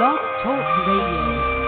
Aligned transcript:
Blog 0.00 0.16
Talk 0.42 0.64
Radio. 0.88 1.59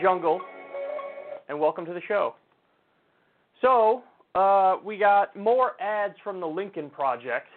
Jungle, 0.00 0.40
and 1.48 1.58
welcome 1.58 1.84
to 1.84 1.92
the 1.92 2.00
show. 2.06 2.34
So, 3.60 4.02
uh, 4.34 4.76
we 4.84 4.98
got 4.98 5.34
more 5.36 5.72
ads 5.80 6.14
from 6.22 6.40
the 6.40 6.46
Lincoln 6.46 6.90
Project. 6.90 7.48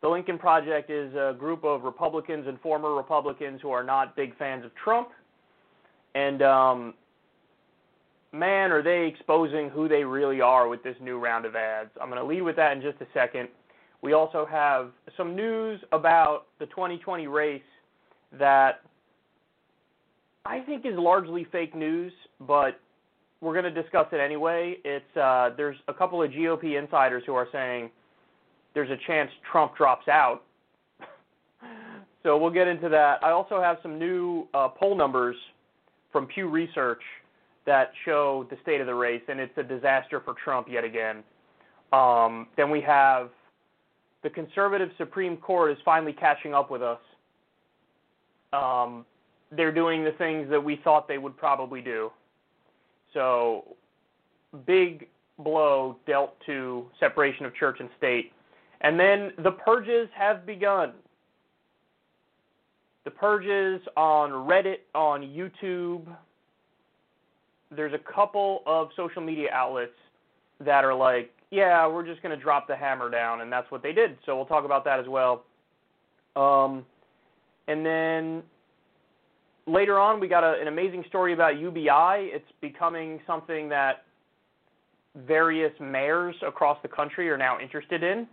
The 0.00 0.08
Lincoln 0.08 0.38
Project 0.38 0.90
is 0.90 1.14
a 1.14 1.34
group 1.38 1.64
of 1.64 1.82
Republicans 1.82 2.46
and 2.48 2.60
former 2.60 2.94
Republicans 2.94 3.60
who 3.62 3.70
are 3.70 3.84
not 3.84 4.16
big 4.16 4.36
fans 4.36 4.64
of 4.64 4.70
Trump. 4.74 5.08
And, 6.14 6.42
um, 6.42 6.94
man, 8.32 8.72
are 8.72 8.82
they 8.82 9.06
exposing 9.06 9.68
who 9.70 9.88
they 9.88 10.04
really 10.04 10.40
are 10.40 10.68
with 10.68 10.82
this 10.82 10.96
new 11.00 11.18
round 11.18 11.44
of 11.44 11.54
ads. 11.54 11.90
I'm 12.00 12.08
going 12.08 12.20
to 12.20 12.26
lead 12.26 12.42
with 12.42 12.56
that 12.56 12.76
in 12.76 12.82
just 12.82 13.00
a 13.00 13.06
second. 13.14 13.48
We 14.02 14.14
also 14.14 14.46
have 14.50 14.90
some 15.16 15.36
news 15.36 15.80
about 15.92 16.46
the 16.58 16.66
2020 16.66 17.28
race 17.28 17.62
that 18.38 18.80
think 20.72 20.86
is 20.86 20.98
largely 20.98 21.46
fake 21.52 21.74
news, 21.74 22.12
but 22.40 22.80
we're 23.42 23.52
going 23.52 23.72
to 23.72 23.82
discuss 23.82 24.06
it 24.12 24.20
anyway. 24.20 24.76
It's 24.84 25.16
uh, 25.16 25.50
there's 25.56 25.76
a 25.88 25.92
couple 25.92 26.22
of 26.22 26.30
GOP 26.30 26.78
insiders 26.78 27.22
who 27.26 27.34
are 27.34 27.48
saying 27.52 27.90
there's 28.72 28.90
a 28.90 28.96
chance 29.06 29.30
Trump 29.50 29.76
drops 29.76 30.08
out. 30.08 30.44
so 32.22 32.38
we'll 32.38 32.50
get 32.50 32.68
into 32.68 32.88
that. 32.88 33.22
I 33.22 33.32
also 33.32 33.60
have 33.60 33.78
some 33.82 33.98
new 33.98 34.46
uh, 34.54 34.68
poll 34.68 34.96
numbers 34.96 35.36
from 36.10 36.26
Pew 36.26 36.48
Research 36.48 37.02
that 37.66 37.92
show 38.06 38.46
the 38.48 38.56
state 38.62 38.80
of 38.80 38.86
the 38.86 38.94
race, 38.94 39.22
and 39.28 39.38
it's 39.38 39.56
a 39.58 39.62
disaster 39.62 40.22
for 40.24 40.34
Trump 40.42 40.68
yet 40.70 40.84
again. 40.84 41.22
Um, 41.92 42.48
then 42.56 42.70
we 42.70 42.80
have 42.80 43.28
the 44.22 44.30
conservative 44.30 44.88
Supreme 44.96 45.36
Court 45.36 45.70
is 45.70 45.78
finally 45.84 46.14
catching 46.14 46.54
up 46.54 46.70
with 46.70 46.82
us. 46.82 46.98
Um, 48.54 49.04
they're 49.56 49.72
doing 49.72 50.04
the 50.04 50.12
things 50.12 50.48
that 50.50 50.62
we 50.62 50.80
thought 50.82 51.06
they 51.06 51.18
would 51.18 51.36
probably 51.36 51.80
do. 51.80 52.10
So, 53.12 53.76
big 54.66 55.08
blow 55.38 55.96
dealt 56.06 56.36
to 56.46 56.86
separation 56.98 57.44
of 57.44 57.54
church 57.54 57.76
and 57.80 57.88
state. 57.98 58.32
And 58.80 58.98
then 58.98 59.32
the 59.42 59.52
purges 59.52 60.08
have 60.14 60.46
begun. 60.46 60.92
The 63.04 63.10
purges 63.10 63.80
on 63.96 64.30
Reddit, 64.30 64.78
on 64.94 65.22
YouTube. 65.22 66.06
There's 67.70 67.94
a 67.94 68.14
couple 68.14 68.62
of 68.66 68.90
social 68.96 69.22
media 69.22 69.48
outlets 69.52 69.92
that 70.60 70.84
are 70.84 70.94
like, 70.94 71.32
yeah, 71.50 71.86
we're 71.86 72.06
just 72.06 72.22
going 72.22 72.36
to 72.36 72.42
drop 72.42 72.66
the 72.66 72.76
hammer 72.76 73.10
down, 73.10 73.40
and 73.40 73.52
that's 73.52 73.70
what 73.70 73.82
they 73.82 73.92
did. 73.92 74.16
So 74.24 74.36
we'll 74.36 74.46
talk 74.46 74.64
about 74.64 74.84
that 74.84 75.00
as 75.00 75.06
well. 75.08 75.44
Um, 76.36 76.86
and 77.68 77.84
then 77.84 78.42
later 79.66 79.98
on, 79.98 80.20
we 80.20 80.28
got 80.28 80.44
a, 80.44 80.60
an 80.60 80.68
amazing 80.68 81.04
story 81.08 81.32
about 81.32 81.58
UBI. 81.58 82.30
It's 82.32 82.50
becoming 82.60 83.20
something 83.26 83.68
that 83.68 84.04
various 85.26 85.72
mayors 85.80 86.34
across 86.46 86.78
the 86.82 86.88
country 86.88 87.28
are 87.30 87.36
now 87.36 87.58
interested 87.60 88.02
in, 88.02 88.26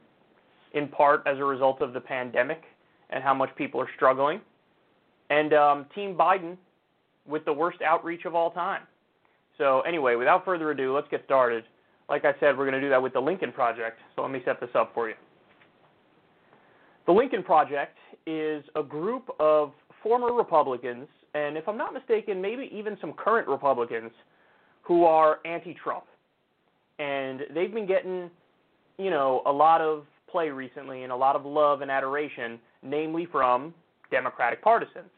in 0.73 0.87
part 0.87 1.23
as 1.25 1.37
a 1.37 1.43
result 1.43 1.81
of 1.81 1.93
the 1.93 1.99
pandemic 1.99 2.63
and 3.09 3.23
how 3.23 3.33
much 3.33 3.49
people 3.57 3.81
are 3.81 3.89
struggling. 3.95 4.39
And 5.29 5.53
um, 5.53 5.85
Team 5.93 6.15
Biden 6.15 6.57
with 7.27 7.45
the 7.45 7.53
worst 7.53 7.81
outreach 7.81 8.25
of 8.25 8.33
all 8.33 8.51
time. 8.51 8.83
So, 9.57 9.81
anyway, 9.81 10.15
without 10.15 10.45
further 10.45 10.71
ado, 10.71 10.95
let's 10.95 11.07
get 11.11 11.23
started. 11.25 11.63
Like 12.07 12.25
I 12.25 12.31
said, 12.39 12.57
we're 12.57 12.65
going 12.65 12.73
to 12.73 12.81
do 12.81 12.89
that 12.89 13.01
with 13.01 13.13
the 13.13 13.19
Lincoln 13.19 13.51
Project. 13.51 13.99
So 14.15 14.21
let 14.23 14.31
me 14.31 14.41
set 14.45 14.59
this 14.59 14.69
up 14.73 14.91
for 14.93 15.09
you. 15.09 15.15
The 17.05 17.11
Lincoln 17.11 17.43
Project 17.43 17.97
is 18.25 18.63
a 18.75 18.81
group 18.81 19.29
of 19.39 19.73
former 20.01 20.33
Republicans, 20.33 21.07
and 21.33 21.57
if 21.57 21.67
I'm 21.67 21.77
not 21.77 21.93
mistaken, 21.93 22.41
maybe 22.41 22.69
even 22.73 22.97
some 22.99 23.13
current 23.13 23.47
Republicans 23.47 24.11
who 24.81 25.05
are 25.05 25.39
anti-Trump. 25.45 26.05
And 26.97 27.41
they've 27.53 27.73
been 27.73 27.87
getting, 27.87 28.29
you 28.97 29.09
know, 29.09 29.41
a 29.45 29.51
lot 29.51 29.81
of 29.81 30.05
play 30.29 30.49
recently 30.49 31.03
and 31.03 31.11
a 31.11 31.15
lot 31.15 31.35
of 31.35 31.45
love 31.45 31.81
and 31.81 31.91
adoration, 31.91 32.59
namely 32.83 33.27
from 33.31 33.73
Democratic 34.11 34.61
partisans. 34.61 35.09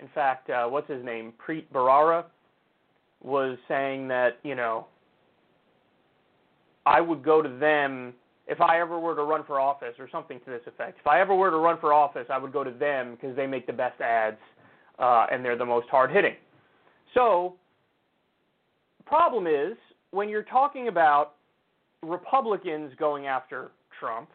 In 0.00 0.08
fact, 0.14 0.50
uh, 0.50 0.66
what's 0.66 0.90
his 0.90 1.04
name? 1.04 1.32
Preet 1.44 1.64
Bharara 1.72 2.24
was 3.22 3.56
saying 3.68 4.08
that, 4.08 4.38
you 4.42 4.54
know, 4.54 4.86
I 6.84 7.00
would 7.00 7.22
go 7.22 7.40
to 7.40 7.48
them 7.48 8.12
if 8.48 8.60
I 8.60 8.80
ever 8.80 8.98
were 8.98 9.14
to 9.14 9.22
run 9.22 9.44
for 9.44 9.60
office 9.60 9.94
or 10.00 10.08
something 10.10 10.40
to 10.40 10.50
this 10.50 10.62
effect. 10.66 10.98
If 10.98 11.06
I 11.06 11.20
ever 11.20 11.34
were 11.34 11.50
to 11.50 11.58
run 11.58 11.78
for 11.80 11.92
office, 11.92 12.26
I 12.28 12.38
would 12.38 12.52
go 12.52 12.64
to 12.64 12.72
them 12.72 13.12
because 13.12 13.36
they 13.36 13.46
make 13.46 13.68
the 13.68 13.72
best 13.72 14.00
ads 14.00 14.38
uh, 15.02 15.26
and 15.30 15.44
they're 15.44 15.58
the 15.58 15.66
most 15.66 15.88
hard 15.88 16.10
hitting. 16.10 16.34
So, 17.12 17.54
problem 19.04 19.46
is 19.46 19.76
when 20.12 20.30
you're 20.30 20.44
talking 20.44 20.88
about 20.88 21.34
Republicans 22.02 22.92
going 22.98 23.26
after 23.26 23.70
Trump, 24.00 24.30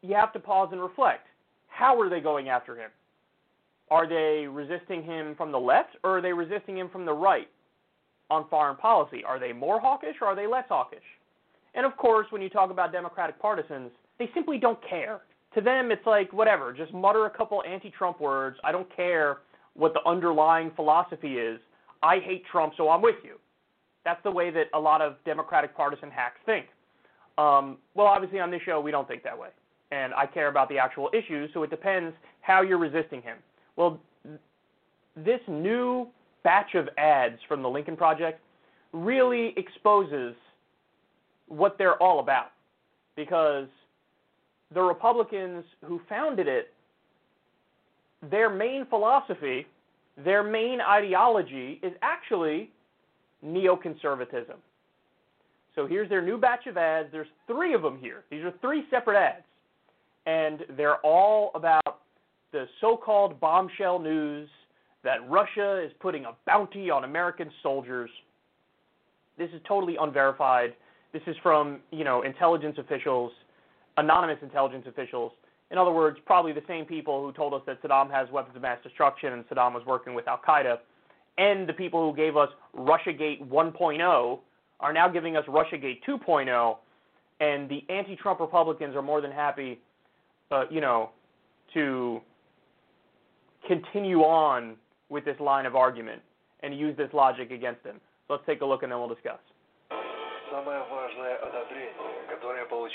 you 0.00 0.14
have 0.14 0.32
to 0.32 0.40
pause 0.40 0.70
and 0.72 0.80
reflect. 0.80 1.26
How 1.68 2.00
are 2.00 2.08
they 2.08 2.20
going 2.20 2.48
after 2.48 2.74
him? 2.74 2.90
Are 3.90 4.08
they 4.08 4.46
resisting 4.46 5.02
him 5.02 5.34
from 5.36 5.52
the 5.52 5.58
left 5.58 5.96
or 6.02 6.18
are 6.18 6.22
they 6.22 6.32
resisting 6.32 6.78
him 6.78 6.88
from 6.88 7.04
the 7.04 7.12
right? 7.12 7.48
on 8.30 8.48
foreign 8.48 8.76
policy. 8.76 9.22
Are 9.24 9.38
they 9.38 9.52
more 9.52 9.80
hawkish 9.80 10.16
or 10.20 10.28
are 10.28 10.36
they 10.36 10.46
less 10.46 10.64
hawkish? 10.68 10.98
And 11.74 11.84
of 11.84 11.96
course, 11.96 12.26
when 12.30 12.42
you 12.42 12.48
talk 12.48 12.70
about 12.70 12.92
Democratic 12.92 13.40
partisans, 13.40 13.90
they 14.18 14.30
simply 14.34 14.58
don't 14.58 14.78
care. 14.88 15.20
To 15.56 15.62
them, 15.62 15.90
it's 15.90 16.06
like, 16.06 16.32
whatever, 16.32 16.72
just 16.74 16.92
mutter 16.92 17.24
a 17.24 17.30
couple 17.30 17.62
anti 17.64 17.90
Trump 17.90 18.20
words. 18.20 18.58
I 18.62 18.72
don't 18.72 18.94
care 18.94 19.38
what 19.72 19.94
the 19.94 20.00
underlying 20.06 20.70
philosophy 20.76 21.38
is. 21.38 21.58
I 22.02 22.18
hate 22.18 22.44
Trump, 22.52 22.74
so 22.76 22.90
I'm 22.90 23.00
with 23.00 23.16
you. 23.24 23.36
That's 24.04 24.22
the 24.22 24.30
way 24.30 24.50
that 24.50 24.66
a 24.74 24.78
lot 24.78 25.00
of 25.00 25.16
Democratic 25.24 25.74
partisan 25.74 26.10
hacks 26.10 26.38
think. 26.44 26.66
Um, 27.38 27.78
well, 27.94 28.06
obviously 28.06 28.38
on 28.38 28.50
this 28.50 28.60
show 28.64 28.80
we 28.80 28.90
don't 28.90 29.08
think 29.08 29.22
that 29.24 29.36
way, 29.36 29.48
and 29.90 30.12
I 30.14 30.26
care 30.26 30.48
about 30.48 30.68
the 30.68 30.78
actual 30.78 31.10
issues. 31.12 31.50
So 31.54 31.62
it 31.62 31.70
depends 31.70 32.14
how 32.42 32.62
you're 32.62 32.78
resisting 32.78 33.22
him. 33.22 33.38
Well, 33.76 33.98
this 35.16 35.40
new 35.48 36.08
batch 36.44 36.74
of 36.74 36.88
ads 36.98 37.38
from 37.48 37.62
the 37.62 37.68
Lincoln 37.68 37.96
Project 37.96 38.40
really 38.92 39.54
exposes 39.56 40.34
what 41.48 41.76
they're 41.78 42.00
all 42.02 42.20
about, 42.20 42.52
because 43.16 43.68
the 44.74 44.82
Republicans 44.82 45.64
who 45.84 46.00
founded 46.08 46.48
it, 46.48 46.72
their 48.30 48.50
main 48.50 48.86
philosophy, 48.86 49.66
their 50.24 50.42
main 50.42 50.80
ideology 50.80 51.78
is 51.82 51.92
actually 52.02 52.70
neoconservatism. 53.44 54.56
So 55.74 55.86
here's 55.86 56.08
their 56.08 56.22
new 56.22 56.38
batch 56.38 56.66
of 56.66 56.76
ads. 56.76 57.08
There's 57.12 57.28
three 57.46 57.74
of 57.74 57.82
them 57.82 57.98
here. 57.98 58.24
These 58.30 58.42
are 58.42 58.52
three 58.62 58.84
separate 58.90 59.18
ads. 59.18 59.44
And 60.24 60.64
they're 60.76 60.96
all 60.96 61.50
about 61.54 62.00
the 62.52 62.66
so 62.80 62.96
called 62.96 63.38
bombshell 63.38 63.98
news 63.98 64.48
that 65.04 65.18
Russia 65.28 65.80
is 65.84 65.92
putting 66.00 66.24
a 66.24 66.32
bounty 66.46 66.90
on 66.90 67.04
American 67.04 67.50
soldiers. 67.62 68.10
This 69.38 69.50
is 69.50 69.60
totally 69.68 69.96
unverified. 70.00 70.74
This 71.12 71.22
is 71.26 71.36
from, 71.42 71.80
you 71.92 72.04
know, 72.04 72.22
intelligence 72.22 72.76
officials, 72.78 73.30
anonymous 73.96 74.38
intelligence 74.42 74.84
officials. 74.86 75.32
In 75.70 75.78
other 75.78 75.90
words, 75.90 76.18
probably 76.26 76.52
the 76.52 76.62
same 76.68 76.84
people 76.84 77.24
who 77.24 77.32
told 77.32 77.54
us 77.54 77.62
that 77.66 77.82
Saddam 77.82 78.10
has 78.10 78.30
weapons 78.30 78.54
of 78.56 78.62
mass 78.62 78.78
destruction 78.82 79.32
and 79.32 79.48
Saddam 79.48 79.74
was 79.74 79.84
working 79.86 80.14
with 80.14 80.28
Al 80.28 80.40
Qaeda, 80.46 80.78
and 81.38 81.68
the 81.68 81.72
people 81.72 82.08
who 82.08 82.16
gave 82.16 82.36
us 82.36 82.48
Russiagate 82.76 83.46
1.0 83.48 84.38
are 84.80 84.92
now 84.92 85.08
giving 85.08 85.36
us 85.36 85.44
Russiagate 85.46 86.00
2.0, 86.08 86.76
and 87.40 87.68
the 87.68 87.84
anti-Trump 87.88 88.40
Republicans 88.40 88.94
are 88.94 89.02
more 89.02 89.20
than 89.20 89.32
happy, 89.32 89.80
uh, 90.50 90.64
you 90.70 90.80
know, 90.80 91.10
to 91.74 92.20
continue 93.66 94.20
on 94.20 94.76
with 95.08 95.24
this 95.24 95.38
line 95.40 95.66
of 95.66 95.74
argument 95.74 96.22
and 96.60 96.78
use 96.78 96.96
this 96.96 97.10
logic 97.12 97.50
against 97.50 97.84
him. 97.84 98.00
So 98.26 98.34
let's 98.34 98.46
take 98.46 98.60
a 98.60 98.66
look 98.66 98.82
and 98.82 98.92
then 98.92 98.98
we'll 98.98 99.08
discuss. 99.08 99.38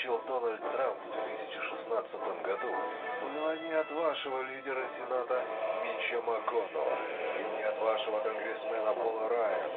Получил 0.02 0.20
Дональд 0.26 0.60
Трамп 0.72 0.98
в 0.98 1.12
2016 1.12 2.42
году, 2.42 2.74
было 3.22 3.56
не 3.56 3.72
от 3.72 3.90
вашего 3.92 4.42
лидера 4.42 4.84
Сената 4.96 5.44
Митча 5.84 6.20
МакКоннелла, 6.22 6.98
и 7.38 7.56
не 7.56 7.62
от 7.62 7.78
вашего 7.78 8.18
конгрессмена 8.20 8.92
Пола 8.94 9.28
Райана, 9.28 9.70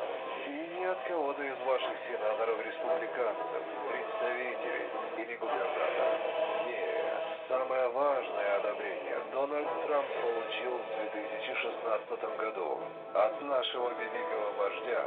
и 0.48 0.80
не 0.80 0.86
от 0.86 0.98
кого-то 1.08 1.44
из 1.44 1.60
ваших 1.66 1.94
сенаторов-республиканцев, 2.10 3.64
представителей 3.92 4.90
или 5.18 5.36
губернаторов. 5.36 6.20
Нет, 6.66 7.24
самое 7.48 7.88
важное 7.90 8.56
одобрение 8.58 9.20
Дональд 9.32 9.68
Трамп 9.86 10.08
получил 10.24 10.78
в 10.78 11.12
2016 11.12 12.38
году 12.38 12.80
от 13.14 13.42
нашего 13.42 13.90
великого 13.90 14.52
вождя 14.58 15.06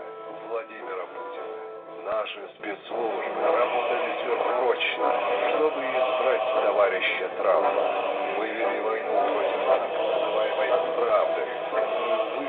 Владимира 0.48 1.06
Путина. 1.06 1.57
Наши 2.04 2.40
спецслужбы 2.54 3.42
работали 3.42 4.14
сверхурочно, 4.22 5.12
чтобы 5.50 5.80
избрать 5.82 6.64
товарища 6.64 7.28
Трампа. 7.38 7.82
Мы 8.38 8.46
вели 8.46 8.80
войну 8.80 9.12
против 9.34 9.66
так 9.66 9.82
называемой 9.82 10.68
правды, 10.96 11.42
которую 11.72 12.38
вы, 12.38 12.46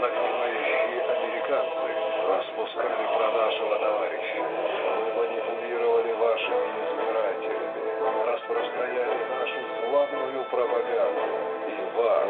так 0.00 0.12
называющие 0.12 1.00
американцы, 1.00 1.88
распускали 2.28 3.06
про 3.16 3.28
нашего 3.32 3.78
товарища. 3.78 4.42
Мы 4.42 5.12
манипулировали 5.16 6.12
вашими 6.12 6.68
избирателями, 6.84 7.80
распространяли 8.26 9.16
нашу 9.30 9.60
славную 9.80 10.44
пропаганду 10.50 11.24
и 11.68 11.96
вас, 11.96 12.28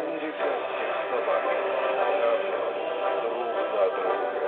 американских 0.00 0.90
собак, 1.10 1.42
друг 3.22 3.48
на 3.74 3.90
друга. 3.90 4.39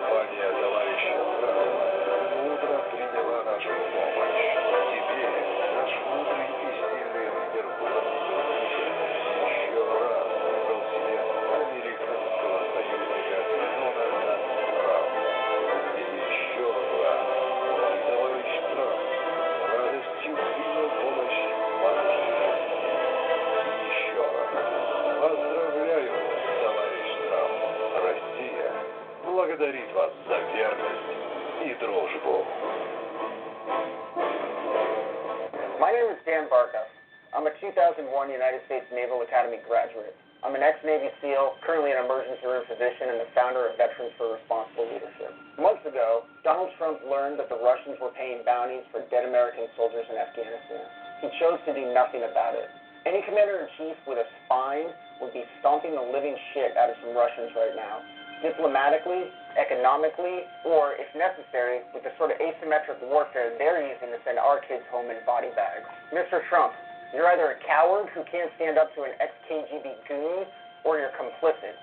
Компания 0.00 0.50
товарища 0.58 1.12
Трампа 1.40 2.32
мудро 2.40 2.78
приняла 2.90 3.42
нашу 3.44 3.68
помощь. 3.68 4.44
Теперь 4.92 5.28
наш 5.76 5.90
мудрый 6.06 6.46
и 6.46 6.72
сильный 6.72 7.26
лидер 7.28 7.66
Владимир 7.78 8.69
I'm 37.30 37.46
a 37.46 37.54
2001 37.62 38.10
United 38.10 38.60
States 38.66 38.82
Naval 38.90 39.22
Academy 39.22 39.62
graduate. 39.62 40.18
I'm 40.42 40.58
an 40.58 40.66
ex-Navy 40.66 41.14
SEAL, 41.22 41.62
currently 41.62 41.94
an 41.94 42.02
emergency 42.02 42.42
room 42.42 42.66
physician, 42.66 43.06
and 43.06 43.22
the 43.22 43.30
founder 43.38 43.70
of 43.70 43.78
Veterans 43.78 44.10
for 44.18 44.34
Responsible 44.34 44.90
Leadership. 44.90 45.30
Months 45.62 45.86
ago, 45.86 46.26
Donald 46.42 46.74
Trump 46.74 47.06
learned 47.06 47.38
that 47.38 47.46
the 47.46 47.60
Russians 47.62 48.02
were 48.02 48.10
paying 48.18 48.42
bounties 48.42 48.82
for 48.90 49.06
dead 49.14 49.30
American 49.30 49.70
soldiers 49.78 50.02
in 50.10 50.18
Afghanistan. 50.18 50.82
He 51.22 51.30
chose 51.38 51.62
to 51.64 51.72
do 51.72 51.94
nothing 51.94 52.26
about 52.26 52.58
it. 52.58 52.66
Any 53.06 53.22
commander-in-chief 53.22 54.10
with 54.10 54.18
a 54.18 54.26
spine 54.44 54.90
would 55.22 55.30
be 55.30 55.46
stomping 55.62 55.94
the 55.94 56.02
living 56.02 56.34
shit 56.50 56.74
out 56.74 56.90
of 56.90 56.98
some 56.98 57.14
Russians 57.14 57.54
right 57.54 57.78
now, 57.78 58.02
diplomatically, 58.42 59.30
economically, 59.58 60.46
or, 60.66 60.94
if 60.98 61.08
necessary, 61.16 61.82
with 61.94 62.06
the 62.06 62.12
sort 62.18 62.30
of 62.30 62.38
asymmetric 62.38 63.00
warfare 63.06 63.54
they're 63.58 63.82
using 63.82 64.10
to 64.14 64.18
send 64.22 64.38
our 64.38 64.62
kids 64.66 64.84
home 64.90 65.10
in 65.10 65.18
body 65.26 65.50
bags. 65.58 65.86
Mr. 66.14 66.42
Trump, 66.50 66.74
you're 67.10 67.26
either 67.34 67.54
a 67.54 67.58
coward 67.66 68.06
who 68.14 68.22
can't 68.30 68.50
stand 68.54 68.78
up 68.78 68.94
to 68.94 69.02
an 69.02 69.14
ex-KGB 69.18 69.86
goon, 70.06 70.46
or 70.86 70.98
you're 70.98 71.14
complicit. 71.18 71.74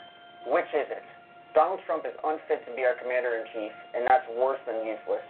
Which 0.48 0.69
is 0.72 0.88
it? 0.88 1.04
Donald 1.52 1.81
Trump 1.90 2.06
is 2.08 2.16
unfit 2.24 2.64
to 2.64 2.72
be 2.78 2.86
our 2.88 2.96
commander-in-chief, 3.02 3.74
and 3.98 4.08
that's 4.08 4.28
worse 4.38 4.62
than 4.64 4.86
useless. 4.88 5.25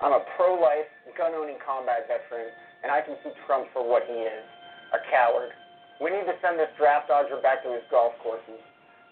I'm 0.00 0.16
a 0.16 0.24
pro-life, 0.38 0.88
gun-owning 1.18 1.60
combat 1.60 2.08
veteran, 2.08 2.48
and 2.82 2.90
I 2.90 3.02
can 3.02 3.18
see 3.22 3.30
Trump 3.46 3.68
for 3.72 3.82
what 3.82 4.02
he 4.06 4.14
is, 4.14 4.46
a 4.94 5.00
coward. 5.10 5.52
We 6.00 6.10
need 6.10 6.26
to 6.26 6.34
send 6.42 6.58
this 6.58 6.72
draft 6.74 7.06
dodger 7.06 7.38
back 7.38 7.62
to 7.62 7.70
his 7.70 7.84
golf 7.90 8.14
courses. 8.22 8.58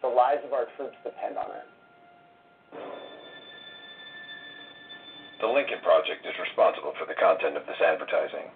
The 0.03 0.09
lives 0.09 0.43
of 0.43 0.53
our 0.57 0.67
troops 0.75 0.97
depend 1.05 1.37
on 1.37 1.53
it. 1.53 1.67
The 5.41 5.49
Lincoln 5.49 5.81
Project 5.83 6.21
is 6.27 6.37
responsible 6.37 6.93
for 7.01 7.07
the 7.07 7.17
content 7.17 7.57
of 7.57 7.65
this 7.65 7.81
advertising. 7.81 8.53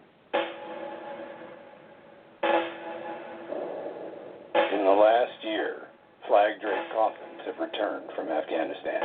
In 4.68 4.84
the 4.84 4.92
last 4.92 5.32
year, 5.44 5.88
flag 6.28 6.60
draped 6.60 6.92
coffins 6.92 7.40
have 7.46 7.56
returned 7.56 8.12
from 8.14 8.28
Afghanistan. 8.28 9.00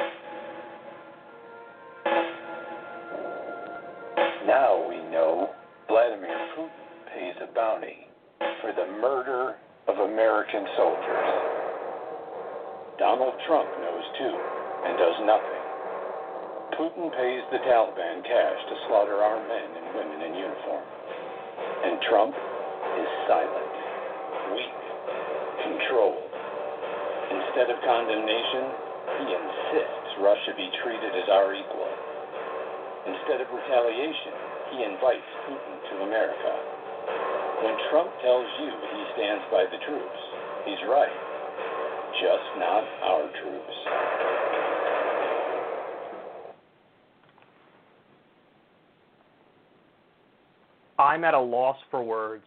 Now 4.46 4.84
we 4.90 4.98
know 5.08 5.50
Vladimir 5.88 6.36
Putin 6.60 6.84
pays 7.16 7.36
a 7.40 7.48
bounty 7.56 8.08
for 8.60 8.74
the 8.76 8.92
murder 9.00 9.56
of 9.88 9.96
American 9.96 10.68
soldiers. 10.76 11.30
Donald 13.00 13.36
Trump 13.48 13.70
knows 13.80 14.04
too 14.20 14.36
and 14.84 14.98
does 14.98 15.16
nothing. 15.24 15.59
Putin 16.80 17.12
pays 17.12 17.44
the 17.52 17.60
Taliban 17.68 18.24
cash 18.24 18.60
to 18.72 18.76
slaughter 18.88 19.20
our 19.20 19.36
men 19.36 19.68
and 19.76 19.86
women 20.00 20.20
in 20.24 20.32
uniform. 20.32 20.88
And 21.84 22.00
Trump 22.08 22.32
is 22.32 23.10
silent, 23.28 23.76
weak, 24.56 24.80
controlled. 25.60 26.32
Instead 27.36 27.68
of 27.68 27.84
condemnation, 27.84 28.64
he 29.12 29.28
insists 29.28 30.24
Russia 30.24 30.56
be 30.56 30.72
treated 30.80 31.20
as 31.20 31.28
our 31.28 31.52
equal. 31.52 31.92
Instead 33.12 33.44
of 33.44 33.52
retaliation, 33.52 34.32
he 34.72 34.88
invites 34.88 35.30
Putin 35.52 35.76
to 35.84 35.96
America. 36.08 36.52
When 37.60 37.76
Trump 37.92 38.08
tells 38.24 38.48
you 38.64 38.72
he 38.72 39.04
stands 39.20 39.44
by 39.52 39.68
the 39.68 39.84
troops, 39.84 40.22
he's 40.64 40.80
right. 40.88 41.12
Just 42.24 42.48
not 42.56 42.88
our 43.04 43.28
troops. 43.44 44.49
I'm 51.10 51.24
at 51.24 51.34
a 51.34 51.40
loss 51.40 51.78
for 51.90 52.04
words. 52.04 52.44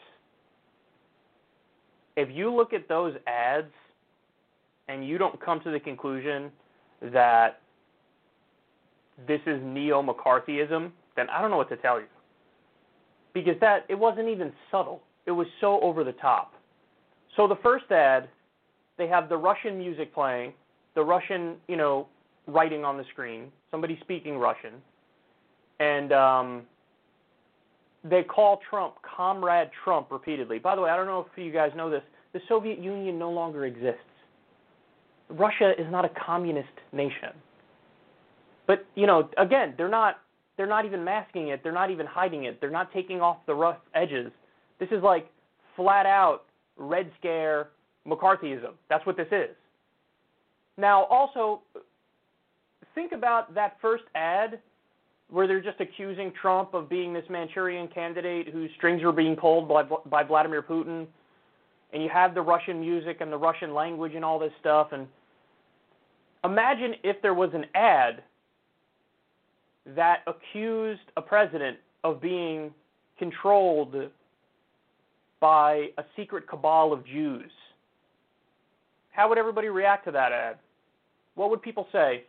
If 2.16 2.28
you 2.31 2.54
look 2.54 2.73
at 2.73 2.88
those 2.88 3.12
ads 3.26 3.73
and 4.87 5.04
you 5.04 5.19
don't 5.19 5.45
come 5.45 5.61
to 5.62 5.73
the 5.73 5.81
conclusion 5.81 6.52
that 7.12 7.59
this 9.26 9.40
is 9.47 9.61
neo 9.64 10.00
McCarthyism, 10.00 10.92
then 11.16 11.28
I 11.28 11.42
don't 11.42 11.50
know 11.50 11.57
what 11.57 11.71
to 11.71 11.76
tell 11.76 11.99
you. 11.99 12.07
Because 13.35 13.57
that 13.61 13.85
it 13.88 13.99
wasn't 13.99 14.28
even 14.28 14.52
subtle. 14.71 15.02
It 15.26 15.33
was 15.33 15.49
so 15.61 15.81
over 15.81 16.04
the 16.04 16.12
top. 16.12 16.52
So 17.37 17.49
the 17.49 17.59
first 17.64 17.90
ad, 17.90 18.28
they 18.97 19.09
have 19.09 19.28
the 19.28 19.37
Russian 19.37 19.76
music 19.76 20.14
playing, 20.14 20.52
the 20.95 21.02
Russian, 21.02 21.57
you 21.66 21.76
know, 21.76 22.07
writing 22.47 22.85
on 22.85 22.97
the 22.97 23.04
screen, 23.11 23.50
somebody 23.73 23.99
speaking 24.02 24.37
Russian, 24.38 24.75
and 25.81 26.12
um, 26.12 26.62
they 28.04 28.23
call 28.23 28.61
Trump 28.68 28.94
Comrade 29.02 29.71
Trump 29.85 30.11
repeatedly. 30.11 30.59
By 30.59 30.75
the 30.75 30.82
way, 30.82 30.90
I 30.90 30.97
don't 30.97 31.06
know 31.06 31.26
if 31.30 31.42
you 31.42 31.52
guys 31.52 31.71
know 31.76 31.90
this. 31.90 32.02
The 32.32 32.40
Soviet 32.49 32.78
Union 32.78 33.18
no 33.18 33.30
longer 33.30 33.66
exists. 33.66 34.00
Russia 35.28 35.73
is 35.78 35.87
not 35.90 36.04
a 36.04 36.11
communist 36.11 36.68
nation. 36.92 37.30
But 38.66 38.87
you 38.94 39.06
know, 39.06 39.28
again, 39.38 39.75
they're 39.76 39.88
not 39.88 40.21
they're 40.56 40.66
not 40.66 40.85
even 40.85 41.04
masking 41.04 41.49
it. 41.49 41.62
They're 41.62 41.73
not 41.73 41.90
even 41.90 42.06
hiding 42.06 42.44
it. 42.44 42.61
They're 42.61 42.71
not 42.71 42.92
taking 42.92 43.21
off 43.21 43.38
the 43.47 43.54
rough 43.54 43.78
edges. 43.94 44.30
This 44.78 44.88
is 44.90 45.02
like 45.02 45.28
flat 45.76 46.06
out 46.06 46.44
red 46.76 47.11
scare 47.18 47.68
McCarthyism. 48.06 48.73
That's 48.88 49.04
what 49.06 49.16
this 49.16 49.28
is. 49.30 49.54
Now, 50.76 51.04
also 51.04 51.62
think 52.94 53.12
about 53.12 53.54
that 53.54 53.76
first 53.80 54.04
ad 54.14 54.61
where 55.31 55.47
they're 55.47 55.62
just 55.62 55.81
accusing 55.81 56.33
Trump 56.41 56.75
of 56.75 56.88
being 56.88 57.12
this 57.12 57.25
Manchurian 57.31 57.88
candidate 57.88 58.49
whose 58.49 58.71
strings 58.76 59.02
are 59.02 59.12
being 59.12 59.37
pulled 59.37 59.69
by 59.69 59.83
by 60.07 60.23
Vladimir 60.23 60.62
Putin, 60.62 61.07
and 61.93 62.02
you 62.02 62.09
have 62.09 62.35
the 62.35 62.43
Russian 62.43 62.81
music 62.81 63.19
and 63.21 63.33
the 63.33 63.37
Russian 63.37 63.75
language 63.75 64.14
and 64.14 64.25
all 64.25 64.38
this 64.38 64.52
stuff. 64.61 64.88
And 64.93 65.07
imagine 66.45 66.95
if 67.02 67.21
there 67.23 67.35
was 67.35 67.50
an 67.55 67.67
ad 67.75 68.23
that 69.95 70.19
accused 70.26 71.00
a 71.17 71.23
president 71.23 71.79
of 72.05 72.21
being 72.21 72.73
controlled 73.19 73.95
by 75.41 75.88
a 75.99 76.05
secret 76.17 76.49
cabal 76.49 76.93
of 76.93 77.05
Jews. 77.05 77.50
How 79.11 79.29
would 79.29 79.38
everybody 79.38 79.69
react 79.69 80.05
to 80.07 80.12
that 80.12 80.33
ad? 80.33 80.59
What 81.35 81.50
would 81.50 81.62
people 81.62 81.87
say 81.93 82.25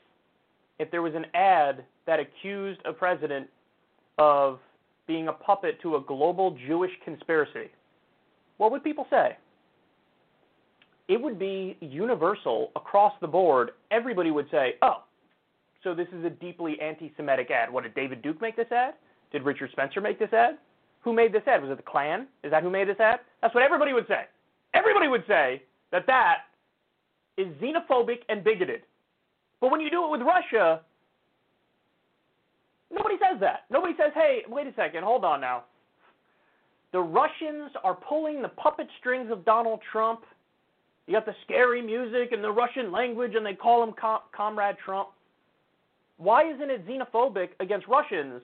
if 0.80 0.90
there 0.92 1.02
was 1.02 1.14
an 1.16 1.26
ad 1.34 1.84
that 2.06 2.20
accused 2.20 2.80
a 2.86 2.94
president 2.94 3.48
of 4.18 4.60
being 5.08 5.28
a 5.28 5.34
puppet 5.34 5.82
to 5.82 5.96
a 5.96 6.02
global 6.02 6.58
Jewish 6.68 6.92
conspiracy? 7.04 7.70
What 8.58 8.72
would 8.72 8.84
people 8.84 9.06
say? 9.10 9.38
It 11.08 11.22
would 11.22 11.38
be 11.38 11.78
universal 11.82 12.72
across 12.76 13.14
the 13.20 13.28
board. 13.28 13.72
Everybody 13.92 14.32
would 14.32 14.50
say, 14.50 14.76
oh, 14.82 15.04
so 15.84 15.94
this 15.94 16.08
is 16.18 16.24
a 16.24 16.30
deeply 16.30 16.80
anti 16.82 17.12
Semitic 17.18 17.52
ad. 17.52 17.72
What, 17.72 17.84
did 17.84 17.94
David 17.94 18.22
Duke 18.22 18.42
make 18.42 18.56
this 18.56 18.72
ad? 18.72 18.94
Did 19.32 19.44
Richard 19.44 19.72
Spencer 19.72 20.00
make 20.00 20.18
this 20.18 20.32
ad? 20.32 20.58
Who 21.02 21.12
made 21.12 21.34
this 21.34 21.44
ad? 21.46 21.62
Was 21.62 21.72
it 21.72 21.78
the 21.78 21.84
Klan? 21.84 22.28
Is 22.44 22.52
that 22.52 22.64
who 22.64 22.70
made 22.70 22.88
this 22.88 23.00
ad? 23.00 23.20
That's 23.42 23.54
what 23.54 23.64
everybody 23.64 23.92
would 23.92 24.08
say. 24.08 24.22
Everybody 24.74 25.08
would 25.08 25.26
say 25.28 25.64
that 25.92 26.08
that 26.08 26.44
is 27.38 27.48
xenophobic 27.62 28.20
and 28.30 28.44
bigoted. 28.44 28.84
But 29.64 29.72
when 29.72 29.80
you 29.80 29.90
do 29.90 30.04
it 30.04 30.12
with 30.12 30.20
Russia, 30.20 30.82
nobody 32.92 33.16
says 33.16 33.40
that. 33.40 33.62
Nobody 33.72 33.94
says, 33.98 34.12
hey, 34.14 34.40
wait 34.50 34.68
a 34.68 34.74
second, 34.76 35.06
hold 35.06 35.24
on 35.24 35.40
now. 35.40 35.64
The 36.92 37.00
Russians 37.00 37.72
are 37.82 37.96
pulling 37.96 38.42
the 38.42 38.50
puppet 38.50 38.88
strings 39.00 39.32
of 39.32 39.46
Donald 39.46 39.80
Trump. 39.90 40.26
You 41.08 41.14
got 41.14 41.26
the 41.26 41.36
scary 41.46 41.82
music 41.82 42.34
and 42.34 42.44
the 42.44 42.52
Russian 42.52 42.92
language, 42.92 43.36
and 43.36 43.46
they 43.46 43.54
call 43.54 43.82
him 43.82 43.94
Com- 43.94 44.20
Comrade 44.36 44.76
Trump. 44.84 45.12
Why 46.18 46.44
isn't 46.54 46.70
it 46.70 46.86
xenophobic 46.86 47.52
against 47.62 47.88
Russians 47.88 48.42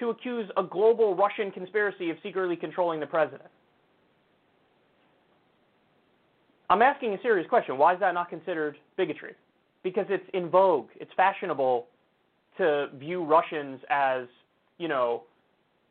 to 0.00 0.10
accuse 0.10 0.50
a 0.56 0.64
global 0.64 1.14
Russian 1.14 1.52
conspiracy 1.52 2.10
of 2.10 2.16
secretly 2.20 2.56
controlling 2.56 2.98
the 2.98 3.06
president? 3.06 3.48
I'm 6.68 6.82
asking 6.82 7.14
a 7.14 7.22
serious 7.22 7.48
question. 7.48 7.78
Why 7.78 7.94
is 7.94 8.00
that 8.00 8.12
not 8.12 8.28
considered 8.28 8.76
bigotry? 8.96 9.36
Because 9.82 10.06
it's 10.08 10.28
in 10.34 10.48
vogue, 10.50 10.88
it's 10.96 11.10
fashionable 11.16 11.86
to 12.58 12.88
view 12.98 13.24
Russians 13.24 13.80
as, 13.88 14.26
you 14.78 14.88
know, 14.88 15.22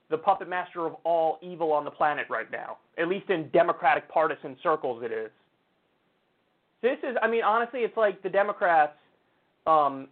the 0.10 0.17
puppet 0.17 0.48
master 0.48 0.86
of 0.86 0.96
all 1.03 1.39
evil 1.41 1.72
on 1.74 1.84
the 1.84 1.91
planet 1.91 2.27
right 2.29 2.50
now. 2.51 2.77
At 2.98 3.08
least 3.08 3.29
in 3.29 3.50
Democratic 3.50 4.10
partisan 4.10 4.56
circles, 4.62 5.03
it 5.03 5.12
is. 5.12 5.32
This 6.82 6.98
is, 7.03 7.15
I 7.22 7.27
mean, 7.27 7.44
honestly, 7.44 7.82
it's 7.82 7.98
like 7.98 8.22
the 8.22 8.29
Democrats 8.29 8.98
um, 9.65 10.08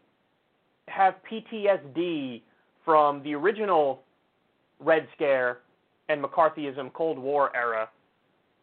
have 0.88 1.15
PTSD 1.29 2.41
from 2.84 3.24
the 3.24 3.34
original 3.36 4.01
Red 4.79 5.08
Scare 5.15 5.60
and 6.10 6.24
McCarthyism 6.24 6.94
Cold 6.94 7.17
War 7.17 7.55
era. 7.55 7.89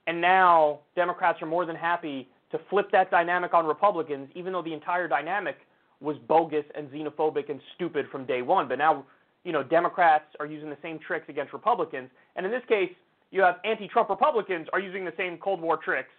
And 0.07 0.21
now 0.21 0.81
Democrats 0.97 1.41
are 1.43 1.47
more 1.47 1.65
than 1.65 1.77
happy 1.77 2.29
to 2.53 2.61
flip 2.71 2.91
that 2.93 3.11
dynamic 3.11 3.53
on 3.55 3.67
Republicans, 3.67 4.29
even 4.35 4.53
though 4.53 4.63
the 4.63 4.73
entire 4.73 5.09
dynamic 5.09 5.57
was 6.01 6.17
bogus 6.29 6.65
and 6.77 6.89
xenophobic 6.91 7.51
and 7.51 7.61
stupid 7.75 8.07
from 8.11 8.25
day 8.27 8.43
one. 8.43 8.69
But 8.69 8.79
now, 8.79 9.05
you 9.45 9.53
know, 9.53 9.63
Democrats 9.63 10.27
are 10.39 10.47
using 10.47 10.71
the 10.71 10.77
same 10.83 10.99
tricks 10.99 11.27
against 11.29 11.53
Republicans. 11.53 12.11
And 12.37 12.47
in 12.47 12.53
this 12.53 12.63
case, 12.69 12.91
you 13.31 13.41
have 13.43 13.57
anti 13.65 13.89
Trump 13.89 14.11
Republicans 14.11 14.69
are 14.73 14.81
using 14.81 15.05
the 15.05 15.13
same 15.17 15.39
Cold 15.39 15.61
War 15.61 15.77
tricks, 15.77 16.11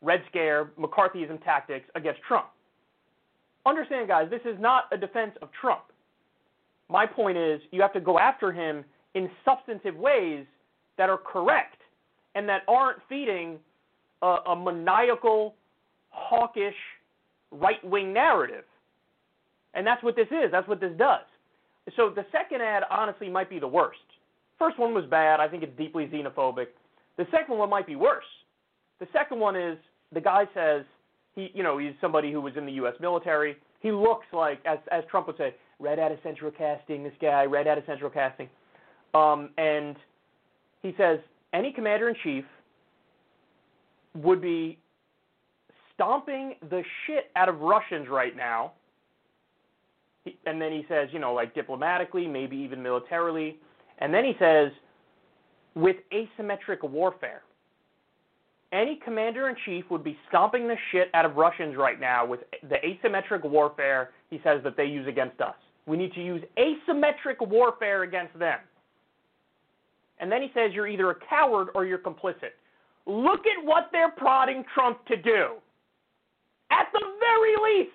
Red 0.00 0.22
Scare, 0.28 0.70
McCarthyism 0.78 1.42
tactics 1.44 1.86
against 1.94 2.20
Trump. 2.22 2.46
Understand, 3.66 4.08
guys, 4.08 4.28
this 4.30 4.40
is 4.44 4.58
not 4.60 4.84
a 4.92 4.96
defense 4.96 5.32
of 5.42 5.48
Trump. 5.60 5.82
My 6.88 7.06
point 7.06 7.38
is, 7.38 7.60
you 7.70 7.80
have 7.80 7.92
to 7.94 8.00
go 8.00 8.18
after 8.18 8.52
him 8.52 8.84
in 9.14 9.30
substantive 9.44 9.96
ways 9.96 10.44
that 10.98 11.08
are 11.08 11.18
correct 11.18 11.78
and 12.34 12.48
that 12.48 12.62
aren't 12.68 12.98
feeding 13.08 13.58
a, 14.22 14.36
a 14.46 14.56
maniacal, 14.56 15.54
hawkish, 16.12 16.74
right 17.50 17.82
wing 17.84 18.12
narrative. 18.12 18.64
And 19.74 19.86
that's 19.86 20.02
what 20.02 20.16
this 20.16 20.28
is. 20.28 20.50
That's 20.50 20.68
what 20.68 20.80
this 20.80 20.92
does. 20.96 21.24
So 21.96 22.10
the 22.10 22.24
second 22.30 22.62
ad, 22.62 22.84
honestly, 22.90 23.28
might 23.28 23.50
be 23.50 23.58
the 23.58 23.68
worst. 23.68 23.98
First 24.58 24.78
one 24.78 24.94
was 24.94 25.04
bad. 25.06 25.40
I 25.40 25.48
think 25.48 25.62
it's 25.62 25.76
deeply 25.76 26.06
xenophobic. 26.06 26.66
The 27.16 27.26
second 27.30 27.58
one 27.58 27.68
might 27.68 27.86
be 27.86 27.96
worse. 27.96 28.24
The 29.00 29.08
second 29.12 29.40
one 29.40 29.56
is 29.56 29.76
the 30.12 30.20
guy 30.20 30.44
says 30.54 30.84
he, 31.34 31.50
you 31.54 31.62
know, 31.62 31.78
he's 31.78 31.94
somebody 32.00 32.30
who 32.30 32.40
was 32.40 32.56
in 32.56 32.66
the 32.66 32.72
U.S. 32.72 32.94
military. 33.00 33.56
He 33.80 33.90
looks 33.90 34.26
like, 34.32 34.60
as 34.64 34.78
as 34.92 35.02
Trump 35.10 35.26
would 35.26 35.36
say, 35.36 35.54
red 35.80 35.98
out 35.98 36.12
of 36.12 36.18
central 36.22 36.52
casting. 36.52 37.02
This 37.02 37.12
guy, 37.20 37.44
red 37.44 37.66
out 37.66 37.78
of 37.78 37.84
central 37.86 38.10
casting. 38.10 38.48
Um, 39.14 39.50
and 39.58 39.96
he 40.82 40.94
says 40.96 41.18
any 41.52 41.72
commander 41.72 42.08
in 42.08 42.14
chief 42.22 42.44
would 44.14 44.40
be 44.40 44.78
stomping 46.02 46.54
the 46.68 46.82
shit 47.06 47.30
out 47.36 47.48
of 47.48 47.60
Russians 47.60 48.08
right 48.08 48.36
now. 48.36 48.72
He, 50.24 50.36
and 50.46 50.60
then 50.60 50.72
he 50.72 50.84
says, 50.88 51.08
you 51.12 51.18
know, 51.18 51.32
like 51.32 51.54
diplomatically, 51.54 52.26
maybe 52.26 52.56
even 52.56 52.82
militarily. 52.82 53.58
And 53.98 54.12
then 54.12 54.24
he 54.24 54.32
says, 54.38 54.72
with 55.74 55.96
asymmetric 56.12 56.88
warfare 56.88 57.42
any 58.72 58.98
commander 59.04 59.48
in 59.48 59.56
chief 59.66 59.84
would 59.90 60.02
be 60.02 60.16
stomping 60.28 60.66
the 60.66 60.76
shit 60.90 61.10
out 61.14 61.24
of 61.24 61.36
Russians 61.36 61.76
right 61.76 62.00
now 62.00 62.24
with 62.24 62.40
the 62.68 62.76
asymmetric 62.76 63.44
warfare 63.44 64.10
he 64.30 64.40
says 64.42 64.62
that 64.64 64.76
they 64.76 64.86
use 64.86 65.06
against 65.06 65.40
us. 65.40 65.54
We 65.86 65.96
need 65.96 66.12
to 66.14 66.24
use 66.24 66.42
asymmetric 66.56 67.46
warfare 67.46 68.02
against 68.02 68.38
them. 68.38 68.58
And 70.20 70.32
then 70.32 70.40
he 70.40 70.48
says 70.54 70.70
you're 70.72 70.88
either 70.88 71.10
a 71.10 71.16
coward 71.28 71.68
or 71.74 71.84
you're 71.84 71.98
complicit. 71.98 72.54
Look 73.04 73.40
at 73.40 73.64
what 73.64 73.90
they're 73.92 74.12
prodding 74.12 74.64
Trump 74.74 75.04
to 75.06 75.16
do. 75.16 75.56
At 76.72 76.88
the 76.92 77.04
very 77.20 77.54
least, 77.62 77.92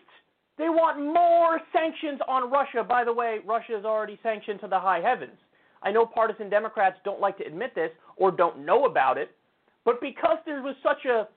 they 0.57 0.69
want 0.69 0.99
more 0.99 1.59
sanctions 1.73 2.19
on 2.27 2.51
Russia. 2.51 2.83
By 2.83 3.03
the 3.03 3.13
way, 3.13 3.39
Russia 3.45 3.77
is 3.77 3.85
already 3.85 4.19
sanctioned 4.21 4.59
to 4.61 4.67
the 4.67 4.79
high 4.79 4.99
heavens. 4.99 5.37
I 5.81 5.91
know 5.91 6.05
partisan 6.05 6.49
Democrats 6.49 6.97
don't 7.03 7.19
like 7.19 7.37
to 7.39 7.45
admit 7.45 7.73
this 7.73 7.91
or 8.17 8.31
don't 8.31 8.65
know 8.65 8.85
about 8.85 9.17
it, 9.17 9.31
but 9.83 9.99
because 9.99 10.37
there 10.45 10.61
was 10.61 10.75
such 10.83 11.05
a, 11.05 11.27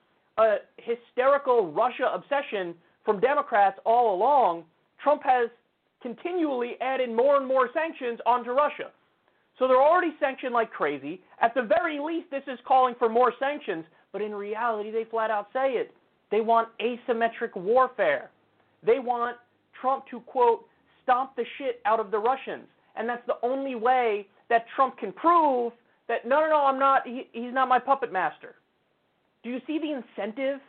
a 0.41 0.57
hysterical 0.77 1.71
Russia 1.71 2.11
obsession 2.13 2.75
from 3.05 3.19
Democrats 3.19 3.79
all 3.85 4.15
along, 4.15 4.63
Trump 5.03 5.23
has 5.23 5.49
continually 6.01 6.73
added 6.81 7.09
more 7.09 7.37
and 7.37 7.47
more 7.47 7.69
sanctions 7.73 8.19
onto 8.25 8.51
Russia. 8.51 8.91
So 9.57 9.67
they're 9.67 9.81
already 9.81 10.13
sanctioned 10.19 10.53
like 10.53 10.71
crazy. 10.71 11.21
At 11.39 11.53
the 11.53 11.61
very 11.61 11.99
least, 11.99 12.31
this 12.31 12.43
is 12.47 12.59
calling 12.67 12.95
for 12.97 13.09
more 13.09 13.33
sanctions, 13.39 13.85
but 14.11 14.21
in 14.21 14.33
reality, 14.33 14.91
they 14.91 15.05
flat 15.09 15.29
out 15.29 15.47
say 15.53 15.73
it. 15.73 15.93
They 16.31 16.41
want 16.41 16.69
asymmetric 16.79 17.55
warfare. 17.55 18.31
They 18.83 18.99
want 18.99 19.37
Trump 19.79 20.05
to, 20.11 20.21
quote, 20.21 20.65
stomp 21.03 21.35
the 21.35 21.43
shit 21.57 21.81
out 21.85 21.99
of 21.99 22.09
the 22.09 22.17
Russians. 22.17 22.67
And 22.95 23.07
that's 23.07 23.25
the 23.27 23.37
only 23.43 23.75
way 23.75 24.27
that 24.49 24.65
Trump 24.75 24.97
can 24.97 25.11
prove 25.11 25.73
that 26.07 26.25
no, 26.25 26.41
no, 26.41 26.49
no, 26.49 26.65
I'm 26.65 26.79
not. 26.79 27.05
He, 27.05 27.27
he's 27.31 27.53
not 27.53 27.67
my 27.67 27.79
puppet 27.79 28.11
master. 28.11 28.55
Do 29.43 29.49
you 29.49 29.59
see 29.65 29.79
the 29.79 29.91
incentive 29.91 30.59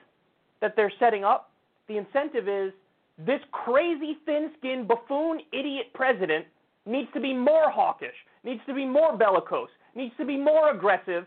that 0.61 0.75
they're 0.77 0.93
setting 0.99 1.25
up? 1.25 1.51
The 1.89 1.99
incentive 1.99 2.49
is 2.49 2.73
this 3.19 3.41
crazy, 3.51 4.17
thin-skinned 4.25 4.89
buffoon, 4.89 5.41
idiot 5.53 5.87
president 5.95 6.47
needs 6.87 7.09
to 7.15 7.21
be 7.21 7.35
more 7.35 7.71
hawkish, 7.71 8.15
needs 8.45 8.61
to 8.67 8.75
be 8.75 8.85
more 8.85 9.17
bellicose, 9.17 9.69
needs 9.95 10.15
to 10.17 10.25
be 10.25 10.37
more 10.37 10.71
aggressive 10.71 11.27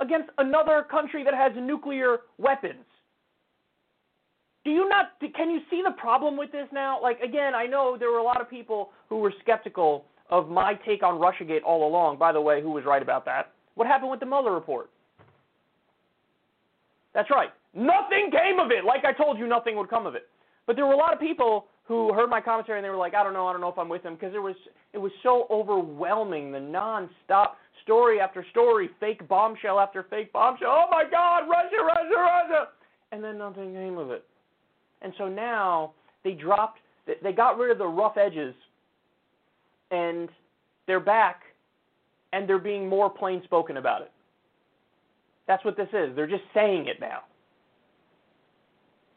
against 0.00 0.28
another 0.38 0.86
country 0.88 1.24
that 1.24 1.34
has 1.34 1.52
nuclear 1.56 2.18
weapons. 2.38 2.84
Do 4.66 4.72
you 4.72 4.88
not 4.88 5.12
can 5.36 5.48
you 5.48 5.60
see 5.70 5.80
the 5.84 5.92
problem 5.92 6.36
with 6.36 6.50
this 6.50 6.66
now? 6.72 7.00
Like 7.00 7.20
again, 7.20 7.54
I 7.54 7.66
know 7.66 7.96
there 7.96 8.10
were 8.10 8.18
a 8.18 8.24
lot 8.24 8.40
of 8.40 8.50
people 8.50 8.90
who 9.08 9.18
were 9.18 9.32
skeptical 9.40 10.06
of 10.28 10.48
my 10.48 10.74
take 10.84 11.04
on 11.04 11.20
Russiagate 11.20 11.62
all 11.64 11.86
along. 11.86 12.18
By 12.18 12.32
the 12.32 12.40
way, 12.40 12.60
who 12.60 12.72
was 12.72 12.84
right 12.84 13.00
about 13.00 13.24
that? 13.26 13.52
What 13.76 13.86
happened 13.86 14.10
with 14.10 14.18
the 14.18 14.26
Mueller 14.26 14.52
report? 14.52 14.90
That's 17.14 17.30
right. 17.30 17.50
Nothing 17.74 18.32
came 18.32 18.58
of 18.58 18.72
it. 18.72 18.84
Like 18.84 19.04
I 19.04 19.12
told 19.12 19.38
you, 19.38 19.46
nothing 19.46 19.76
would 19.76 19.88
come 19.88 20.04
of 20.04 20.16
it. 20.16 20.26
But 20.66 20.74
there 20.74 20.84
were 20.84 20.94
a 20.94 20.96
lot 20.96 21.14
of 21.14 21.20
people 21.20 21.66
who 21.84 22.12
heard 22.12 22.28
my 22.28 22.40
commentary 22.40 22.80
and 22.80 22.84
they 22.84 22.90
were 22.90 22.96
like, 22.96 23.14
I 23.14 23.22
don't 23.22 23.34
know, 23.34 23.46
I 23.46 23.52
don't 23.52 23.60
know 23.60 23.68
if 23.68 23.78
I'm 23.78 23.88
with 23.88 24.02
them 24.02 24.14
because 24.14 24.34
it 24.34 24.42
was 24.42 24.56
it 24.92 24.98
was 24.98 25.12
so 25.22 25.46
overwhelming, 25.48 26.50
the 26.50 26.58
nonstop 26.58 27.50
story 27.84 28.18
after 28.18 28.44
story, 28.50 28.90
fake 28.98 29.28
bombshell 29.28 29.78
after 29.78 30.06
fake 30.10 30.32
bombshell. 30.32 30.70
Oh 30.70 30.86
my 30.90 31.04
God, 31.08 31.48
Russia, 31.48 31.84
Russia, 31.86 32.16
Russia, 32.16 32.68
and 33.12 33.22
then 33.22 33.38
nothing 33.38 33.72
came 33.72 33.96
of 33.96 34.10
it. 34.10 34.24
And 35.02 35.12
so 35.18 35.28
now 35.28 35.92
they 36.24 36.32
dropped, 36.32 36.80
they 37.22 37.32
got 37.32 37.58
rid 37.58 37.70
of 37.70 37.78
the 37.78 37.86
rough 37.86 38.16
edges, 38.16 38.54
and 39.90 40.28
they're 40.86 41.00
back, 41.00 41.42
and 42.32 42.48
they're 42.48 42.58
being 42.58 42.88
more 42.88 43.08
plain 43.08 43.42
spoken 43.44 43.76
about 43.76 44.02
it. 44.02 44.10
That's 45.46 45.64
what 45.64 45.76
this 45.76 45.88
is. 45.92 46.14
They're 46.16 46.26
just 46.26 46.42
saying 46.54 46.86
it 46.86 47.00
now. 47.00 47.20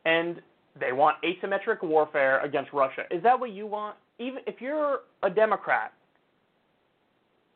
And 0.05 0.41
they 0.79 0.91
want 0.91 1.17
asymmetric 1.23 1.83
warfare 1.83 2.43
against 2.43 2.71
Russia. 2.71 3.03
Is 3.11 3.23
that 3.23 3.39
what 3.39 3.51
you 3.51 3.65
want? 3.65 3.95
Even 4.19 4.39
if 4.45 4.61
you're 4.61 4.99
a 5.23 5.29
Democrat 5.29 5.93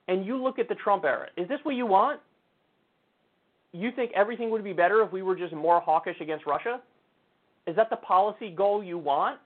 and 0.08 0.26
you 0.26 0.42
look 0.42 0.60
at 0.60 0.68
the 0.68 0.76
Trump 0.76 1.04
era, 1.06 1.28
is 1.38 1.48
this 1.48 1.60
what 1.64 1.76
you 1.76 1.86
want? 1.86 2.20
You 3.72 3.92
think 3.96 4.12
everything 4.16 4.50
would 4.50 4.64
be 4.64 4.74
better 4.74 5.04
if 5.04 5.12
we 5.12 5.22
were 5.22 5.36
just 5.36 5.54
more 5.54 5.80
hawkish 5.80 6.18
against 6.22 6.46
Russia? 6.46 6.82
Is 7.68 7.76
that 7.76 7.90
the 7.90 7.96
policy 7.98 8.50
goal 8.50 8.84
you 8.84 8.98
want? 8.98 9.40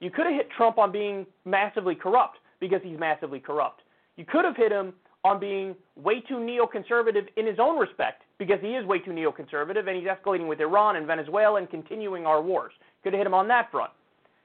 You 0.00 0.10
could 0.10 0.26
have 0.26 0.34
hit 0.34 0.48
Trump 0.56 0.78
on 0.78 0.92
being 0.92 1.26
massively 1.44 1.94
corrupt 1.94 2.38
because 2.60 2.80
he's 2.82 2.98
massively 2.98 3.40
corrupt. 3.40 3.82
You 4.16 4.24
could 4.24 4.44
have 4.44 4.56
hit 4.56 4.70
him 4.70 4.92
on 5.24 5.40
being 5.40 5.74
way 5.96 6.20
too 6.20 6.34
neoconservative 6.34 7.26
in 7.36 7.46
his 7.46 7.58
own 7.58 7.78
respect 7.78 8.22
because 8.38 8.58
he 8.60 8.74
is 8.74 8.84
way 8.86 8.98
too 8.98 9.10
neoconservative 9.10 9.88
and 9.88 9.96
he's 9.96 10.06
escalating 10.06 10.48
with 10.48 10.60
Iran 10.60 10.96
and 10.96 11.06
Venezuela 11.06 11.58
and 11.58 11.68
continuing 11.70 12.26
our 12.26 12.42
wars. 12.42 12.72
Could 13.02 13.14
have 13.14 13.20
hit 13.20 13.26
him 13.26 13.34
on 13.34 13.48
that 13.48 13.70
front. 13.70 13.90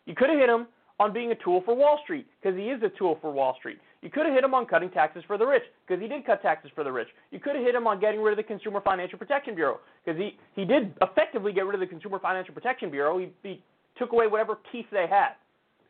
You 0.05 0.15
could 0.15 0.29
have 0.29 0.39
hit 0.39 0.49
him 0.49 0.67
on 0.99 1.13
being 1.13 1.31
a 1.31 1.35
tool 1.35 1.61
for 1.65 1.75
Wall 1.75 1.99
Street 2.03 2.25
because 2.41 2.57
he 2.57 2.69
is 2.69 2.81
a 2.83 2.89
tool 2.97 3.17
for 3.21 3.31
Wall 3.31 3.55
Street. 3.59 3.79
You 4.01 4.09
could 4.09 4.25
have 4.25 4.33
hit 4.33 4.43
him 4.43 4.53
on 4.53 4.65
cutting 4.65 4.89
taxes 4.89 5.23
for 5.27 5.37
the 5.37 5.45
rich 5.45 5.63
because 5.85 6.01
he 6.01 6.07
did 6.07 6.25
cut 6.25 6.41
taxes 6.41 6.71
for 6.73 6.83
the 6.83 6.91
rich. 6.91 7.09
You 7.31 7.39
could 7.39 7.55
have 7.55 7.63
hit 7.63 7.75
him 7.75 7.85
on 7.85 7.99
getting 7.99 8.21
rid 8.21 8.31
of 8.31 8.37
the 8.37 8.43
Consumer 8.43 8.79
Financial 8.79 9.19
Protection 9.19 9.55
Bureau 9.55 9.79
because 10.05 10.19
he, 10.19 10.37
he 10.55 10.63
did 10.63 10.93
effectively 11.01 11.51
get 11.51 11.65
rid 11.65 11.73
of 11.73 11.81
the 11.81 11.87
Consumer 11.87 12.19
Financial 12.19 12.53
Protection 12.53 12.89
Bureau. 12.89 13.17
He, 13.17 13.29
he 13.43 13.61
took 13.97 14.13
away 14.13 14.27
whatever 14.27 14.57
teeth 14.71 14.85
they 14.91 15.05
had. 15.09 15.31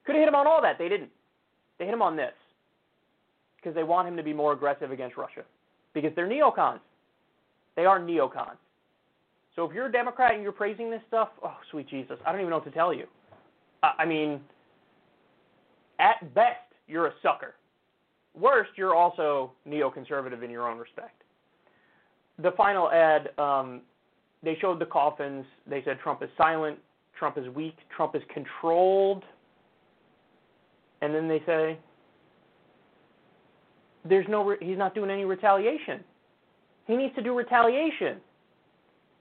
Could 0.06 0.16
have 0.16 0.22
hit 0.22 0.28
him 0.28 0.36
on 0.36 0.48
all 0.48 0.62
that. 0.62 0.78
They 0.80 0.90
didn't. 0.90 1.12
They 1.78 1.86
hit 1.86 1.94
him 1.94 2.02
on 2.02 2.16
this 2.16 2.34
because 3.58 3.76
they 3.76 3.84
want 3.84 4.08
him 4.08 4.18
to 4.18 4.24
be 4.24 4.34
more 4.34 4.54
aggressive 4.54 4.92
against 4.92 5.16
Russia 5.16 5.44
because 5.94 6.12
they're 6.16 6.28
neocons. 6.28 6.80
They 7.76 7.86
are 7.86 8.00
neocons. 8.00 8.58
So 9.56 9.66
if 9.66 9.74
you're 9.74 9.88
a 9.88 9.92
Democrat 9.92 10.34
and 10.34 10.42
you're 10.42 10.52
praising 10.52 10.90
this 10.90 11.02
stuff, 11.08 11.30
oh, 11.44 11.56
sweet 11.70 11.88
Jesus, 11.90 12.18
I 12.26 12.32
don't 12.32 12.42
even 12.42 12.50
know 12.50 12.58
what 12.58 12.66
to 12.66 12.72
tell 12.72 12.94
you. 12.94 13.06
I 13.84 14.06
mean, 14.06 14.42
at 16.00 16.34
best, 16.34 16.58
you're 16.88 17.08
a 17.08 17.14
sucker. 17.22 17.56
Worst, 18.38 18.72
you're 18.76 18.96
also 18.96 19.52
neoconservative 19.68 20.44
in 20.44 20.50
your 20.50 20.68
own 20.68 20.78
respect. 20.78 21.24
The 22.42 22.52
final 22.52 22.90
ad, 22.92 23.30
um, 23.38 23.82
they 24.44 24.58
showed 24.62 24.80
the 24.80 24.86
coffins. 24.86 25.46
They 25.68 25.84
said 25.84 26.00
Trump 26.02 26.24
is 26.24 26.30
silent, 26.38 26.80
Trump 27.18 27.38
is 27.38 27.48
weak, 27.50 27.76
Trump 27.96 28.16
is 28.16 28.22
controlled. 28.34 29.24
And 31.02 31.14
then 31.14 31.28
they 31.28 31.42
say, 31.46 31.80
there's 34.06 34.26
no, 34.30 34.46
re- 34.46 34.58
he's 34.62 34.78
not 34.78 34.96
doing 34.96 35.10
any 35.10 35.26
retaliation. 35.26 36.04
He 36.88 36.96
needs 36.96 37.14
to 37.16 37.22
do 37.22 37.36
retaliation. 37.36 38.18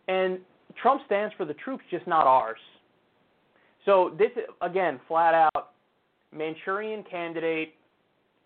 And 0.06 0.38
Trump 0.80 1.02
stands 1.06 1.34
for 1.36 1.44
the 1.44 1.54
troops, 1.54 1.84
just 1.90 2.06
not 2.06 2.26
ours. 2.26 2.58
So 3.84 4.14
this 4.18 4.30
again, 4.60 5.00
flat 5.08 5.34
out, 5.34 5.72
Manchurian 6.32 7.04
candidate, 7.10 7.74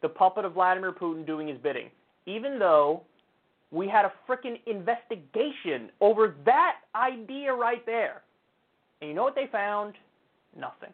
the 0.03 0.09
puppet 0.09 0.45
of 0.45 0.55
Vladimir 0.55 0.93
Putin 0.93 1.27
doing 1.27 1.49
his 1.49 1.59
bidding. 1.59 1.89
Even 2.27 2.59
though 2.59 3.03
we 3.71 3.89
had 3.89 4.05
a 4.05 4.13
freaking 4.29 4.61
investigation 4.67 5.91
over 6.01 6.35
that 6.45 6.77
idea 6.95 7.53
right 7.53 7.85
there. 7.87 8.23
And 9.01 9.09
you 9.09 9.17
know 9.17 9.23
what 9.23 9.35
they 9.35 9.49
found? 9.51 9.95
Nothing. 10.59 10.91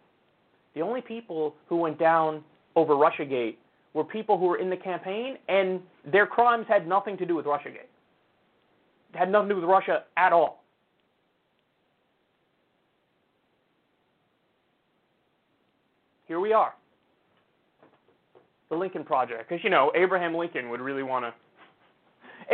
The 0.75 0.81
only 0.83 1.01
people 1.01 1.55
who 1.68 1.77
went 1.77 1.99
down 1.99 2.44
over 2.77 2.94
Russiagate 2.94 3.57
were 3.94 4.05
people 4.05 4.38
who 4.38 4.47
were 4.47 4.59
in 4.59 4.71
the 4.71 4.77
campaign, 4.77 5.38
and 5.49 5.81
their 6.11 6.27
crimes 6.27 6.66
had 6.68 6.87
nothing 6.87 7.16
to 7.18 7.27
do 7.27 7.35
with 7.35 7.47
Russiagate. 7.47 7.88
It 9.12 9.18
had 9.18 9.33
nothing 9.33 9.49
to 9.49 9.55
do 9.57 9.61
with 9.62 9.68
Russia 9.68 10.05
at 10.16 10.33
all. 10.33 10.62
here 16.29 16.38
we 16.38 16.53
are. 16.53 16.75
The 18.70 18.76
Lincoln 18.76 19.04
Project. 19.04 19.48
Because, 19.48 19.62
you 19.64 19.70
know, 19.70 19.90
Abraham 19.94 20.35
Lincoln 20.35 20.68
would 20.70 20.81
really 20.81 21.02
want 21.02 21.24
to. 21.24 21.35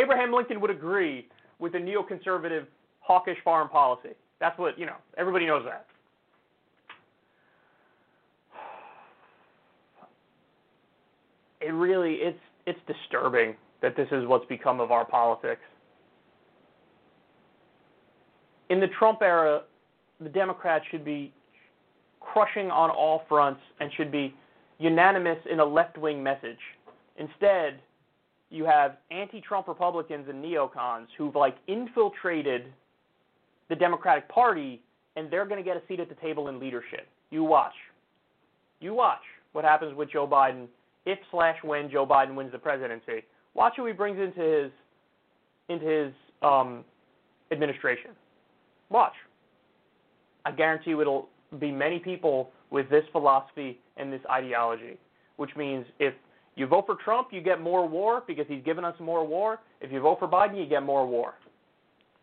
Abraham 0.01 0.33
Lincoln 0.33 0.61
would 0.61 0.71
agree 0.71 1.29
with 1.59 1.73
the 1.73 1.79
neoconservative, 1.79 2.67
hawkish 3.01 3.39
foreign 3.45 3.69
policy. 3.69 4.11
That's 4.41 4.59
what, 4.59 4.79
you 4.79 4.87
know, 4.87 4.97
everybody 5.17 5.47
knows 5.47 5.65
that. 5.65 5.87
It 11.61 11.71
really, 11.71 12.15
it's, 12.15 12.39
it's 12.67 12.79
disturbing 12.87 13.55
that 13.81 13.97
this 13.97 14.09
is 14.13 14.27
what's 14.27 14.47
become 14.47 14.81
of 14.81 14.91
our 14.91 15.05
politics. 15.05 15.63
In 18.69 18.81
the 18.81 18.89
Trump 18.99 19.23
era, 19.23 19.63
the 20.21 20.29
Democrats 20.29 20.85
should 20.91 21.05
be 21.05 21.33
crushing 22.21 22.71
on 22.71 22.91
all 22.91 23.25
fronts 23.29 23.61
and 23.81 23.91
should 23.97 24.11
be 24.11 24.35
unanimous 24.85 25.39
in 25.51 25.61
a 25.61 25.65
left 25.65 25.97
wing 25.97 26.23
message. 26.23 26.59
Instead, 27.17 27.81
you 28.51 28.65
have 28.65 28.99
anti 29.11 29.41
Trump 29.41 29.67
Republicans 29.67 30.27
and 30.29 30.45
neocons 30.45 31.07
who've 31.17 31.35
like 31.35 31.57
infiltrated 31.67 32.67
the 33.71 33.75
Democratic 33.75 34.29
Party 34.29 34.83
and 35.17 35.31
they're 35.31 35.47
going 35.47 35.63
to 35.63 35.65
get 35.65 35.77
a 35.77 35.83
seat 35.89 36.01
at 36.01 36.09
the 36.09 36.15
table 36.17 36.49
in 36.49 36.61
leadership. 36.61 37.09
You 37.31 37.45
watch. 37.45 37.73
You 38.81 38.95
watch 38.95 39.23
what 39.53 39.65
happens 39.65 39.97
with 39.97 40.11
Joe 40.11 40.27
Biden 40.27 40.67
if 41.07 41.19
slash 41.31 41.57
when 41.63 41.91
Joe 41.91 42.07
Biden 42.07 42.35
wins 42.35 42.53
the 42.53 42.59
presidency. 42.59 43.25
Watch 43.55 43.75
who 43.77 43.87
he 43.87 43.93
brings 43.93 44.19
into 44.19 44.41
his 44.41 44.71
into 45.69 45.87
his 45.87 46.13
um, 46.43 46.85
administration. 47.51 48.11
Watch. 48.91 49.15
I 50.45 50.53
guarantee 50.53 50.91
you 50.91 51.01
it'll 51.01 51.29
be 51.59 51.71
many 51.71 51.99
people 51.99 52.51
with 52.75 52.91
this 52.91 53.05
philosophy 53.13 53.79
and 53.97 54.13
this 54.13 54.21
ideology, 54.29 54.99
which 55.37 55.51
means 55.57 55.87
if 56.01 56.13
you 56.57 56.67
vote 56.67 56.87
for 56.87 56.97
Trump, 57.05 57.29
you 57.31 57.41
get 57.41 57.61
more 57.61 57.89
war 57.89 58.25
because 58.27 58.47
he's 58.49 58.65
given 58.65 58.85
us 58.85 58.97
more 58.99 59.25
war. 59.25 59.61
If 59.81 59.93
you 59.93 60.01
vote 60.01 60.19
for 60.19 60.27
Biden, 60.27 60.59
you 60.59 60.67
get 60.67 60.83
more 60.83 61.07
war. 61.07 61.35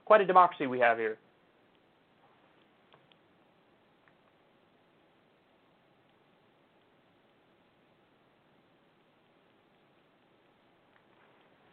Quite 0.04 0.20
a 0.20 0.26
democracy 0.26 0.68
we 0.68 0.78
have 0.80 0.98
here. 0.98 1.18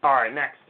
All 0.05 0.15
right, 0.15 0.33
next. 0.33 0.68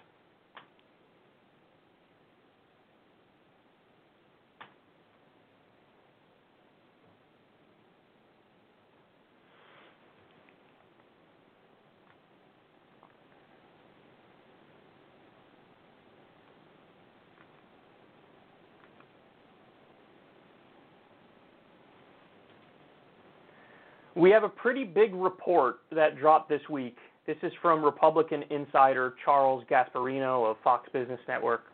We 24.18 24.30
have 24.30 24.42
a 24.42 24.48
pretty 24.48 24.82
big 24.82 25.14
report 25.14 25.76
that 25.92 26.18
dropped 26.18 26.48
this 26.48 26.60
week. 26.68 26.96
This 27.28 27.36
is 27.44 27.52
from 27.62 27.84
Republican 27.84 28.42
insider 28.50 29.14
Charles 29.24 29.62
Gasparino 29.70 30.50
of 30.50 30.56
Fox 30.64 30.88
Business 30.92 31.20
Network. 31.28 31.66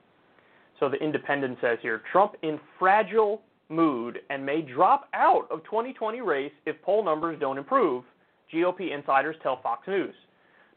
So 0.78 0.90
the 0.90 0.98
Independent 0.98 1.57
says 1.62 1.78
here 1.80 2.02
Trump 2.12 2.35
in 2.42 2.61
fragile 2.78 3.40
mood 3.70 4.18
and 4.28 4.44
may 4.44 4.61
drop 4.61 5.09
out 5.14 5.48
of 5.50 5.64
2020 5.64 6.20
race 6.20 6.52
if 6.66 6.76
poll 6.83 7.02
numbers 7.02 7.38
don't 7.40 7.57
improve. 7.57 8.04
GOP 8.52 8.94
insiders 8.94 9.37
tell 9.42 9.62
Fox 9.62 9.88
News. 9.88 10.14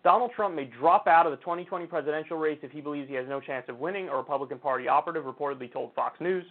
Donald 0.06 0.32
Trump 0.38 0.56
may 0.56 0.71
drop 0.80 1.06
out 1.06 1.25
of 1.25 1.32
the 1.32 1.38
2020 1.38 1.86
presidential 1.88 2.38
race 2.38 2.60
if 2.62 2.71
he 2.71 2.80
believes 2.80 3.10
he 3.10 3.15
has 3.15 3.25
no 3.27 3.41
chance 3.41 3.65
of 3.67 3.77
winning, 3.77 4.08
a 4.08 4.15
Republican 4.15 4.58
Party 4.58 4.88
operative 4.88 5.25
reportedly 5.25 5.69
told 5.69 5.93
Fox 5.95 6.21
News. 6.21 6.45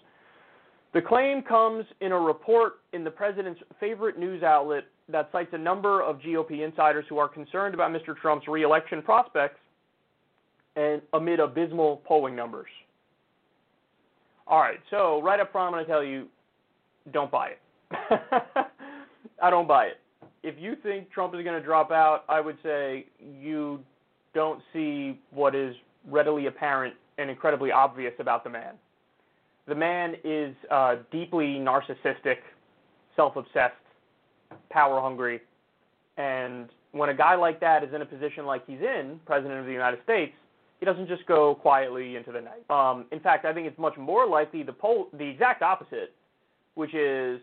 The 0.97 1.03
claim 1.03 1.43
comes 1.43 1.85
in 2.01 2.13
a 2.13 2.19
report 2.19 2.77
in 2.95 3.05
the 3.05 3.11
president's 3.11 3.61
favorite 3.79 4.19
news 4.19 4.43
outlet 4.43 4.85
that 5.11 5.29
cites 5.31 5.51
a 5.53 5.59
number 5.59 6.01
of 6.01 6.21
GOP 6.21 6.65
insiders 6.65 7.05
who 7.11 7.19
are 7.19 7.29
concerned 7.29 7.75
about 7.75 7.91
Mr. 7.91 8.17
Trump's 8.17 8.49
reelection 8.49 9.03
prospects 9.03 9.59
and 10.75 11.03
amid 11.13 11.39
abysmal 11.39 12.01
polling 12.07 12.35
numbers. 12.35 12.71
All 14.47 14.59
right, 14.59 14.79
so 14.89 15.21
right 15.21 15.39
up 15.39 15.53
front, 15.53 15.67
I'm 15.67 15.73
going 15.75 15.85
to 15.85 15.91
tell 15.91 16.03
you 16.03 16.29
don't 17.13 17.31
buy 17.31 17.49
it. 17.49 17.61
I 19.43 19.51
don't 19.51 19.69
buy 19.69 19.89
it. 19.89 20.01
If 20.43 20.55
you 20.59 20.77
think 20.83 21.11
Trump 21.11 21.35
is 21.35 21.45
going 21.45 21.61
to 21.61 21.63
drop 21.63 21.91
out, 21.91 22.25
I 22.27 22.41
would 22.41 22.57
say 22.63 23.05
you 23.21 23.81
don't 24.33 24.63
see 24.73 25.21
what 25.31 25.55
is 25.55 25.77
readily 26.09 26.47
apparent 26.47 26.95
and 27.19 27.29
incredibly 27.29 27.71
obvious 27.71 28.15
about 28.19 28.45
the 28.45 28.51
man. 28.51 28.77
The 29.67 29.75
man 29.75 30.15
is 30.23 30.55
uh, 30.71 30.97
deeply 31.11 31.59
narcissistic, 31.59 32.39
self 33.17 33.37
obsessed, 33.37 33.75
power 34.71 35.01
hungry, 35.01 35.41
and 36.17 36.69
when 36.93 37.11
a 37.11 37.15
guy 37.15 37.35
like 37.35 37.61
that 37.61 37.85
is 37.85 37.93
in 37.93 38.01
a 38.01 38.07
position 38.07 38.47
like 38.47 38.67
he's 38.67 38.81
in, 38.81 39.21
President 39.27 39.61
of 39.61 39.67
the 39.67 39.73
United 39.73 40.03
States, 40.03 40.33
he 40.81 40.87
doesn't 40.87 41.09
just 41.09 41.27
go 41.27 41.55
quietly 41.55 42.17
into 42.17 42.33
the 42.33 42.41
night. 42.41 42.65
Um, 42.71 43.07
in 43.13 43.21
fact, 43.21 43.45
I 43.45 43.53
think 43.53 43.67
it's 43.67 43.79
much 43.79 43.97
more 43.97 44.27
likely 44.27 44.63
the 44.63 44.73
pol- 44.73 45.09
the 45.13 45.25
exact 45.25 45.63
opposite, 45.63 46.15
which 46.75 46.95
is, 46.95 47.41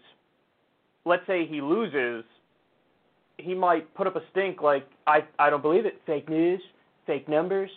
let's 1.05 1.25
say 1.27 1.45
he 1.45 1.61
loses, 1.61 2.23
he 3.37 3.53
might 3.53 3.93
put 3.95 4.07
up 4.07 4.15
a 4.15 4.21
stink 4.31 4.61
like 4.61 4.87
I 5.07 5.23
I 5.39 5.49
don't 5.49 5.61
believe 5.61 5.85
it, 5.85 5.99
fake 6.05 6.29
news, 6.29 6.61
fake 7.05 7.27
numbers. 7.27 7.69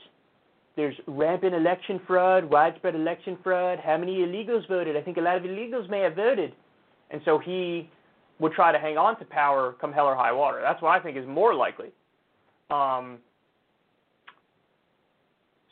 There's 0.76 0.94
rampant 1.06 1.54
election 1.54 2.00
fraud, 2.06 2.44
widespread 2.44 2.94
election 2.94 3.38
fraud. 3.42 3.78
How 3.82 3.96
many 3.96 4.18
illegals 4.18 4.68
voted? 4.68 4.96
I 4.96 5.00
think 5.00 5.16
a 5.16 5.22
lot 5.22 5.36
of 5.36 5.42
illegals 5.42 5.88
may 5.88 6.00
have 6.00 6.14
voted, 6.14 6.52
and 7.10 7.20
so 7.24 7.38
he 7.38 7.90
would 8.38 8.52
try 8.52 8.70
to 8.72 8.78
hang 8.78 8.98
on 8.98 9.18
to 9.18 9.24
power 9.24 9.74
come 9.80 9.92
hell 9.92 10.04
or 10.04 10.14
high 10.14 10.32
water. 10.32 10.60
That's 10.60 10.80
what 10.82 10.90
I 10.90 11.02
think 11.02 11.16
is 11.16 11.26
more 11.26 11.54
likely. 11.54 11.88
Um, 12.70 13.18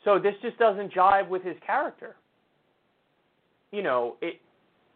so 0.03 0.17
this 0.17 0.33
just 0.41 0.57
doesn't 0.57 0.91
jive 0.91 1.29
with 1.29 1.43
his 1.43 1.55
character. 1.65 2.15
You 3.71 3.83
know, 3.83 4.15
it. 4.21 4.41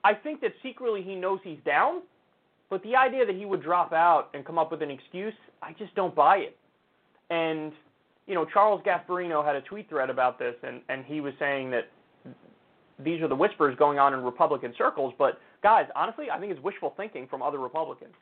I 0.03 0.13
think 0.13 0.41
that 0.41 0.53
secretly 0.63 1.03
he 1.03 1.13
knows 1.13 1.39
he's 1.43 1.59
down, 1.65 2.01
but 2.69 2.81
the 2.83 2.95
idea 2.95 3.25
that 3.25 3.35
he 3.35 3.45
would 3.45 3.61
drop 3.61 3.91
out 3.91 4.29
and 4.33 4.45
come 4.45 4.57
up 4.57 4.71
with 4.71 4.81
an 4.81 4.89
excuse, 4.89 5.33
I 5.61 5.73
just 5.73 5.93
don't 5.93 6.15
buy 6.15 6.37
it. 6.37 6.57
And 7.29 7.73
you 8.29 8.35
know, 8.35 8.45
Charles 8.45 8.81
Gasparino 8.83 9.43
had 9.43 9.55
a 9.55 9.61
tweet 9.61 9.89
thread 9.89 10.11
about 10.11 10.37
this, 10.37 10.53
and 10.61 10.81
and 10.87 11.03
he 11.03 11.19
was 11.19 11.33
saying 11.39 11.71
that 11.71 11.89
these 13.03 13.21
are 13.21 13.27
the 13.27 13.35
whispers 13.35 13.75
going 13.77 13.97
on 13.97 14.13
in 14.13 14.21
Republican 14.21 14.73
circles. 14.77 15.13
But 15.17 15.39
guys, 15.63 15.85
honestly, 15.95 16.27
I 16.31 16.39
think 16.39 16.51
it's 16.51 16.61
wishful 16.61 16.93
thinking 16.95 17.27
from 17.27 17.41
other 17.41 17.57
Republicans 17.57 18.13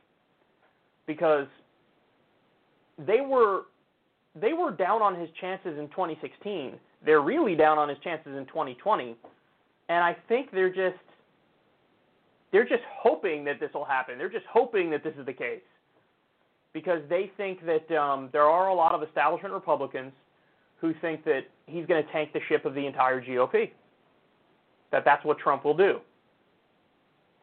because 1.05 1.47
they 3.05 3.19
were 3.19 3.63
they 4.39 4.53
were 4.53 4.71
down 4.71 5.01
on 5.01 5.19
his 5.19 5.29
chances 5.41 5.77
in 5.77 5.89
2016. 5.89 6.75
They're 7.05 7.21
really 7.21 7.55
down 7.55 7.77
on 7.77 7.89
his 7.89 7.97
chances 7.99 8.37
in 8.37 8.45
2020, 8.45 9.17
and 9.89 10.03
I 10.03 10.15
think 10.29 10.51
they're 10.51 10.73
just 10.73 11.03
they're 12.53 12.67
just 12.67 12.83
hoping 12.89 13.43
that 13.43 13.59
this 13.59 13.71
will 13.73 13.83
happen. 13.83 14.17
They're 14.17 14.29
just 14.29 14.45
hoping 14.49 14.89
that 14.91 15.03
this 15.03 15.15
is 15.19 15.25
the 15.25 15.33
case 15.33 15.59
because 16.77 17.01
they 17.09 17.31
think 17.37 17.57
that 17.65 17.91
um, 17.97 18.29
there 18.31 18.43
are 18.43 18.69
a 18.69 18.75
lot 18.75 18.93
of 18.93 19.01
establishment 19.01 19.51
Republicans 19.51 20.11
who 20.79 20.93
think 21.01 21.25
that 21.25 21.41
he's 21.65 21.87
going 21.87 22.05
to 22.05 22.11
tank 22.11 22.31
the 22.33 22.39
ship 22.47 22.65
of 22.65 22.75
the 22.75 22.85
entire 22.85 23.19
GOP. 23.19 23.71
That 24.91 25.03
that's 25.03 25.25
what 25.25 25.39
Trump 25.39 25.65
will 25.65 25.75
do. 25.75 25.99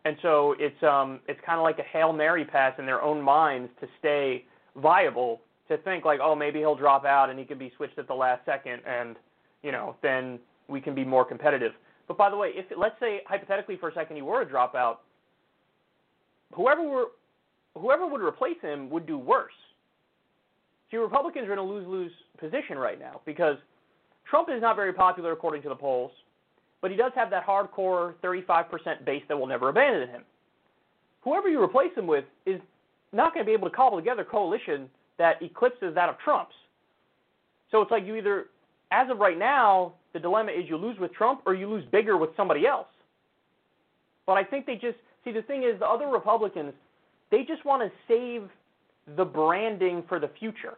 And 0.04 0.16
so 0.22 0.54
it's 0.60 0.80
um, 0.84 1.18
it's 1.26 1.40
kind 1.44 1.58
of 1.58 1.64
like 1.64 1.80
a 1.80 1.82
hail 1.82 2.12
mary 2.12 2.44
pass 2.44 2.74
in 2.78 2.86
their 2.86 3.02
own 3.02 3.20
minds 3.20 3.70
to 3.80 3.88
stay 3.98 4.44
viable 4.76 5.40
to 5.66 5.78
think 5.78 6.04
like, 6.04 6.20
oh, 6.22 6.36
maybe 6.36 6.60
he'll 6.60 6.76
drop 6.76 7.04
out 7.04 7.28
and 7.28 7.36
he 7.36 7.44
can 7.44 7.58
be 7.58 7.72
switched 7.76 7.98
at 7.98 8.06
the 8.06 8.14
last 8.14 8.44
second, 8.46 8.82
and 8.86 9.16
you 9.64 9.72
know, 9.72 9.96
then 10.00 10.38
we 10.68 10.80
can 10.80 10.94
be 10.94 11.04
more 11.04 11.24
competitive. 11.24 11.72
But 12.06 12.16
by 12.16 12.30
the 12.30 12.36
way, 12.36 12.50
if 12.54 12.66
let's 12.78 13.00
say 13.00 13.22
hypothetically 13.26 13.78
for 13.78 13.88
a 13.88 13.94
second 13.94 14.14
he 14.14 14.22
were 14.22 14.44
to 14.44 14.48
drop 14.48 14.76
out, 14.76 15.00
whoever 16.52 16.82
were, 16.88 17.06
whoever 17.76 18.06
would 18.06 18.20
replace 18.20 18.60
him 18.60 18.90
would 18.90 19.06
do 19.06 19.18
worse. 19.18 19.52
See, 20.90 20.96
Republicans 20.96 21.48
are 21.48 21.52
in 21.52 21.58
a 21.58 21.62
lose-lose 21.62 22.12
position 22.38 22.78
right 22.78 22.98
now 22.98 23.20
because 23.24 23.56
Trump 24.28 24.48
is 24.54 24.60
not 24.60 24.76
very 24.76 24.92
popular 24.92 25.32
according 25.32 25.62
to 25.62 25.68
the 25.68 25.74
polls, 25.74 26.12
but 26.80 26.90
he 26.90 26.96
does 26.96 27.12
have 27.14 27.30
that 27.30 27.46
hardcore 27.46 28.14
35% 28.22 29.04
base 29.04 29.22
that 29.28 29.36
will 29.36 29.46
never 29.46 29.70
abandon 29.70 30.08
him. 30.08 30.22
Whoever 31.22 31.48
you 31.48 31.62
replace 31.62 31.94
him 31.96 32.06
with 32.06 32.24
is 32.46 32.60
not 33.12 33.32
going 33.32 33.44
to 33.44 33.48
be 33.48 33.54
able 33.54 33.68
to 33.70 33.74
cobble 33.74 33.96
together 33.98 34.22
a 34.22 34.24
coalition 34.24 34.88
that 35.18 35.40
eclipses 35.42 35.94
that 35.94 36.08
of 36.08 36.18
Trump's. 36.18 36.54
So 37.70 37.80
it's 37.80 37.90
like 37.90 38.04
you 38.04 38.16
either, 38.16 38.46
as 38.90 39.10
of 39.10 39.18
right 39.18 39.38
now, 39.38 39.94
the 40.12 40.20
dilemma 40.20 40.52
is 40.52 40.68
you 40.68 40.76
lose 40.76 40.98
with 40.98 41.12
Trump 41.14 41.40
or 41.46 41.54
you 41.54 41.68
lose 41.68 41.84
bigger 41.90 42.16
with 42.16 42.30
somebody 42.36 42.66
else. 42.66 42.86
But 44.26 44.34
I 44.34 44.44
think 44.44 44.66
they 44.66 44.74
just 44.74 44.98
see 45.24 45.32
the 45.32 45.42
thing 45.42 45.62
is 45.64 45.78
the 45.78 45.86
other 45.86 46.08
Republicans, 46.08 46.72
they 47.34 47.42
just 47.42 47.64
want 47.64 47.82
to 47.82 47.90
save 48.06 48.48
the 49.16 49.24
branding 49.24 50.04
for 50.08 50.20
the 50.20 50.30
future. 50.38 50.74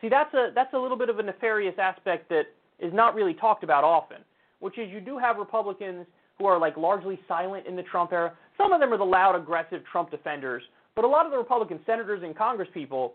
See, 0.00 0.08
that's 0.08 0.32
a 0.32 0.52
that's 0.54 0.72
a 0.74 0.78
little 0.78 0.96
bit 0.96 1.08
of 1.08 1.18
a 1.18 1.22
nefarious 1.24 1.74
aspect 1.76 2.28
that 2.28 2.44
is 2.78 2.94
not 2.94 3.16
really 3.16 3.34
talked 3.34 3.64
about 3.64 3.82
often, 3.82 4.18
which 4.60 4.78
is 4.78 4.88
you 4.90 5.00
do 5.00 5.18
have 5.18 5.36
Republicans 5.36 6.06
who 6.38 6.46
are 6.46 6.58
like 6.58 6.76
largely 6.76 7.18
silent 7.26 7.66
in 7.66 7.74
the 7.74 7.82
Trump 7.82 8.12
era. 8.12 8.32
Some 8.56 8.72
of 8.72 8.80
them 8.80 8.92
are 8.92 8.98
the 8.98 9.04
loud, 9.04 9.34
aggressive 9.34 9.82
Trump 9.90 10.12
defenders, 10.12 10.62
but 10.94 11.04
a 11.04 11.08
lot 11.08 11.26
of 11.26 11.32
the 11.32 11.38
Republican 11.38 11.80
senators 11.84 12.22
and 12.22 12.36
Congress 12.36 12.68
people, 12.72 13.14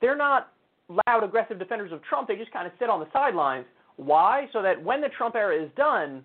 they're 0.00 0.16
not 0.16 0.52
loud, 0.88 1.22
aggressive 1.22 1.58
defenders 1.58 1.92
of 1.92 2.02
Trump. 2.04 2.26
They 2.28 2.36
just 2.36 2.52
kind 2.52 2.66
of 2.66 2.72
sit 2.78 2.88
on 2.88 3.00
the 3.00 3.08
sidelines. 3.12 3.66
Why? 3.96 4.46
So 4.54 4.62
that 4.62 4.82
when 4.82 5.02
the 5.02 5.10
Trump 5.10 5.34
era 5.34 5.62
is 5.62 5.70
done, 5.76 6.24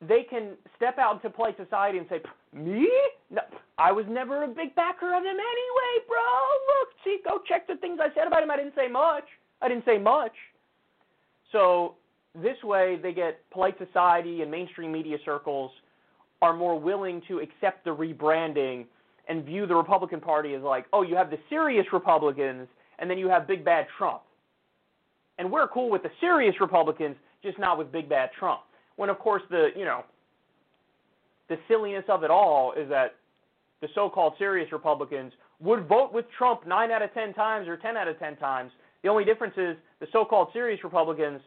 they 0.00 0.22
can 0.28 0.52
step 0.76 0.98
out 0.98 1.14
into 1.14 1.30
polite 1.30 1.56
society 1.56 1.98
and 1.98 2.06
say, 2.08 2.20
"Me? 2.52 2.90
No, 3.30 3.42
I 3.78 3.92
was 3.92 4.06
never 4.08 4.44
a 4.44 4.48
big 4.48 4.74
backer 4.74 5.14
of 5.14 5.22
him 5.22 5.36
anyway, 5.36 5.92
bro. 6.06 6.18
Look, 6.68 6.88
see, 7.04 7.18
go 7.24 7.38
check 7.46 7.66
the 7.66 7.76
things 7.76 7.98
I 8.00 8.12
said 8.14 8.26
about 8.26 8.42
him. 8.42 8.50
I 8.50 8.56
didn't 8.56 8.74
say 8.74 8.88
much. 8.88 9.24
I 9.62 9.68
didn't 9.68 9.84
say 9.84 9.98
much." 9.98 10.34
So 11.52 11.94
this 12.34 12.62
way, 12.62 12.96
they 13.02 13.12
get 13.12 13.40
polite 13.50 13.78
society 13.78 14.42
and 14.42 14.50
mainstream 14.50 14.92
media 14.92 15.16
circles 15.24 15.70
are 16.42 16.52
more 16.52 16.78
willing 16.78 17.22
to 17.28 17.38
accept 17.38 17.84
the 17.84 17.90
rebranding 17.90 18.84
and 19.28 19.44
view 19.44 19.66
the 19.66 19.74
Republican 19.74 20.20
Party 20.20 20.54
as 20.54 20.62
like, 20.62 20.86
oh, 20.92 21.02
you 21.02 21.16
have 21.16 21.30
the 21.30 21.38
serious 21.48 21.86
Republicans, 21.92 22.68
and 22.98 23.10
then 23.10 23.18
you 23.18 23.28
have 23.28 23.46
big 23.46 23.64
bad 23.64 23.86
Trump. 23.96 24.22
And 25.38 25.50
we're 25.50 25.68
cool 25.68 25.90
with 25.90 26.02
the 26.02 26.10
serious 26.20 26.54
Republicans, 26.60 27.16
just 27.42 27.58
not 27.58 27.78
with 27.78 27.90
big 27.90 28.08
bad 28.08 28.30
Trump. 28.38 28.60
When 28.96 29.10
of 29.10 29.18
course 29.18 29.42
the 29.50 29.68
you 29.76 29.84
know 29.84 30.04
the 31.48 31.58
silliness 31.68 32.04
of 32.08 32.24
it 32.24 32.30
all 32.30 32.72
is 32.72 32.88
that 32.88 33.14
the 33.80 33.88
so-called 33.94 34.34
serious 34.38 34.72
Republicans 34.72 35.32
would 35.60 35.86
vote 35.86 36.12
with 36.12 36.24
Trump 36.36 36.66
nine 36.66 36.90
out 36.90 37.02
of 37.02 37.12
ten 37.14 37.32
times 37.34 37.68
or 37.68 37.76
ten 37.76 37.96
out 37.96 38.08
of 38.08 38.18
ten 38.18 38.36
times. 38.36 38.72
The 39.02 39.08
only 39.08 39.24
difference 39.24 39.54
is 39.56 39.76
the 40.00 40.08
so-called 40.12 40.48
serious 40.52 40.82
Republicans 40.82 41.40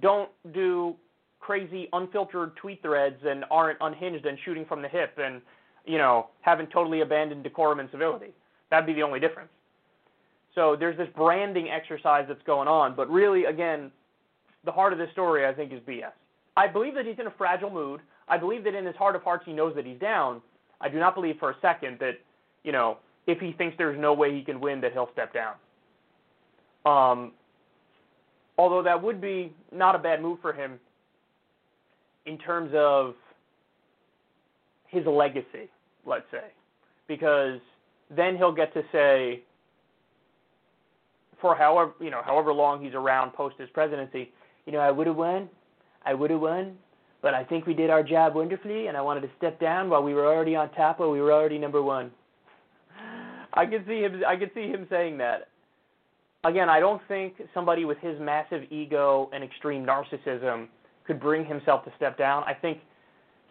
don't 0.00 0.30
do 0.52 0.96
crazy 1.38 1.88
unfiltered 1.92 2.56
tweet 2.56 2.82
threads 2.82 3.16
and 3.24 3.44
aren't 3.50 3.78
unhinged 3.80 4.26
and 4.26 4.36
shooting 4.44 4.64
from 4.64 4.82
the 4.82 4.88
hip 4.88 5.16
and 5.18 5.40
you 5.86 5.98
know, 5.98 6.28
haven't 6.40 6.70
totally 6.70 7.00
abandoned 7.00 7.44
decorum 7.44 7.80
and 7.80 7.88
civility. 7.90 8.32
That'd 8.70 8.86
be 8.86 8.92
the 8.92 9.02
only 9.02 9.20
difference. 9.20 9.48
So 10.54 10.76
there's 10.78 10.96
this 10.96 11.08
branding 11.14 11.68
exercise 11.70 12.24
that's 12.28 12.42
going 12.44 12.66
on, 12.66 12.96
but 12.96 13.08
really, 13.08 13.44
again, 13.44 13.90
the 14.64 14.72
heart 14.72 14.92
of 14.92 14.98
this 14.98 15.10
story, 15.12 15.46
I 15.46 15.52
think, 15.52 15.72
is 15.72 15.80
BS. 15.80 16.10
I 16.56 16.66
believe 16.66 16.94
that 16.94 17.06
he's 17.06 17.18
in 17.18 17.26
a 17.26 17.34
fragile 17.36 17.70
mood. 17.70 18.00
I 18.28 18.38
believe 18.38 18.64
that 18.64 18.74
in 18.74 18.84
his 18.84 18.96
heart 18.96 19.16
of 19.16 19.22
hearts 19.22 19.44
he 19.46 19.52
knows 19.52 19.74
that 19.76 19.86
he's 19.86 19.98
down. 19.98 20.40
I 20.80 20.88
do 20.88 20.98
not 20.98 21.14
believe 21.14 21.36
for 21.38 21.50
a 21.50 21.56
second 21.60 21.98
that, 22.00 22.18
you 22.64 22.72
know, 22.72 22.98
if 23.26 23.38
he 23.38 23.52
thinks 23.52 23.76
there's 23.78 23.98
no 23.98 24.12
way 24.12 24.34
he 24.34 24.42
can 24.42 24.60
win, 24.60 24.80
that 24.80 24.92
he'll 24.92 25.10
step 25.12 25.34
down. 25.34 25.54
Um, 26.84 27.32
although 28.58 28.82
that 28.82 29.02
would 29.02 29.20
be 29.20 29.52
not 29.72 29.94
a 29.94 29.98
bad 29.98 30.22
move 30.22 30.38
for 30.40 30.52
him 30.52 30.78
in 32.26 32.38
terms 32.38 32.70
of 32.74 33.14
his 34.88 35.04
legacy 35.06 35.68
let's 36.06 36.24
say, 36.30 36.44
because 37.08 37.58
then 38.10 38.36
he'll 38.36 38.54
get 38.54 38.72
to 38.72 38.82
say, 38.92 39.42
for 41.40 41.54
however 41.54 41.92
you 42.00 42.10
know 42.10 42.22
however 42.24 42.52
long 42.52 42.82
he's 42.82 42.94
around 42.94 43.32
post 43.32 43.56
his 43.58 43.68
presidency, 43.70 44.30
you 44.64 44.72
know, 44.72 44.78
I 44.78 44.90
would 44.90 45.06
have 45.06 45.16
won, 45.16 45.48
I 46.06 46.14
would 46.14 46.30
have 46.30 46.40
won, 46.40 46.76
but 47.20 47.34
I 47.34 47.44
think 47.44 47.66
we 47.66 47.74
did 47.74 47.90
our 47.90 48.02
job 48.02 48.36
wonderfully, 48.36 48.86
and 48.86 48.96
I 48.96 49.00
wanted 49.00 49.22
to 49.22 49.30
step 49.36 49.60
down 49.60 49.90
while 49.90 50.02
we 50.02 50.14
were 50.14 50.26
already 50.26 50.54
on 50.54 50.70
top, 50.70 51.00
while 51.00 51.10
we 51.10 51.20
were 51.20 51.32
already 51.32 51.58
number 51.58 51.82
one. 51.82 52.12
I 53.52 53.66
could 53.66 53.84
see 53.88 54.00
him. 54.02 54.22
I 54.26 54.36
could 54.36 54.52
see 54.54 54.68
him 54.68 54.86
saying 54.88 55.18
that. 55.18 55.48
Again, 56.44 56.68
I 56.68 56.78
don't 56.78 57.02
think 57.08 57.34
somebody 57.52 57.84
with 57.84 57.98
his 57.98 58.20
massive 58.20 58.62
ego 58.70 59.28
and 59.34 59.42
extreme 59.42 59.84
narcissism 59.84 60.68
could 61.04 61.18
bring 61.18 61.44
himself 61.44 61.84
to 61.84 61.92
step 61.96 62.16
down. 62.16 62.44
I 62.44 62.54
think 62.54 62.78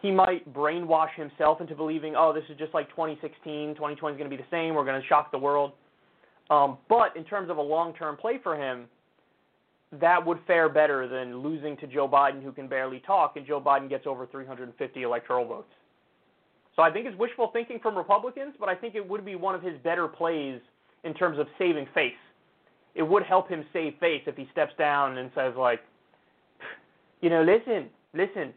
he 0.00 0.10
might 0.10 0.50
brainwash 0.54 1.14
himself 1.14 1.60
into 1.60 1.74
believing, 1.74 2.14
oh, 2.16 2.32
this 2.32 2.44
is 2.48 2.56
just 2.58 2.72
like 2.72 2.88
2016. 2.90 3.74
2020 3.74 4.14
is 4.14 4.18
going 4.18 4.30
to 4.30 4.34
be 4.34 4.42
the 4.42 4.48
same. 4.50 4.74
We're 4.74 4.84
going 4.84 5.00
to 5.00 5.06
shock 5.08 5.30
the 5.30 5.38
world. 5.38 5.72
Um, 6.48 6.78
but 6.88 7.14
in 7.16 7.24
terms 7.24 7.50
of 7.50 7.58
a 7.58 7.62
long-term 7.62 8.16
play 8.16 8.38
for 8.42 8.56
him, 8.56 8.86
that 9.92 10.24
would 10.24 10.38
fare 10.46 10.68
better 10.68 11.06
than 11.08 11.38
losing 11.38 11.76
to 11.78 11.86
Joe 11.86 12.08
Biden, 12.08 12.42
who 12.42 12.52
can 12.52 12.68
barely 12.68 13.00
talk, 13.00 13.36
and 13.36 13.46
Joe 13.46 13.60
Biden 13.60 13.88
gets 13.88 14.06
over 14.06 14.26
350 14.26 15.02
electoral 15.02 15.46
votes. 15.46 15.72
So 16.74 16.82
I 16.82 16.90
think 16.90 17.06
it's 17.06 17.18
wishful 17.18 17.50
thinking 17.52 17.78
from 17.80 17.96
Republicans, 17.96 18.54
but 18.60 18.68
I 18.68 18.74
think 18.74 18.94
it 18.94 19.08
would 19.08 19.24
be 19.24 19.34
one 19.34 19.54
of 19.54 19.62
his 19.62 19.78
better 19.82 20.06
plays 20.06 20.60
in 21.04 21.14
terms 21.14 21.38
of 21.38 21.46
saving 21.58 21.86
face. 21.94 22.12
It 22.94 23.02
would 23.02 23.22
help 23.22 23.48
him 23.48 23.64
save 23.72 23.94
face 23.98 24.22
if 24.26 24.36
he 24.36 24.48
steps 24.52 24.72
down 24.78 25.18
and 25.18 25.30
says 25.34 25.54
like, 25.56 25.80
you 27.20 27.30
know, 27.30 27.42
listen, 27.42 27.88
listen, 28.12 28.52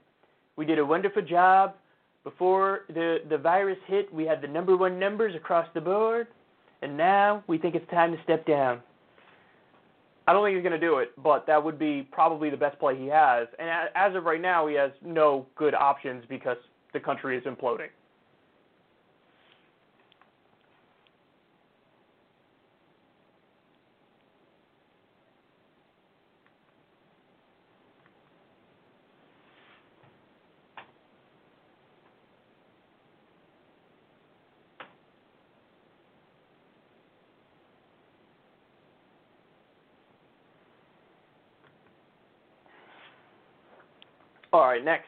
we 0.57 0.65
did 0.65 0.79
a 0.79 0.85
wonderful 0.85 1.21
job 1.21 1.75
before 2.23 2.81
the 2.89 3.19
the 3.29 3.37
virus 3.37 3.77
hit. 3.87 4.13
We 4.13 4.25
had 4.25 4.41
the 4.41 4.47
number 4.47 4.75
one 4.75 4.99
numbers 4.99 5.35
across 5.35 5.67
the 5.73 5.81
board, 5.81 6.27
and 6.81 6.97
now 6.97 7.43
we 7.47 7.57
think 7.57 7.75
it's 7.75 7.89
time 7.89 8.11
to 8.11 8.21
step 8.23 8.45
down. 8.45 8.81
I 10.29 10.31
don't 10.31 10.45
think 10.45 10.55
he's 10.55 10.63
going 10.63 10.79
to 10.79 10.87
do 10.87 10.99
it, 10.99 11.11
but 11.23 11.47
that 11.47 11.63
would 11.63 11.79
be 11.79 12.07
probably 12.11 12.51
the 12.51 12.57
best 12.57 12.77
play 12.77 12.95
he 12.95 13.07
has. 13.07 13.47
And 13.57 13.89
as 13.95 14.15
of 14.15 14.25
right 14.25 14.39
now, 14.39 14.67
he 14.67 14.75
has 14.75 14.91
no 15.03 15.47
good 15.55 15.73
options 15.73 16.23
because 16.29 16.57
the 16.93 16.99
country 16.99 17.35
is 17.35 17.45
imploding. 17.45 17.87
All 44.51 44.58
right, 44.69 44.83
next. 44.83 45.07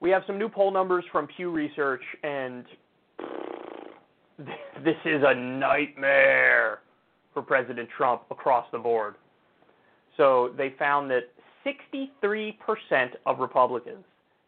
We 0.00 0.10
have 0.10 0.22
some 0.26 0.38
new 0.38 0.48
poll 0.48 0.72
numbers 0.72 1.04
from 1.12 1.28
Pew 1.28 1.50
Research, 1.50 2.02
and 2.24 2.64
this 4.84 4.96
is 5.04 5.22
a 5.24 5.34
nightmare 5.34 6.80
for 7.32 7.42
President 7.42 7.88
Trump 7.96 8.22
across 8.30 8.66
the 8.72 8.78
board. 8.78 9.14
So 10.16 10.52
they 10.58 10.74
found 10.78 11.10
that 11.12 11.28
63% 11.64 12.54
of 13.24 13.38
Republicans 13.38 14.04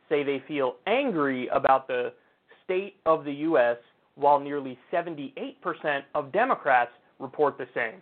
say 0.09 0.25
they 0.25 0.43
feel 0.49 0.77
angry 0.87 1.47
about 1.49 1.87
the 1.87 2.13
state 2.65 2.97
of 3.07 3.25
the 3.25 3.33
U.S., 3.33 3.77
while 4.17 4.39
nearly 4.39 4.79
78% 4.93 5.55
of 6.15 6.33
Democrats 6.33 6.91
report 7.19 7.59
the 7.59 7.67
same. 7.75 8.01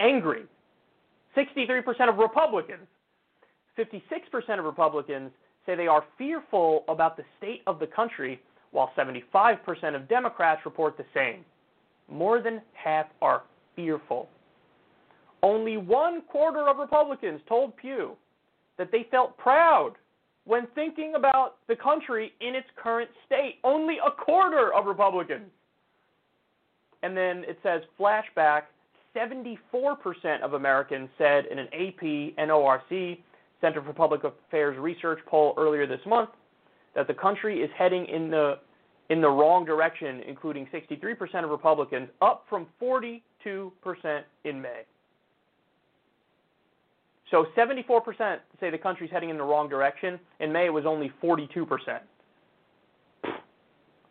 Angry. 0.00 0.44
63% 1.36 2.08
of 2.08 2.18
Republicans. 2.18 2.86
56% 3.78 4.58
of 4.58 4.64
Republicans 4.64 5.30
say 5.64 5.74
they 5.74 5.86
are 5.86 6.04
fearful 6.16 6.84
about 6.88 7.16
the 7.16 7.24
state 7.38 7.62
of 7.66 7.78
the 7.78 7.86
country, 7.86 8.40
while 8.70 8.90
75% 8.96 9.94
of 9.94 10.08
Democrats 10.08 10.62
report 10.64 10.96
the 10.96 11.04
same. 11.14 11.44
More 12.10 12.40
than 12.40 12.62
half 12.72 13.06
are 13.20 13.42
fearful. 13.76 14.28
Only 15.42 15.76
one 15.76 16.22
quarter 16.22 16.68
of 16.68 16.78
Republicans 16.78 17.40
told 17.48 17.76
Pew 17.76 18.16
that 18.78 18.90
they 18.90 19.06
felt 19.10 19.36
proud 19.36 19.92
when 20.44 20.66
thinking 20.74 21.12
about 21.14 21.56
the 21.68 21.76
country 21.76 22.32
in 22.40 22.54
its 22.54 22.66
current 22.82 23.10
state. 23.26 23.56
Only 23.62 23.98
a 24.04 24.10
quarter 24.10 24.72
of 24.74 24.86
Republicans. 24.86 25.50
And 27.02 27.16
then 27.16 27.44
it 27.46 27.58
says 27.62 27.82
flashback 27.98 28.62
74% 29.16 30.42
of 30.42 30.54
Americans 30.54 31.08
said 31.18 31.46
in 31.46 31.58
an 31.58 31.66
AP 31.68 32.36
NORC 32.38 33.18
Center 33.60 33.82
for 33.82 33.92
Public 33.92 34.22
Affairs 34.24 34.78
research 34.78 35.18
poll 35.26 35.54
earlier 35.56 35.86
this 35.86 36.00
month 36.06 36.30
that 36.94 37.06
the 37.06 37.14
country 37.14 37.60
is 37.60 37.70
heading 37.76 38.06
in 38.06 38.30
the 38.30 38.58
in 39.10 39.22
the 39.22 39.28
wrong 39.28 39.64
direction, 39.64 40.20
including 40.28 40.66
63% 40.66 41.42
of 41.42 41.48
Republicans, 41.48 42.10
up 42.20 42.44
from 42.48 42.66
42% 42.80 43.22
in 44.44 44.60
May. 44.60 44.82
So 47.30 47.46
74% 47.56 48.38
say 48.60 48.70
the 48.70 48.76
country's 48.76 49.10
heading 49.10 49.30
in 49.30 49.38
the 49.38 49.42
wrong 49.42 49.66
direction. 49.68 50.18
In 50.40 50.52
May, 50.52 50.66
it 50.66 50.72
was 50.72 50.84
only 50.84 51.10
42%. 51.22 52.00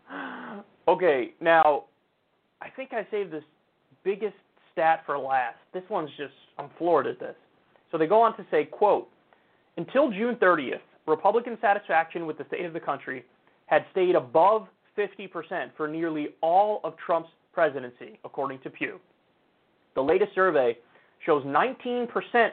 okay, 0.87 1.33
now 1.41 1.83
I 2.61 2.69
think 2.69 2.93
I 2.93 3.05
saved 3.11 3.31
this 3.31 3.43
biggest 4.03 4.35
stat 4.71 5.03
for 5.05 5.17
last. 5.17 5.57
This 5.73 5.83
one's 5.89 6.09
just, 6.17 6.33
I'm 6.57 6.69
floored 6.77 7.07
at 7.07 7.19
this. 7.19 7.35
So 7.91 7.97
they 7.97 8.07
go 8.07 8.21
on 8.21 8.35
to 8.37 8.45
say, 8.51 8.65
quote, 8.65 9.07
until 9.77 10.11
June 10.11 10.35
30th, 10.35 10.79
Republican 11.07 11.57
satisfaction 11.61 12.25
with 12.25 12.37
the 12.37 12.45
state 12.47 12.65
of 12.65 12.73
the 12.73 12.79
country 12.79 13.23
had 13.67 13.85
stayed 13.91 14.15
above 14.15 14.67
50% 14.97 15.69
for 15.77 15.87
nearly 15.87 16.29
all 16.41 16.81
of 16.83 16.95
Trump's 16.97 17.29
presidency, 17.53 18.19
according 18.23 18.59
to 18.59 18.69
Pew. 18.69 18.99
The 19.95 20.01
latest 20.01 20.33
survey 20.35 20.77
shows 21.25 21.43
19% 21.43 22.07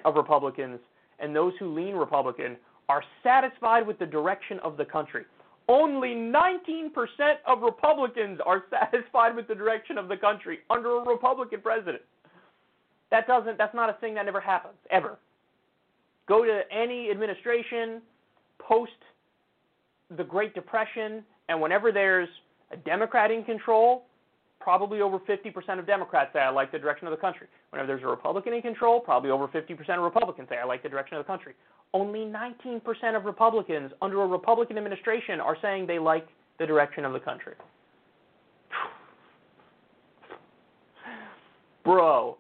of 0.04 0.16
Republicans 0.16 0.80
and 1.18 1.34
those 1.34 1.52
who 1.58 1.74
lean 1.74 1.94
Republican 1.94 2.56
are 2.88 3.02
satisfied 3.22 3.86
with 3.86 3.98
the 3.98 4.06
direction 4.06 4.58
of 4.60 4.76
the 4.76 4.84
country. 4.84 5.24
Only 5.68 6.11
19% 6.11 6.90
of 7.46 7.62
Republicans 7.62 8.38
are 8.44 8.64
satisfied 8.70 9.35
with 9.35 9.48
the 9.48 9.55
direction 9.55 9.98
of 9.98 10.09
the 10.09 10.16
country 10.16 10.61
under 10.70 10.98
a 10.98 11.05
Republican 11.05 11.61
president. 11.61 12.03
That 13.11 13.27
doesn't 13.27 13.59
that's 13.59 13.74
not 13.74 13.90
a 13.90 13.94
thing 13.94 14.14
that 14.14 14.27
never 14.27 14.40
happens 14.40 14.74
ever. 14.90 15.18
Go 16.27 16.44
to 16.44 16.62
any 16.72 17.11
administration 17.11 18.03
post 18.59 18.92
the 20.16 20.24
Great 20.24 20.55
Depression 20.55 21.24
and 21.48 21.61
whenever 21.61 21.92
there's 21.92 22.29
a 22.70 22.77
Democrat 22.77 23.31
in 23.31 23.44
control, 23.44 24.05
probably 24.64 25.00
over 25.00 25.20
50% 25.20 25.79
of 25.79 25.87
Democrats 25.87 26.33
say 26.33 26.40
I 26.40 26.50
like 26.50 26.72
the 26.72 26.79
direction 26.79 27.07
of 27.07 27.12
the 27.12 27.20
country. 27.20 27.46
Whenever 27.70 27.87
there's 27.87 28.03
a 28.03 28.09
Republican 28.09 28.55
in 28.55 28.62
control, 28.62 28.98
probably 28.98 29.31
over 29.31 29.46
50% 29.46 29.79
of 29.96 30.03
Republicans 30.03 30.48
say 30.48 30.57
I 30.57 30.64
like 30.64 30.83
the 30.83 30.88
direction 30.88 31.16
of 31.16 31.24
the 31.24 31.29
country 31.29 31.55
only 31.94 32.20
19% 32.20 32.83
of 33.16 33.24
Republicans 33.24 33.92
under 34.03 34.20
a 34.22 34.27
Republican 34.27 34.77
administration 34.77 35.40
are 35.40 35.57
saying 35.62 35.87
they 35.87 36.00
like 36.00 36.27
the 36.59 36.66
direction 36.66 37.05
of 37.05 37.12
the 37.12 37.20
country. 37.20 37.55
Bro. 41.85 42.37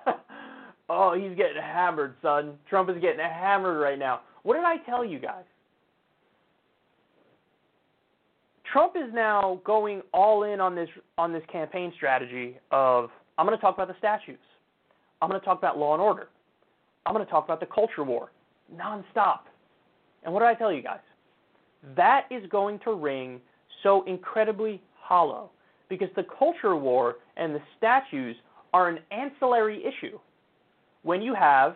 oh, 0.90 1.14
he's 1.14 1.36
getting 1.36 1.62
hammered, 1.62 2.14
son. 2.20 2.54
Trump 2.68 2.90
is 2.90 2.96
getting 3.00 3.20
hammered 3.20 3.80
right 3.80 3.98
now. 3.98 4.22
What 4.42 4.56
did 4.56 4.64
I 4.64 4.78
tell 4.78 5.04
you 5.04 5.20
guys? 5.20 5.44
Trump 8.72 8.94
is 8.96 9.12
now 9.12 9.60
going 9.64 10.02
all 10.12 10.44
in 10.44 10.60
on 10.60 10.74
this 10.74 10.88
on 11.18 11.32
this 11.32 11.42
campaign 11.50 11.92
strategy 11.96 12.58
of 12.70 13.10
I'm 13.38 13.46
going 13.46 13.56
to 13.56 13.60
talk 13.60 13.74
about 13.74 13.88
the 13.88 13.96
statues. 13.98 14.38
I'm 15.22 15.28
going 15.28 15.40
to 15.40 15.44
talk 15.44 15.58
about 15.58 15.78
law 15.78 15.94
and 15.94 16.02
order. 16.02 16.28
I'm 17.06 17.14
going 17.14 17.24
to 17.24 17.30
talk 17.30 17.44
about 17.44 17.60
the 17.60 17.66
culture 17.66 18.04
war 18.04 18.30
nonstop. 18.74 19.40
And 20.22 20.32
what 20.32 20.40
did 20.40 20.48
I 20.48 20.54
tell 20.54 20.72
you 20.72 20.82
guys? 20.82 21.00
That 21.96 22.26
is 22.30 22.42
going 22.50 22.78
to 22.84 22.94
ring 22.94 23.40
so 23.82 24.04
incredibly 24.04 24.82
hollow 24.98 25.50
because 25.88 26.08
the 26.14 26.24
culture 26.38 26.76
war 26.76 27.16
and 27.36 27.54
the 27.54 27.60
statues 27.78 28.36
are 28.72 28.88
an 28.88 28.98
ancillary 29.10 29.82
issue. 29.82 30.18
When 31.02 31.22
you 31.22 31.34
have 31.34 31.74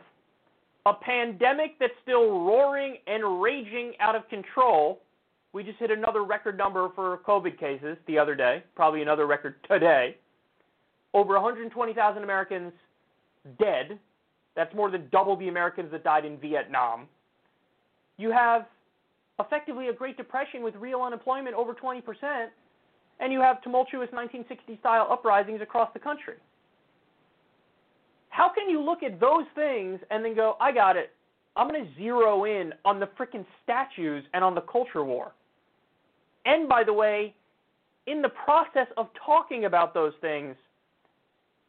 a 0.87 0.93
pandemic 0.93 1.79
that's 1.81 1.95
still 2.03 2.45
roaring 2.45 2.99
and 3.07 3.43
raging 3.43 3.93
out 3.99 4.15
of 4.15 4.29
control, 4.29 5.01
we 5.55 5.63
just 5.63 5.79
hit 5.79 5.93
another 5.93 6.25
record 6.25 6.59
number 6.59 6.91
for 6.97 7.19
COVID 7.27 7.59
cases 7.59 7.97
the 8.09 8.19
other 8.19 8.35
day, 8.35 8.65
probably 8.75 9.03
another 9.03 9.27
record 9.27 9.55
today. 9.71 10.17
Over 11.15 11.35
120,000 11.35 12.25
Americans 12.25 12.73
dead 13.61 13.99
that's 14.57 14.75
more 14.75 14.91
than 14.91 15.09
double 15.13 15.37
the 15.37 15.49
Americans 15.49 15.93
that 15.93 16.03
died 16.03 16.25
in 16.25 16.39
Vietnam. 16.39 17.07
You 18.19 18.33
have 18.33 18.67
effectively 19.39 19.89
a 19.89 19.93
Great 19.93 20.17
Depression 20.17 20.63
with 20.63 20.75
real 20.75 21.01
unemployment 21.03 21.55
over 21.55 21.73
20%, 21.73 22.03
and 23.21 23.33
you 23.33 23.41
have 23.41 23.63
tumultuous 23.63 24.11
1960 24.11 24.77
style 24.81 25.07
uprisings 25.09 25.61
across 25.61 25.93
the 25.93 26.01
country. 26.01 26.35
How 28.29 28.49
can 28.53 28.69
you 28.69 28.83
look 28.83 29.05
at 29.05 29.21
those 29.21 29.45
things 29.55 30.01
and 30.11 30.25
then 30.25 30.35
go, 30.35 30.57
I 30.61 30.73
got 30.73 30.97
it. 30.97 31.13
I'm 31.55 31.69
going 31.69 31.85
to 31.85 31.95
zero 31.95 32.45
in 32.45 32.73
on 32.85 32.99
the 32.99 33.07
freaking 33.19 33.45
statues 33.63 34.25
and 34.35 34.43
on 34.43 34.57
the 34.57 34.61
culture 34.63 35.05
war. 35.05 35.33
And 36.45 36.69
by 36.69 36.85
the 36.85 36.93
way, 36.93 37.35
in 38.07 38.23
the 38.23 38.29
process 38.29 38.87
of 38.97 39.09
talking 39.25 39.65
about 39.65 39.95
those 39.95 40.13
things, 40.21 40.57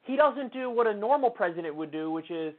he 0.04 0.16
doesn't 0.16 0.54
do 0.54 0.70
what 0.70 0.88
a 0.88 0.94
normal 0.94 1.30
president 1.30 1.76
would 1.76 1.92
do, 1.92 2.12
which 2.12 2.30
is, 2.30 2.54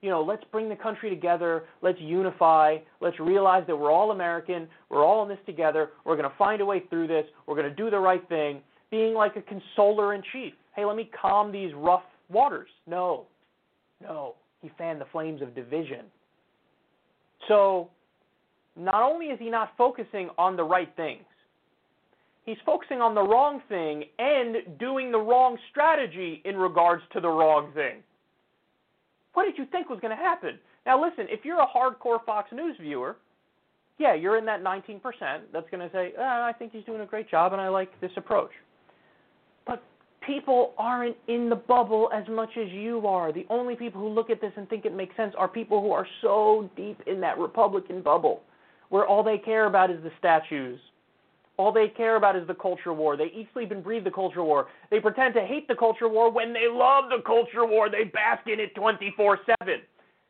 you 0.00 0.10
know, 0.10 0.22
let's 0.22 0.44
bring 0.52 0.68
the 0.68 0.76
country 0.76 1.10
together, 1.10 1.64
let's 1.82 1.98
unify, 2.00 2.78
let's 3.00 3.18
realize 3.18 3.64
that 3.66 3.76
we're 3.76 3.90
all 3.90 4.12
American, 4.12 4.68
we're 4.88 5.04
all 5.04 5.22
in 5.22 5.28
this 5.28 5.38
together, 5.46 5.90
we're 6.04 6.16
going 6.16 6.28
to 6.28 6.36
find 6.36 6.60
a 6.60 6.64
way 6.64 6.82
through 6.88 7.08
this, 7.08 7.24
we're 7.46 7.56
going 7.56 7.68
to 7.68 7.74
do 7.74 7.90
the 7.90 7.98
right 7.98 8.26
thing, 8.28 8.60
being 8.90 9.14
like 9.14 9.36
a 9.36 9.42
consoler 9.42 10.14
in 10.14 10.22
chief. 10.32 10.52
Hey, 10.74 10.84
let 10.84 10.96
me 10.96 11.10
calm 11.20 11.50
these 11.50 11.72
rough 11.74 12.04
waters. 12.30 12.68
No, 12.86 13.26
no, 14.02 14.34
he 14.62 14.70
fanned 14.78 15.00
the 15.00 15.06
flames 15.12 15.42
of 15.42 15.54
division. 15.54 16.04
So, 17.48 17.90
not 18.76 19.02
only 19.02 19.26
is 19.26 19.38
he 19.38 19.48
not 19.48 19.72
focusing 19.78 20.28
on 20.36 20.56
the 20.56 20.64
right 20.64 20.90
things, 20.96 21.24
he's 22.46 22.56
focusing 22.64 23.00
on 23.00 23.14
the 23.14 23.22
wrong 23.22 23.60
thing 23.68 24.04
and 24.18 24.78
doing 24.78 25.12
the 25.12 25.18
wrong 25.18 25.58
strategy 25.70 26.40
in 26.44 26.56
regards 26.56 27.02
to 27.12 27.20
the 27.20 27.28
wrong 27.28 27.70
thing. 27.74 28.02
What 29.34 29.44
did 29.44 29.58
you 29.58 29.66
think 29.66 29.90
was 29.90 30.00
going 30.00 30.16
to 30.16 30.22
happen? 30.22 30.58
Now, 30.86 31.02
listen, 31.02 31.26
if 31.28 31.44
you're 31.44 31.60
a 31.60 31.66
hardcore 31.66 32.24
Fox 32.24 32.50
News 32.52 32.76
viewer, 32.80 33.16
yeah, 33.98 34.14
you're 34.14 34.38
in 34.38 34.46
that 34.46 34.62
19% 34.62 35.00
that's 35.52 35.68
going 35.70 35.86
to 35.86 35.90
say, 35.92 36.12
oh, 36.18 36.22
I 36.22 36.52
think 36.58 36.72
he's 36.72 36.84
doing 36.84 37.00
a 37.00 37.06
great 37.06 37.28
job 37.28 37.52
and 37.52 37.60
I 37.60 37.68
like 37.68 38.00
this 38.00 38.12
approach. 38.16 38.50
But 39.66 39.82
people 40.24 40.72
aren't 40.78 41.16
in 41.28 41.48
the 41.48 41.56
bubble 41.56 42.08
as 42.14 42.26
much 42.28 42.50
as 42.56 42.70
you 42.70 43.06
are. 43.06 43.32
The 43.32 43.46
only 43.50 43.74
people 43.74 44.00
who 44.00 44.08
look 44.08 44.30
at 44.30 44.40
this 44.40 44.52
and 44.56 44.68
think 44.68 44.84
it 44.84 44.94
makes 44.94 45.16
sense 45.16 45.34
are 45.36 45.48
people 45.48 45.82
who 45.82 45.92
are 45.92 46.06
so 46.22 46.70
deep 46.76 47.00
in 47.06 47.20
that 47.20 47.38
Republican 47.38 48.02
bubble 48.02 48.42
where 48.90 49.06
all 49.06 49.24
they 49.24 49.38
care 49.38 49.66
about 49.66 49.90
is 49.90 50.00
the 50.02 50.12
statues 50.18 50.78
all 51.58 51.72
they 51.72 51.88
care 51.88 52.16
about 52.16 52.36
is 52.36 52.46
the 52.46 52.54
culture 52.54 52.92
war. 52.92 53.16
They 53.16 53.32
eat, 53.34 53.48
sleep, 53.52 53.70
and 53.70 53.82
breathe 53.82 54.04
the 54.04 54.10
culture 54.10 54.44
war. 54.44 54.68
They 54.90 55.00
pretend 55.00 55.34
to 55.34 55.40
hate 55.40 55.68
the 55.68 55.74
culture 55.74 56.08
war 56.08 56.30
when 56.30 56.52
they 56.52 56.66
love 56.70 57.04
the 57.08 57.22
culture 57.24 57.66
war. 57.66 57.88
They 57.88 58.04
bask 58.04 58.46
in 58.46 58.60
it 58.60 58.74
24 58.74 59.38
7. 59.60 59.80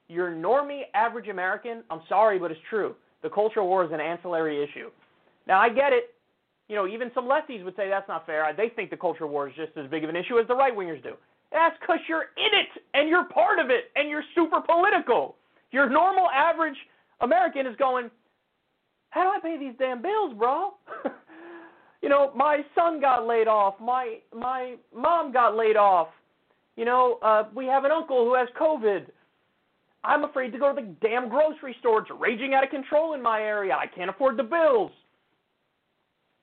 Your 0.09 0.31
normie 0.31 0.83
average 0.95 1.29
American, 1.29 1.83
I'm 1.91 2.03
sorry, 2.09 2.39
but 2.39 2.51
it's 2.53 2.61
true. 2.71 2.95
The 3.23 3.31
culture 3.31 3.63
war 3.63 3.85
is 3.85 3.91
an 3.93 4.01
ancillary 4.01 4.63
issue. 4.63 4.91
Now, 5.49 5.61
I 5.61 5.69
get 5.69 5.93
it. 5.93 6.15
You 6.69 6.77
know, 6.77 6.87
even 6.87 7.11
some 7.15 7.25
lefties 7.25 7.65
would 7.65 7.77
say 7.77 7.89
that's 7.89 8.09
not 8.09 8.27
fair. 8.27 8.53
They 8.57 8.69
think 8.69 8.91
the 8.91 8.97
culture 8.97 9.27
war 9.27 9.49
is 9.49 9.55
just 9.57 9.77
as 9.77 9.89
big 9.91 10.05
of 10.05 10.11
an 10.11 10.17
issue 10.17 10.39
as 10.39 10.47
the 10.47 10.55
right 10.55 10.77
wingers 10.77 11.03
do. 11.03 11.15
That's 11.53 11.77
because 11.81 12.01
you're 12.09 12.27
in 12.37 12.59
it 12.59 12.69
and 12.95 13.09
you're 13.09 13.25
part 13.25 13.59
of 13.59 13.71
it 13.71 13.91
and 13.95 14.09
you're 14.09 14.25
super 14.35 14.61
political. 14.61 15.37
Your 15.71 15.89
normal 15.89 16.29
average 16.31 16.77
American 17.21 17.67
is 17.67 17.77
going, 17.77 18.11
how 19.11 19.23
do 19.23 19.29
I 19.29 19.41
pay 19.41 19.59
these 19.59 19.75
damn 19.79 20.03
bills, 20.03 20.35
bro? 20.37 20.75
you 22.03 22.09
know, 22.09 22.33
my 22.35 22.61
son 22.75 23.01
got 23.01 23.27
laid 23.27 23.49
off. 23.49 23.75
My 23.81 24.19
my 24.35 24.77
mom 24.95 25.33
got 25.33 25.57
laid 25.57 25.77
off. 25.77 26.09
You 26.77 26.85
know, 26.85 27.19
uh, 27.23 27.45
we 27.55 27.67
have 27.67 27.85
an 27.85 27.91
uncle 27.91 28.25
who 28.25 28.35
has 28.35 28.49
COVID. 28.61 29.07
I'm 30.05 30.25
afraid 30.25 30.53
to 30.53 30.59
go 30.59 30.75
to 30.75 30.81
the 30.81 30.89
damn 31.01 31.29
grocery 31.29 31.75
store. 31.81 32.01
It's 32.01 32.11
raging 32.19 32.55
out 32.55 32.63
of 32.63 32.71
control 32.71 33.15
in 33.15 33.23
my 33.23 33.41
area. 33.41 33.75
I 33.75 33.87
can't 33.87 34.11
afford 34.11 34.37
the 34.37 34.45
bills. 34.45 34.93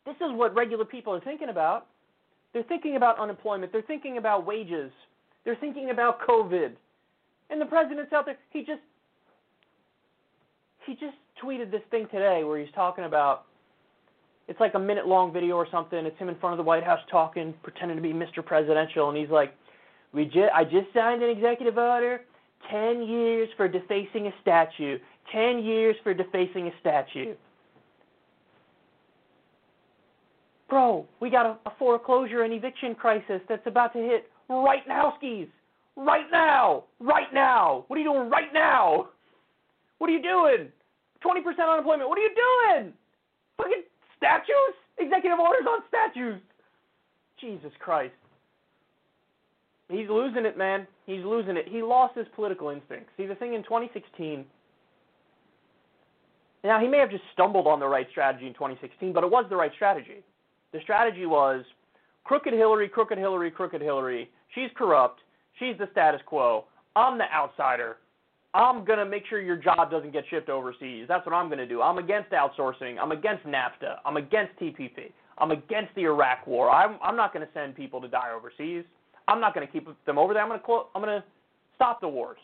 This 0.06 0.15
is 0.15 0.34
what 0.34 0.54
regular 0.54 0.84
people 0.84 1.13
are 1.13 1.21
thinking 1.21 1.49
about. 1.49 1.88
They're 2.52 2.63
thinking 2.63 2.97
about 2.97 3.19
unemployment. 3.19 3.71
They're 3.71 3.82
thinking 3.84 4.17
about 4.17 4.45
wages. 4.45 4.91
They're 5.45 5.56
thinking 5.56 5.91
about 5.91 6.19
COVID. 6.28 6.73
And 7.49 7.62
the 7.62 7.65
president's 7.65 8.12
out 8.12 8.26
there. 8.26 8.38
He 8.52 8.60
just 8.60 8.82
he 10.86 10.93
just 10.93 11.15
tweeted 11.43 11.71
this 11.71 11.82
thing 11.91 12.08
today 12.12 12.43
where 12.43 12.60
he's 12.60 12.73
talking 12.73 13.06
about 13.06 13.45
it's 14.47 14.60
like 14.60 14.73
a 14.73 14.79
minute 14.79 15.08
long 15.08 15.32
video 15.32 15.56
or 15.56 15.67
something. 15.71 16.06
It's 16.06 16.17
him 16.17 16.29
in 16.29 16.36
front 16.39 16.53
of 16.53 16.58
the 16.58 16.63
White 16.63 16.84
House 16.84 16.99
talking, 17.10 17.53
pretending 17.63 17.97
to 17.97 18.03
be 18.03 18.13
Mr. 18.13 18.45
Presidential, 18.45 19.10
and 19.10 19.17
he's 19.17 19.29
like, 19.29 19.56
"We 20.13 20.25
just 20.25 20.51
I 20.53 20.63
just 20.63 20.88
signed 20.93 21.23
an 21.23 21.29
executive 21.29 21.77
order, 21.77 22.21
ten 22.69 23.03
years 23.03 23.49
for 23.56 23.67
defacing 23.67 24.27
a 24.27 24.34
statue, 24.41 24.99
ten 25.32 25.63
years 25.63 25.95
for 26.03 26.13
defacing 26.13 26.67
a 26.67 26.71
statue." 26.82 27.36
Bro, 30.69 31.06
we 31.19 31.29
got 31.29 31.45
a, 31.45 31.58
a 31.65 31.73
foreclosure 31.77 32.43
and 32.43 32.53
eviction 32.53 32.95
crisis 32.95 33.41
that's 33.47 33.65
about 33.67 33.93
to 33.93 33.99
hit 33.99 34.29
right 34.49 34.86
now, 34.88 35.13
skis. 35.17 35.47
Right 35.95 36.25
now, 36.32 36.86
right 36.99 37.32
now. 37.32 37.86
What 37.88 37.97
are 37.97 38.01
you 38.01 38.12
doing 38.12 38.29
right 38.29 38.51
now? 38.51 39.10
What 39.99 40.10
are 40.10 40.13
you 40.13 40.21
doing? 40.21 40.71
20% 41.23 41.71
unemployment. 41.71 42.09
What 42.09 42.17
are 42.17 42.21
you 42.21 42.36
doing? 42.36 42.93
Fucking 43.57 43.83
statues? 44.17 44.75
Executive 44.97 45.39
orders 45.39 45.65
on 45.67 45.79
statues. 45.88 46.41
Jesus 47.39 47.71
Christ. 47.79 48.13
He's 49.89 50.09
losing 50.09 50.45
it, 50.45 50.57
man. 50.57 50.88
He's 51.05 51.23
losing 51.23 51.57
it. 51.57 51.67
He 51.67 51.81
lost 51.81 52.17
his 52.17 52.27
political 52.36 52.69
instincts. 52.69 53.09
See, 53.17 53.25
the 53.25 53.36
thing 53.36 53.53
in 53.53 53.63
2016, 53.63 54.45
now 56.63 56.79
he 56.79 56.88
may 56.88 56.97
have 56.97 57.12
just 57.12 57.23
stumbled 57.33 57.67
on 57.67 57.79
the 57.79 57.88
right 57.88 58.07
strategy 58.12 58.47
in 58.47 58.53
2016, 58.53 59.13
but 59.13 59.23
it 59.23 59.29
was 59.29 59.45
the 59.49 59.55
right 59.55 59.71
strategy. 59.75 60.23
The 60.71 60.79
strategy 60.81 61.25
was 61.25 61.63
crooked 62.23 62.53
Hillary, 62.53 62.88
crooked 62.88 63.17
Hillary, 63.17 63.51
crooked 63.51 63.81
Hillary. 63.81 64.29
She's 64.55 64.69
corrupt. 64.75 65.19
She's 65.59 65.77
the 65.77 65.89
status 65.91 66.21
quo. 66.25 66.65
I'm 66.95 67.17
the 67.17 67.31
outsider. 67.33 67.97
I'm 68.53 68.85
going 68.85 68.99
to 68.99 69.05
make 69.05 69.23
sure 69.27 69.41
your 69.41 69.55
job 69.55 69.89
doesn't 69.89 70.13
get 70.13 70.25
shipped 70.29 70.49
overseas. 70.49 71.05
That's 71.07 71.25
what 71.25 71.33
I'm 71.33 71.47
going 71.47 71.57
to 71.57 71.67
do. 71.67 71.81
I'm 71.81 71.97
against 71.97 72.29
outsourcing. 72.31 72.97
I'm 73.01 73.11
against 73.11 73.45
NAFTA. 73.45 73.97
I'm 74.05 74.17
against 74.17 74.55
TPP. 74.59 75.11
I'm 75.39 75.51
against 75.51 75.93
the 75.95 76.03
Iraq 76.03 76.45
war. 76.45 76.69
I'm, 76.69 76.99
I'm 77.01 77.15
not 77.15 77.33
going 77.33 77.45
to 77.45 77.51
send 77.53 77.75
people 77.75 77.99
to 78.01 78.07
die 78.07 78.31
overseas. 78.35 78.83
I'm 79.27 79.41
not 79.41 79.55
going 79.55 79.65
to 79.65 79.71
keep 79.71 79.87
them 80.05 80.17
over 80.19 80.33
there. 80.33 80.43
I'm 80.43 80.49
going 80.49 80.59
to 80.59 80.65
clo- 80.65 80.87
I'm 80.93 81.01
going 81.01 81.19
to 81.19 81.25
stop 81.75 82.01
the 82.01 82.07
wars. 82.07 82.37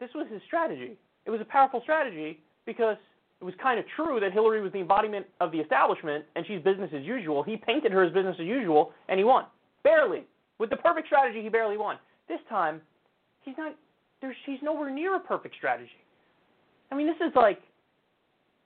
This 0.00 0.10
was 0.14 0.26
his 0.32 0.40
strategy. 0.46 0.96
It 1.26 1.30
was 1.30 1.40
a 1.40 1.44
powerful 1.44 1.80
strategy 1.82 2.40
because 2.64 2.96
it 3.40 3.44
was 3.44 3.54
kind 3.62 3.78
of 3.78 3.84
true 3.94 4.20
that 4.20 4.32
Hillary 4.32 4.62
was 4.62 4.72
the 4.72 4.80
embodiment 4.80 5.26
of 5.40 5.52
the 5.52 5.58
establishment 5.58 6.24
and 6.36 6.46
she's 6.46 6.62
business 6.62 6.90
as 6.96 7.04
usual. 7.04 7.42
He 7.42 7.56
painted 7.56 7.92
her 7.92 8.02
as 8.02 8.12
business 8.12 8.36
as 8.40 8.46
usual 8.46 8.92
and 9.08 9.18
he 9.18 9.24
won. 9.24 9.44
Barely. 9.82 10.24
With 10.58 10.70
the 10.70 10.76
perfect 10.76 11.08
strategy, 11.08 11.42
he 11.42 11.48
barely 11.48 11.76
won. 11.76 11.96
This 12.28 12.38
time, 12.48 12.80
he's 13.42 13.54
not 13.58 13.74
there's, 14.24 14.36
she's 14.46 14.58
nowhere 14.62 14.90
near 14.90 15.16
a 15.16 15.20
perfect 15.20 15.54
strategy. 15.56 15.90
I 16.90 16.94
mean, 16.94 17.06
this 17.06 17.16
is 17.16 17.32
like 17.34 17.60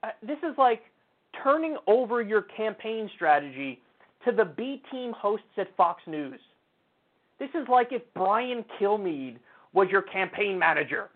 uh, 0.03 0.09
this 0.21 0.37
is 0.39 0.57
like 0.57 0.81
turning 1.43 1.77
over 1.87 2.21
your 2.21 2.43
campaign 2.43 3.09
strategy 3.15 3.81
to 4.25 4.31
the 4.31 4.45
B 4.45 4.81
team 4.91 5.13
hosts 5.15 5.45
at 5.57 5.75
Fox 5.75 6.01
News. 6.07 6.39
This 7.39 7.49
is 7.53 7.67
like 7.69 7.89
if 7.91 8.01
Brian 8.15 8.63
Kilmeade 8.79 9.37
was 9.73 9.87
your 9.91 10.01
campaign 10.01 10.57
manager 10.57 11.09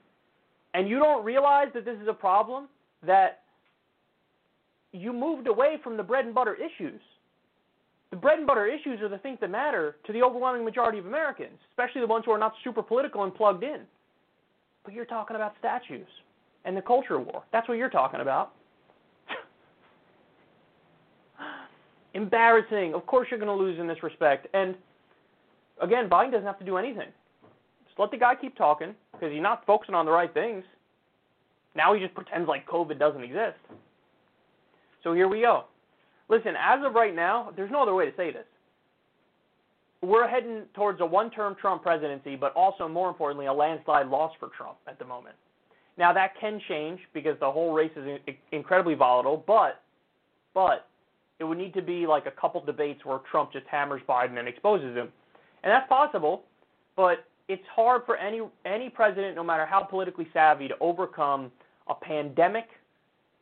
and 0.73 0.88
you 0.88 0.99
don't 0.99 1.23
realize 1.23 1.67
that 1.73 1.86
this 1.86 1.97
is 2.01 2.08
a 2.08 2.13
problem 2.13 2.67
that 3.06 3.41
you 4.91 5.12
moved 5.12 5.47
away 5.47 5.77
from 5.84 5.97
the 5.97 6.03
bread 6.03 6.25
and 6.25 6.36
butter 6.36 6.56
issues. 6.56 7.01
The 8.12 8.17
bread 8.17 8.38
and 8.38 8.47
butter 8.47 8.67
issues 8.67 9.01
are 9.01 9.10
the 9.10 9.17
things 9.17 9.39
that 9.41 9.49
matter 9.49 9.95
to 10.06 10.13
the 10.13 10.21
overwhelming 10.21 10.63
majority 10.63 10.99
of 10.99 11.06
Americans, 11.06 11.58
especially 11.71 12.01
the 12.01 12.08
ones 12.08 12.25
who 12.25 12.32
are 12.32 12.38
not 12.38 12.53
super 12.63 12.84
political 12.84 13.23
and 13.23 13.34
plugged 13.34 13.63
in. 13.63 13.82
But 14.83 14.93
you're 14.93 15.05
talking 15.05 15.35
about 15.35 15.53
statues 15.59 16.07
and 16.65 16.75
the 16.75 16.81
culture 16.81 17.19
war. 17.19 17.43
That's 17.51 17.67
what 17.67 17.77
you're 17.77 17.89
talking 17.89 18.21
about. 18.21 18.53
Embarrassing. 22.13 22.93
Of 22.93 23.05
course 23.05 23.27
you're 23.31 23.39
going 23.39 23.55
to 23.55 23.63
lose 23.63 23.79
in 23.79 23.87
this 23.87 24.03
respect. 24.03 24.47
And 24.53 24.75
again, 25.81 26.09
Biden 26.09 26.31
doesn't 26.31 26.45
have 26.45 26.59
to 26.59 26.65
do 26.65 26.77
anything. 26.77 27.09
Just 27.85 27.99
let 27.99 28.11
the 28.11 28.17
guy 28.17 28.35
keep 28.35 28.57
talking 28.57 28.93
because 29.11 29.31
he's 29.31 29.41
not 29.41 29.65
focusing 29.65 29.95
on 29.95 30.05
the 30.05 30.11
right 30.11 30.33
things. 30.33 30.63
Now 31.75 31.93
he 31.93 31.99
just 31.99 32.13
pretends 32.13 32.47
like 32.47 32.67
COVID 32.67 32.99
doesn't 32.99 33.23
exist. 33.23 33.57
So 35.03 35.13
here 35.13 35.27
we 35.27 35.41
go. 35.41 35.65
Listen, 36.29 36.53
as 36.57 36.84
of 36.86 36.93
right 36.93 37.15
now, 37.15 37.51
there's 37.55 37.71
no 37.71 37.81
other 37.81 37.93
way 37.93 38.09
to 38.09 38.15
say 38.15 38.31
this 38.31 38.45
we're 40.04 40.28
heading 40.28 40.64
towards 40.76 40.99
a 40.99 41.06
one 41.06 41.32
term 41.32 41.56
Trump 41.60 41.82
presidency, 41.82 42.36
but 42.36 42.54
also, 42.56 42.88
more 42.88 43.08
importantly, 43.08 43.45
a 43.45 43.54
landslide 43.54 44.08
loss 44.08 44.34
for 44.39 44.49
Trump 44.56 44.76
at 44.88 44.99
the 44.99 45.06
moment. 45.06 45.36
Now, 45.97 46.12
that 46.12 46.34
can 46.39 46.60
change 46.68 46.99
because 47.14 47.39
the 47.39 47.49
whole 47.49 47.72
race 47.72 47.91
is 47.95 48.20
incredibly 48.51 48.95
volatile, 48.95 49.43
but, 49.47 49.82
but 50.54 50.88
it 51.39 51.43
would 51.43 51.58
need 51.58 51.74
to 51.76 51.82
be 51.82 52.06
like 52.06 52.26
a 52.26 52.32
couple 52.32 52.64
debates 52.64 53.06
where 53.06 53.20
Trump 53.32 53.54
just 53.54 53.66
hammers 53.68 54.01
Biden 54.08 54.39
and 54.39 54.47
exposes 54.47 54.95
him. 54.95 55.10
And 55.64 55.72
that's 55.72 55.88
possible, 55.88 56.43
but 56.97 57.26
it's 57.47 57.64
hard 57.74 58.01
for 58.06 58.18
any, 58.18 58.41
any 58.66 58.89
president, 58.89 59.36
no 59.36 59.43
matter 59.43 59.66
how 59.66 59.84
politically 59.84 60.28
savvy, 60.34 60.68
to 60.68 60.76
overcome 60.82 61.51
a 61.88 61.95
pandemic 61.95 62.66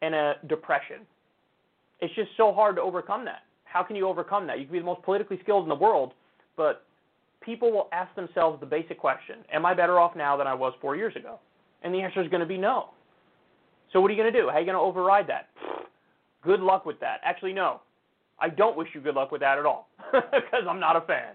and 0.02 0.14
a 0.14 0.36
depression. 0.48 0.98
It's 2.02 2.14
just 2.16 2.32
so 2.38 2.54
hard 2.54 2.76
to 2.76 2.82
overcome 2.82 3.26
that. 3.26 3.44
How 3.64 3.82
can 3.82 3.96
you 3.96 4.08
overcome 4.08 4.46
that? 4.48 4.60
You 4.60 4.66
can 4.66 4.74
be 4.74 4.80
the 4.80 4.86
most 4.86 5.04
politically 5.04 5.40
skilled 5.42 5.64
in 5.64 5.70
the 5.70 5.76
world, 5.76 6.14
but 6.58 6.86
people 7.42 7.72
will 7.72 7.88
ask 7.92 8.14
themselves 8.16 8.60
the 8.60 8.66
basic 8.66 9.00
question 9.00 9.38
Am 9.52 9.66
I 9.66 9.74
better 9.74 10.00
off 10.00 10.16
now 10.16 10.38
than 10.38 10.48
I 10.48 10.54
was 10.54 10.74
four 10.82 10.96
years 10.96 11.16
ago? 11.16 11.40
And 11.84 11.94
the 11.94 12.02
answer 12.02 12.22
is 12.22 12.30
going 12.30 12.42
to 12.42 12.46
be 12.46 12.58
no. 12.58 12.90
So 13.92 14.00
what 14.00 14.10
are 14.10 14.14
you 14.14 14.22
going 14.22 14.32
to 14.32 14.40
do? 14.40 14.48
How 14.48 14.56
are 14.56 14.60
you 14.60 14.66
going 14.66 14.78
to 14.78 14.82
override 14.82 15.28
that? 15.28 15.50
Good 16.44 16.60
luck 16.60 16.86
with 16.86 17.00
that. 17.00 17.20
Actually, 17.24 17.54
no. 17.54 17.82
I 18.40 18.50
don't 18.50 18.76
wish 18.76 18.90
you 18.96 19.02
good 19.02 19.14
luck 19.14 19.32
with 19.32 19.42
that 19.42 19.60
at 19.60 19.68
all 19.68 19.88
because 20.12 20.64
I'm 20.68 20.80
not 20.80 20.96
a 20.96 21.02
fan. 21.02 21.34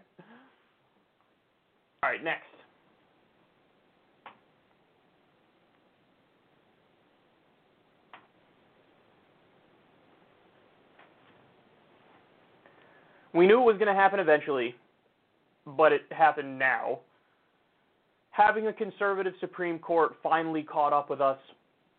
All 2.02 2.10
right, 2.10 2.22
next. 2.22 2.42
We 13.32 13.46
knew 13.46 13.60
it 13.60 13.64
was 13.64 13.76
going 13.76 13.86
to 13.86 13.94
happen 13.94 14.18
eventually, 14.18 14.74
but 15.66 15.92
it 15.92 16.02
happened 16.10 16.58
now. 16.58 17.00
Having 18.30 18.68
a 18.68 18.72
conservative 18.72 19.32
Supreme 19.40 19.78
Court 19.78 20.12
finally 20.22 20.62
caught 20.62 20.92
up 20.92 21.10
with 21.10 21.20
us, 21.20 21.38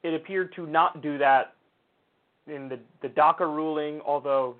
it 0.04 0.14
appeared 0.14 0.54
to 0.56 0.68
not 0.68 1.02
do 1.02 1.18
that 1.18 1.56
in 2.46 2.70
the, 2.70 2.80
the 3.02 3.10
DACA 3.10 3.42
ruling, 3.42 4.00
although 4.06 4.56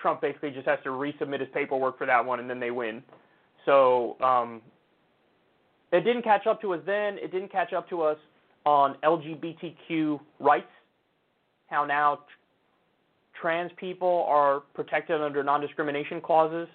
Trump 0.00 0.20
basically 0.20 0.50
just 0.50 0.66
has 0.66 0.78
to 0.82 0.90
resubmit 0.90 1.40
his 1.40 1.48
paperwork 1.52 1.98
for 1.98 2.06
that 2.06 2.24
one 2.24 2.40
and 2.40 2.48
then 2.48 2.58
they 2.58 2.70
win. 2.70 3.02
So 3.66 4.16
um, 4.20 4.62
it 5.92 6.00
didn't 6.00 6.22
catch 6.22 6.46
up 6.46 6.60
to 6.62 6.74
us 6.74 6.80
then. 6.86 7.18
It 7.18 7.30
didn't 7.30 7.52
catch 7.52 7.72
up 7.72 7.88
to 7.90 8.02
us 8.02 8.16
on 8.64 8.96
LGBTQ 9.04 10.20
rights, 10.38 10.66
how 11.68 11.84
now 11.84 12.20
trans 13.40 13.70
people 13.76 14.24
are 14.28 14.60
protected 14.74 15.20
under 15.20 15.42
non-discrimination 15.42 16.20
clauses 16.20 16.68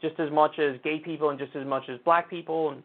just 0.00 0.18
as 0.18 0.30
much 0.30 0.58
as 0.58 0.76
gay 0.82 0.98
people 0.98 1.30
and 1.30 1.38
just 1.38 1.54
as 1.56 1.66
much 1.66 1.84
as 1.88 1.98
black 2.04 2.28
people 2.28 2.70
and 2.70 2.82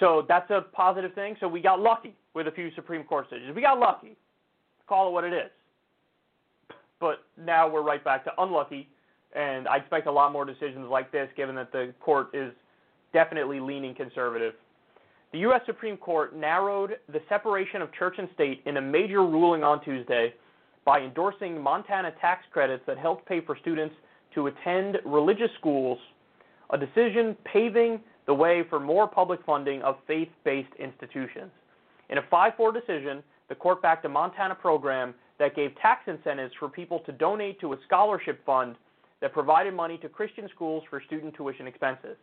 so 0.00 0.24
that's 0.28 0.50
a 0.50 0.62
positive 0.72 1.14
thing. 1.14 1.36
So 1.40 1.48
we 1.48 1.60
got 1.60 1.80
lucky 1.80 2.14
with 2.34 2.48
a 2.48 2.50
few 2.50 2.70
Supreme 2.74 3.04
Court 3.04 3.28
decisions. 3.28 3.54
We 3.54 3.62
got 3.62 3.78
lucky. 3.78 4.16
Call 4.86 5.08
it 5.08 5.12
what 5.12 5.24
it 5.24 5.32
is. 5.32 5.50
But 7.00 7.24
now 7.42 7.68
we're 7.68 7.82
right 7.82 8.02
back 8.02 8.24
to 8.24 8.30
unlucky, 8.38 8.88
and 9.34 9.68
I 9.68 9.76
expect 9.76 10.06
a 10.06 10.12
lot 10.12 10.32
more 10.32 10.44
decisions 10.44 10.86
like 10.90 11.12
this 11.12 11.28
given 11.36 11.54
that 11.56 11.72
the 11.72 11.92
court 12.00 12.28
is 12.34 12.52
definitely 13.12 13.60
leaning 13.60 13.94
conservative. 13.94 14.54
The 15.32 15.38
U.S. 15.40 15.60
Supreme 15.66 15.96
Court 15.96 16.34
narrowed 16.36 16.96
the 17.12 17.20
separation 17.28 17.82
of 17.82 17.92
church 17.92 18.14
and 18.18 18.28
state 18.34 18.62
in 18.64 18.78
a 18.78 18.80
major 18.80 19.20
ruling 19.22 19.62
on 19.62 19.84
Tuesday 19.84 20.32
by 20.84 21.00
endorsing 21.00 21.60
Montana 21.60 22.12
tax 22.20 22.44
credits 22.52 22.82
that 22.86 22.96
helped 22.96 23.26
pay 23.26 23.40
for 23.40 23.58
students 23.60 23.94
to 24.36 24.46
attend 24.46 24.98
religious 25.04 25.50
schools, 25.58 25.98
a 26.70 26.78
decision 26.78 27.36
paving 27.52 27.98
the 28.26 28.34
way 28.34 28.62
for 28.68 28.78
more 28.78 29.08
public 29.08 29.40
funding 29.44 29.82
of 29.82 29.96
faith 30.06 30.28
based 30.44 30.72
institutions. 30.78 31.50
In 32.10 32.18
a 32.18 32.22
5 32.30 32.52
4 32.56 32.72
decision, 32.72 33.24
the 33.48 33.54
court 33.54 33.82
backed 33.82 34.04
a 34.04 34.08
Montana 34.08 34.54
program 34.54 35.14
that 35.38 35.56
gave 35.56 35.70
tax 35.80 36.02
incentives 36.06 36.52
for 36.58 36.68
people 36.68 37.00
to 37.06 37.12
donate 37.12 37.60
to 37.60 37.72
a 37.72 37.76
scholarship 37.86 38.44
fund 38.44 38.76
that 39.20 39.32
provided 39.32 39.74
money 39.74 39.96
to 39.98 40.08
Christian 40.08 40.48
schools 40.54 40.84
for 40.90 41.02
student 41.06 41.34
tuition 41.34 41.66
expenses. 41.66 42.16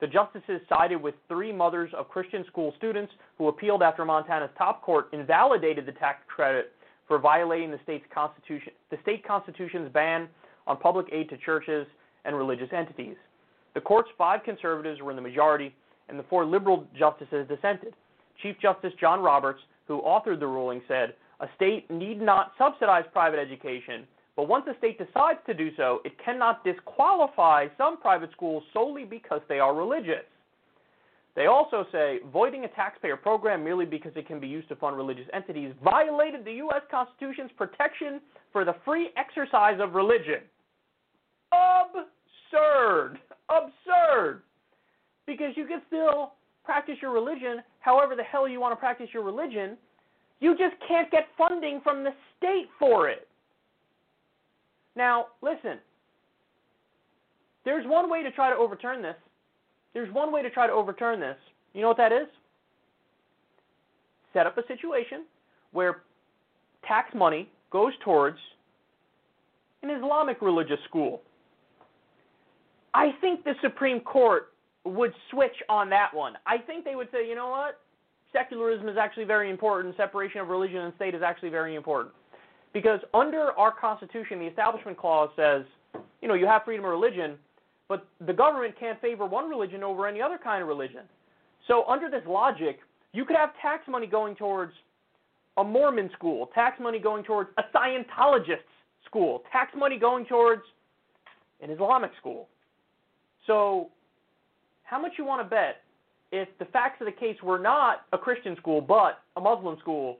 The 0.00 0.06
justices 0.06 0.60
sided 0.68 1.00
with 1.00 1.14
three 1.26 1.52
mothers 1.52 1.90
of 1.96 2.08
Christian 2.08 2.44
school 2.48 2.74
students 2.76 3.12
who 3.38 3.48
appealed 3.48 3.82
after 3.82 4.04
Montana's 4.04 4.50
top 4.58 4.82
court 4.82 5.08
invalidated 5.14 5.86
the 5.86 5.92
tax 5.92 6.20
credit 6.28 6.72
for 7.08 7.18
violating 7.18 7.70
the 7.70 7.78
state's 7.82 8.04
constitution, 8.12 8.72
the 8.90 8.98
state 9.02 9.26
constitution's 9.26 9.90
ban 9.92 10.28
on 10.66 10.76
public 10.78 11.06
aid 11.12 11.28
to 11.30 11.36
churches 11.38 11.86
and 12.24 12.36
religious 12.36 12.68
entities. 12.72 13.16
The 13.74 13.80
court's 13.80 14.10
five 14.16 14.42
conservatives 14.44 15.00
were 15.00 15.10
in 15.10 15.16
the 15.16 15.22
majority, 15.22 15.74
and 16.08 16.18
the 16.18 16.24
four 16.24 16.44
liberal 16.44 16.86
justices 16.98 17.46
dissented. 17.48 17.94
Chief 18.42 18.56
Justice 18.60 18.92
John 19.00 19.20
Roberts, 19.20 19.60
who 19.86 20.00
authored 20.02 20.40
the 20.40 20.46
ruling, 20.46 20.82
said, 20.88 21.14
A 21.40 21.48
state 21.56 21.90
need 21.90 22.20
not 22.20 22.52
subsidize 22.58 23.04
private 23.12 23.38
education, 23.38 24.06
but 24.34 24.48
once 24.48 24.66
a 24.68 24.76
state 24.78 24.98
decides 24.98 25.38
to 25.46 25.54
do 25.54 25.70
so, 25.76 26.00
it 26.04 26.12
cannot 26.22 26.64
disqualify 26.64 27.68
some 27.78 27.98
private 28.00 28.30
schools 28.32 28.62
solely 28.72 29.04
because 29.04 29.40
they 29.48 29.58
are 29.58 29.74
religious. 29.74 30.24
They 31.34 31.46
also 31.46 31.84
say 31.92 32.20
voiding 32.32 32.64
a 32.64 32.68
taxpayer 32.68 33.16
program 33.16 33.62
merely 33.62 33.84
because 33.84 34.12
it 34.16 34.26
can 34.26 34.40
be 34.40 34.48
used 34.48 34.68
to 34.68 34.76
fund 34.76 34.96
religious 34.96 35.26
entities 35.34 35.74
violated 35.84 36.46
the 36.46 36.52
U.S. 36.54 36.80
Constitution's 36.90 37.50
protection 37.58 38.20
for 38.52 38.64
the 38.64 38.74
free 38.86 39.10
exercise 39.16 39.78
of 39.80 39.94
religion. 39.94 40.40
Absurd. 41.56 43.18
Absurd. 43.48 44.42
Because 45.26 45.52
you 45.56 45.66
can 45.66 45.82
still 45.86 46.32
practice 46.64 46.96
your 47.00 47.12
religion 47.12 47.62
however 47.80 48.16
the 48.16 48.22
hell 48.22 48.48
you 48.48 48.60
want 48.60 48.72
to 48.72 48.76
practice 48.76 49.08
your 49.12 49.22
religion. 49.22 49.76
You 50.40 50.56
just 50.56 50.74
can't 50.86 51.10
get 51.10 51.28
funding 51.38 51.80
from 51.82 52.04
the 52.04 52.10
state 52.36 52.68
for 52.78 53.08
it. 53.08 53.28
Now, 54.94 55.26
listen. 55.42 55.78
There's 57.64 57.86
one 57.86 58.10
way 58.10 58.22
to 58.22 58.30
try 58.30 58.50
to 58.50 58.56
overturn 58.56 59.02
this. 59.02 59.16
There's 59.94 60.12
one 60.12 60.32
way 60.32 60.42
to 60.42 60.50
try 60.50 60.66
to 60.66 60.72
overturn 60.72 61.20
this. 61.20 61.36
You 61.74 61.82
know 61.82 61.88
what 61.88 61.96
that 61.96 62.12
is? 62.12 62.28
Set 64.32 64.46
up 64.46 64.58
a 64.58 64.66
situation 64.66 65.24
where 65.72 66.02
tax 66.86 67.14
money 67.14 67.48
goes 67.70 67.92
towards 68.04 68.38
an 69.82 69.90
Islamic 69.90 70.40
religious 70.42 70.78
school. 70.88 71.22
I 72.96 73.10
think 73.20 73.44
the 73.44 73.52
Supreme 73.60 74.00
Court 74.00 74.54
would 74.84 75.12
switch 75.30 75.56
on 75.68 75.90
that 75.90 76.14
one. 76.14 76.32
I 76.46 76.56
think 76.56 76.82
they 76.82 76.96
would 76.96 77.08
say, 77.12 77.28
you 77.28 77.34
know 77.34 77.50
what? 77.50 77.78
Secularism 78.32 78.88
is 78.88 78.96
actually 78.96 79.24
very 79.24 79.50
important. 79.50 79.94
Separation 79.98 80.40
of 80.40 80.48
religion 80.48 80.78
and 80.78 80.94
state 80.96 81.14
is 81.14 81.20
actually 81.22 81.50
very 81.50 81.74
important. 81.74 82.14
Because 82.72 83.00
under 83.12 83.52
our 83.58 83.70
Constitution, 83.70 84.38
the 84.38 84.46
Establishment 84.46 84.96
Clause 84.96 85.28
says, 85.36 85.64
you 86.22 86.28
know, 86.28 86.32
you 86.32 86.46
have 86.46 86.62
freedom 86.64 86.86
of 86.86 86.90
religion, 86.90 87.36
but 87.86 88.06
the 88.26 88.32
government 88.32 88.74
can't 88.80 88.98
favor 89.02 89.26
one 89.26 89.50
religion 89.50 89.82
over 89.82 90.06
any 90.06 90.22
other 90.22 90.38
kind 90.42 90.62
of 90.62 90.68
religion. 90.68 91.02
So, 91.68 91.84
under 91.88 92.08
this 92.08 92.22
logic, 92.26 92.78
you 93.12 93.26
could 93.26 93.36
have 93.36 93.50
tax 93.60 93.86
money 93.88 94.06
going 94.06 94.36
towards 94.36 94.72
a 95.58 95.64
Mormon 95.64 96.08
school, 96.14 96.50
tax 96.54 96.80
money 96.80 96.98
going 96.98 97.24
towards 97.24 97.50
a 97.58 97.62
Scientologist 97.76 98.64
school, 99.04 99.42
tax 99.52 99.72
money 99.76 99.98
going 99.98 100.24
towards 100.24 100.62
an 101.60 101.70
Islamic 101.70 102.12
school. 102.18 102.48
So, 103.46 103.88
how 104.82 105.00
much 105.00 105.12
you 105.18 105.24
want 105.24 105.44
to 105.44 105.48
bet 105.48 105.82
if 106.32 106.48
the 106.58 106.64
facts 106.66 107.00
of 107.00 107.06
the 107.06 107.12
case 107.12 107.36
were 107.42 107.58
not 107.58 108.02
a 108.12 108.18
Christian 108.18 108.56
school 108.56 108.80
but 108.80 109.22
a 109.36 109.40
Muslim 109.40 109.78
school, 109.80 110.18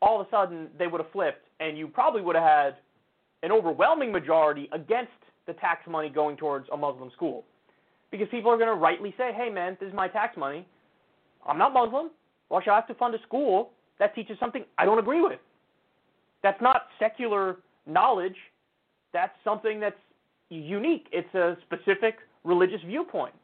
all 0.00 0.20
of 0.20 0.26
a 0.26 0.30
sudden 0.30 0.68
they 0.78 0.86
would 0.86 1.00
have 1.00 1.10
flipped 1.12 1.46
and 1.60 1.78
you 1.78 1.86
probably 1.88 2.22
would 2.22 2.36
have 2.36 2.44
had 2.44 2.76
an 3.42 3.52
overwhelming 3.52 4.12
majority 4.12 4.68
against 4.72 5.12
the 5.46 5.52
tax 5.54 5.86
money 5.88 6.08
going 6.08 6.36
towards 6.36 6.66
a 6.72 6.76
Muslim 6.76 7.10
school. 7.14 7.44
Because 8.10 8.28
people 8.30 8.50
are 8.50 8.56
going 8.56 8.68
to 8.68 8.74
rightly 8.74 9.14
say, 9.16 9.30
hey, 9.34 9.48
man, 9.48 9.76
this 9.80 9.88
is 9.88 9.94
my 9.94 10.06
tax 10.06 10.36
money. 10.36 10.66
I'm 11.46 11.58
not 11.58 11.72
Muslim. 11.72 12.10
Why 12.48 12.62
should 12.62 12.70
I 12.72 12.76
have 12.76 12.86
to 12.88 12.94
fund 12.94 13.14
a 13.14 13.22
school 13.22 13.70
that 13.98 14.14
teaches 14.14 14.38
something 14.38 14.64
I 14.78 14.84
don't 14.84 14.98
agree 14.98 15.22
with? 15.22 15.40
That's 16.42 16.60
not 16.60 16.82
secular 16.98 17.56
knowledge. 17.86 18.36
That's 19.12 19.32
something 19.44 19.80
that's 19.80 19.96
unique. 20.56 21.06
It's 21.12 21.32
a 21.34 21.56
specific 21.62 22.16
religious 22.44 22.80
viewpoint. 22.86 23.34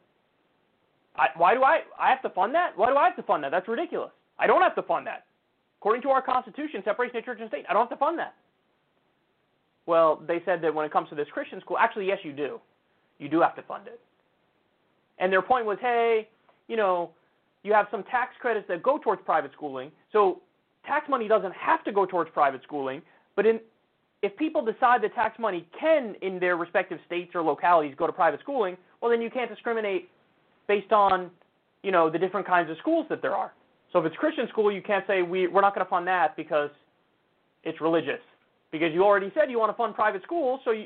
I, 1.15 1.27
why 1.35 1.53
do 1.53 1.63
I 1.63 1.81
I 1.99 2.09
have 2.09 2.21
to 2.21 2.29
fund 2.29 2.53
that? 2.55 2.71
Why 2.75 2.89
do 2.89 2.95
I 2.95 3.05
have 3.05 3.15
to 3.17 3.23
fund 3.23 3.43
that? 3.43 3.51
That's 3.51 3.67
ridiculous. 3.67 4.11
I 4.37 4.47
don't 4.47 4.61
have 4.61 4.75
to 4.75 4.83
fund 4.83 5.07
that. 5.07 5.25
According 5.79 6.01
to 6.03 6.09
our 6.09 6.21
Constitution, 6.21 6.81
separation 6.83 7.17
of 7.17 7.25
church 7.25 7.39
and 7.41 7.49
state, 7.49 7.65
I 7.69 7.73
don't 7.73 7.83
have 7.83 7.89
to 7.89 7.97
fund 7.97 8.19
that. 8.19 8.35
Well, 9.85 10.21
they 10.27 10.41
said 10.45 10.61
that 10.61 10.73
when 10.73 10.85
it 10.85 10.91
comes 10.91 11.09
to 11.09 11.15
this 11.15 11.27
Christian 11.31 11.59
school, 11.61 11.77
actually, 11.77 12.07
yes, 12.07 12.19
you 12.23 12.33
do. 12.33 12.59
You 13.17 13.27
do 13.27 13.41
have 13.41 13.55
to 13.55 13.63
fund 13.63 13.87
it. 13.87 13.99
And 15.17 15.31
their 15.31 15.41
point 15.41 15.65
was, 15.65 15.77
hey, 15.81 16.27
you 16.67 16.77
know, 16.77 17.11
you 17.63 17.73
have 17.73 17.87
some 17.91 18.03
tax 18.03 18.35
credits 18.39 18.67
that 18.67 18.83
go 18.83 18.97
towards 18.97 19.21
private 19.25 19.51
schooling, 19.53 19.91
so 20.13 20.41
tax 20.85 21.09
money 21.09 21.27
doesn't 21.27 21.53
have 21.53 21.83
to 21.85 21.91
go 21.91 22.05
towards 22.05 22.29
private 22.31 22.61
schooling. 22.63 23.01
But 23.35 23.45
in, 23.45 23.59
if 24.21 24.35
people 24.37 24.63
decide 24.63 25.01
that 25.03 25.15
tax 25.15 25.39
money 25.39 25.65
can, 25.79 26.15
in 26.21 26.39
their 26.39 26.57
respective 26.57 26.99
states 27.05 27.31
or 27.33 27.41
localities, 27.41 27.95
go 27.97 28.05
to 28.05 28.13
private 28.13 28.39
schooling, 28.41 28.75
well, 29.01 29.09
then 29.09 29.21
you 29.21 29.29
can't 29.29 29.49
discriminate 29.49 30.09
based 30.67 30.91
on, 30.91 31.31
you 31.83 31.91
know, 31.91 32.09
the 32.09 32.19
different 32.19 32.45
kinds 32.45 32.69
of 32.69 32.77
schools 32.79 33.05
that 33.09 33.21
there 33.21 33.35
are. 33.35 33.53
So 33.93 33.99
if 33.99 34.05
it's 34.05 34.15
Christian 34.17 34.47
school, 34.49 34.71
you 34.71 34.81
can't 34.81 35.05
say 35.07 35.21
we, 35.21 35.47
we're 35.47 35.61
not 35.61 35.73
going 35.73 35.85
to 35.85 35.89
fund 35.89 36.05
that 36.07 36.35
because 36.35 36.69
it's 37.63 37.79
religious 37.81 38.19
because 38.71 38.93
you 38.93 39.03
already 39.03 39.31
said 39.33 39.49
you 39.49 39.59
want 39.59 39.71
to 39.71 39.77
fund 39.77 39.95
private 39.95 40.21
schools, 40.23 40.59
so 40.63 40.71
you, 40.71 40.85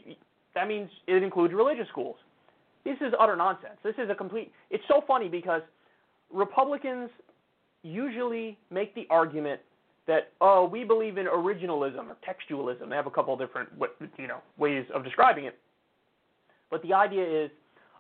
that 0.55 0.67
means 0.67 0.89
it 1.07 1.21
includes 1.21 1.53
religious 1.53 1.88
schools. 1.89 2.15
This 2.86 2.97
is 3.01 3.13
utter 3.19 3.36
nonsense. 3.36 3.75
This 3.84 3.95
is 3.97 4.09
a 4.09 4.15
complete. 4.15 4.51
It's 4.69 4.84
so 4.88 5.03
funny 5.07 5.29
because 5.29 5.61
Republicans 6.31 7.09
usually 7.81 8.57
make 8.71 8.93
the 8.95 9.07
argument 9.09 9.59
that 10.08 10.32
oh 10.41 10.66
we 10.66 10.84
believe 10.84 11.18
in 11.18 11.26
originalism 11.28 12.08
or 12.08 12.18
textualism. 12.28 12.89
They 12.89 12.95
have 12.95 13.08
a 13.08 13.12
couple 13.12 13.36
different 13.38 13.70
you 14.18 14.28
know 14.28 14.39
ways 14.58 14.86
of 14.93 15.04
describing 15.04 15.45
it, 15.45 15.58
but 16.70 16.82
the 16.84 16.93
idea 16.93 17.45
is 17.45 17.51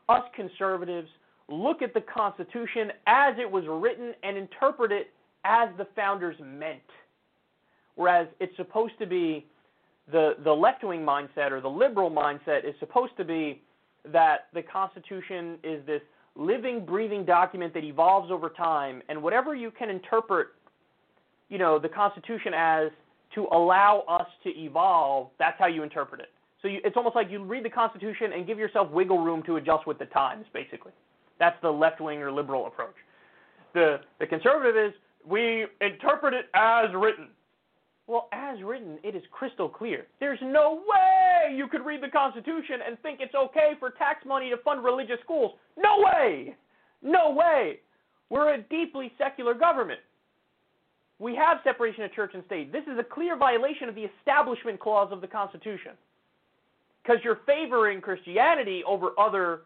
us 0.09 0.23
conservatives 0.35 1.07
look 1.49 1.81
at 1.81 1.93
the 1.93 2.01
Constitution 2.01 2.91
as 3.07 3.35
it 3.39 3.49
was 3.49 3.63
written 3.67 4.13
and 4.23 4.37
interpret 4.37 4.91
it 4.91 5.11
as 5.45 5.69
the 5.77 5.87
founders 5.95 6.35
meant. 6.41 6.79
Whereas 7.95 8.27
it's 8.39 8.55
supposed 8.57 8.93
to 8.99 9.05
be 9.05 9.45
the, 10.11 10.33
the 10.43 10.51
left 10.51 10.83
wing 10.83 11.01
mindset 11.01 11.51
or 11.51 11.61
the 11.61 11.69
liberal 11.69 12.09
mindset 12.09 12.67
is 12.67 12.73
supposed 12.79 13.15
to 13.17 13.23
be 13.23 13.61
that 14.11 14.47
the 14.53 14.61
Constitution 14.61 15.57
is 15.63 15.85
this 15.85 16.01
living, 16.35 16.85
breathing 16.85 17.23
document 17.23 17.73
that 17.73 17.83
evolves 17.83 18.31
over 18.31 18.49
time, 18.49 19.01
and 19.07 19.21
whatever 19.21 19.55
you 19.55 19.71
can 19.71 19.89
interpret, 19.89 20.47
you 21.53 21.59
know, 21.59 21.77
the 21.77 21.87
Constitution 21.87 22.51
as 22.57 22.89
to 23.35 23.45
allow 23.51 24.03
us 24.09 24.25
to 24.43 24.49
evolve, 24.59 25.29
that's 25.37 25.55
how 25.59 25.67
you 25.67 25.83
interpret 25.83 26.19
it. 26.19 26.29
So 26.63 26.67
you, 26.67 26.79
it's 26.83 26.97
almost 26.97 27.15
like 27.15 27.29
you 27.29 27.43
read 27.43 27.63
the 27.63 27.69
Constitution 27.69 28.33
and 28.33 28.47
give 28.47 28.57
yourself 28.57 28.89
wiggle 28.89 29.23
room 29.23 29.43
to 29.43 29.57
adjust 29.57 29.85
with 29.85 29.99
the 29.99 30.05
times, 30.05 30.47
basically. 30.51 30.93
That's 31.37 31.55
the 31.61 31.69
left 31.69 32.01
wing 32.01 32.23
or 32.23 32.31
liberal 32.31 32.65
approach. 32.65 32.95
The, 33.75 33.97
the 34.19 34.25
conservative 34.25 34.75
is 34.75 34.93
we 35.27 35.67
interpret 35.79 36.33
it 36.33 36.45
as 36.55 36.89
written. 36.95 37.27
Well, 38.07 38.29
as 38.33 38.57
written, 38.63 38.97
it 39.03 39.15
is 39.15 39.21
crystal 39.31 39.69
clear. 39.69 40.07
There's 40.19 40.39
no 40.41 40.81
way 40.87 41.55
you 41.55 41.67
could 41.67 41.85
read 41.85 42.01
the 42.01 42.09
Constitution 42.09 42.77
and 42.85 42.97
think 43.03 43.19
it's 43.21 43.35
okay 43.35 43.73
for 43.79 43.91
tax 43.91 44.25
money 44.25 44.49
to 44.49 44.57
fund 44.57 44.83
religious 44.83 45.19
schools. 45.23 45.51
No 45.77 46.03
way! 46.03 46.55
No 47.03 47.29
way! 47.29 47.79
We're 48.31 48.55
a 48.55 48.61
deeply 48.63 49.11
secular 49.19 49.53
government. 49.53 49.99
We 51.23 51.35
have 51.37 51.59
separation 51.63 52.03
of 52.03 52.11
church 52.11 52.31
and 52.33 52.43
state. 52.47 52.73
This 52.73 52.83
is 52.83 52.99
a 52.99 53.03
clear 53.03 53.37
violation 53.37 53.87
of 53.87 53.95
the 53.95 54.09
Establishment 54.19 54.77
Clause 54.77 55.07
of 55.09 55.21
the 55.21 55.27
Constitution. 55.27 55.93
Because 57.01 57.23
you're 57.23 57.39
favoring 57.45 58.01
Christianity 58.01 58.83
over 58.85 59.11
other 59.17 59.61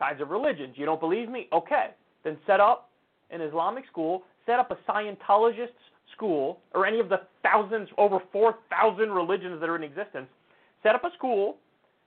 kinds 0.00 0.20
of 0.20 0.30
religions. 0.30 0.74
You 0.76 0.84
don't 0.84 0.98
believe 0.98 1.28
me? 1.28 1.46
Okay. 1.52 1.90
Then 2.24 2.36
set 2.44 2.58
up 2.58 2.90
an 3.30 3.40
Islamic 3.40 3.86
school, 3.86 4.24
set 4.46 4.58
up 4.58 4.72
a 4.72 4.90
Scientologist 4.90 5.78
school, 6.12 6.58
or 6.74 6.84
any 6.84 6.98
of 6.98 7.08
the 7.08 7.20
thousands, 7.40 7.88
over 7.98 8.18
4,000 8.32 9.12
religions 9.12 9.60
that 9.60 9.68
are 9.68 9.76
in 9.76 9.84
existence. 9.84 10.26
Set 10.82 10.96
up 10.96 11.04
a 11.04 11.10
school 11.16 11.56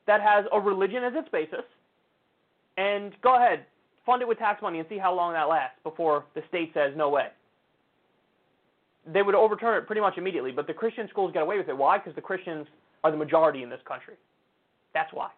that 0.07 0.19
has 0.19 0.43
a 0.51 0.59
religion 0.59 1.05
as 1.05 1.13
its 1.15 1.29
basis, 1.29 1.63
and 2.75 3.13
go 3.21 3.37
ahead, 3.37 3.65
fund 4.05 4.21
it 4.21 4.27
with 4.27 4.39
tax 4.39 4.61
money 4.61 4.79
and 4.79 4.89
see 4.89 4.97
how 4.97 5.13
long 5.15 5.31
that 5.31 5.47
lasts 5.47 5.77
before 5.83 6.25
the 6.35 6.41
state 6.49 6.71
says 6.73 6.91
no 6.97 7.07
way. 7.07 7.27
They 9.05 9.21
would 9.21 9.35
overturn 9.35 9.77
it 9.77 9.87
pretty 9.87 10.01
much 10.01 10.17
immediately, 10.17 10.51
but 10.51 10.67
the 10.67 10.73
Christian 10.73 11.07
schools 11.09 11.31
get 11.33 11.41
away 11.41 11.57
with 11.57 11.69
it. 11.69 11.77
Why? 11.77 11.97
Because 11.97 12.15
the 12.15 12.21
Christians 12.21 12.67
are 13.03 13.11
the 13.11 13.17
majority 13.17 13.63
in 13.63 13.69
this 13.69 13.79
country. 13.87 14.15
That's 14.93 15.11
why. 15.13 15.29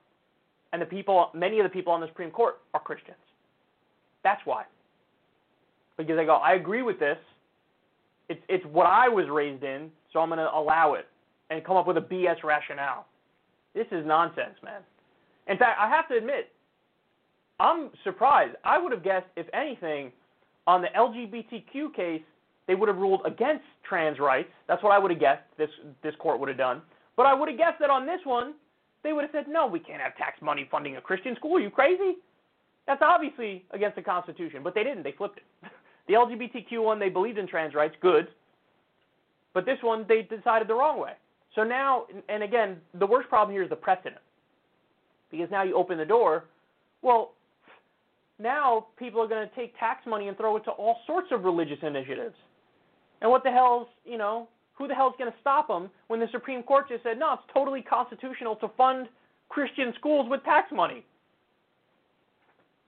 And 0.74 0.82
the 0.82 0.86
people, 0.86 1.30
many 1.34 1.60
of 1.60 1.64
the 1.64 1.70
people 1.70 1.94
on 1.94 2.02
the 2.02 2.08
Supreme 2.08 2.32
Court 2.32 2.60
are 2.74 2.80
Christians. 2.80 3.18
That's 4.24 4.42
why. 4.46 4.64
Because 5.98 6.16
they 6.16 6.26
go, 6.26 6.36
I 6.36 6.54
agree 6.54 6.82
with 6.82 7.00
this. 7.00 7.18
It's 8.30 8.42
it's 8.48 8.66
what 8.66 8.86
I 8.86 9.10
was 9.10 9.26
raised 9.30 9.64
in, 9.64 9.92
so 10.14 10.20
I'm 10.20 10.30
going 10.30 10.40
to 10.40 10.50
allow 10.54 10.94
it 10.94 11.08
and 11.50 11.64
come 11.66 11.76
up 11.76 11.86
with 11.86 11.98
a 11.98 12.02
BS 12.02 12.44
rationale. 12.44 13.06
This 13.76 13.88
is 13.92 14.06
nonsense, 14.06 14.56
man. 14.64 14.82
In 15.48 15.58
fact, 15.58 15.78
I 15.80 15.90
have 15.90 16.08
to 16.10 16.16
admit, 16.16 16.50
I'm 17.60 17.90
surprised. 18.04 18.56
I 18.64 18.78
would 18.82 18.92
have 18.92 19.04
guessed, 19.04 19.28
if 19.36 19.48
anything, 19.54 20.12
on 20.66 20.82
the 20.82 20.88
LGBTQ 20.98 21.94
case, 21.94 22.22
they 22.72 22.76
would 22.76 22.88
have 22.88 23.00
ruled 23.00 23.20
against 23.26 23.66
trans 23.84 24.18
rights. 24.18 24.48
That's 24.70 24.82
what 24.82 24.94
I 24.94 24.98
would 24.98 25.12
have 25.12 25.20
guessed 25.20 25.44
this 25.58 25.70
this 26.04 26.14
court 26.20 26.40
would 26.40 26.48
have 26.48 26.58
done. 26.58 26.82
But 27.18 27.26
I 27.26 27.34
would 27.34 27.50
have 27.50 27.58
guessed 27.58 27.82
that 27.82 27.90
on 27.90 28.06
this 28.06 28.22
one, 28.24 28.54
they 29.04 29.12
would 29.12 29.24
have 29.24 29.32
said, 29.34 29.48
no, 29.50 29.68
we 29.68 29.78
can't 29.78 30.02
have 30.02 30.16
tax 30.16 30.42
money 30.42 30.70
funding 30.72 30.96
a 30.96 31.02
Christian 31.02 31.36
school. 31.36 31.58
Are 31.58 31.60
you 31.60 31.70
crazy? 31.70 32.16
That's 32.88 33.02
obviously 33.02 33.66
against 33.72 33.98
the 33.98 34.02
Constitution. 34.02 34.62
But 34.64 34.74
they 34.74 34.86
didn't. 34.86 35.04
They 35.04 35.12
flipped 35.12 35.40
it. 35.40 35.44
the 36.08 36.14
LGBTQ 36.14 36.82
one, 36.82 36.98
they 36.98 37.10
believed 37.10 37.38
in 37.38 37.46
trans 37.46 37.76
rights. 37.76 37.96
Good. 38.02 38.30
But 39.54 39.66
this 39.66 39.80
one, 39.82 40.06
they 40.08 40.22
decided 40.22 40.70
the 40.70 40.76
wrong 40.76 40.98
way. 40.98 41.12
So 41.54 41.66
now, 41.66 42.06
and 42.30 42.42
again, 42.42 42.78
the 42.98 43.06
worst 43.06 43.28
problem 43.28 43.54
here 43.54 43.64
is 43.64 43.70
the 43.70 43.76
precedent. 43.76 44.22
Because 45.30 45.52
now 45.52 45.64
you 45.64 45.76
open 45.76 45.98
the 45.98 46.06
door. 46.06 46.46
Well, 47.02 47.34
now 48.40 48.88
people 48.98 49.22
are 49.22 49.28
going 49.28 49.46
to 49.46 49.56
take 49.56 49.78
tax 49.78 50.08
money 50.08 50.30
and 50.30 50.38
throw 50.38 50.56
it 50.56 50.64
to 50.64 50.72
all 50.72 51.00
sorts 51.06 51.28
of 51.34 51.44
religious 51.44 51.80
initiatives. 51.82 52.36
And 53.22 53.30
what 53.30 53.44
the 53.44 53.52
hell's, 53.52 53.88
you 54.06 54.18
know, 54.18 54.48
who 54.74 54.88
the 54.88 54.96
hell's 54.96 55.14
going 55.18 55.32
to 55.32 55.38
stop 55.40 55.68
them 55.68 55.90
when 56.08 56.20
the 56.20 56.28
Supreme 56.32 56.64
Court 56.64 56.90
just 56.90 57.04
said, 57.04 57.20
no, 57.20 57.34
it's 57.34 57.44
totally 57.54 57.82
constitutional 57.82 58.56
to 58.58 58.70
fund 58.76 59.08
Christian 59.50 59.94
schools 60.00 60.28
with 60.30 60.44
tax 60.44 60.72
money? 60.72 61.06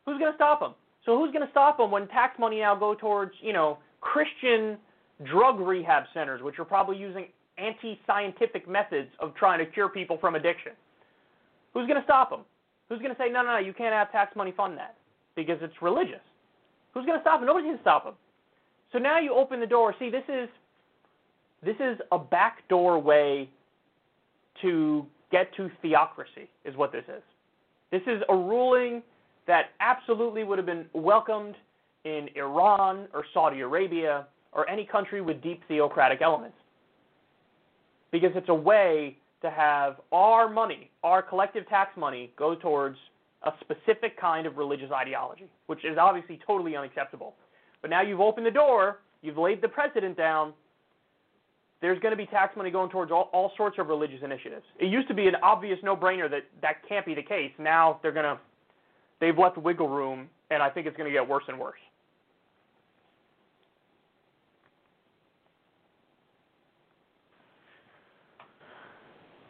Who's 0.06 0.18
going 0.20 0.32
to 0.32 0.36
stop 0.36 0.60
them? 0.60 0.74
So 1.06 1.18
who's 1.18 1.32
going 1.32 1.46
to 1.46 1.52
stop 1.52 1.78
them 1.78 1.92
when 1.92 2.08
tax 2.08 2.40
money 2.40 2.60
now 2.60 2.76
go 2.76 2.96
towards, 2.96 3.34
you 3.42 3.54
know, 3.54 3.78
Christian 4.02 4.78
drug 5.24 5.60
rehab 5.60 6.06
centers, 6.14 6.42
which 6.42 6.58
are 6.60 6.66
probably 6.66 6.98
using 6.98 7.28
anti-scientific 7.58 8.68
methods 8.68 9.10
of 9.20 9.36
trying 9.36 9.60
to 9.60 9.66
cure 9.66 9.90
people 9.90 10.18
from 10.20 10.36
addiction? 10.36 10.72
Who's 11.74 11.88
going 11.88 12.00
to 12.00 12.06
stop 12.06 12.30
them? 12.30 12.42
Who's 12.90 13.00
going 13.00 13.12
to 13.12 13.18
say, 13.18 13.30
no, 13.30 13.44
no, 13.44 13.54
no, 13.54 13.58
you 13.60 13.74
can't 13.74 13.94
have 13.94 14.12
tax 14.12 14.36
money 14.36 14.54
fund 14.56 14.78
that 14.78 14.96
because 15.36 15.58
it's 15.62 15.74
religious? 15.82 16.22
Who's 16.94 17.06
going 17.06 17.18
to 17.18 17.24
stop 17.24 17.40
them? 17.40 17.48
Nobody's 17.48 17.68
going 17.68 17.78
to 17.78 17.84
stop 17.84 18.04
them. 18.06 18.16
So 18.94 19.00
now 19.00 19.20
you 19.20 19.34
open 19.34 19.60
the 19.60 19.68
door. 19.68 19.94
See, 20.00 20.10
this 20.10 20.24
is 20.30 20.48
this 21.64 21.76
is 21.80 21.98
a 22.12 22.20
backdoor 22.20 23.00
way 23.00 23.50
to 24.62 25.06
get 25.32 25.54
to 25.56 25.70
theocracy, 25.82 26.48
is 26.64 26.76
what 26.76 26.92
this 26.92 27.04
is. 27.08 27.24
This 27.92 28.02
is 28.06 28.22
a 28.30 28.36
ruling 28.36 29.02
that 29.48 29.72
absolutely 29.80 30.44
would 30.44 30.58
have 30.58 30.66
been 30.66 30.86
welcomed 30.94 31.56
in 32.06 32.30
Iran 32.36 33.08
or 33.14 33.26
Saudi 33.34 33.62
Arabia 33.62 34.28
or 34.52 34.70
any 34.70 34.86
country 34.86 35.22
with 35.22 35.42
deep 35.42 35.62
theocratic 35.68 36.22
elements. 36.22 36.58
Because 38.12 38.32
it's 38.36 38.50
a 38.50 38.54
way 38.54 39.18
to 39.42 39.50
have 39.50 39.98
our 40.12 40.50
money, 40.50 40.92
our 41.04 41.22
collective 41.22 41.68
tax 41.68 41.98
money, 41.98 42.32
go 42.38 42.56
towards 42.56 42.98
a 43.44 43.52
specific 43.62 44.20
kind 44.20 44.46
of 44.46 44.58
religious 44.58 44.92
ideology, 44.92 45.46
which 45.68 45.84
is 45.84 45.98
obviously 45.98 46.40
totally 46.46 46.76
unacceptable. 46.76 47.34
But 47.84 47.92
now 47.92 48.02
you've 48.02 48.22
opened 48.22 48.48
the 48.48 48.52
door, 48.52 49.02
you've 49.22 49.38
laid 49.38 49.62
the 49.62 49.68
precedent 49.68 50.18
down, 50.18 50.54
there's 51.82 52.00
going 52.00 52.14
to 52.14 52.18
be 52.18 52.26
tax 52.26 52.56
money 52.56 52.72
going 52.72 52.90
towards 52.90 53.12
all, 53.12 53.30
all 53.34 53.52
sorts 53.58 53.78
of 53.78 53.88
religious 53.88 54.22
initiatives. 54.24 54.64
It 54.80 54.86
used 54.86 55.10
to 55.10 55.14
be 55.14 55.28
an 55.28 55.36
obvious 55.44 55.78
no-brainer 55.84 56.32
that 56.32 56.44
that 56.62 56.88
can't 56.88 57.06
be 57.06 57.14
the 57.14 57.22
case. 57.22 57.52
Now 57.60 58.00
they're 58.02 58.14
going 58.14 58.24
to, 58.24 58.40
they've 59.20 59.38
left 59.38 59.58
wiggle 59.58 59.90
room, 59.90 60.30
and 60.50 60.64
I 60.64 60.70
think 60.70 60.88
it's 60.88 60.96
going 60.96 61.12
to 61.12 61.14
get 61.14 61.28
worse 61.28 61.44
and 61.50 61.60
worse. 61.60 61.78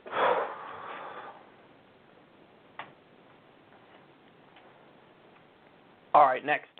All 6.16 6.26
right, 6.26 6.44
next. 6.44 6.73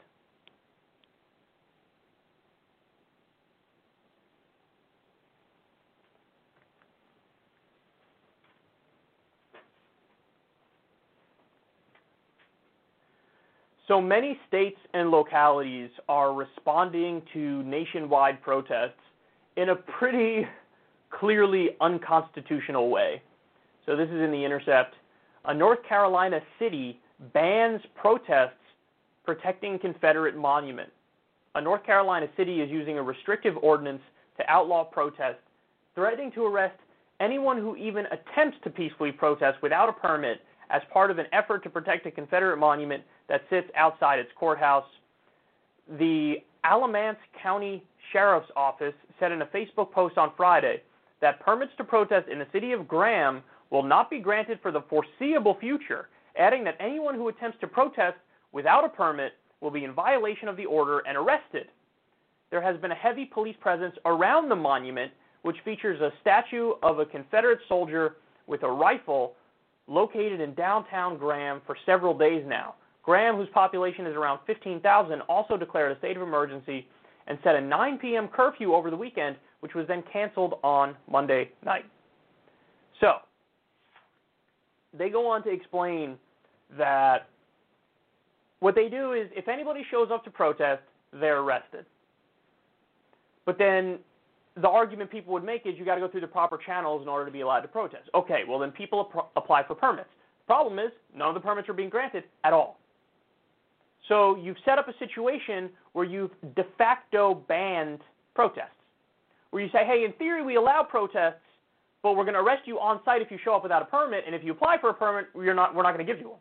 So 13.88 14.00
many 14.00 14.40
states 14.48 14.78
and 14.94 15.12
localities 15.12 15.90
are 16.08 16.34
responding 16.34 17.22
to 17.34 17.64
nationwide 17.64 18.42
protests 18.42 18.94
in 19.58 19.70
a 19.70 19.76
pretty 19.76 20.48
clearly 21.10 21.72
unconstitutional 21.82 22.90
way. 22.90 23.22
So 23.86 23.98
this 23.98 24.08
is 24.08 24.22
in 24.22 24.32
The 24.32 24.44
Intercept. 24.44 24.96
A 25.46 25.54
North 25.54 25.80
Carolina 25.88 26.40
city 26.58 27.02
bans 27.34 27.82
protests 27.96 28.54
protecting 29.26 29.78
Confederate 29.80 30.38
monument. 30.38 30.90
A 31.56 31.62
North 31.62 31.86
Carolina 31.86 32.28
city 32.38 32.62
is 32.62 32.70
using 32.70 32.98
a 32.98 33.04
restrictive 33.04 33.58
ordinance 33.62 34.02
to 34.38 34.50
outlaw 34.50 34.86
protests, 34.86 35.44
threatening 35.94 36.32
to 36.32 36.46
arrest 36.46 36.78
anyone 37.20 37.58
who 37.58 37.76
even 37.76 38.06
attempts 38.08 38.58
to 38.64 38.70
peacefully 38.70 39.12
protest 39.12 39.62
without 39.62 39.90
a 39.90 39.94
permit 39.94 40.42
as 40.70 40.82
part 40.92 41.12
of 41.12 41.20
an 41.20 41.28
effort 41.34 41.64
to 41.64 41.70
protect 41.70 42.06
a 42.06 42.12
Confederate 42.12 42.58
monument 42.58 43.04
that 43.30 43.42
sits 43.50 43.68
outside 43.76 44.20
its 44.20 44.32
courthouse. 44.36 44.86
The 45.98 46.36
Alamance 46.64 47.18
County 47.42 47.84
Sheriff's 48.12 48.52
Office 48.56 48.94
said 49.20 49.32
in 49.32 49.42
a 49.42 49.46
Facebook 49.48 49.92
post 49.92 50.18
on 50.18 50.32
Friday 50.38 50.82
that 51.22 51.40
permits 51.40 51.72
to 51.78 51.84
protest 51.84 52.28
in 52.30 52.40
the 52.40 52.48
city 52.52 52.74
of 52.74 52.88
Graham 52.88 53.42
will 53.70 53.84
not 53.84 54.10
be 54.10 54.20
granted 54.20 54.60
for 54.62 54.72
the 54.72 54.84
foreseeable 54.90 55.58
future, 55.60 56.10
adding 56.38 56.64
that 56.64 56.78
anyone 56.80 57.16
who 57.16 57.30
attempts 57.30 57.58
to 57.62 57.68
protest 57.68 58.18
without 58.52 58.86
a 58.86 58.90
permit 58.90 59.34
will 59.62 59.72
be 59.72 59.84
in 59.84 59.94
violation 59.94 60.48
of 60.48 60.58
the 60.58 60.66
order 60.66 61.00
and 61.08 61.18
arrested. 61.18 61.68
There 62.52 62.62
has 62.62 62.80
been 62.80 62.92
a 62.92 62.96
heavy 62.96 63.26
police 63.26 63.56
presence 63.60 63.96
around 64.06 64.50
the 64.50 64.56
monument, 64.56 65.12
which 65.42 65.58
features 65.66 66.00
a 66.02 66.12
statue 66.22 66.74
of 66.84 67.00
a 67.00 67.06
Confederate 67.06 67.60
soldier 67.68 68.18
with 68.46 68.64
a 68.64 68.70
rifle 68.70 69.34
located 69.88 70.40
in 70.40 70.54
downtown 70.54 71.18
Graham 71.18 71.62
for 71.66 71.76
several 71.86 72.16
days 72.16 72.44
now. 72.48 72.76
Graham, 73.04 73.36
whose 73.36 73.50
population 73.54 74.08
is 74.08 74.16
around 74.16 74.40
15,000, 74.48 75.22
also 75.22 75.58
declared 75.58 75.92
a 75.96 76.00
state 76.00 76.16
of 76.16 76.24
emergency 76.24 76.88
and 77.28 77.38
set 77.44 77.56
a 77.56 77.62
9 77.62 77.98
p.m. 77.98 78.28
curfew 78.28 78.74
over 78.74 78.90
the 78.90 78.98
weekend, 78.98 79.36
which 79.60 79.74
was 79.74 79.86
then 79.88 80.04
canceled 80.12 80.56
on 80.64 80.96
Monday 81.10 81.52
night. 81.66 81.86
So, 83.00 83.16
they 84.98 85.10
go 85.10 85.28
on 85.28 85.44
to 85.44 85.50
explain 85.50 86.18
that 86.78 87.28
what 88.60 88.76
they 88.76 88.88
do 88.88 89.14
is 89.14 89.28
if 89.36 89.48
anybody 89.48 89.86
shows 89.92 90.10
up 90.12 90.24
to 90.24 90.32
protest, 90.32 90.82
they're 91.12 91.40
arrested. 91.40 91.86
But 93.46 93.58
then 93.58 94.00
the 94.62 94.70
argument 94.70 95.12
people 95.12 95.34
would 95.34 95.44
make 95.44 95.66
is 95.66 95.74
you 95.78 95.86
got 95.86 95.96
to 95.96 96.02
go 96.02 96.08
through 96.08 96.22
the 96.22 96.28
proper 96.28 96.58
channels 96.58 97.02
in 97.02 97.08
order 97.08 97.26
to 97.26 97.32
be 97.32 97.42
allowed 97.42 97.62
to 97.62 97.68
protest. 97.68 98.10
Okay, 98.16 98.44
well 98.48 98.60
then 98.60 98.72
people 98.72 99.10
ap- 99.14 99.32
apply 99.36 99.64
for 99.68 99.76
permits. 99.76 100.10
Problem 100.48 100.80
is, 100.80 100.92
none 101.16 101.30
of 101.30 101.34
the 101.34 101.42
permits 101.42 101.68
are 101.70 101.74
being 101.74 101.90
granted 101.90 102.24
at 102.44 102.54
all. 102.54 102.80
So 104.08 104.36
you've 104.36 104.58
set 104.66 104.78
up 104.78 104.88
a 104.88 104.94
situation 105.00 105.70
where 105.94 106.06
you've 106.06 106.32
de 106.56 106.64
facto 106.78 107.36
banned 107.48 108.00
protests. 108.36 108.70
Where 109.52 109.64
you 109.64 109.70
say, 109.72 109.86
hey, 109.86 110.04
in 110.06 110.14
theory 110.14 110.44
we 110.44 110.56
allow 110.56 110.84
protests, 110.84 111.40
but 112.02 112.14
we're 112.14 112.26
going 112.26 112.34
to 112.34 112.42
arrest 112.42 112.64
you 112.66 112.80
on 112.80 113.00
site 113.06 113.22
if 113.22 113.32
you 113.32 113.38
show 113.44 113.56
up 113.56 113.64
without 113.64 113.82
a 113.82 113.86
permit, 113.86 114.24
and 114.26 114.36
if 114.36 114.44
you 114.44 114.52
apply 114.52 114.78
for 114.82 114.90
a 114.90 114.94
permit, 114.94 115.28
we're 115.34 115.54
not, 115.54 115.74
we're 115.74 115.84
not 115.84 115.94
going 115.96 116.06
to 116.06 116.12
give 116.12 116.20
you 116.20 116.30
one. 116.30 116.40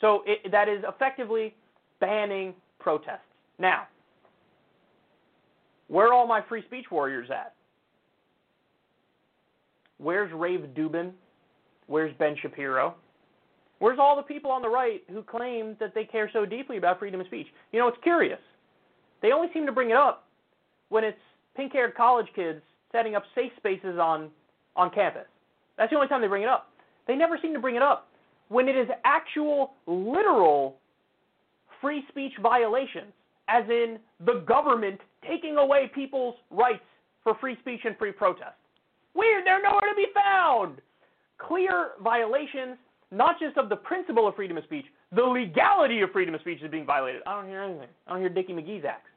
So 0.00 0.22
it, 0.26 0.50
that 0.50 0.68
is 0.68 0.84
effectively 0.86 1.54
banning 1.98 2.54
protests. 2.78 3.20
Now, 3.58 3.86
where 5.88 6.08
are 6.08 6.12
all 6.12 6.26
my 6.26 6.40
free 6.46 6.62
speech 6.66 6.86
warriors 6.90 7.28
at? 7.30 7.54
Where's 9.98 10.32
Rave 10.32 10.66
Dubin? 10.74 11.12
Where's 11.86 12.14
Ben 12.18 12.36
Shapiro? 12.40 12.94
Where's 13.80 13.98
all 13.98 14.14
the 14.14 14.22
people 14.22 14.50
on 14.50 14.62
the 14.62 14.68
right 14.68 15.02
who 15.10 15.22
claim 15.22 15.76
that 15.80 15.94
they 15.94 16.04
care 16.04 16.30
so 16.32 16.46
deeply 16.46 16.76
about 16.76 16.98
freedom 16.98 17.20
of 17.20 17.26
speech? 17.26 17.46
You 17.72 17.80
know, 17.80 17.88
it's 17.88 17.98
curious. 18.02 18.38
They 19.22 19.32
only 19.32 19.48
seem 19.52 19.66
to 19.66 19.72
bring 19.72 19.90
it 19.90 19.96
up 19.96 20.26
when 20.90 21.02
it's 21.02 21.18
pink 21.56 21.72
haired 21.72 21.94
college 21.94 22.26
kids 22.36 22.60
setting 22.92 23.14
up 23.14 23.24
safe 23.34 23.52
spaces 23.56 23.98
on, 23.98 24.30
on 24.76 24.90
campus. 24.90 25.26
That's 25.78 25.90
the 25.90 25.96
only 25.96 26.08
time 26.08 26.20
they 26.20 26.28
bring 26.28 26.42
it 26.42 26.48
up. 26.48 26.68
They 27.06 27.16
never 27.16 27.38
seem 27.40 27.54
to 27.54 27.58
bring 27.58 27.76
it 27.76 27.82
up 27.82 28.08
when 28.48 28.68
it 28.68 28.76
is 28.76 28.88
actual, 29.04 29.72
literal 29.86 30.76
free 31.80 32.04
speech 32.08 32.32
violations, 32.42 33.12
as 33.48 33.64
in 33.68 33.98
the 34.26 34.44
government 34.46 35.00
taking 35.26 35.56
away 35.56 35.90
people's 35.94 36.34
rights 36.50 36.82
for 37.24 37.34
free 37.40 37.56
speech 37.60 37.80
and 37.84 37.96
free 37.96 38.12
protest. 38.12 38.56
Weird, 39.14 39.46
they're 39.46 39.62
nowhere 39.62 39.88
to 39.88 39.96
be 39.96 40.06
found. 40.14 40.80
Clear 41.38 41.92
violations, 42.02 42.76
not 43.10 43.38
just 43.40 43.56
of 43.56 43.68
the 43.68 43.76
principle 43.76 44.28
of 44.28 44.36
freedom 44.36 44.56
of 44.56 44.64
speech, 44.64 44.86
the 45.12 45.22
legality 45.22 46.00
of 46.02 46.10
freedom 46.12 46.34
of 46.34 46.40
speech 46.40 46.62
is 46.62 46.70
being 46.70 46.86
violated. 46.86 47.22
I 47.26 47.34
don't 47.34 47.48
hear 47.48 47.62
anything. 47.62 47.88
I 48.06 48.10
don't 48.10 48.20
hear 48.20 48.28
Dickie 48.28 48.52
McGee's 48.52 48.84
acts. 48.84 49.10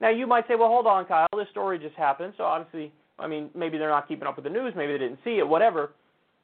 Now, 0.00 0.10
you 0.10 0.26
might 0.26 0.46
say, 0.46 0.54
well, 0.54 0.68
hold 0.68 0.86
on, 0.86 1.06
Kyle, 1.06 1.26
this 1.36 1.48
story 1.50 1.78
just 1.78 1.94
happened, 1.94 2.34
so 2.36 2.44
obviously, 2.44 2.92
I 3.18 3.26
mean, 3.26 3.50
maybe 3.54 3.78
they're 3.78 3.88
not 3.88 4.06
keeping 4.06 4.28
up 4.28 4.36
with 4.36 4.44
the 4.44 4.50
news, 4.50 4.74
maybe 4.76 4.92
they 4.92 4.98
didn't 4.98 5.18
see 5.24 5.38
it, 5.38 5.48
whatever. 5.48 5.92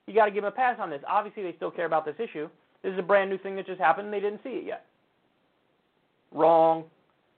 You 0.07 0.15
got 0.15 0.25
to 0.25 0.31
give 0.31 0.43
them 0.43 0.53
a 0.53 0.57
pass 0.57 0.79
on 0.81 0.91
this. 0.91 1.03
Obviously, 1.09 1.43
they 1.43 1.55
still 1.57 1.71
care 1.71 1.87
about 1.87 2.05
this 2.05 2.17
issue. 2.19 2.49
This 2.83 2.93
is 2.93 2.99
a 2.99 3.03
brand 3.03 3.31
new 3.31 3.39
thing 3.39 3.55
that 3.57 3.67
just 3.67 3.81
happened, 3.81 4.07
and 4.07 4.15
they 4.15 4.21
didn't 4.21 4.41
see 4.43 4.51
it 4.51 4.65
yet. 4.67 4.87
Wrong. 6.33 6.85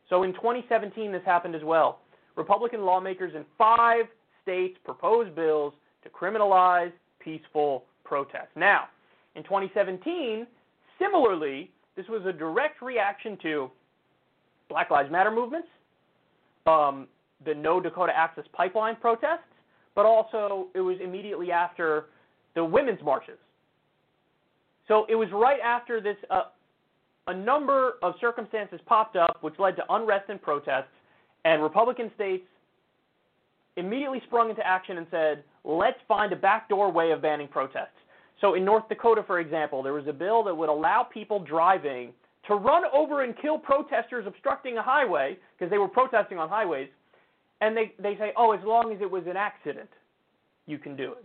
So 0.09 0.23
in 0.23 0.33
2017, 0.35 1.13
this 1.13 1.23
happened 1.27 1.55
as 1.55 1.65
well. 1.65 1.99
Republican 2.37 2.85
lawmakers 2.85 3.35
in 3.35 3.45
five 3.59 4.07
states 4.43 4.79
proposed 4.85 5.35
bills 5.35 5.75
to 6.05 6.09
criminalize 6.11 6.93
peaceful 7.19 7.85
protests. 8.05 8.55
Now, 8.57 8.85
in 9.35 9.43
2017, 9.43 10.47
similarly, 10.99 11.71
this 11.97 12.07
was 12.09 12.25
a 12.27 12.33
direct 12.33 12.83
reaction 12.83 13.39
to 13.43 13.71
Black 14.69 14.91
Lives 14.91 15.11
Matter 15.11 15.31
movements, 15.31 15.69
um, 16.67 17.07
the 17.45 17.55
No 17.55 17.81
Dakota 17.81 18.13
Access 18.17 18.45
Pipeline 18.53 18.97
protests, 18.97 19.41
but 19.95 20.07
also 20.07 20.69
it 20.75 20.81
was 20.81 20.97
immediately 21.03 21.53
after 21.53 22.07
the 22.55 22.65
women's 22.65 23.03
marches. 23.03 23.39
So 24.89 25.07
it 25.09 25.15
was 25.15 25.29
right 25.33 25.61
after 25.61 26.01
this, 26.01 26.17
uh, 26.31 26.45
a 27.27 27.35
number 27.35 27.95
of 28.03 28.15
circumstances 28.21 28.81
popped 28.87 29.17
up 29.17 29.39
which 29.43 29.55
led 29.59 29.77
to 29.77 29.85
unrest 29.91 30.29
and 30.29 30.41
protests, 30.41 30.89
and 31.45 31.63
Republican 31.63 32.11
states 32.15 32.45
immediately 33.77 34.21
sprung 34.27 34.51
into 34.51 34.67
action 34.67 34.99
and 34.99 35.07
said, 35.11 35.45
let's 35.65 35.99
find 36.07 36.33
a 36.33 36.37
backdoor 36.37 36.91
way 36.93 37.11
of 37.11 37.23
banning 37.23 37.49
protests. 37.49 37.89
So 38.41 38.55
in 38.55 38.65
North 38.65 38.89
Dakota, 38.89 39.23
for 39.27 39.41
example, 39.41 39.83
there 39.83 39.93
was 39.93 40.07
a 40.07 40.13
bill 40.13 40.43
that 40.45 40.55
would 40.55 40.69
allow 40.69 41.03
people 41.03 41.39
driving 41.39 42.13
to 42.49 42.55
run 42.55 42.83
over 42.93 43.23
and 43.23 43.35
kill 43.41 43.59
protesters 43.59 44.27
obstructing 44.27 44.77
a 44.77 44.83
highway 44.83 45.39
because 45.57 45.71
they 45.71 45.79
were 45.79 45.89
protesting 45.89 46.39
on 46.39 46.49
highways. 46.49 46.89
And 47.61 47.77
they, 47.77 47.95
they 47.99 48.17
say, 48.17 48.33
oh, 48.37 48.53
as 48.53 48.61
long 48.65 48.93
as 48.93 49.01
it 49.01 49.11
was 49.11 49.25
an 49.27 49.37
accident, 49.37 49.89
you 50.67 50.79
can 50.79 50.97
do 50.97 51.13
it. 51.13 51.25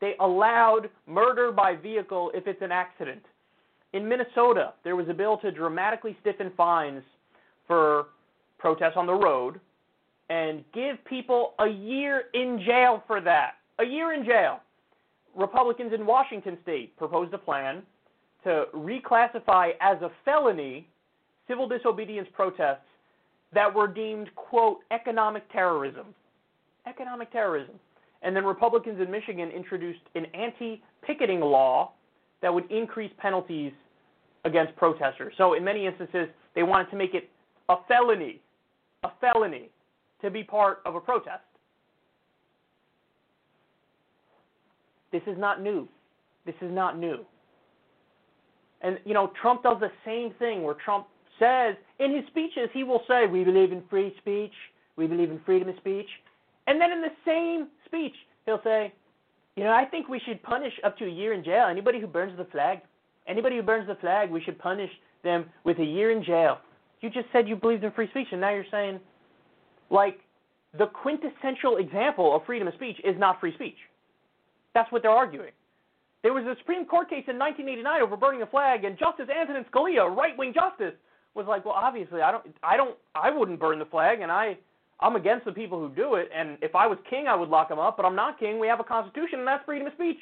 They 0.00 0.14
allowed 0.20 0.90
murder 1.06 1.50
by 1.50 1.74
vehicle 1.74 2.30
if 2.34 2.46
it's 2.46 2.62
an 2.62 2.70
accident. 2.70 3.22
In 3.92 4.08
Minnesota, 4.08 4.74
there 4.84 4.94
was 4.94 5.08
a 5.08 5.14
bill 5.14 5.38
to 5.38 5.50
dramatically 5.50 6.16
stiffen 6.20 6.52
fines 6.56 7.02
for 7.66 8.08
protests 8.58 8.96
on 8.96 9.06
the 9.06 9.14
road 9.14 9.60
and 10.30 10.62
give 10.74 11.02
people 11.06 11.54
a 11.58 11.66
year 11.66 12.24
in 12.34 12.62
jail 12.64 13.02
for 13.06 13.20
that. 13.22 13.54
A 13.78 13.84
year 13.84 14.12
in 14.12 14.24
jail. 14.24 14.60
Republicans 15.36 15.92
in 15.92 16.06
Washington 16.06 16.58
state 16.62 16.96
proposed 16.96 17.32
a 17.34 17.38
plan 17.38 17.82
to 18.44 18.64
reclassify 18.74 19.70
as 19.80 20.00
a 20.02 20.10
felony 20.24 20.88
civil 21.46 21.68
disobedience 21.68 22.28
protests 22.32 22.84
that 23.52 23.72
were 23.72 23.88
deemed, 23.88 24.28
quote, 24.36 24.78
economic 24.90 25.50
terrorism. 25.52 26.06
Economic 26.86 27.32
terrorism. 27.32 27.74
And 28.22 28.34
then 28.34 28.44
Republicans 28.44 29.00
in 29.00 29.10
Michigan 29.10 29.50
introduced 29.50 30.00
an 30.14 30.26
anti 30.34 30.82
picketing 31.02 31.40
law 31.40 31.92
that 32.42 32.52
would 32.52 32.70
increase 32.70 33.12
penalties 33.18 33.72
against 34.44 34.74
protesters. 34.76 35.34
So, 35.38 35.54
in 35.54 35.64
many 35.64 35.86
instances, 35.86 36.28
they 36.54 36.62
wanted 36.62 36.90
to 36.90 36.96
make 36.96 37.14
it 37.14 37.28
a 37.68 37.76
felony, 37.86 38.40
a 39.04 39.10
felony 39.20 39.70
to 40.22 40.30
be 40.30 40.42
part 40.42 40.80
of 40.84 40.94
a 40.94 41.00
protest. 41.00 41.42
This 45.12 45.22
is 45.26 45.38
not 45.38 45.62
new. 45.62 45.88
This 46.44 46.54
is 46.60 46.72
not 46.72 46.98
new. 46.98 47.24
And, 48.80 48.98
you 49.04 49.14
know, 49.14 49.32
Trump 49.40 49.62
does 49.62 49.78
the 49.80 49.90
same 50.04 50.32
thing 50.38 50.62
where 50.62 50.74
Trump 50.74 51.06
says, 51.38 51.74
in 51.98 52.14
his 52.14 52.24
speeches, 52.28 52.68
he 52.72 52.84
will 52.84 53.02
say, 53.08 53.26
we 53.26 53.44
believe 53.44 53.72
in 53.72 53.82
free 53.90 54.14
speech, 54.18 54.52
we 54.96 55.06
believe 55.06 55.30
in 55.30 55.40
freedom 55.44 55.68
of 55.68 55.76
speech. 55.76 56.08
And 56.66 56.80
then 56.80 56.92
in 56.92 57.00
the 57.00 57.12
same 57.24 57.68
speech, 57.86 58.14
he'll 58.46 58.60
say, 58.62 58.92
you 59.56 59.64
know, 59.64 59.72
I 59.72 59.84
think 59.84 60.08
we 60.08 60.20
should 60.20 60.42
punish 60.42 60.72
up 60.84 60.96
to 60.98 61.06
a 61.06 61.10
year 61.10 61.32
in 61.32 61.42
jail 61.42 61.66
anybody 61.68 62.00
who 62.00 62.06
burns 62.06 62.36
the 62.36 62.44
flag. 62.46 62.80
Anybody 63.26 63.56
who 63.56 63.62
burns 63.62 63.88
the 63.88 63.96
flag, 63.96 64.30
we 64.30 64.40
should 64.40 64.58
punish 64.58 64.90
them 65.24 65.46
with 65.64 65.78
a 65.80 65.84
year 65.84 66.12
in 66.12 66.22
jail. 66.22 66.58
You 67.00 67.10
just 67.10 67.26
said 67.32 67.48
you 67.48 67.56
believed 67.56 67.84
in 67.84 67.92
free 67.92 68.08
speech, 68.10 68.28
and 68.32 68.40
now 68.40 68.50
you're 68.50 68.64
saying, 68.70 69.00
like, 69.90 70.20
the 70.78 70.86
quintessential 70.86 71.78
example 71.78 72.34
of 72.34 72.44
freedom 72.46 72.68
of 72.68 72.74
speech 72.74 72.96
is 73.04 73.18
not 73.18 73.40
free 73.40 73.54
speech. 73.54 73.76
That's 74.78 74.92
what 74.92 75.02
they're 75.02 75.10
arguing. 75.10 75.50
There 76.22 76.32
was 76.32 76.44
a 76.44 76.54
Supreme 76.60 76.86
Court 76.86 77.10
case 77.10 77.24
in 77.26 77.36
1989 77.36 78.00
over 78.00 78.16
burning 78.16 78.42
a 78.42 78.46
flag, 78.46 78.84
and 78.84 78.96
Justice 78.96 79.26
Antonin 79.26 79.64
Scalia, 79.72 80.06
right-wing 80.06 80.54
justice, 80.54 80.94
was 81.34 81.46
like, 81.48 81.64
"Well, 81.64 81.74
obviously, 81.74 82.22
I 82.22 82.30
don't, 82.30 82.46
I 82.62 82.76
don't, 82.76 82.96
I 83.16 83.28
wouldn't 83.28 83.58
burn 83.58 83.80
the 83.80 83.86
flag, 83.86 84.20
and 84.20 84.30
I, 84.30 84.56
I'm 85.00 85.16
against 85.16 85.46
the 85.46 85.52
people 85.52 85.80
who 85.80 85.88
do 85.88 86.14
it. 86.14 86.30
And 86.32 86.58
if 86.62 86.76
I 86.76 86.86
was 86.86 86.96
king, 87.10 87.26
I 87.26 87.34
would 87.34 87.48
lock 87.48 87.68
them 87.68 87.80
up. 87.80 87.96
But 87.96 88.06
I'm 88.06 88.14
not 88.14 88.38
king. 88.38 88.60
We 88.60 88.68
have 88.68 88.78
a 88.78 88.84
constitution, 88.84 89.40
and 89.40 89.48
that's 89.48 89.64
freedom 89.64 89.88
of 89.88 89.94
speech." 89.94 90.18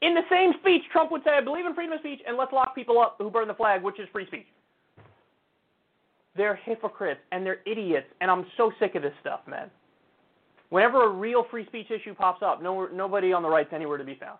In 0.00 0.14
the 0.14 0.24
same 0.30 0.54
speech, 0.60 0.82
Trump 0.90 1.10
would 1.10 1.22
say, 1.22 1.32
"I 1.32 1.42
believe 1.42 1.66
in 1.66 1.74
freedom 1.74 1.92
of 1.92 2.00
speech, 2.00 2.22
and 2.26 2.38
let's 2.38 2.52
lock 2.54 2.74
people 2.74 2.98
up 2.98 3.16
who 3.18 3.28
burn 3.28 3.46
the 3.46 3.54
flag, 3.54 3.82
which 3.82 4.00
is 4.00 4.08
free 4.08 4.26
speech." 4.26 4.46
They're 6.34 6.56
hypocrites 6.56 7.20
and 7.30 7.44
they're 7.44 7.60
idiots, 7.66 8.08
and 8.22 8.30
I'm 8.30 8.46
so 8.56 8.72
sick 8.78 8.94
of 8.94 9.02
this 9.02 9.14
stuff, 9.20 9.40
man. 9.46 9.70
Whenever 10.70 11.04
a 11.04 11.08
real 11.08 11.44
free 11.50 11.66
speech 11.66 11.90
issue 11.90 12.14
pops 12.14 12.42
up, 12.42 12.62
no, 12.62 12.86
nobody 12.92 13.32
on 13.32 13.42
the 13.42 13.48
right's 13.48 13.72
anywhere 13.72 13.98
to 13.98 14.04
be 14.04 14.16
found. 14.16 14.38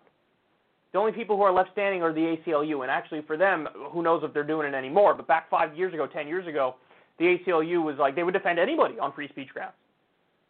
The 0.91 0.99
only 0.99 1.11
people 1.11 1.37
who 1.37 1.43
are 1.43 1.53
left 1.53 1.71
standing 1.73 2.01
are 2.01 2.13
the 2.13 2.37
ACLU, 2.37 2.81
and 2.81 2.91
actually 2.91 3.21
for 3.21 3.37
them, 3.37 3.67
who 3.91 4.01
knows 4.01 4.23
if 4.23 4.33
they're 4.33 4.43
doing 4.43 4.67
it 4.67 4.75
anymore. 4.75 5.13
But 5.13 5.27
back 5.27 5.49
five 5.49 5.77
years 5.77 5.93
ago, 5.93 6.07
ten 6.07 6.27
years 6.27 6.47
ago, 6.47 6.75
the 7.19 7.37
ACLU 7.37 7.83
was 7.83 7.97
like 7.97 8.15
they 8.15 8.23
would 8.23 8.33
defend 8.33 8.59
anybody 8.59 8.99
on 8.99 9.13
free 9.13 9.27
speech 9.29 9.49
grounds 9.53 9.73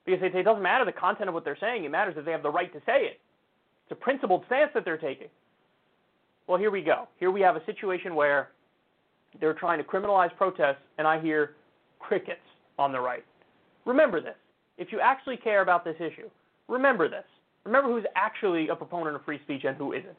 because 0.06 0.22
they 0.22 0.32
say 0.32 0.40
it 0.40 0.44
doesn't 0.44 0.64
matter 0.64 0.86
the 0.86 0.92
content 0.92 1.28
of 1.28 1.34
what 1.34 1.44
they're 1.44 1.58
saying; 1.60 1.84
it 1.84 1.92
matters 1.92 2.16
if 2.18 2.26
they 2.26 2.32
have 2.32 2.44
the 2.44 2.50
right 2.50 2.72
to 2.74 2.80
say 2.86 3.04
it. 3.04 3.20
It's 3.84 3.92
a 3.92 3.96
principled 3.96 4.44
stance 4.48 4.72
that 4.74 4.86
they're 4.86 4.98
taking. 4.98 5.28
Well, 6.48 6.58
here 6.58 6.72
we 6.72 6.82
go. 6.82 7.08
Here 7.20 7.32
we 7.32 7.42
have 7.42 7.56
a 7.56 7.66
situation 7.66 8.16
where 8.16 8.50
they're 9.40 9.54
trying 9.54 9.80
to 9.80 9.84
criminalize 9.84 10.36
protests, 10.38 10.82
and 10.98 11.08
I 11.08 11.20
hear 11.20 11.56
crickets 12.00 12.40
on 12.80 12.92
the 12.92 13.00
right. 13.00 13.26
Remember 13.86 14.22
this. 14.22 14.36
If 14.78 14.92
you 14.92 15.00
actually 15.00 15.38
care 15.38 15.62
about 15.62 15.84
this 15.84 15.96
issue, 15.98 16.30
remember 16.68 17.10
this. 17.10 17.26
Remember 17.66 17.92
who's 17.92 18.06
actually 18.16 18.70
a 18.70 18.76
proponent 18.76 19.16
of 19.16 19.26
free 19.26 19.40
speech 19.44 19.64
and 19.66 19.76
who 19.76 19.94
isn't. 19.94 20.18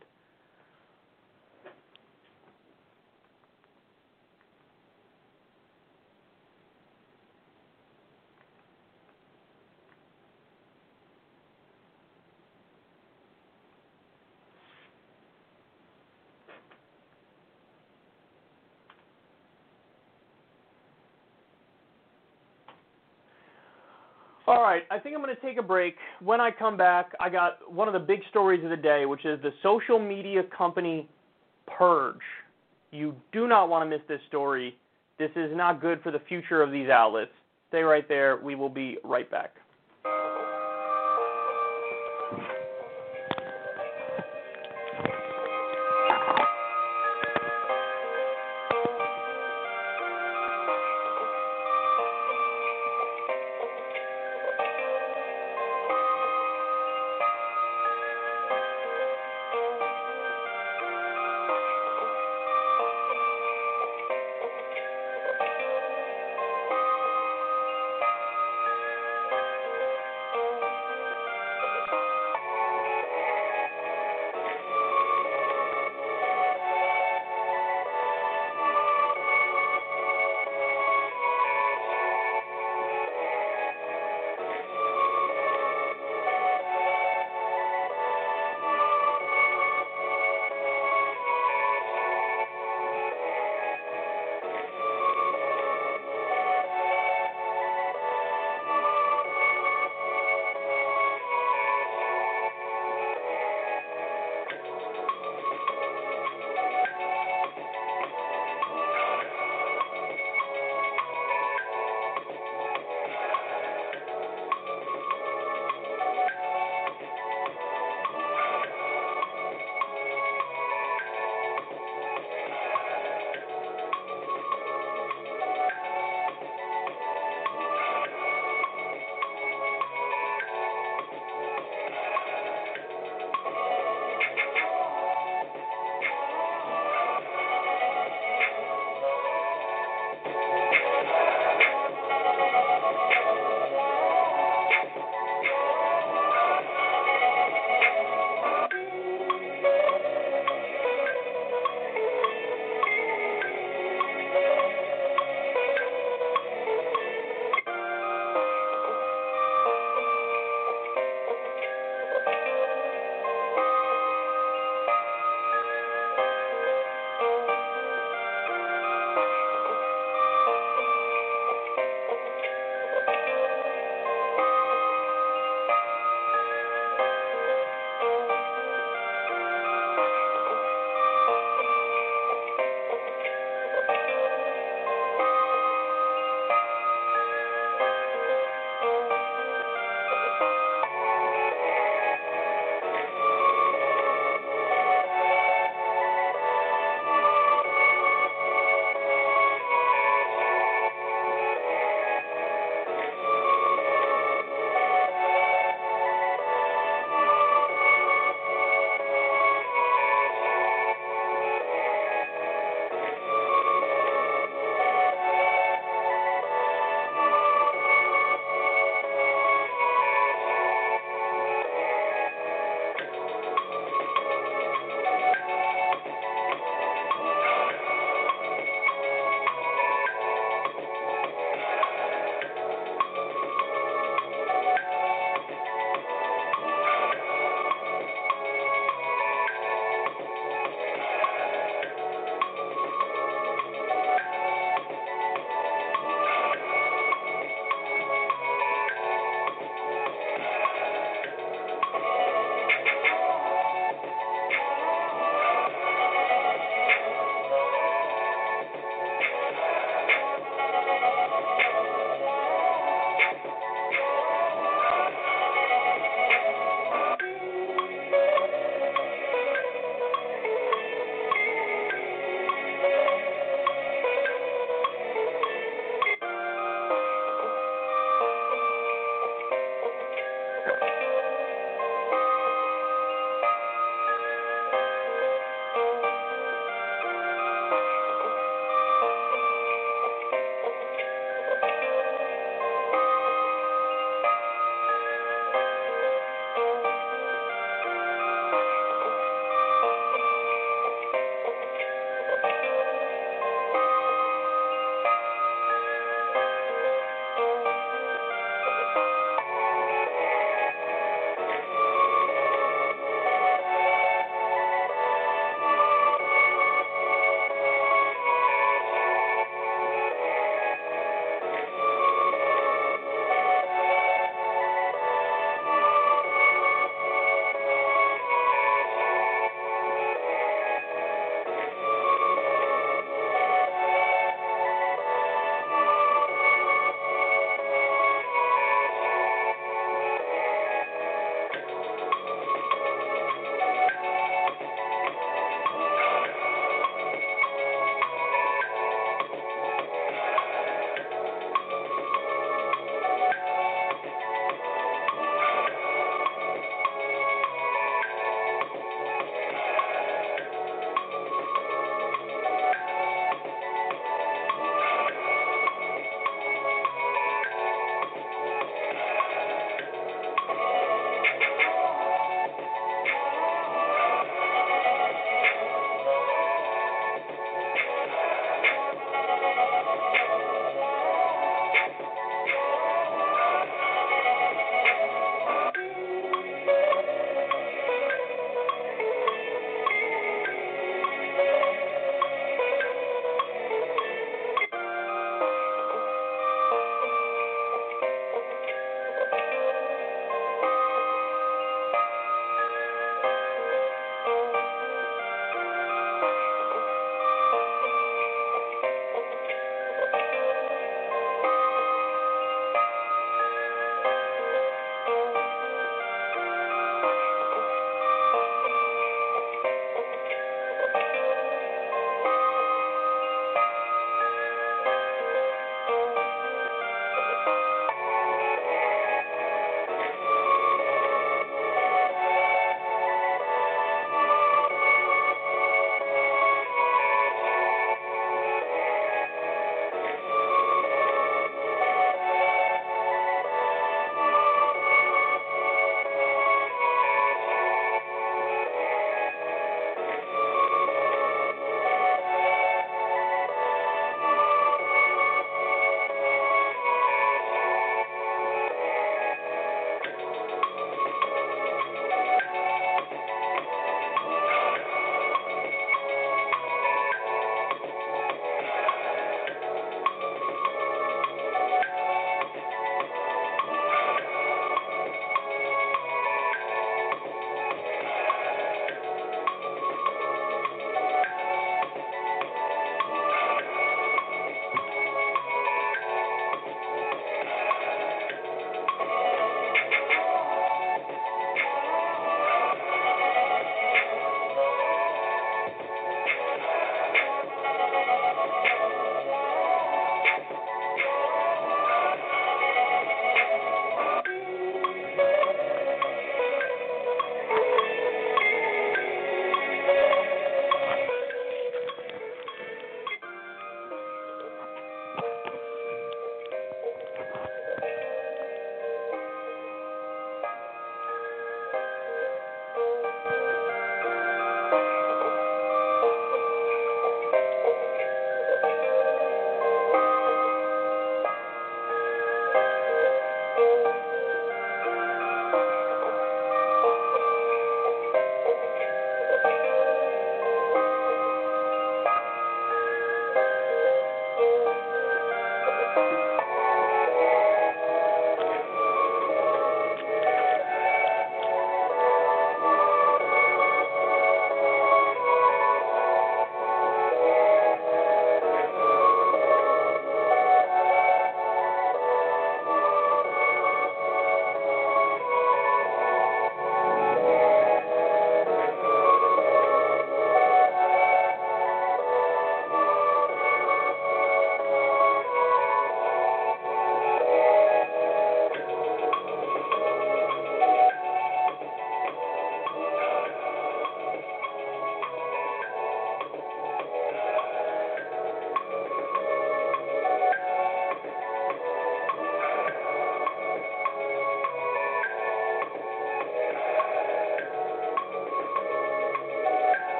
All 24.48 24.62
right, 24.62 24.84
I 24.90 24.98
think 24.98 25.14
I'm 25.14 25.22
going 25.22 25.36
to 25.36 25.42
take 25.42 25.58
a 25.58 25.62
break. 25.62 25.96
When 26.22 26.40
I 26.40 26.50
come 26.50 26.78
back, 26.78 27.12
I 27.20 27.28
got 27.28 27.70
one 27.70 27.86
of 27.86 27.92
the 27.92 28.00
big 28.00 28.20
stories 28.30 28.64
of 28.64 28.70
the 28.70 28.78
day, 28.78 29.04
which 29.04 29.26
is 29.26 29.38
the 29.42 29.52
social 29.62 29.98
media 29.98 30.42
company 30.56 31.06
Purge. 31.66 32.16
You 32.90 33.14
do 33.30 33.46
not 33.46 33.68
want 33.68 33.84
to 33.84 33.90
miss 33.94 34.00
this 34.08 34.22
story. 34.26 34.74
This 35.18 35.28
is 35.36 35.54
not 35.54 35.82
good 35.82 36.02
for 36.02 36.10
the 36.10 36.20
future 36.20 36.62
of 36.62 36.72
these 36.72 36.88
outlets. 36.88 37.30
Stay 37.68 37.82
right 37.82 38.08
there. 38.08 38.38
We 38.38 38.54
will 38.54 38.70
be 38.70 38.96
right 39.04 39.30
back. 39.30 39.52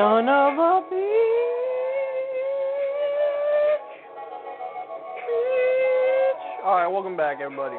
Son 0.00 0.26
of 0.30 0.58
a. 0.58 0.80
All 6.64 6.76
right, 6.76 6.86
welcome 6.86 7.18
back, 7.18 7.40
everybody. 7.42 7.76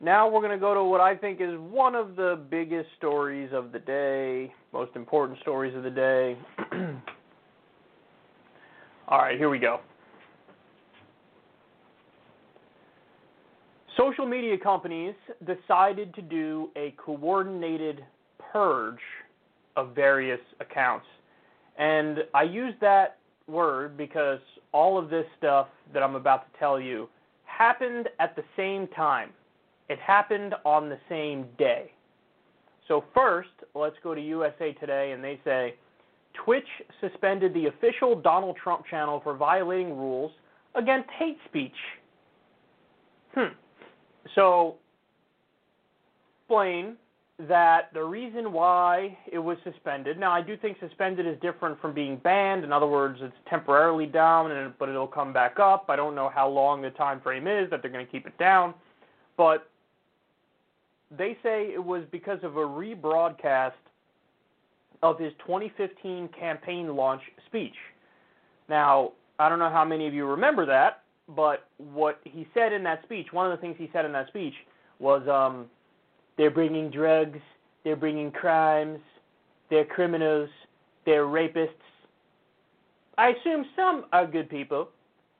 Now 0.00 0.28
we're 0.28 0.40
going 0.40 0.50
to 0.50 0.58
go 0.58 0.74
to 0.74 0.82
what 0.82 1.00
I 1.00 1.14
think 1.14 1.40
is 1.40 1.56
one 1.56 1.94
of 1.94 2.16
the 2.16 2.44
biggest 2.50 2.88
stories 2.98 3.50
of 3.52 3.70
the 3.70 3.78
day, 3.78 4.52
most 4.72 4.90
important 4.96 5.38
stories 5.38 5.72
of 5.76 5.84
the 5.84 5.90
day. 5.90 6.36
All 9.06 9.18
right, 9.18 9.38
here 9.38 9.48
we 9.48 9.60
go. 9.60 9.78
Social 13.96 14.26
media 14.26 14.58
companies 14.58 15.14
decided 15.46 16.12
to 16.16 16.22
do 16.22 16.70
a 16.74 16.92
coordinated 16.98 18.04
purge 18.52 18.98
of 19.76 19.94
various 19.94 20.40
accounts. 20.60 21.06
And 21.78 22.24
I 22.34 22.42
use 22.42 22.74
that 22.80 23.18
word 23.46 23.96
because 23.96 24.40
all 24.72 24.98
of 24.98 25.10
this 25.10 25.26
stuff 25.38 25.68
that 25.92 26.02
I'm 26.02 26.14
about 26.14 26.52
to 26.52 26.58
tell 26.58 26.80
you 26.80 27.08
happened 27.44 28.08
at 28.18 28.34
the 28.36 28.42
same 28.56 28.88
time. 28.88 29.30
It 29.88 29.98
happened 29.98 30.54
on 30.64 30.88
the 30.88 30.98
same 31.08 31.46
day. 31.58 31.92
So, 32.88 33.04
first, 33.14 33.48
let's 33.74 33.96
go 34.02 34.14
to 34.14 34.20
USA 34.20 34.72
Today, 34.72 35.12
and 35.12 35.22
they 35.22 35.40
say 35.44 35.74
Twitch 36.44 36.66
suspended 37.00 37.54
the 37.54 37.66
official 37.66 38.20
Donald 38.20 38.56
Trump 38.62 38.84
channel 38.86 39.20
for 39.22 39.34
violating 39.34 39.96
rules 39.96 40.32
against 40.74 41.08
hate 41.18 41.38
speech. 41.48 41.72
Hmm. 43.34 43.54
So, 44.34 44.76
explain 46.40 46.96
that 47.38 47.92
the 47.92 48.02
reason 48.02 48.50
why 48.52 49.16
it 49.30 49.38
was 49.38 49.58
suspended. 49.62 50.18
Now, 50.18 50.32
I 50.32 50.40
do 50.40 50.56
think 50.56 50.78
suspended 50.80 51.26
is 51.26 51.36
different 51.42 51.78
from 51.80 51.92
being 51.92 52.16
banned. 52.16 52.64
In 52.64 52.72
other 52.72 52.86
words, 52.86 53.18
it's 53.20 53.36
temporarily 53.48 54.06
down, 54.06 54.50
and 54.50 54.72
but 54.78 54.88
it'll 54.88 55.06
come 55.06 55.32
back 55.32 55.58
up. 55.58 55.86
I 55.88 55.96
don't 55.96 56.14
know 56.14 56.30
how 56.34 56.48
long 56.48 56.80
the 56.80 56.90
time 56.90 57.20
frame 57.20 57.46
is 57.46 57.68
that 57.70 57.82
they're 57.82 57.90
going 57.90 58.06
to 58.06 58.10
keep 58.10 58.26
it 58.26 58.38
down, 58.38 58.72
but 59.36 59.68
they 61.16 61.36
say 61.42 61.72
it 61.72 61.84
was 61.84 62.04
because 62.10 62.38
of 62.42 62.56
a 62.56 62.60
rebroadcast 62.60 63.72
of 65.02 65.18
his 65.18 65.32
2015 65.46 66.28
campaign 66.38 66.96
launch 66.96 67.22
speech. 67.46 67.74
Now, 68.68 69.12
I 69.38 69.50
don't 69.50 69.58
know 69.58 69.70
how 69.70 69.84
many 69.84 70.06
of 70.06 70.14
you 70.14 70.26
remember 70.26 70.64
that, 70.66 71.02
but 71.28 71.68
what 71.76 72.20
he 72.24 72.48
said 72.54 72.72
in 72.72 72.82
that 72.84 73.02
speech, 73.04 73.26
one 73.30 73.50
of 73.50 73.56
the 73.56 73.60
things 73.60 73.76
he 73.78 73.90
said 73.92 74.06
in 74.06 74.12
that 74.12 74.28
speech 74.28 74.54
was, 74.98 75.26
um, 75.28 75.66
they're 76.36 76.50
bringing 76.50 76.90
drugs, 76.90 77.38
they're 77.84 77.96
bringing 77.96 78.30
crimes, 78.30 79.00
they're 79.70 79.84
criminals, 79.84 80.48
they're 81.04 81.24
rapists. 81.24 81.70
I 83.18 83.28
assume 83.28 83.64
some 83.74 84.04
are 84.12 84.26
good 84.26 84.50
people, 84.50 84.88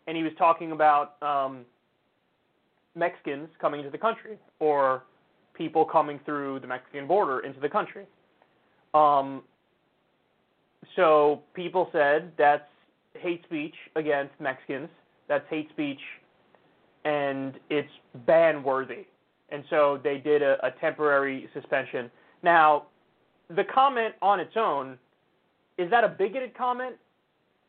and 0.07 0.17
he 0.17 0.23
was 0.23 0.33
talking 0.39 0.73
about 0.73 1.21
um, 1.23 1.65
Mexicans 2.95 3.49
coming 3.61 3.81
into 3.81 3.91
the 3.91 3.99
country 3.99 4.39
or 4.59 5.03
people 5.55 5.85
coming 5.85 6.21
through 6.25 6.61
the 6.61 6.67
Mexican 6.67 7.07
border 7.07 7.41
into 7.41 7.61
the 7.61 7.69
country. 7.69 8.05
Um, 8.95 9.43
so 10.95 11.43
people 11.55 11.89
said 11.93 12.33
that's 12.39 12.63
hate 13.15 13.43
speech 13.45 13.75
against 13.97 14.33
Mexicans. 14.41 14.89
That's 15.29 15.45
hate 15.51 15.69
speech, 15.71 16.01
and 17.05 17.55
it's 17.69 17.91
ban 18.27 18.63
worthy. 18.63 19.07
And 19.51 19.65
so 19.71 20.01
they 20.03 20.19
did 20.19 20.43
a, 20.43 20.57
a 20.67 20.71
temporary 20.81 21.49
suspension. 21.55 22.11
Now, 22.43 22.87
the 23.49 23.65
comment 23.65 24.15
on 24.23 24.41
its 24.41 24.55
own 24.57 24.99
is 25.79 25.91
that 25.91 26.05
a 26.05 26.09
bigoted 26.09 26.57
comment? 26.57 26.97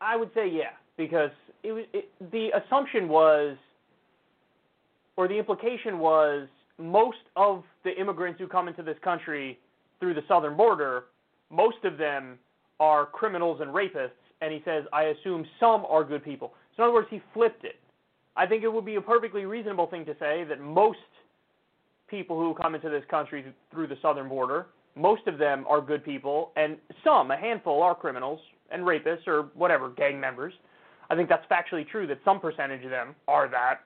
I 0.00 0.16
would 0.16 0.30
say 0.34 0.48
yeah, 0.48 0.70
because 0.96 1.30
it 1.62 1.72
was 1.72 1.84
it, 1.92 2.10
the 2.32 2.48
assumption 2.64 3.08
was, 3.08 3.56
or 5.16 5.28
the 5.28 5.38
implication 5.38 5.98
was, 5.98 6.48
most 6.78 7.18
of 7.36 7.64
the 7.84 7.90
immigrants 7.98 8.40
who 8.40 8.46
come 8.46 8.68
into 8.68 8.82
this 8.82 8.96
country 9.02 9.58
through 10.00 10.14
the 10.14 10.22
southern 10.28 10.56
border, 10.56 11.04
most 11.50 11.78
of 11.84 11.98
them 11.98 12.38
are 12.78 13.06
criminals 13.06 13.60
and 13.60 13.70
rapists. 13.74 14.10
And 14.40 14.52
he 14.52 14.62
says, 14.64 14.84
I 14.92 15.04
assume 15.04 15.44
some 15.58 15.84
are 15.86 16.04
good 16.04 16.24
people. 16.24 16.52
So 16.76 16.84
in 16.84 16.88
other 16.88 16.94
words, 16.94 17.08
he 17.10 17.20
flipped 17.34 17.64
it. 17.64 17.80
I 18.36 18.46
think 18.46 18.62
it 18.62 18.72
would 18.72 18.84
be 18.84 18.94
a 18.94 19.00
perfectly 19.00 19.44
reasonable 19.44 19.88
thing 19.88 20.04
to 20.04 20.14
say 20.20 20.44
that 20.48 20.60
most 20.60 20.98
people 22.08 22.38
who 22.38 22.54
come 22.54 22.74
into 22.74 22.88
this 22.88 23.04
country 23.10 23.44
through 23.70 23.86
the 23.86 23.96
southern 24.02 24.28
border, 24.28 24.66
most 24.94 25.26
of 25.26 25.38
them 25.38 25.64
are 25.68 25.80
good 25.80 26.04
people, 26.04 26.50
and 26.56 26.76
some, 27.04 27.30
a 27.30 27.36
handful, 27.36 27.82
are 27.82 27.94
criminals 27.94 28.40
and 28.70 28.82
rapists 28.82 29.26
or 29.26 29.48
whatever, 29.54 29.90
gang 29.90 30.18
members. 30.18 30.52
I 31.10 31.16
think 31.16 31.28
that's 31.28 31.46
factually 31.50 31.86
true 31.86 32.06
that 32.08 32.18
some 32.24 32.40
percentage 32.40 32.84
of 32.84 32.90
them 32.90 33.14
are 33.26 33.48
that. 33.48 33.80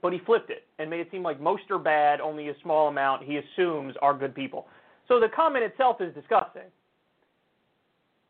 But 0.00 0.12
he 0.12 0.20
flipped 0.24 0.50
it 0.50 0.64
and 0.78 0.88
made 0.88 1.00
it 1.00 1.08
seem 1.10 1.22
like 1.22 1.40
most 1.40 1.64
are 1.70 1.78
bad, 1.78 2.20
only 2.20 2.48
a 2.48 2.54
small 2.62 2.88
amount 2.88 3.24
he 3.24 3.38
assumes 3.38 3.94
are 4.00 4.14
good 4.14 4.34
people. 4.34 4.66
So 5.08 5.18
the 5.18 5.28
comment 5.34 5.64
itself 5.64 6.00
is 6.00 6.14
disgusting. 6.14 6.70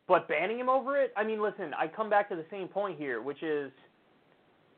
But 0.07 0.27
banning 0.27 0.57
him 0.57 0.69
over 0.69 0.99
it, 0.99 1.13
I 1.15 1.23
mean, 1.23 1.39
listen, 1.39 1.71
I 1.77 1.87
come 1.87 2.09
back 2.09 2.29
to 2.29 2.35
the 2.35 2.45
same 2.49 2.67
point 2.67 2.97
here, 2.97 3.21
which 3.21 3.43
is 3.43 3.71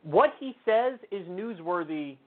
what 0.04 0.34
he 0.40 0.58
says 0.66 1.00
is 1.12 1.26
newsworthy 1.28 2.18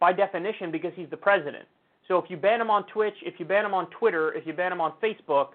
by 0.00 0.12
definition 0.12 0.70
because 0.70 0.92
he's 0.94 1.10
the 1.10 1.16
president. 1.16 1.66
So 2.08 2.18
if 2.18 2.30
you 2.30 2.36
ban 2.36 2.60
him 2.60 2.70
on 2.70 2.84
Twitch, 2.86 3.16
if 3.22 3.34
you 3.38 3.44
ban 3.44 3.64
him 3.64 3.74
on 3.74 3.86
Twitter, 3.90 4.32
if 4.34 4.46
you 4.46 4.52
ban 4.52 4.72
him 4.72 4.80
on 4.80 4.92
Facebook, 5.02 5.48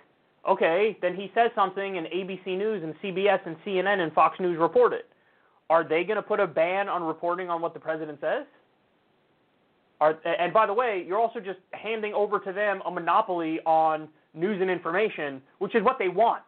okay, 0.47 0.97
then 1.01 1.15
he 1.15 1.31
says 1.33 1.51
something 1.55 1.97
and 1.97 2.07
ABC 2.07 2.57
News 2.57 2.83
and 2.83 2.93
CBS 3.01 3.39
and 3.45 3.55
CNN 3.65 3.99
and 3.99 4.11
Fox 4.13 4.39
News 4.39 4.57
report 4.59 4.93
it. 4.93 5.07
Are 5.69 5.87
they 5.87 6.03
going 6.03 6.17
to 6.17 6.21
put 6.21 6.39
a 6.39 6.47
ban 6.47 6.89
on 6.89 7.03
reporting 7.03 7.49
on 7.49 7.61
what 7.61 7.73
the 7.73 7.79
president 7.79 8.19
says? 8.19 8.45
Are, 10.01 10.17
and 10.25 10.51
by 10.51 10.65
the 10.65 10.73
way, 10.73 11.05
you're 11.07 11.19
also 11.19 11.39
just 11.39 11.59
handing 11.71 12.13
over 12.13 12.39
to 12.39 12.51
them 12.51 12.81
a 12.85 12.91
monopoly 12.91 13.59
on 13.65 14.09
news 14.33 14.59
and 14.59 14.69
information, 14.69 15.41
which 15.59 15.75
is 15.75 15.83
what 15.83 15.99
they 15.99 16.09
want. 16.09 16.41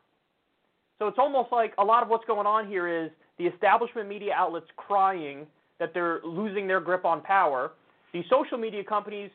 So 1.00 1.08
it's 1.08 1.20
almost 1.20 1.52
like 1.52 1.74
a 1.78 1.84
lot 1.84 2.04
of 2.04 2.10
what's 2.10 2.26
going 2.26 2.48
on 2.48 2.68
here 2.68 2.88
is 2.88 3.12
the 3.38 3.46
establishment 3.46 4.10
media 4.10 4.34
outlets 4.36 4.68
crying 4.76 5.46
that 5.80 5.94
they're 5.94 6.20
losing 6.24 6.68
their 6.68 6.80
grip 6.80 7.06
on 7.06 7.22
power. 7.22 7.74
These 8.14 8.26
social 8.30 8.58
media 8.58 8.84
companies, 8.84 9.32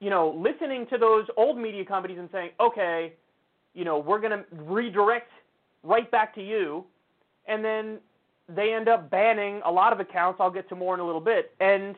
you 0.00 0.10
know, 0.10 0.34
listening 0.36 0.86
to 0.90 0.98
those 0.98 1.26
old 1.36 1.58
media 1.58 1.84
companies 1.84 2.18
and 2.18 2.28
saying, 2.32 2.50
okay, 2.60 3.12
you 3.74 3.84
know, 3.84 3.98
we're 3.98 4.20
going 4.20 4.32
to 4.32 4.44
redirect 4.64 5.30
right 5.82 6.10
back 6.10 6.34
to 6.34 6.42
you. 6.42 6.84
And 7.46 7.64
then 7.64 7.98
they 8.48 8.72
end 8.72 8.88
up 8.88 9.10
banning 9.10 9.60
a 9.64 9.70
lot 9.70 9.92
of 9.92 10.00
accounts. 10.00 10.38
I'll 10.40 10.50
get 10.50 10.68
to 10.70 10.76
more 10.76 10.94
in 10.94 11.00
a 11.00 11.06
little 11.06 11.20
bit. 11.20 11.52
And 11.60 11.94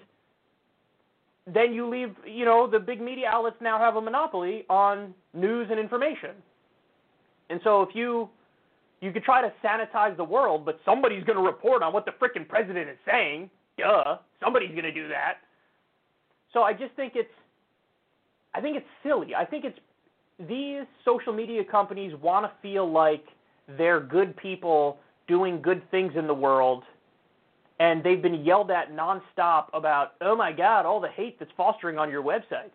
then 1.46 1.72
you 1.72 1.88
leave, 1.88 2.14
you 2.26 2.44
know, 2.44 2.68
the 2.70 2.78
big 2.78 3.00
media 3.00 3.28
outlets 3.28 3.56
now 3.60 3.78
have 3.78 3.96
a 3.96 4.00
monopoly 4.00 4.64
on 4.68 5.14
news 5.32 5.68
and 5.70 5.78
information. 5.78 6.30
And 7.50 7.60
so 7.64 7.82
if 7.82 7.94
you 7.94 8.28
you 9.00 9.12
could 9.12 9.22
try 9.22 9.40
to 9.40 9.52
sanitize 9.64 10.16
the 10.16 10.24
world, 10.24 10.64
but 10.64 10.80
somebody's 10.84 11.22
going 11.22 11.36
to 11.38 11.42
report 11.44 11.82
on 11.84 11.92
what 11.92 12.04
the 12.04 12.10
frickin' 12.10 12.48
president 12.48 12.88
is 12.88 12.96
saying. 13.06 13.48
Duh, 13.78 14.16
somebody's 14.42 14.70
going 14.70 14.82
to 14.82 14.92
do 14.92 15.06
that. 15.08 15.34
So 16.52 16.62
I 16.62 16.72
just 16.72 16.94
think 16.94 17.12
it's 17.14 17.28
I 18.54 18.60
think 18.60 18.76
it's 18.76 18.86
silly. 19.02 19.34
I 19.34 19.44
think 19.44 19.64
it's 19.64 19.78
these 20.48 20.84
social 21.04 21.32
media 21.32 21.64
companies 21.64 22.14
want 22.22 22.46
to 22.46 22.52
feel 22.62 22.90
like 22.90 23.24
they're 23.76 24.00
good 24.00 24.36
people 24.36 24.98
doing 25.26 25.60
good 25.60 25.88
things 25.90 26.12
in 26.16 26.26
the 26.26 26.34
world 26.34 26.84
and 27.80 28.02
they've 28.02 28.22
been 28.22 28.44
yelled 28.44 28.70
at 28.70 28.92
nonstop 28.92 29.66
about, 29.72 30.14
oh 30.20 30.34
my 30.34 30.52
God, 30.52 30.84
all 30.84 31.00
the 31.00 31.08
hate 31.08 31.38
that's 31.38 31.50
fostering 31.56 31.98
on 31.98 32.10
your 32.10 32.22
websites. 32.22 32.72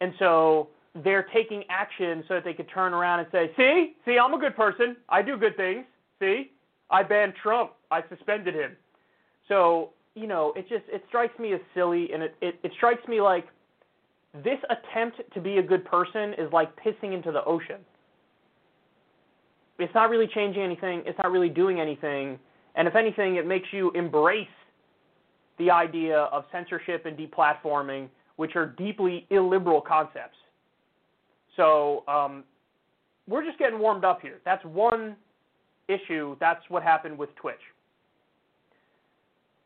And 0.00 0.12
so 0.18 0.68
they're 1.04 1.26
taking 1.32 1.62
action 1.68 2.24
so 2.26 2.34
that 2.34 2.44
they 2.44 2.54
could 2.54 2.68
turn 2.68 2.92
around 2.92 3.20
and 3.20 3.28
say, 3.30 3.50
see, 3.56 3.94
see, 4.04 4.18
I'm 4.18 4.34
a 4.34 4.38
good 4.38 4.56
person. 4.56 4.96
I 5.08 5.22
do 5.22 5.36
good 5.36 5.56
things. 5.56 5.84
See, 6.18 6.50
I 6.90 7.02
banned 7.02 7.34
Trump. 7.40 7.72
I 7.90 8.02
suspended 8.08 8.54
him. 8.54 8.76
So, 9.46 9.90
you 10.18 10.26
know, 10.26 10.52
it 10.56 10.68
just 10.68 10.84
it 10.88 11.04
strikes 11.08 11.38
me 11.38 11.52
as 11.52 11.60
silly 11.74 12.10
and 12.12 12.22
it, 12.22 12.34
it, 12.40 12.58
it 12.62 12.72
strikes 12.76 13.06
me 13.06 13.20
like 13.20 13.46
this 14.44 14.58
attempt 14.70 15.20
to 15.34 15.40
be 15.40 15.58
a 15.58 15.62
good 15.62 15.84
person 15.84 16.34
is 16.34 16.52
like 16.52 16.70
pissing 16.76 17.14
into 17.14 17.32
the 17.32 17.44
ocean. 17.44 17.80
It's 19.78 19.94
not 19.94 20.10
really 20.10 20.26
changing 20.26 20.62
anything. 20.62 21.02
It's 21.06 21.18
not 21.18 21.30
really 21.30 21.48
doing 21.48 21.80
anything. 21.80 22.38
And 22.74 22.86
if 22.86 22.96
anything, 22.96 23.36
it 23.36 23.46
makes 23.46 23.68
you 23.72 23.90
embrace 23.92 24.46
the 25.58 25.70
idea 25.70 26.18
of 26.32 26.44
censorship 26.52 27.06
and 27.06 27.16
deplatforming, 27.16 28.08
which 28.36 28.54
are 28.56 28.66
deeply 28.66 29.26
illiberal 29.30 29.80
concepts. 29.80 30.36
So 31.56 32.04
um, 32.06 32.44
we're 33.28 33.44
just 33.44 33.58
getting 33.58 33.78
warmed 33.78 34.04
up 34.04 34.20
here. 34.20 34.40
That's 34.44 34.64
one 34.64 35.16
issue. 35.88 36.36
That's 36.38 36.62
what 36.68 36.82
happened 36.82 37.16
with 37.18 37.34
Twitch. 37.36 37.56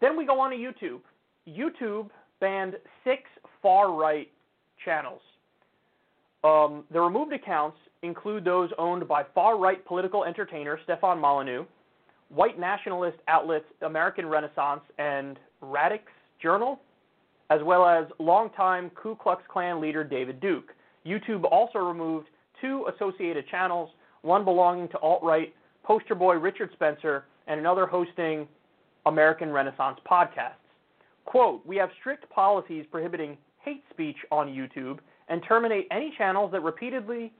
Then 0.02 0.16
we 0.18 0.26
go 0.26 0.38
on 0.40 0.50
to 0.50 0.56
YouTube. 0.56 1.00
YouTube 1.48 2.10
banned 2.40 2.74
six 3.04 3.22
far 3.62 3.94
right 3.94 4.28
channels. 4.84 5.22
Um, 6.44 6.84
the 6.92 7.00
removed 7.00 7.32
accounts 7.32 7.76
include 8.02 8.44
those 8.44 8.68
owned 8.78 9.06
by 9.06 9.22
far-right 9.32 9.86
political 9.86 10.24
entertainer 10.24 10.76
Stefan 10.82 11.20
Molyneux, 11.20 11.64
white 12.30 12.58
nationalist 12.58 13.18
outlets 13.28 13.64
American 13.82 14.26
Renaissance 14.26 14.80
and 14.98 15.38
Radix 15.60 16.02
Journal, 16.42 16.80
as 17.50 17.60
well 17.62 17.86
as 17.86 18.06
longtime 18.18 18.90
Ku 19.00 19.14
Klux 19.14 19.40
Klan 19.48 19.80
leader 19.80 20.02
David 20.02 20.40
Duke. 20.40 20.74
YouTube 21.06 21.44
also 21.44 21.78
removed 21.78 22.26
two 22.60 22.88
associated 22.92 23.46
channels, 23.48 23.88
one 24.22 24.44
belonging 24.44 24.88
to 24.88 24.98
alt-right 24.98 25.54
poster 25.84 26.16
boy 26.16 26.34
Richard 26.34 26.70
Spencer 26.72 27.26
and 27.46 27.60
another 27.60 27.86
hosting 27.86 28.48
American 29.06 29.50
Renaissance 29.50 29.98
podcasts. 30.10 30.54
Quote, 31.24 31.64
we 31.66 31.76
have 31.76 31.90
strict 32.00 32.28
policies 32.30 32.84
prohibiting 32.90 33.36
hate 33.60 33.82
speech 33.90 34.16
on 34.30 34.48
YouTube 34.48 34.98
and 35.28 35.42
terminate 35.46 35.86
any 35.90 36.12
channels 36.18 36.50
that 36.52 36.62
repeatedly 36.62 37.32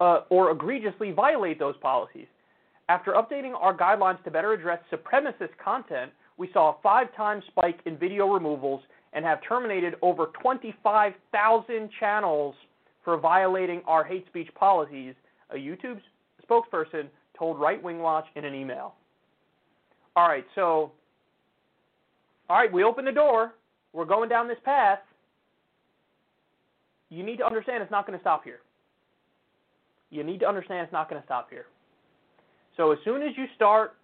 uh, 0.00 0.20
or 0.30 0.50
egregiously 0.50 1.12
violate 1.12 1.58
those 1.58 1.76
policies. 1.78 2.26
After 2.88 3.12
updating 3.12 3.52
our 3.54 3.76
guidelines 3.76 4.22
to 4.24 4.30
better 4.30 4.52
address 4.52 4.80
supremacist 4.90 5.50
content, 5.62 6.10
we 6.38 6.50
saw 6.52 6.70
a 6.70 6.76
five 6.82 7.14
times 7.14 7.44
spike 7.48 7.80
in 7.86 7.98
video 7.98 8.32
removals 8.32 8.82
and 9.12 9.24
have 9.24 9.40
terminated 9.46 9.94
over 10.02 10.26
25,000 10.40 11.90
channels 11.98 12.54
for 13.04 13.16
violating 13.18 13.82
our 13.86 14.04
hate 14.04 14.26
speech 14.26 14.48
policies, 14.54 15.14
a 15.50 15.56
YouTube 15.56 16.00
spokesperson 16.48 17.08
told 17.36 17.58
Right 17.58 17.82
Wing 17.82 17.98
Watch 17.98 18.26
in 18.36 18.44
an 18.44 18.54
email. 18.54 18.94
All 20.20 20.28
right, 20.28 20.44
so, 20.54 20.92
all 22.50 22.58
right, 22.58 22.70
we 22.70 22.84
open 22.84 23.06
the 23.06 23.10
door. 23.10 23.54
We're 23.94 24.04
going 24.04 24.28
down 24.28 24.48
this 24.48 24.58
path. 24.66 24.98
You 27.08 27.22
need 27.22 27.38
to 27.38 27.46
understand 27.46 27.82
it's 27.82 27.90
not 27.90 28.06
going 28.06 28.18
to 28.18 28.22
stop 28.22 28.44
here. 28.44 28.58
You 30.10 30.22
need 30.22 30.40
to 30.40 30.46
understand 30.46 30.84
it's 30.84 30.92
not 30.92 31.08
going 31.08 31.22
to 31.22 31.26
stop 31.26 31.48
here. 31.48 31.64
So 32.76 32.92
as 32.92 32.98
soon 33.02 33.22
as 33.22 33.30
you 33.38 33.46
start 33.56 33.94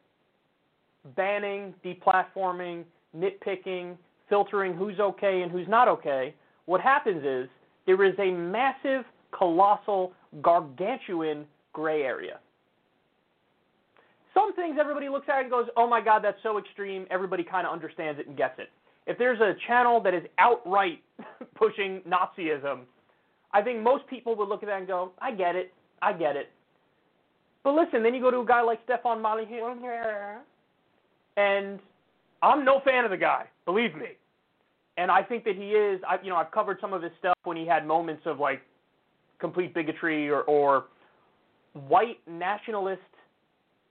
banning, 1.16 1.74
deplatforming, 1.84 2.84
nitpicking, 3.14 3.98
filtering 4.30 4.72
who's 4.72 4.98
okay 4.98 5.42
and 5.42 5.52
who's 5.52 5.68
not 5.68 5.86
okay, 5.86 6.34
what 6.64 6.80
happens 6.80 7.26
is 7.26 7.46
there 7.84 8.02
is 8.02 8.14
a 8.18 8.30
massive, 8.30 9.04
colossal, 9.38 10.14
gargantuan 10.40 11.44
gray 11.74 12.04
area. 12.04 12.38
Some 14.36 14.54
things 14.54 14.76
everybody 14.78 15.08
looks 15.08 15.28
at 15.32 15.40
and 15.40 15.50
goes, 15.50 15.66
oh 15.76 15.88
my 15.88 16.02
God, 16.02 16.22
that's 16.22 16.36
so 16.42 16.58
extreme. 16.58 17.06
Everybody 17.10 17.42
kind 17.42 17.66
of 17.66 17.72
understands 17.72 18.20
it 18.20 18.26
and 18.26 18.36
gets 18.36 18.58
it. 18.58 18.68
If 19.06 19.16
there's 19.16 19.40
a 19.40 19.54
channel 19.66 20.00
that 20.02 20.12
is 20.12 20.24
outright 20.38 21.02
pushing 21.54 22.02
Nazism, 22.02 22.80
I 23.52 23.62
think 23.62 23.82
most 23.82 24.06
people 24.08 24.36
would 24.36 24.48
look 24.48 24.62
at 24.62 24.68
that 24.68 24.78
and 24.78 24.86
go, 24.86 25.12
I 25.20 25.32
get 25.32 25.56
it. 25.56 25.72
I 26.02 26.12
get 26.12 26.36
it. 26.36 26.50
But 27.64 27.74
listen, 27.74 28.02
then 28.02 28.14
you 28.14 28.20
go 28.20 28.30
to 28.30 28.40
a 28.40 28.46
guy 28.46 28.60
like 28.60 28.80
Stefan 28.84 29.22
Molyneux, 29.22 30.40
and 31.36 31.80
I'm 32.42 32.64
no 32.64 32.80
fan 32.84 33.04
of 33.04 33.10
the 33.10 33.16
guy, 33.16 33.46
believe 33.64 33.94
me. 33.94 34.18
And 34.98 35.10
I 35.10 35.22
think 35.22 35.44
that 35.44 35.56
he 35.56 35.70
is. 35.70 36.00
I, 36.08 36.18
you 36.22 36.30
know, 36.30 36.36
I've 36.36 36.50
covered 36.50 36.78
some 36.80 36.92
of 36.92 37.02
his 37.02 37.12
stuff 37.18 37.36
when 37.44 37.56
he 37.56 37.66
had 37.66 37.86
moments 37.86 38.22
of 38.26 38.38
like 38.38 38.60
complete 39.38 39.74
bigotry 39.74 40.28
or, 40.28 40.42
or 40.42 40.84
white 41.72 42.18
nationalist 42.26 43.00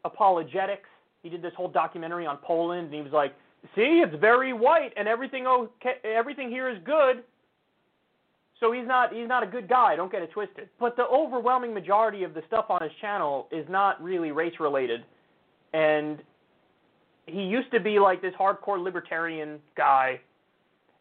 apologetics. 0.06 0.88
He 1.24 1.30
did 1.30 1.42
this 1.42 1.54
whole 1.58 1.68
documentary 1.68 2.26
on 2.26 2.38
Poland, 2.38 2.86
and 2.86 2.94
he 2.94 3.02
was 3.02 3.12
like, 3.12 3.36
"See, 3.76 4.02
it's 4.06 4.16
very 4.16 4.54
white, 4.54 4.94
and 4.96 5.08
everything 5.08 5.48
okay, 5.48 5.96
everything 6.04 6.50
here 6.50 6.70
is 6.70 6.78
good." 6.86 7.24
So 8.60 8.72
he's 8.72 8.88
not 8.88 9.12
he's 9.12 9.28
not 9.28 9.44
a 9.44 9.48
good 9.48 9.68
guy. 9.68 9.96
Don't 9.96 10.12
get 10.12 10.22
it 10.22 10.32
twisted. 10.32 10.70
But 10.80 10.96
the 10.96 11.06
overwhelming 11.08 11.74
majority 11.74 12.24
of 12.24 12.34
the 12.34 12.42
stuff 12.48 12.66
on 12.70 12.82
his 12.82 12.92
channel 13.02 13.48
is 13.52 13.68
not 13.70 14.02
really 14.02 14.32
race 14.32 14.60
related, 14.60 15.04
and 15.74 16.22
he 17.26 17.42
used 17.42 17.72
to 17.72 17.80
be 17.80 18.00
like 18.00 18.22
this 18.22 18.34
hardcore 18.40 18.82
libertarian 18.82 19.60
guy, 19.76 20.20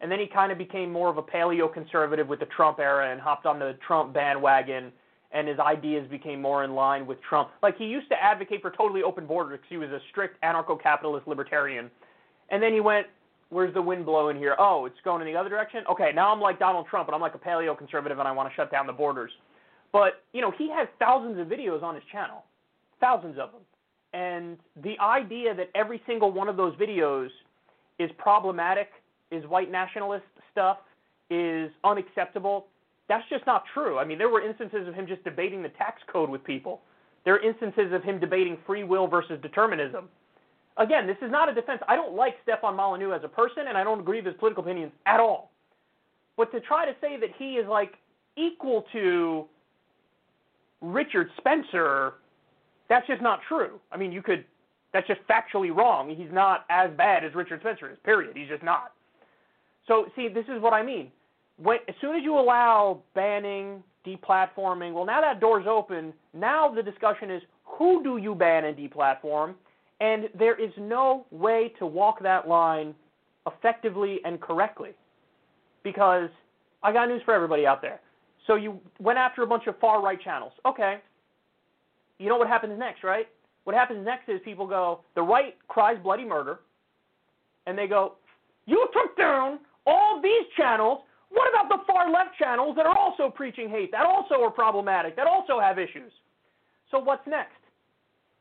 and 0.00 0.10
then 0.10 0.18
he 0.18 0.26
kind 0.26 0.50
of 0.50 0.58
became 0.58 0.90
more 0.90 1.08
of 1.08 1.18
a 1.18 1.22
paleo 1.22 1.72
conservative 1.72 2.28
with 2.28 2.40
the 2.40 2.46
Trump 2.46 2.78
era 2.78 3.12
and 3.12 3.20
hopped 3.20 3.46
on 3.46 3.58
the 3.58 3.76
Trump 3.86 4.12
bandwagon, 4.14 4.90
and 5.34 5.46
his 5.46 5.58
ideas 5.58 6.08
became 6.08 6.40
more 6.40 6.64
in 6.64 6.74
line 6.74 7.06
with 7.06 7.20
Trump. 7.28 7.50
Like 7.62 7.76
he 7.76 7.84
used 7.84 8.08
to 8.08 8.22
advocate 8.22 8.62
for 8.62 8.70
totally 8.70 9.02
open 9.02 9.26
borders 9.26 9.60
he 9.68 9.76
was 9.76 9.90
a 9.90 9.98
strict 10.10 10.40
anarcho-capitalist 10.42 11.28
libertarian, 11.28 11.90
and 12.50 12.62
then 12.62 12.72
he 12.72 12.80
went 12.80 13.06
where's 13.50 13.72
the 13.72 13.82
wind 13.82 14.04
blowing 14.04 14.36
here? 14.36 14.56
Oh, 14.58 14.84
it's 14.84 14.96
going 15.04 15.20
in 15.26 15.32
the 15.32 15.38
other 15.38 15.48
direction? 15.48 15.84
Okay, 15.90 16.10
now 16.12 16.32
I'm 16.32 16.40
like 16.40 16.58
Donald 16.58 16.86
Trump 16.88 17.08
and 17.08 17.14
I'm 17.14 17.20
like 17.20 17.34
a 17.34 17.38
paleo 17.38 17.76
conservative 17.76 18.18
and 18.18 18.26
I 18.26 18.32
want 18.32 18.48
to 18.48 18.54
shut 18.54 18.70
down 18.70 18.86
the 18.86 18.92
borders. 18.92 19.30
But, 19.92 20.24
you 20.32 20.40
know, 20.40 20.50
he 20.50 20.68
has 20.70 20.88
thousands 20.98 21.38
of 21.38 21.46
videos 21.46 21.82
on 21.82 21.94
his 21.94 22.02
channel. 22.10 22.44
Thousands 23.00 23.38
of 23.38 23.52
them. 23.52 23.60
And 24.12 24.58
the 24.82 24.98
idea 25.00 25.54
that 25.54 25.70
every 25.74 26.02
single 26.06 26.32
one 26.32 26.48
of 26.48 26.56
those 26.56 26.74
videos 26.74 27.28
is 28.00 28.10
problematic, 28.18 28.88
is 29.30 29.44
white 29.46 29.70
nationalist 29.70 30.24
stuff, 30.50 30.78
is 31.30 31.70
unacceptable, 31.84 32.66
that's 33.08 33.28
just 33.28 33.46
not 33.46 33.64
true. 33.72 33.98
I 33.98 34.04
mean, 34.04 34.18
there 34.18 34.28
were 34.28 34.46
instances 34.46 34.88
of 34.88 34.94
him 34.94 35.06
just 35.06 35.22
debating 35.24 35.62
the 35.62 35.68
tax 35.70 36.00
code 36.10 36.30
with 36.30 36.42
people. 36.44 36.80
There 37.24 37.34
are 37.34 37.42
instances 37.42 37.92
of 37.92 38.02
him 38.02 38.18
debating 38.18 38.58
free 38.66 38.84
will 38.84 39.06
versus 39.06 39.38
determinism. 39.42 40.08
Again, 40.76 41.06
this 41.06 41.16
is 41.22 41.30
not 41.30 41.48
a 41.48 41.54
defense. 41.54 41.80
I 41.88 41.96
don't 41.96 42.14
like 42.14 42.34
Stefan 42.42 42.74
Molyneux 42.74 43.12
as 43.12 43.22
a 43.24 43.28
person, 43.28 43.68
and 43.68 43.78
I 43.78 43.84
don't 43.84 44.00
agree 44.00 44.18
with 44.18 44.26
his 44.26 44.34
political 44.38 44.64
opinions 44.64 44.92
at 45.06 45.20
all. 45.20 45.50
But 46.36 46.50
to 46.52 46.60
try 46.60 46.84
to 46.84 46.92
say 47.00 47.16
that 47.20 47.30
he 47.38 47.54
is 47.54 47.68
like 47.68 47.94
equal 48.36 48.84
to 48.92 49.46
Richard 50.80 51.30
Spencer, 51.38 52.14
that's 52.88 53.06
just 53.06 53.22
not 53.22 53.40
true. 53.48 53.78
I 53.92 53.96
mean, 53.96 54.10
you 54.10 54.20
could, 54.20 54.44
that's 54.92 55.06
just 55.06 55.20
factually 55.28 55.74
wrong. 55.74 56.14
He's 56.14 56.32
not 56.32 56.64
as 56.70 56.90
bad 56.96 57.24
as 57.24 57.34
Richard 57.34 57.60
Spencer 57.60 57.90
is, 57.90 57.98
period. 58.04 58.36
He's 58.36 58.48
just 58.48 58.64
not. 58.64 58.92
So, 59.86 60.06
see, 60.16 60.28
this 60.28 60.46
is 60.48 60.60
what 60.60 60.72
I 60.72 60.82
mean. 60.82 61.12
When, 61.56 61.78
as 61.88 61.94
soon 62.00 62.16
as 62.16 62.22
you 62.22 62.38
allow 62.38 63.02
banning, 63.14 63.82
deplatforming, 64.06 64.92
well, 64.92 65.04
now 65.04 65.20
that 65.20 65.40
door's 65.40 65.66
open. 65.68 66.12
Now 66.32 66.72
the 66.72 66.82
discussion 66.82 67.30
is 67.30 67.42
who 67.64 68.02
do 68.02 68.18
you 68.18 68.34
ban 68.34 68.64
and 68.64 68.76
deplatform? 68.76 69.54
And 70.00 70.28
there 70.36 70.60
is 70.60 70.72
no 70.78 71.26
way 71.30 71.72
to 71.78 71.86
walk 71.86 72.22
that 72.22 72.48
line 72.48 72.94
effectively 73.46 74.20
and 74.24 74.40
correctly. 74.40 74.90
Because 75.82 76.28
I 76.82 76.92
got 76.92 77.08
news 77.08 77.22
for 77.24 77.34
everybody 77.34 77.66
out 77.66 77.80
there. 77.80 78.00
So 78.46 78.56
you 78.56 78.78
went 79.00 79.18
after 79.18 79.42
a 79.42 79.46
bunch 79.46 79.66
of 79.66 79.78
far 79.78 80.02
right 80.02 80.20
channels. 80.20 80.52
Okay. 80.66 80.98
You 82.18 82.28
know 82.28 82.36
what 82.36 82.48
happens 82.48 82.78
next, 82.78 83.02
right? 83.02 83.28
What 83.64 83.74
happens 83.74 84.04
next 84.04 84.28
is 84.28 84.40
people 84.44 84.66
go, 84.66 85.00
the 85.14 85.22
right 85.22 85.56
cries 85.68 85.96
bloody 86.02 86.24
murder, 86.24 86.60
and 87.66 87.76
they 87.76 87.86
go, 87.86 88.14
You 88.66 88.86
took 88.92 89.16
down 89.16 89.58
all 89.86 90.20
these 90.22 90.44
channels. 90.56 91.00
What 91.34 91.48
about 91.50 91.68
the 91.68 91.84
far 91.84 92.10
left 92.10 92.38
channels 92.38 92.76
that 92.76 92.86
are 92.86 92.96
also 92.96 93.28
preaching 93.28 93.68
hate, 93.68 93.90
that 93.90 94.06
also 94.06 94.40
are 94.40 94.50
problematic, 94.50 95.16
that 95.16 95.26
also 95.26 95.58
have 95.60 95.78
issues? 95.78 96.12
So 96.90 96.98
what's 96.98 97.26
next? 97.26 97.58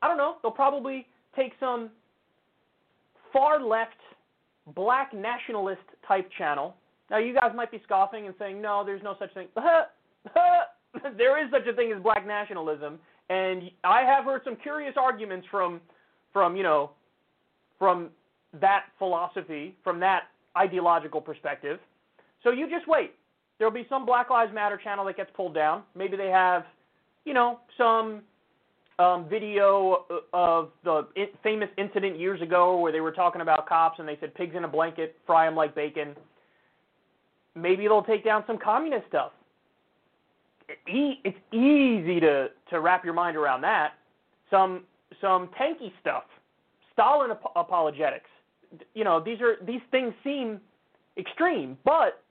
I 0.00 0.06
don't 0.08 0.16
know. 0.16 0.36
They'll 0.42 0.52
probably 0.52 1.06
take 1.34 1.52
some 1.58 1.90
far 3.32 3.60
left 3.60 3.96
black 4.74 5.12
nationalist 5.12 5.82
type 6.06 6.30
channel. 6.38 6.76
Now, 7.10 7.18
you 7.18 7.34
guys 7.34 7.50
might 7.54 7.70
be 7.70 7.80
scoffing 7.84 8.26
and 8.26 8.34
saying, 8.38 8.62
no, 8.62 8.84
there's 8.84 9.02
no 9.02 9.16
such 9.18 9.34
thing. 9.34 9.48
there 11.18 11.44
is 11.44 11.50
such 11.50 11.66
a 11.66 11.74
thing 11.74 11.92
as 11.94 12.02
black 12.02 12.26
nationalism. 12.26 12.98
And 13.28 13.70
I 13.82 14.02
have 14.02 14.24
heard 14.24 14.42
some 14.44 14.56
curious 14.56 14.94
arguments 14.96 15.46
from, 15.50 15.80
from 16.32 16.56
you 16.56 16.62
know, 16.62 16.92
from 17.78 18.10
that 18.60 18.84
philosophy, 18.98 19.74
from 19.82 19.98
that 20.00 20.24
ideological 20.56 21.20
perspective. 21.20 21.80
So 22.44 22.50
you 22.50 22.70
just 22.70 22.86
wait. 22.86 23.14
There'll 23.58 23.72
be 23.72 23.86
some 23.88 24.06
Black 24.06 24.30
Lives 24.30 24.52
Matter 24.54 24.76
channel 24.82 25.04
that 25.06 25.16
gets 25.16 25.30
pulled 25.34 25.54
down. 25.54 25.82
Maybe 25.96 26.16
they 26.16 26.28
have, 26.28 26.64
you 27.24 27.34
know, 27.34 27.60
some 27.76 28.22
um, 28.98 29.28
video 29.28 30.04
of 30.32 30.70
the 30.84 31.06
famous 31.42 31.68
incident 31.78 32.18
years 32.18 32.40
ago 32.42 32.78
where 32.78 32.92
they 32.92 33.00
were 33.00 33.12
talking 33.12 33.40
about 33.40 33.66
cops 33.68 33.98
and 33.98 34.06
they 34.06 34.16
said 34.20 34.34
pigs 34.34 34.54
in 34.54 34.64
a 34.64 34.68
blanket, 34.68 35.16
fry 35.26 35.46
them 35.46 35.56
like 35.56 35.74
bacon. 35.74 36.14
Maybe 37.56 37.84
they'll 37.84 38.02
take 38.02 38.24
down 38.24 38.44
some 38.46 38.58
communist 38.58 39.06
stuff. 39.08 39.32
It's 40.86 41.38
easy 41.52 42.20
to, 42.20 42.48
to 42.70 42.80
wrap 42.80 43.04
your 43.04 43.14
mind 43.14 43.36
around 43.36 43.62
that. 43.62 43.94
Some 44.50 44.84
some 45.20 45.48
tanky 45.60 45.92
stuff, 46.00 46.24
Stalin 46.92 47.30
ap- 47.30 47.52
apologetics. 47.54 48.28
You 48.94 49.04
know, 49.04 49.22
these 49.22 49.40
are 49.40 49.56
these 49.64 49.80
things 49.90 50.12
seem 50.24 50.60
extreme, 51.16 51.78
but 51.84 52.23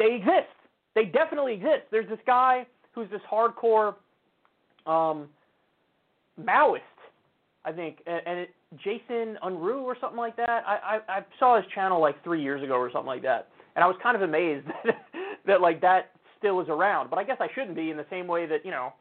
they 0.00 0.16
exist. 0.16 0.48
They 0.94 1.04
definitely 1.04 1.54
exist. 1.54 1.82
There's 1.92 2.08
this 2.08 2.18
guy 2.26 2.66
who's 2.92 3.08
this 3.10 3.20
hardcore 3.30 3.94
um, 4.86 5.28
Maoist, 6.40 6.80
I 7.64 7.72
think, 7.72 7.98
and, 8.06 8.20
and 8.26 8.38
it, 8.40 8.50
Jason 8.82 9.38
Unruhe 9.44 9.82
or 9.82 9.96
something 10.00 10.18
like 10.18 10.36
that. 10.36 10.64
I, 10.66 11.00
I 11.08 11.18
I 11.18 11.24
saw 11.38 11.56
his 11.56 11.64
channel 11.74 12.00
like 12.00 12.22
three 12.24 12.42
years 12.42 12.62
ago 12.62 12.74
or 12.74 12.90
something 12.90 13.06
like 13.06 13.22
that, 13.22 13.48
and 13.76 13.84
I 13.84 13.86
was 13.86 13.96
kind 14.02 14.16
of 14.16 14.22
amazed 14.22 14.66
that, 14.84 15.06
that 15.46 15.60
like 15.60 15.80
that 15.82 16.12
still 16.38 16.60
is 16.60 16.68
around. 16.68 17.10
But 17.10 17.18
I 17.18 17.24
guess 17.24 17.36
I 17.38 17.48
shouldn't 17.54 17.76
be 17.76 17.90
in 17.90 17.96
the 17.96 18.06
same 18.10 18.26
way 18.26 18.46
that 18.46 18.64
you 18.64 18.70
know 18.70 18.94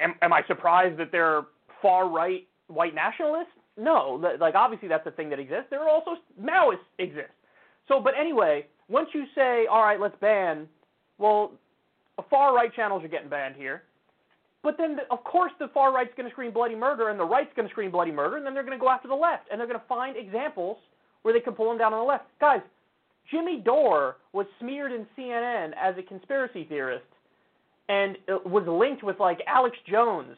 am, 0.00 0.14
am 0.22 0.32
I 0.32 0.42
surprised 0.46 0.98
that 0.98 1.12
they're 1.12 1.42
far 1.82 2.08
right 2.08 2.46
white 2.68 2.94
nationalists? 2.94 3.52
No, 3.76 4.20
like 4.40 4.54
obviously 4.54 4.88
that's 4.88 5.06
a 5.06 5.10
thing 5.10 5.30
that 5.30 5.38
exists. 5.38 5.66
There 5.70 5.80
are 5.80 5.88
also 5.88 6.12
Maoists 6.40 6.78
exist. 6.98 7.30
So, 7.90 8.00
but 8.00 8.14
anyway, 8.18 8.66
once 8.88 9.08
you 9.12 9.24
say, 9.34 9.66
all 9.66 9.82
right, 9.82 10.00
let's 10.00 10.14
ban, 10.20 10.68
well, 11.18 11.50
far 12.30 12.54
right 12.54 12.72
channels 12.72 13.02
are 13.04 13.08
getting 13.08 13.28
banned 13.28 13.56
here. 13.56 13.82
But 14.62 14.76
then, 14.78 14.94
the, 14.94 15.02
of 15.10 15.24
course, 15.24 15.50
the 15.58 15.68
far 15.74 15.92
right's 15.92 16.12
going 16.16 16.28
to 16.28 16.32
scream 16.32 16.52
bloody 16.52 16.76
murder, 16.76 17.08
and 17.08 17.18
the 17.18 17.24
right's 17.24 17.50
going 17.56 17.66
to 17.66 17.72
scream 17.72 17.90
bloody 17.90 18.12
murder, 18.12 18.36
and 18.36 18.46
then 18.46 18.54
they're 18.54 18.62
going 18.62 18.78
to 18.78 18.80
go 18.80 18.90
after 18.90 19.08
the 19.08 19.14
left, 19.14 19.48
and 19.50 19.58
they're 19.58 19.66
going 19.66 19.80
to 19.80 19.86
find 19.88 20.16
examples 20.16 20.76
where 21.22 21.34
they 21.34 21.40
can 21.40 21.54
pull 21.54 21.68
them 21.68 21.78
down 21.78 21.92
on 21.92 21.98
the 21.98 22.04
left. 22.04 22.26
Guys, 22.40 22.60
Jimmy 23.28 23.60
Dore 23.64 24.18
was 24.32 24.46
smeared 24.60 24.92
in 24.92 25.04
CNN 25.18 25.72
as 25.80 25.96
a 25.98 26.02
conspiracy 26.02 26.64
theorist, 26.68 27.04
and 27.88 28.16
uh, 28.28 28.36
was 28.48 28.64
linked 28.68 29.02
with 29.02 29.18
like 29.18 29.40
Alex 29.48 29.76
Jones, 29.90 30.36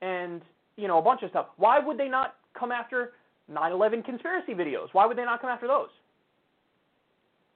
and 0.00 0.40
you 0.76 0.88
know 0.88 0.98
a 0.98 1.02
bunch 1.02 1.22
of 1.22 1.30
stuff. 1.30 1.46
Why 1.58 1.80
would 1.80 1.98
they 1.98 2.08
not 2.08 2.36
come 2.58 2.72
after 2.72 3.12
9/11 3.50 4.04
conspiracy 4.04 4.54
videos? 4.54 4.86
Why 4.92 5.04
would 5.04 5.18
they 5.18 5.24
not 5.24 5.40
come 5.42 5.50
after 5.50 5.66
those? 5.66 5.88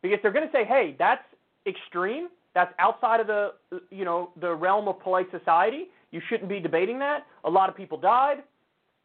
Because 0.02 0.18
they're 0.22 0.32
going 0.32 0.46
to 0.46 0.52
say, 0.52 0.64
hey, 0.64 0.94
that's 0.98 1.24
extreme. 1.66 2.28
That's 2.54 2.72
outside 2.78 3.20
of 3.20 3.26
the 3.26 3.52
you 3.90 4.04
know 4.04 4.30
the 4.40 4.54
realm 4.54 4.88
of 4.88 4.98
polite 5.00 5.26
society. 5.30 5.88
You 6.10 6.22
shouldn't 6.28 6.48
be 6.48 6.58
debating 6.58 6.98
that. 7.00 7.26
A 7.44 7.50
lot 7.50 7.68
of 7.68 7.76
people 7.76 7.98
died, 7.98 8.42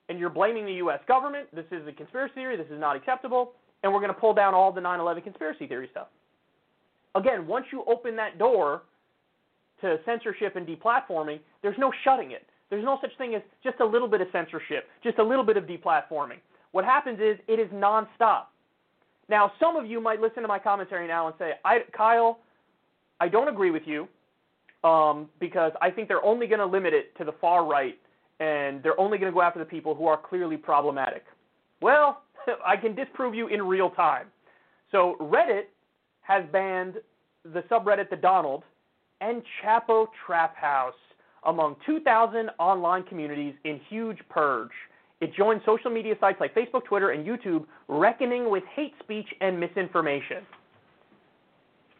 and 0.07 0.17
you're 0.17 0.29
blaming 0.29 0.65
the 0.65 0.75
U.S. 0.75 0.99
government. 1.07 1.53
This 1.53 1.65
is 1.71 1.85
a 1.87 1.91
conspiracy 1.91 2.33
theory. 2.35 2.55
This 2.55 2.67
is 2.67 2.79
not 2.79 2.95
acceptable, 2.95 3.51
and 3.83 3.91
we're 3.91 3.99
going 3.99 4.13
to 4.13 4.19
pull 4.19 4.33
down 4.33 4.53
all 4.53 4.71
the 4.71 4.79
9/11 4.79 5.23
conspiracy 5.23 5.67
theory 5.67 5.89
stuff. 5.91 6.07
Again, 7.15 7.45
once 7.45 7.65
you 7.73 7.83
open 7.87 8.15
that 8.15 8.37
door 8.37 8.83
to 9.81 9.97
censorship 10.05 10.55
and 10.55 10.65
deplatforming, 10.65 11.39
there's 11.61 11.77
no 11.77 11.91
shutting 12.05 12.31
it. 12.31 12.47
There's 12.69 12.85
no 12.85 12.99
such 13.01 13.11
thing 13.17 13.35
as 13.35 13.41
just 13.63 13.81
a 13.81 13.85
little 13.85 14.07
bit 14.07 14.21
of 14.21 14.27
censorship, 14.31 14.87
just 15.03 15.19
a 15.19 15.23
little 15.23 15.43
bit 15.43 15.57
of 15.57 15.65
deplatforming. 15.65 16.37
What 16.71 16.85
happens 16.85 17.19
is 17.19 17.37
it 17.49 17.59
is 17.59 17.67
nonstop. 17.71 18.45
Now, 19.31 19.53
some 19.61 19.77
of 19.77 19.85
you 19.85 20.01
might 20.01 20.19
listen 20.19 20.41
to 20.41 20.47
my 20.49 20.59
commentary 20.59 21.07
now 21.07 21.27
and 21.27 21.35
say, 21.39 21.53
I, 21.63 21.79
Kyle, 21.97 22.39
I 23.21 23.29
don't 23.29 23.47
agree 23.47 23.71
with 23.71 23.83
you 23.85 24.09
um, 24.83 25.29
because 25.39 25.71
I 25.81 25.89
think 25.89 26.09
they're 26.09 26.23
only 26.25 26.47
going 26.47 26.59
to 26.59 26.65
limit 26.65 26.93
it 26.93 27.17
to 27.17 27.23
the 27.23 27.31
far 27.39 27.65
right 27.65 27.97
and 28.41 28.83
they're 28.83 28.99
only 28.99 29.17
going 29.17 29.31
to 29.31 29.33
go 29.33 29.41
after 29.41 29.57
the 29.57 29.65
people 29.65 29.95
who 29.95 30.05
are 30.05 30.17
clearly 30.17 30.57
problematic. 30.57 31.23
Well, 31.81 32.23
I 32.65 32.75
can 32.75 32.93
disprove 32.93 33.33
you 33.33 33.47
in 33.47 33.61
real 33.61 33.89
time. 33.91 34.27
So 34.91 35.15
Reddit 35.21 35.67
has 36.23 36.43
banned 36.51 36.95
the 37.45 37.61
subreddit 37.71 38.09
The 38.09 38.17
Donald 38.17 38.63
and 39.21 39.41
Chapo 39.63 40.07
Trap 40.25 40.57
House 40.57 40.93
among 41.45 41.77
2,000 41.85 42.49
online 42.59 43.03
communities 43.03 43.53
in 43.63 43.79
huge 43.87 44.19
purge. 44.29 44.71
It 45.21 45.33
joined 45.35 45.61
social 45.65 45.91
media 45.91 46.15
sites 46.19 46.39
like 46.39 46.53
Facebook, 46.55 46.83
Twitter, 46.85 47.11
and 47.11 47.25
YouTube, 47.25 47.65
reckoning 47.87 48.49
with 48.49 48.63
hate 48.75 48.93
speech 49.03 49.27
and 49.39 49.59
misinformation. 49.59 50.43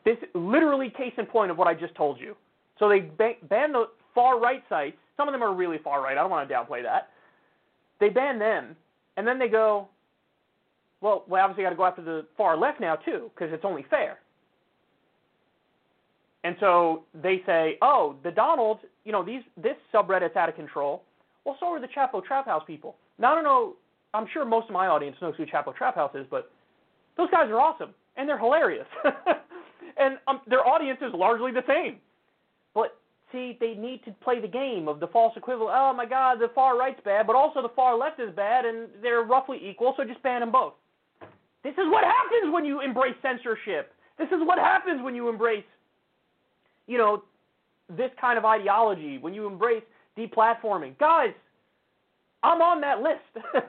This 0.04 0.18
literally 0.34 0.90
case 0.90 1.14
in 1.18 1.28
point 1.28 1.52
of 1.52 1.58
what 1.58 1.68
I 1.68 1.76
just 1.76 1.94
told 1.94 2.20
you. 2.20 2.36
So 2.80 2.90
they 2.90 3.12
ban 3.48 3.72
the 3.72 3.86
far 4.16 4.40
right 4.40 4.64
sites. 4.68 4.98
Some 5.16 5.28
of 5.28 5.34
them 5.34 5.44
are 5.44 5.54
really 5.54 5.78
far 5.84 6.02
right. 6.02 6.18
I 6.18 6.22
don't 6.22 6.32
want 6.32 6.50
to 6.50 6.54
downplay 6.54 6.82
that. 6.82 7.10
They 8.00 8.10
ban 8.10 8.40
them, 8.40 8.76
and 9.16 9.28
then 9.28 9.38
they 9.38 9.48
go, 9.48 9.88
well, 11.02 11.24
we 11.30 11.40
obviously 11.40 11.64
got 11.64 11.70
to 11.70 11.76
go 11.76 11.86
after 11.86 12.02
the 12.02 12.26
far 12.36 12.58
left 12.58 12.82
now 12.82 12.96
too, 12.96 13.30
because 13.36 13.54
it's 13.54 13.64
only 13.64 13.86
fair. 13.92 14.18
And 16.44 16.56
so 16.60 17.04
they 17.14 17.44
say, 17.46 17.78
oh, 17.84 18.16
the 18.24 18.32
Donald, 18.32 18.80
you 19.06 19.12
know, 19.12 19.24
these 19.24 19.42
this 19.62 19.76
subreddit's 19.94 20.36
out 20.36 20.50
of 20.50 20.56
control. 20.56 21.04
Well, 21.46 21.56
so 21.60 21.68
are 21.68 21.80
the 21.80 21.88
Chapo 21.88 22.24
Trap 22.24 22.46
House 22.46 22.64
people. 22.66 22.96
Now 23.22 23.32
I 23.32 23.36
don't 23.36 23.44
know. 23.44 23.76
I'm 24.14 24.28
sure 24.34 24.44
most 24.44 24.68
of 24.68 24.74
my 24.74 24.88
audience 24.88 25.16
knows 25.22 25.36
who 25.38 25.46
Chapo 25.46 25.74
Trap 25.76 25.96
House 25.96 26.12
is, 26.16 26.26
but 26.30 26.52
those 27.16 27.30
guys 27.32 27.50
are 27.50 27.62
awesome 27.62 27.94
and 28.18 28.28
they're 28.28 28.38
hilarious, 28.38 28.88
and 29.98 30.18
um, 30.28 30.42
their 30.48 30.68
audience 30.68 31.00
is 31.02 31.14
largely 31.14 31.52
the 31.54 31.64
same. 31.66 31.96
But 32.76 32.98
see, 33.32 33.58
they 33.62 33.74
need 33.74 34.04
to 34.04 34.12
play 34.22 34.42
the 34.42 34.50
game 34.50 34.90
of 34.90 35.00
the 35.00 35.08
false 35.08 35.34
equivalent. 35.38 35.74
Oh 35.74 35.94
my 35.94 36.06
God, 36.06 36.40
the 36.40 36.50
far 36.54 36.78
right's 36.78 37.00
bad, 37.06 37.26
but 37.26 37.38
also 37.38 37.62
the 37.62 37.72
far 37.74 37.98
left 37.98 38.20
is 38.20 38.36
bad, 38.36 38.66
and 38.66 38.90
they're 39.02 39.24
roughly 39.24 39.60
equal, 39.64 39.94
so 39.96 40.04
just 40.04 40.22
ban 40.24 40.42
them 40.42 40.52
both. 40.52 40.74
This 41.64 41.74
is 41.74 41.88
what 41.88 42.04
happens 42.04 42.54
when 42.54 42.66
you 42.66 42.82
embrace 42.82 43.16
censorship. 43.22 43.94
This 44.18 44.28
is 44.28 44.40
what 44.42 44.60
happens 44.60 45.02
when 45.02 45.16
you 45.16 45.30
embrace 45.30 45.64
you 46.88 46.98
know, 46.98 47.24
this 47.90 48.12
kind 48.20 48.38
of 48.38 48.46
ideology, 48.46 49.18
when 49.18 49.34
you 49.34 49.48
embrace 49.48 49.84
deplatforming. 50.18 50.98
Guys, 51.00 51.30
I'm 52.44 52.62
on 52.62 52.82
that 52.82 53.02
list. 53.02 53.46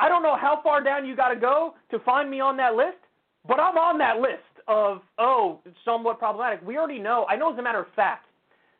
I 0.00 0.08
don't 0.08 0.22
know 0.22 0.36
how 0.36 0.60
far 0.62 0.82
down 0.82 1.06
you 1.06 1.14
got 1.16 1.28
to 1.28 1.38
go 1.38 1.74
to 1.90 1.98
find 2.00 2.30
me 2.30 2.40
on 2.40 2.56
that 2.56 2.74
list, 2.74 2.98
but 3.46 3.60
I'm 3.60 3.76
on 3.76 3.98
that 3.98 4.18
list 4.18 4.42
of, 4.68 5.00
oh, 5.18 5.60
somewhat 5.84 6.18
problematic. 6.18 6.60
We 6.66 6.78
already 6.78 6.98
know, 6.98 7.26
I 7.28 7.36
know 7.36 7.52
as 7.52 7.58
a 7.58 7.62
matter 7.62 7.80
of 7.80 7.86
fact, 7.94 8.26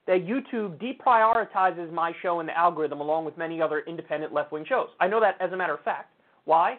that 0.07 0.27
YouTube 0.27 0.81
deprioritizes 0.83 1.93
my 1.93 2.13
show 2.23 2.41
in 2.41 2.47
the 2.47 2.57
algorithm 2.57 3.01
along 3.01 3.25
with 3.25 3.39
many 3.39 3.61
other 3.63 3.83
independent 3.87 4.33
left 4.33 4.53
wing 4.53 4.65
shows. 4.69 4.89
I 5.01 5.07
know 5.07 5.21
that 5.21 5.37
as 5.41 5.53
a 5.53 5.57
matter 5.57 5.75
of 5.75 5.81
fact. 5.83 6.11
Why? 6.45 6.79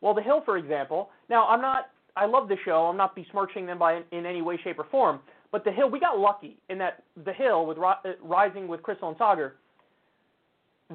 Well, 0.00 0.14
The 0.14 0.22
Hill, 0.22 0.42
for 0.44 0.56
example, 0.56 1.10
now 1.28 1.46
I'm 1.46 1.60
not, 1.60 1.90
I 2.16 2.26
love 2.26 2.48
the 2.48 2.56
show, 2.64 2.86
I'm 2.86 2.96
not 2.96 3.14
besmirching 3.14 3.66
them 3.66 3.78
by 3.78 4.00
in 4.12 4.24
any 4.24 4.40
way, 4.40 4.58
shape, 4.62 4.78
or 4.78 4.86
form, 4.90 5.20
but 5.52 5.64
the 5.64 5.72
Hill, 5.72 5.90
we 5.90 5.98
got 5.98 6.18
lucky 6.18 6.56
in 6.68 6.78
that 6.78 7.02
the 7.24 7.32
Hill 7.32 7.66
with 7.66 7.78
uh, 7.78 7.94
Rising 8.22 8.68
with 8.68 8.82
Krystal 8.82 9.08
and 9.08 9.18
Saagar. 9.18 9.52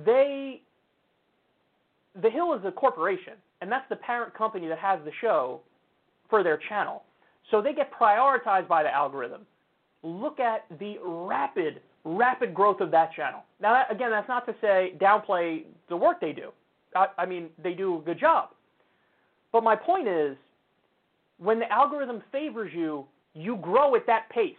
They, 0.05 0.61
the 2.21 2.29
Hill 2.29 2.53
is 2.53 2.61
a 2.65 2.71
corporation, 2.71 3.33
and 3.61 3.71
that's 3.71 3.87
the 3.89 3.95
parent 3.97 4.33
company 4.33 4.67
that 4.67 4.79
has 4.79 4.99
the 5.05 5.11
show 5.21 5.61
for 6.29 6.43
their 6.43 6.59
channel. 6.69 7.03
So 7.51 7.61
they 7.61 7.73
get 7.73 7.91
prioritized 7.93 8.67
by 8.67 8.83
the 8.83 8.93
algorithm. 8.93 9.41
Look 10.03 10.39
at 10.39 10.65
the 10.79 10.97
rapid, 11.03 11.81
rapid 12.03 12.53
growth 12.53 12.79
of 12.79 12.91
that 12.91 13.13
channel. 13.13 13.43
Now, 13.59 13.73
that, 13.73 13.91
again, 13.93 14.11
that's 14.11 14.27
not 14.27 14.45
to 14.47 14.55
say 14.61 14.93
downplay 14.99 15.63
the 15.89 15.97
work 15.97 16.21
they 16.21 16.31
do. 16.31 16.51
I, 16.95 17.07
I 17.17 17.25
mean, 17.25 17.49
they 17.61 17.73
do 17.73 17.97
a 17.97 18.01
good 18.01 18.19
job. 18.19 18.49
But 19.51 19.63
my 19.63 19.75
point 19.75 20.07
is, 20.07 20.37
when 21.37 21.59
the 21.59 21.71
algorithm 21.71 22.23
favors 22.31 22.71
you, 22.73 23.05
you 23.33 23.57
grow 23.57 23.95
at 23.95 24.07
that 24.07 24.29
pace. 24.29 24.55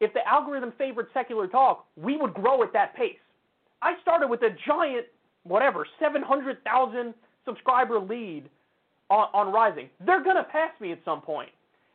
If 0.00 0.12
the 0.14 0.26
algorithm 0.26 0.72
favored 0.78 1.06
secular 1.12 1.46
talk, 1.48 1.86
we 1.96 2.16
would 2.16 2.34
grow 2.34 2.62
at 2.62 2.72
that 2.72 2.94
pace. 2.96 3.18
I 3.82 3.94
started 4.00 4.28
with 4.28 4.42
a 4.42 4.50
giant, 4.66 5.06
whatever, 5.48 5.86
700,000 6.00 7.14
subscriber 7.44 7.98
lead 7.98 8.48
on, 9.10 9.28
on 9.32 9.52
Rising. 9.52 9.88
They're 10.04 10.22
going 10.22 10.36
to 10.36 10.44
pass 10.44 10.70
me 10.80 10.92
at 10.92 10.98
some 11.04 11.20
point. 11.20 11.50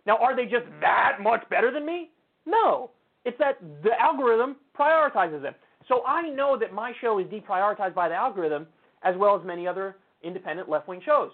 Now, 0.06 0.18
are 0.18 0.36
they 0.36 0.44
just 0.44 0.66
that 0.82 1.18
much 1.22 1.48
better 1.50 1.72
than 1.72 1.86
me? 1.86 2.10
No. 2.46 2.90
It's 3.26 3.38
that 3.40 3.60
the 3.84 3.92
algorithm 4.00 4.58
prioritizes 4.78 5.42
them. 5.42 5.56
So 5.88 6.04
I 6.06 6.30
know 6.30 6.58
that 6.60 6.74
my 6.74 6.94
show 7.02 7.20
is 7.20 7.28
deprioritized 7.28 7.94
by 7.94 8.10
the 8.10 8.16
algorithm 8.16 8.68
as 9.04 9.16
well 9.18 9.38
as 9.40 9.46
many 9.46 9.68
other 9.68 9.96
independent 10.24 10.70
left 10.70 10.88
wing 10.88 11.02
shows. 11.06 11.32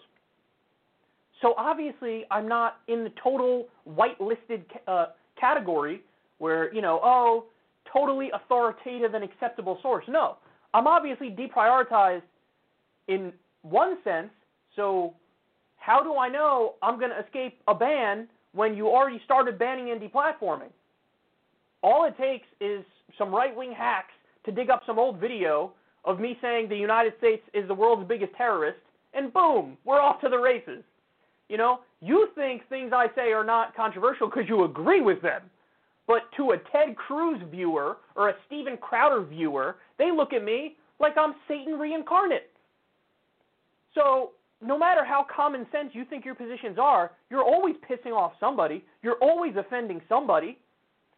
So 1.41 1.53
obviously, 1.57 2.25
I'm 2.31 2.47
not 2.47 2.77
in 2.87 3.03
the 3.03 3.11
total 3.23 3.67
whitelisted 3.87 4.63
uh, 4.87 5.07
category 5.39 6.01
where, 6.39 6.73
you 6.73 6.81
know, 6.81 6.99
oh, 7.03 7.45
totally 7.91 8.29
authoritative 8.33 9.13
and 9.13 9.23
acceptable 9.23 9.79
source. 9.81 10.05
No, 10.07 10.37
I'm 10.73 10.87
obviously 10.87 11.29
deprioritized 11.29 12.21
in 13.07 13.33
one 13.61 13.97
sense. 14.03 14.29
So 14.75 15.13
how 15.77 16.03
do 16.03 16.15
I 16.17 16.29
know 16.29 16.75
I'm 16.81 16.99
going 16.99 17.11
to 17.11 17.19
escape 17.19 17.59
a 17.67 17.73
ban 17.73 18.27
when 18.53 18.75
you 18.75 18.87
already 18.87 19.21
started 19.25 19.57
banning 19.57 19.91
and 19.91 20.01
deplatforming? 20.01 20.71
All 21.81 22.05
it 22.05 22.17
takes 22.17 22.47
is 22.59 22.83
some 23.17 23.33
right 23.33 23.55
wing 23.55 23.73
hacks 23.75 24.13
to 24.45 24.51
dig 24.51 24.69
up 24.69 24.83
some 24.85 24.99
old 24.99 25.19
video 25.19 25.71
of 26.05 26.19
me 26.19 26.37
saying 26.41 26.69
the 26.69 26.77
United 26.77 27.13
States 27.17 27.43
is 27.53 27.67
the 27.67 27.73
world's 27.73 28.07
biggest 28.07 28.33
terrorist, 28.35 28.79
and 29.13 29.33
boom, 29.33 29.77
we're 29.85 29.99
off 29.99 30.21
to 30.21 30.29
the 30.29 30.37
races. 30.37 30.83
You 31.49 31.57
know, 31.57 31.79
you 32.01 32.29
think 32.35 32.67
things 32.69 32.91
I 32.93 33.07
say 33.15 33.31
are 33.33 33.43
not 33.43 33.75
controversial 33.75 34.27
because 34.27 34.47
you 34.47 34.63
agree 34.63 35.01
with 35.01 35.21
them. 35.21 35.41
But 36.10 36.23
to 36.38 36.53
a 36.53 36.57
Ted 36.72 36.95
Cruz 36.95 37.40
viewer 37.52 37.98
or 38.15 38.30
a 38.30 38.34
Steven 38.48 38.77
Crowder 38.77 39.23
viewer, 39.23 39.76
they 39.99 40.10
look 40.11 40.34
at 40.34 40.44
me 40.44 40.76
like 40.99 41.14
I'm 41.15 41.36
Satan 41.48 41.73
reincarnate. 41.73 42.49
So, 43.94 44.31
no 44.60 44.76
matter 44.76 45.06
how 45.06 45.23
common 45.34 45.68
sense 45.72 45.91
you 45.94 46.06
think 46.06 46.26
your 46.26 46.34
positions 46.34 46.80
are, 46.81 47.11
you're 47.30 47.44
always 47.44 47.76
pissing 47.88 48.11
off 48.11 48.31
somebody. 48.40 48.84
You're 49.03 49.19
always 49.22 49.53
offending 49.56 50.02
somebody, 50.10 50.57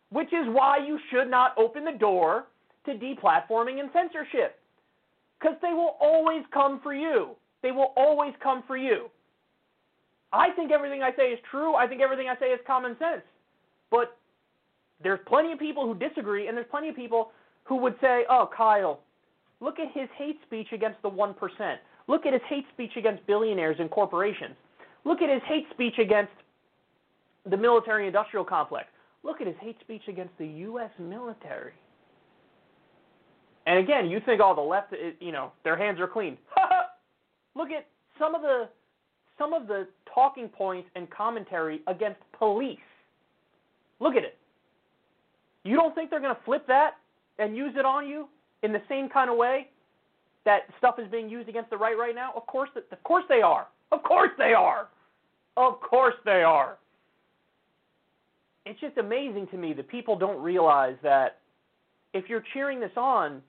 which 0.09 0.27
is 0.27 0.45
why 0.47 0.85
you 0.85 0.99
should 1.09 1.31
not 1.31 1.57
open 1.57 1.85
the 1.85 1.97
door 1.97 2.47
to 2.85 2.91
deplatforming 2.91 3.80
and 3.80 3.89
censorship. 3.93 4.59
Because 5.39 5.55
they 5.61 5.72
will 5.72 5.95
always 6.01 6.43
come 6.53 6.81
for 6.84 6.93
you. 6.93 7.30
They 7.63 7.72
will 7.72 7.93
always 7.95 8.34
come 8.43 8.61
for 8.68 8.76
you. 8.76 9.09
I 10.34 10.49
think 10.51 10.69
everything 10.69 11.01
I 11.01 11.15
say 11.15 11.30
is 11.31 11.39
true. 11.49 11.76
I 11.76 11.88
think 11.88 12.01
everything 12.01 12.27
I 12.27 12.38
say 12.39 12.47
is 12.47 12.59
common 12.68 12.97
sense. 12.99 13.23
But 13.89 14.18
there's 15.03 15.19
plenty 15.27 15.51
of 15.51 15.59
people 15.59 15.85
who 15.85 15.95
disagree, 15.95 16.47
and 16.47 16.55
there's 16.55 16.69
plenty 16.69 16.89
of 16.89 16.95
people 16.95 17.31
who 17.63 17.75
would 17.77 17.95
say, 18.01 18.25
"Oh, 18.29 18.49
Kyle, 18.55 18.99
look 19.59 19.79
at 19.79 19.91
his 19.91 20.09
hate 20.17 20.39
speech 20.43 20.71
against 20.71 21.01
the 21.01 21.09
1%. 21.09 21.79
Look 22.07 22.25
at 22.25 22.33
his 22.33 22.41
hate 22.43 22.65
speech 22.73 22.95
against 22.97 23.25
billionaires 23.27 23.77
and 23.79 23.89
corporations. 23.89 24.55
Look 25.05 25.21
at 25.21 25.29
his 25.29 25.41
hate 25.43 25.67
speech 25.71 25.97
against 25.99 26.33
the 27.45 27.57
military 27.57 28.07
industrial 28.07 28.45
complex. 28.45 28.87
Look 29.23 29.41
at 29.41 29.47
his 29.47 29.55
hate 29.61 29.79
speech 29.81 30.03
against 30.07 30.37
the 30.37 30.47
U.S. 30.47 30.91
military. 30.99 31.73
And 33.67 33.77
again, 33.77 34.09
you 34.09 34.19
think, 34.25 34.41
oh, 34.43 34.55
the 34.55 34.61
left, 34.61 34.93
uh, 34.93 35.11
you 35.19 35.31
know, 35.31 35.51
their 35.63 35.77
hands 35.77 35.99
are 35.99 36.07
clean. 36.07 36.37
Look 37.55 37.69
at 37.69 37.87
some 38.17 38.35
of 38.35 38.41
the 38.41 38.69
some 39.37 39.53
of 39.53 39.67
the 39.67 39.87
talking 40.13 40.47
points 40.47 40.87
and 40.95 41.09
commentary 41.09 41.81
against 41.87 42.19
police. 42.37 42.77
Look 43.99 44.15
at 44.15 44.23
it. 44.23 44.37
You 45.63 45.75
don't 45.75 45.93
think 45.93 46.09
they're 46.09 46.19
going 46.19 46.35
to 46.35 46.41
flip 46.43 46.65
that 46.67 46.95
and 47.39 47.55
use 47.55 47.73
it 47.77 47.85
on 47.85 48.07
you 48.07 48.27
in 48.63 48.71
the 48.71 48.81
same 48.89 49.09
kind 49.09 49.29
of 49.29 49.38
way 49.38 49.67
that 50.45 50.61
stuff 50.77 50.95
is 50.97 51.09
being 51.11 51.29
used 51.29 51.49
against 51.49 51.69
the 51.69 51.77
right 51.77 51.97
right 51.97 52.15
now? 52.15 52.31
Of 52.35 52.47
course, 52.47 52.69
of 52.75 53.03
course 53.03 53.25
they 53.29 53.41
are. 53.41 53.67
Of 53.91 54.03
course 54.03 54.31
they 54.38 54.53
are. 54.53 54.88
Of 55.57 55.79
course 55.81 56.15
they 56.25 56.43
are. 56.43 56.77
It's 58.65 58.79
just 58.79 58.97
amazing 58.97 59.47
to 59.47 59.57
me 59.57 59.73
that 59.73 59.88
people 59.88 60.17
don't 60.17 60.41
realize 60.41 60.95
that 61.03 61.39
if 62.13 62.29
you're 62.29 62.43
cheering 62.53 62.79
this 62.79 62.91
on, 62.95 63.41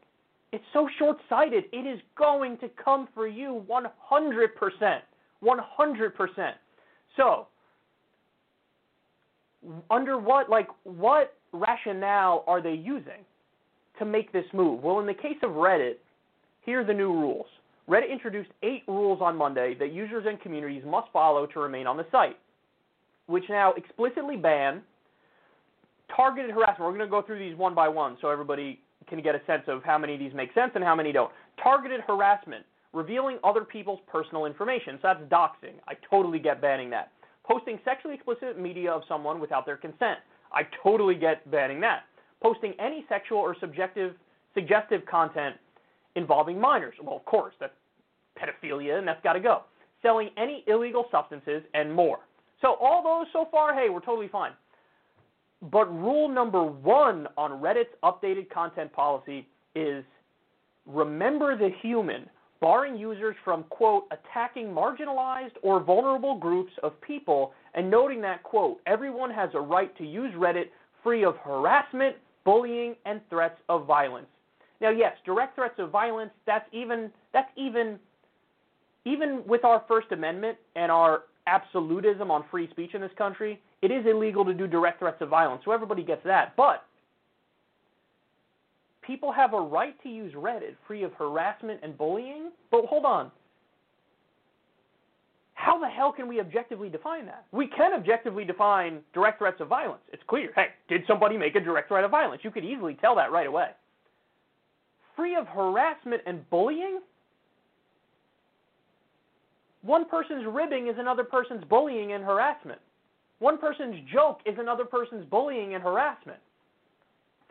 it's 0.52 0.64
so 0.72 0.88
short 0.98 1.18
sighted. 1.28 1.64
It 1.72 1.86
is 1.86 2.00
going 2.16 2.58
to 2.58 2.68
come 2.82 3.08
for 3.14 3.26
you 3.26 3.64
100%. 3.68 4.98
100%. 5.42 6.52
So, 7.16 7.46
under 9.90 10.18
what, 10.18 10.50
like, 10.50 10.68
what 10.84 11.34
rationale 11.52 12.44
are 12.46 12.62
they 12.62 12.72
using 12.72 13.24
to 13.98 14.04
make 14.04 14.32
this 14.32 14.44
move? 14.52 14.82
Well, 14.82 15.00
in 15.00 15.06
the 15.06 15.14
case 15.14 15.36
of 15.42 15.50
Reddit, 15.50 15.96
here 16.62 16.80
are 16.80 16.84
the 16.84 16.94
new 16.94 17.12
rules. 17.12 17.46
Reddit 17.88 18.10
introduced 18.10 18.50
eight 18.62 18.82
rules 18.86 19.20
on 19.20 19.36
Monday 19.36 19.74
that 19.78 19.92
users 19.92 20.24
and 20.26 20.40
communities 20.40 20.82
must 20.86 21.08
follow 21.12 21.46
to 21.46 21.60
remain 21.60 21.86
on 21.86 21.96
the 21.96 22.06
site, 22.12 22.38
which 23.26 23.44
now 23.48 23.72
explicitly 23.72 24.36
ban 24.36 24.82
targeted 26.16 26.50
harassment. 26.50 26.80
We're 26.80 26.96
going 26.96 27.00
to 27.00 27.06
go 27.08 27.22
through 27.22 27.38
these 27.38 27.56
one 27.56 27.74
by 27.74 27.88
one 27.88 28.16
so 28.20 28.28
everybody 28.28 28.80
can 29.08 29.20
get 29.20 29.34
a 29.34 29.40
sense 29.46 29.62
of 29.66 29.82
how 29.82 29.98
many 29.98 30.14
of 30.14 30.20
these 30.20 30.32
make 30.34 30.54
sense 30.54 30.72
and 30.74 30.84
how 30.84 30.94
many 30.94 31.12
don't. 31.12 31.30
Targeted 31.62 32.00
harassment, 32.06 32.64
revealing 32.92 33.38
other 33.42 33.62
people's 33.64 34.00
personal 34.10 34.46
information. 34.46 34.98
So 35.02 35.08
that's 35.08 35.22
doxing. 35.24 35.74
I 35.88 35.94
totally 36.08 36.38
get 36.38 36.60
banning 36.60 36.90
that. 36.90 37.10
Posting 37.44 37.78
sexually 37.84 38.14
explicit 38.14 38.58
media 38.58 38.92
of 38.92 39.02
someone 39.08 39.40
without 39.40 39.66
their 39.66 39.76
consent. 39.76 40.18
I 40.52 40.62
totally 40.82 41.14
get 41.14 41.48
banning 41.50 41.80
that. 41.80 42.04
Posting 42.42 42.74
any 42.80 43.04
sexual 43.08 43.38
or 43.38 43.56
subjective 43.60 44.14
suggestive 44.54 45.04
content 45.06 45.56
involving 46.14 46.60
minors. 46.60 46.94
Well, 47.02 47.16
of 47.16 47.24
course, 47.24 47.54
that's 47.58 47.72
pedophilia 48.38 48.98
and 48.98 49.06
that's 49.06 49.22
got 49.22 49.34
to 49.34 49.40
go. 49.40 49.62
Selling 50.02 50.30
any 50.36 50.64
illegal 50.66 51.06
substances 51.10 51.62
and 51.74 51.92
more. 51.92 52.18
So 52.60 52.76
all 52.80 53.02
those 53.02 53.26
so 53.32 53.48
far, 53.50 53.74
hey, 53.74 53.88
we're 53.88 54.00
totally 54.00 54.28
fine. 54.28 54.52
But 55.70 55.86
rule 55.92 56.28
number 56.28 56.62
one 56.62 57.28
on 57.36 57.62
Reddit's 57.62 57.94
updated 58.02 58.50
content 58.50 58.92
policy 58.92 59.46
is 59.74 60.04
remember 60.86 61.56
the 61.56 61.70
human, 61.80 62.28
barring 62.62 62.96
users 62.96 63.34
from, 63.44 63.64
quote, 63.64 64.04
attacking 64.12 64.68
marginalized 64.68 65.52
or 65.62 65.82
vulnerable 65.82 66.38
groups 66.38 66.72
of 66.84 66.98
people, 67.00 67.52
and 67.74 67.90
noting 67.90 68.22
that, 68.22 68.42
quote, 68.44 68.80
everyone 68.86 69.30
has 69.30 69.50
a 69.54 69.60
right 69.60 69.94
to 69.98 70.06
use 70.06 70.32
Reddit 70.34 70.66
free 71.02 71.24
of 71.24 71.36
harassment, 71.38 72.16
bullying, 72.44 72.94
and 73.04 73.20
threats 73.28 73.60
of 73.68 73.84
violence. 73.84 74.28
Now, 74.80 74.90
yes, 74.90 75.12
direct 75.26 75.56
threats 75.56 75.74
of 75.78 75.90
violence, 75.90 76.30
that's 76.46 76.64
even, 76.72 77.10
that's 77.32 77.50
even, 77.56 77.98
even 79.04 79.42
with 79.44 79.64
our 79.64 79.82
First 79.88 80.12
Amendment 80.12 80.56
and 80.76 80.90
our 80.90 81.24
absolutism 81.48 82.30
on 82.30 82.44
free 82.48 82.70
speech 82.70 82.94
in 82.94 83.00
this 83.00 83.10
country, 83.18 83.60
it 83.82 83.90
is 83.90 84.06
illegal 84.06 84.44
to 84.44 84.54
do 84.54 84.68
direct 84.68 85.00
threats 85.00 85.20
of 85.20 85.28
violence, 85.28 85.62
so 85.64 85.72
everybody 85.72 86.04
gets 86.04 86.22
that. 86.24 86.54
But 86.56 86.84
people 89.06 89.32
have 89.32 89.54
a 89.54 89.60
right 89.60 90.00
to 90.02 90.08
use 90.08 90.32
Reddit 90.34 90.76
free 90.86 91.02
of 91.02 91.12
harassment 91.14 91.80
and 91.82 91.96
bullying. 91.96 92.50
But 92.70 92.84
hold 92.86 93.04
on. 93.04 93.30
How 95.54 95.78
the 95.78 95.88
hell 95.88 96.12
can 96.12 96.26
we 96.26 96.40
objectively 96.40 96.88
define 96.88 97.24
that? 97.26 97.46
We 97.52 97.68
can 97.68 97.92
objectively 97.92 98.44
define 98.44 99.00
direct 99.14 99.38
threats 99.38 99.60
of 99.60 99.68
violence. 99.68 100.02
It's 100.12 100.22
clear. 100.26 100.50
Hey, 100.56 100.68
did 100.88 101.02
somebody 101.06 101.36
make 101.36 101.54
a 101.54 101.60
direct 101.60 101.88
threat 101.88 102.02
of 102.02 102.10
violence? 102.10 102.42
You 102.44 102.50
could 102.50 102.64
easily 102.64 102.94
tell 102.94 103.14
that 103.16 103.30
right 103.30 103.46
away. 103.46 103.68
Free 105.14 105.36
of 105.36 105.46
harassment 105.46 106.22
and 106.26 106.48
bullying? 106.50 107.00
One 109.82 110.08
person's 110.08 110.44
ribbing 110.46 110.88
is 110.88 110.94
another 110.98 111.24
person's 111.24 111.64
bullying 111.64 112.12
and 112.12 112.24
harassment. 112.24 112.80
One 113.38 113.58
person's 113.58 113.96
joke 114.12 114.40
is 114.46 114.54
another 114.58 114.84
person's 114.84 115.24
bullying 115.26 115.74
and 115.74 115.82
harassment. 115.82 116.38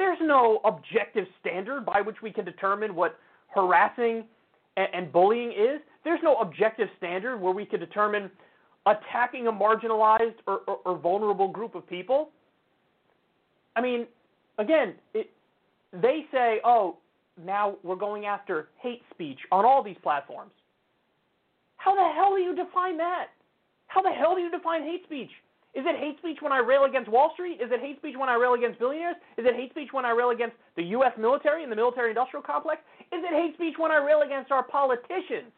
There's 0.01 0.17
no 0.23 0.61
objective 0.65 1.27
standard 1.39 1.85
by 1.85 2.01
which 2.01 2.23
we 2.23 2.31
can 2.31 2.43
determine 2.43 2.95
what 2.95 3.19
harassing 3.53 4.23
and, 4.75 4.87
and 4.95 5.11
bullying 5.11 5.51
is. 5.51 5.79
There's 6.03 6.19
no 6.23 6.37
objective 6.37 6.87
standard 6.97 7.37
where 7.37 7.53
we 7.53 7.65
can 7.65 7.79
determine 7.79 8.31
attacking 8.87 9.45
a 9.45 9.51
marginalized 9.51 10.37
or, 10.47 10.61
or, 10.67 10.77
or 10.85 10.97
vulnerable 10.97 11.49
group 11.49 11.75
of 11.75 11.87
people. 11.87 12.31
I 13.75 13.81
mean, 13.81 14.07
again, 14.57 14.95
it, 15.13 15.29
they 15.93 16.25
say, 16.31 16.61
oh, 16.65 16.97
now 17.39 17.75
we're 17.83 17.95
going 17.95 18.25
after 18.25 18.69
hate 18.81 19.03
speech 19.13 19.37
on 19.51 19.65
all 19.65 19.83
these 19.83 19.97
platforms. 20.01 20.53
How 21.77 21.93
the 21.93 22.11
hell 22.15 22.33
do 22.35 22.41
you 22.41 22.55
define 22.55 22.97
that? 22.97 23.27
How 23.85 24.01
the 24.01 24.09
hell 24.09 24.33
do 24.33 24.41
you 24.41 24.49
define 24.49 24.81
hate 24.81 25.03
speech? 25.03 25.29
Is 25.73 25.85
it 25.87 25.95
hate 25.97 26.17
speech 26.17 26.39
when 26.41 26.51
I 26.51 26.57
rail 26.59 26.83
against 26.83 27.09
Wall 27.09 27.31
Street? 27.33 27.61
Is 27.63 27.71
it 27.71 27.79
hate 27.79 27.97
speech 27.97 28.15
when 28.17 28.27
I 28.27 28.35
rail 28.35 28.55
against 28.55 28.77
billionaires? 28.77 29.15
Is 29.37 29.45
it 29.45 29.55
hate 29.55 29.71
speech 29.71 29.89
when 29.93 30.03
I 30.03 30.11
rail 30.11 30.31
against 30.31 30.57
the 30.75 30.83
U.S. 30.99 31.13
military 31.17 31.63
and 31.63 31.71
the 31.71 31.75
military 31.77 32.09
industrial 32.09 32.43
complex? 32.43 32.81
Is 33.13 33.23
it 33.23 33.31
hate 33.31 33.53
speech 33.55 33.75
when 33.77 33.89
I 33.89 33.97
rail 33.97 34.21
against 34.21 34.51
our 34.51 34.63
politicians? 34.63 35.51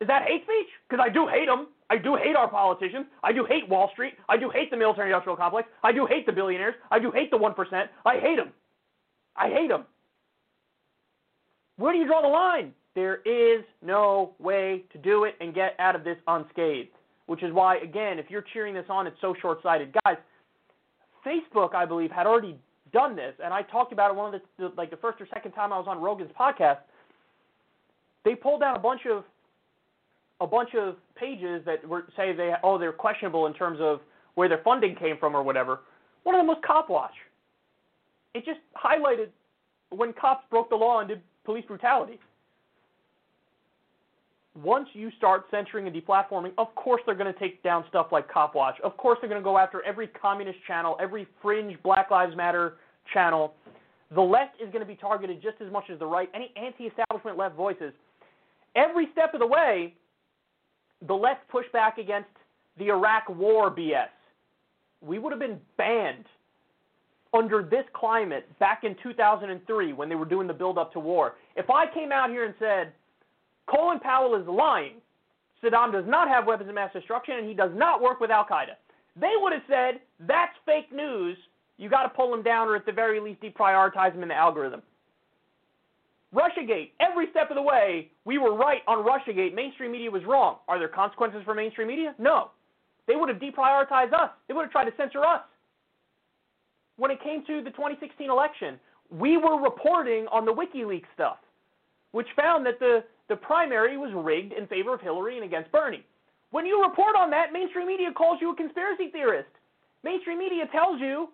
Is 0.00 0.08
that 0.08 0.26
hate 0.26 0.42
speech? 0.42 0.66
Because 0.88 1.04
I 1.04 1.08
do 1.08 1.28
hate 1.28 1.46
them. 1.46 1.68
I 1.90 1.96
do 1.96 2.16
hate 2.16 2.34
our 2.34 2.48
politicians. 2.48 3.06
I 3.22 3.32
do 3.32 3.44
hate 3.44 3.68
Wall 3.68 3.88
Street. 3.92 4.14
I 4.28 4.36
do 4.36 4.50
hate 4.50 4.72
the 4.72 4.76
military 4.76 5.10
industrial 5.10 5.36
complex. 5.36 5.68
I 5.84 5.92
do 5.92 6.04
hate 6.04 6.26
the 6.26 6.32
billionaires. 6.32 6.74
I 6.90 6.98
do 6.98 7.12
hate 7.12 7.30
the 7.30 7.38
1%. 7.38 7.54
I 8.04 8.18
hate 8.18 8.36
them. 8.36 8.50
I 9.36 9.48
hate 9.48 9.68
them. 9.68 9.84
Where 11.76 11.92
do 11.92 11.98
you 12.00 12.06
draw 12.06 12.20
the 12.20 12.28
line? 12.28 12.72
There 12.96 13.20
is 13.24 13.64
no 13.80 14.34
way 14.40 14.84
to 14.92 14.98
do 14.98 15.24
it 15.24 15.36
and 15.40 15.54
get 15.54 15.76
out 15.78 15.94
of 15.94 16.02
this 16.02 16.18
unscathed 16.26 16.90
which 17.32 17.42
is 17.42 17.50
why, 17.50 17.78
again, 17.78 18.18
if 18.18 18.26
you're 18.28 18.44
cheering 18.52 18.74
this 18.74 18.84
on, 18.90 19.06
it's 19.06 19.16
so 19.22 19.34
short 19.40 19.62
sighted. 19.62 19.96
Guys, 20.04 20.18
Facebook, 21.26 21.74
I 21.74 21.86
believe, 21.86 22.10
had 22.10 22.26
already 22.26 22.58
done 22.92 23.16
this, 23.16 23.32
and 23.42 23.54
I 23.54 23.62
talked 23.62 23.90
about 23.90 24.10
it 24.10 24.16
one 24.18 24.34
of 24.34 24.42
the, 24.58 24.68
the 24.68 24.74
like 24.76 24.90
the 24.90 24.98
first 24.98 25.18
or 25.18 25.26
second 25.32 25.52
time 25.52 25.72
I 25.72 25.78
was 25.78 25.86
on 25.88 25.98
Rogan's 25.98 26.30
podcast. 26.38 26.80
They 28.26 28.34
pulled 28.34 28.60
down 28.60 28.76
a 28.76 28.78
bunch 28.78 29.06
of 29.10 29.24
a 30.42 30.46
bunch 30.46 30.74
of 30.74 30.96
pages 31.14 31.62
that 31.64 31.88
were 31.88 32.04
say 32.18 32.34
they 32.34 32.52
oh 32.62 32.76
they're 32.76 32.92
questionable 32.92 33.46
in 33.46 33.54
terms 33.54 33.78
of 33.80 34.00
where 34.34 34.50
their 34.50 34.60
funding 34.62 34.94
came 34.94 35.16
from 35.16 35.34
or 35.34 35.42
whatever. 35.42 35.80
One 36.24 36.34
of 36.34 36.40
them 36.40 36.48
was 36.48 36.58
Cop 36.66 36.90
Watch. 36.90 37.14
It 38.34 38.44
just 38.44 38.60
highlighted 38.76 39.28
when 39.88 40.12
cops 40.12 40.44
broke 40.50 40.68
the 40.68 40.76
law 40.76 41.00
and 41.00 41.08
did 41.08 41.22
police 41.46 41.64
brutality 41.64 42.20
once 44.60 44.88
you 44.92 45.10
start 45.16 45.44
censoring 45.50 45.86
and 45.86 45.96
deplatforming, 45.96 46.52
of 46.58 46.74
course 46.74 47.00
they're 47.06 47.14
going 47.14 47.32
to 47.32 47.38
take 47.38 47.62
down 47.62 47.84
stuff 47.88 48.08
like 48.12 48.30
Copwatch. 48.30 48.74
Of 48.84 48.96
course 48.96 49.18
they're 49.20 49.30
going 49.30 49.40
to 49.40 49.44
go 49.44 49.56
after 49.56 49.82
every 49.84 50.08
communist 50.08 50.58
channel, 50.66 50.96
every 51.00 51.26
fringe 51.40 51.76
Black 51.82 52.10
Lives 52.10 52.36
Matter 52.36 52.76
channel. 53.12 53.54
The 54.14 54.20
left 54.20 54.56
is 54.60 54.70
going 54.70 54.80
to 54.80 54.86
be 54.86 54.94
targeted 54.94 55.40
just 55.42 55.56
as 55.64 55.72
much 55.72 55.84
as 55.90 55.98
the 55.98 56.06
right, 56.06 56.28
any 56.34 56.52
anti 56.56 56.84
establishment 56.84 57.38
left 57.38 57.56
voices. 57.56 57.94
Every 58.76 59.08
step 59.12 59.32
of 59.32 59.40
the 59.40 59.46
way, 59.46 59.94
the 61.06 61.14
left 61.14 61.48
pushed 61.48 61.72
back 61.72 61.96
against 61.96 62.28
the 62.78 62.88
Iraq 62.88 63.28
war 63.30 63.70
BS. 63.70 64.06
We 65.00 65.18
would 65.18 65.32
have 65.32 65.40
been 65.40 65.58
banned 65.78 66.26
under 67.34 67.62
this 67.62 67.84
climate 67.94 68.46
back 68.58 68.84
in 68.84 68.94
2003 69.02 69.94
when 69.94 70.08
they 70.10 70.14
were 70.14 70.26
doing 70.26 70.46
the 70.46 70.52
build 70.52 70.76
up 70.76 70.92
to 70.92 71.00
war. 71.00 71.34
If 71.56 71.70
I 71.70 71.92
came 71.92 72.12
out 72.12 72.28
here 72.28 72.44
and 72.44 72.54
said, 72.58 72.92
Colin 73.68 74.00
Powell 74.00 74.34
is 74.34 74.46
lying. 74.46 74.94
Saddam 75.62 75.92
does 75.92 76.04
not 76.06 76.28
have 76.28 76.46
weapons 76.46 76.68
of 76.68 76.74
mass 76.74 76.92
destruction, 76.92 77.36
and 77.38 77.48
he 77.48 77.54
does 77.54 77.70
not 77.74 78.02
work 78.02 78.20
with 78.20 78.30
Al 78.30 78.44
Qaeda. 78.44 78.74
They 79.20 79.32
would 79.36 79.52
have 79.52 79.62
said, 79.68 80.00
that's 80.26 80.52
fake 80.66 80.92
news. 80.92 81.36
You 81.78 81.88
got 81.88 82.02
to 82.02 82.08
pull 82.08 82.32
him 82.34 82.42
down, 82.42 82.68
or 82.68 82.76
at 82.76 82.86
the 82.86 82.92
very 82.92 83.20
least, 83.20 83.40
deprioritize 83.40 84.14
him 84.14 84.22
in 84.22 84.28
the 84.28 84.34
algorithm. 84.34 84.82
Russiagate, 86.34 86.92
every 86.98 87.26
step 87.30 87.50
of 87.50 87.56
the 87.56 87.62
way, 87.62 88.10
we 88.24 88.38
were 88.38 88.54
right 88.54 88.80
on 88.86 89.04
Russiagate. 89.04 89.54
Mainstream 89.54 89.92
media 89.92 90.10
was 90.10 90.24
wrong. 90.24 90.56
Are 90.66 90.78
there 90.78 90.88
consequences 90.88 91.42
for 91.44 91.54
mainstream 91.54 91.88
media? 91.88 92.14
No. 92.18 92.50
They 93.06 93.16
would 93.16 93.28
have 93.28 93.38
deprioritized 93.38 94.14
us. 94.14 94.30
They 94.48 94.54
would 94.54 94.62
have 94.62 94.72
tried 94.72 94.86
to 94.86 94.92
censor 94.96 95.24
us. 95.24 95.42
When 96.96 97.10
it 97.10 97.22
came 97.22 97.44
to 97.46 97.62
the 97.62 97.70
2016 97.70 98.30
election, 98.30 98.78
we 99.10 99.36
were 99.36 99.60
reporting 99.60 100.26
on 100.32 100.46
the 100.46 100.52
WikiLeaks 100.54 101.04
stuff, 101.14 101.36
which 102.12 102.28
found 102.34 102.64
that 102.64 102.78
the, 102.78 103.04
the 103.28 103.36
primary 103.36 103.96
was 103.96 104.12
rigged 104.14 104.52
in 104.52 104.66
favor 104.66 104.94
of 104.94 105.00
Hillary 105.00 105.36
and 105.36 105.44
against 105.44 105.70
Bernie. 105.72 106.04
When 106.50 106.66
you 106.66 106.82
report 106.82 107.16
on 107.16 107.30
that, 107.30 107.52
mainstream 107.52 107.86
media 107.86 108.12
calls 108.12 108.38
you 108.40 108.52
a 108.52 108.56
conspiracy 108.56 109.08
theorist. 109.10 109.48
Mainstream 110.04 110.38
media 110.38 110.64
tells 110.70 111.00
you 111.00 111.28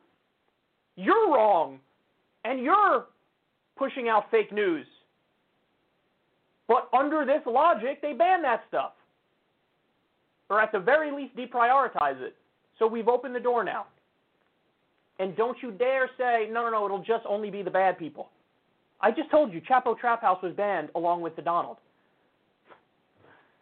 you're 0.96 1.32
wrong 1.32 1.78
and 2.44 2.60
you're 2.60 3.06
pushing 3.76 4.08
out 4.08 4.30
fake 4.30 4.52
news. 4.52 4.86
But 6.68 6.88
under 6.92 7.24
this 7.24 7.40
logic, 7.46 8.02
they 8.02 8.12
ban 8.12 8.42
that 8.42 8.62
stuff. 8.68 8.92
Or 10.50 10.60
at 10.60 10.72
the 10.72 10.78
very 10.78 11.10
least, 11.10 11.36
deprioritize 11.36 12.20
it. 12.20 12.36
So 12.78 12.86
we've 12.86 13.08
opened 13.08 13.34
the 13.34 13.40
door 13.40 13.64
now. 13.64 13.86
And 15.18 15.36
don't 15.36 15.56
you 15.62 15.72
dare 15.72 16.08
say, 16.16 16.48
no, 16.50 16.62
no, 16.62 16.70
no, 16.70 16.84
it'll 16.84 16.98
just 17.02 17.24
only 17.28 17.50
be 17.50 17.62
the 17.62 17.70
bad 17.70 17.98
people. 17.98 18.28
I 19.00 19.10
just 19.10 19.30
told 19.30 19.52
you, 19.52 19.60
Chapo 19.60 19.98
Trap 19.98 20.22
House 20.22 20.42
was 20.42 20.54
banned 20.54 20.88
along 20.94 21.20
with 21.20 21.36
the 21.36 21.42
Donald. 21.42 21.76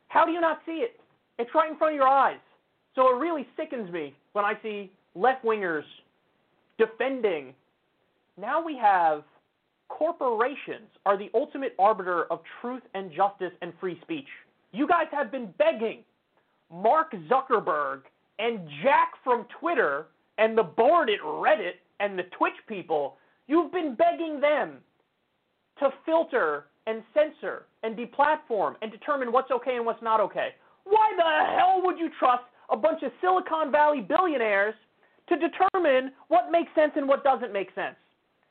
How 0.08 0.24
do 0.24 0.32
you 0.32 0.40
not 0.40 0.60
see 0.64 0.84
it? 0.84 0.98
It's 1.38 1.50
right 1.54 1.70
in 1.70 1.76
front 1.76 1.94
of 1.94 1.96
your 1.96 2.08
eyes. 2.08 2.38
So 2.94 3.14
it 3.14 3.18
really 3.20 3.46
sickens 3.56 3.90
me 3.92 4.14
when 4.32 4.44
I 4.44 4.54
see 4.62 4.90
left 5.14 5.44
wingers 5.44 5.84
defending. 6.78 7.52
Now 8.40 8.64
we 8.64 8.76
have 8.78 9.24
corporations 9.88 10.88
are 11.04 11.18
the 11.18 11.30
ultimate 11.34 11.74
arbiter 11.78 12.24
of 12.24 12.40
truth 12.60 12.82
and 12.94 13.10
justice 13.12 13.52
and 13.60 13.72
free 13.78 13.98
speech. 14.02 14.26
You 14.72 14.86
guys 14.88 15.06
have 15.12 15.30
been 15.30 15.52
begging 15.58 16.02
Mark 16.72 17.14
Zuckerberg 17.30 18.00
and 18.38 18.60
Jack 18.82 19.12
from 19.22 19.46
Twitter 19.60 20.06
and 20.38 20.56
the 20.56 20.62
board 20.62 21.10
at 21.10 21.20
Reddit 21.20 21.76
and 22.00 22.18
the 22.18 22.24
Twitch 22.36 22.56
people, 22.68 23.16
you've 23.46 23.72
been 23.72 23.94
begging 23.94 24.40
them 24.40 24.78
to 25.78 25.90
filter 26.04 26.66
and 26.86 27.02
censor 27.12 27.66
and 27.82 27.96
deplatform 27.96 28.74
and 28.82 28.90
determine 28.90 29.32
what's 29.32 29.50
okay 29.50 29.76
and 29.76 29.84
what's 29.84 30.02
not 30.02 30.20
okay. 30.20 30.50
Why 30.84 31.12
the 31.16 31.56
hell 31.56 31.82
would 31.84 31.98
you 31.98 32.10
trust 32.18 32.44
a 32.70 32.76
bunch 32.76 33.02
of 33.02 33.12
Silicon 33.20 33.72
Valley 33.72 34.00
billionaires 34.00 34.74
to 35.28 35.36
determine 35.36 36.12
what 36.28 36.50
makes 36.50 36.70
sense 36.74 36.92
and 36.96 37.08
what 37.08 37.24
doesn't 37.24 37.52
make 37.52 37.74
sense? 37.74 37.96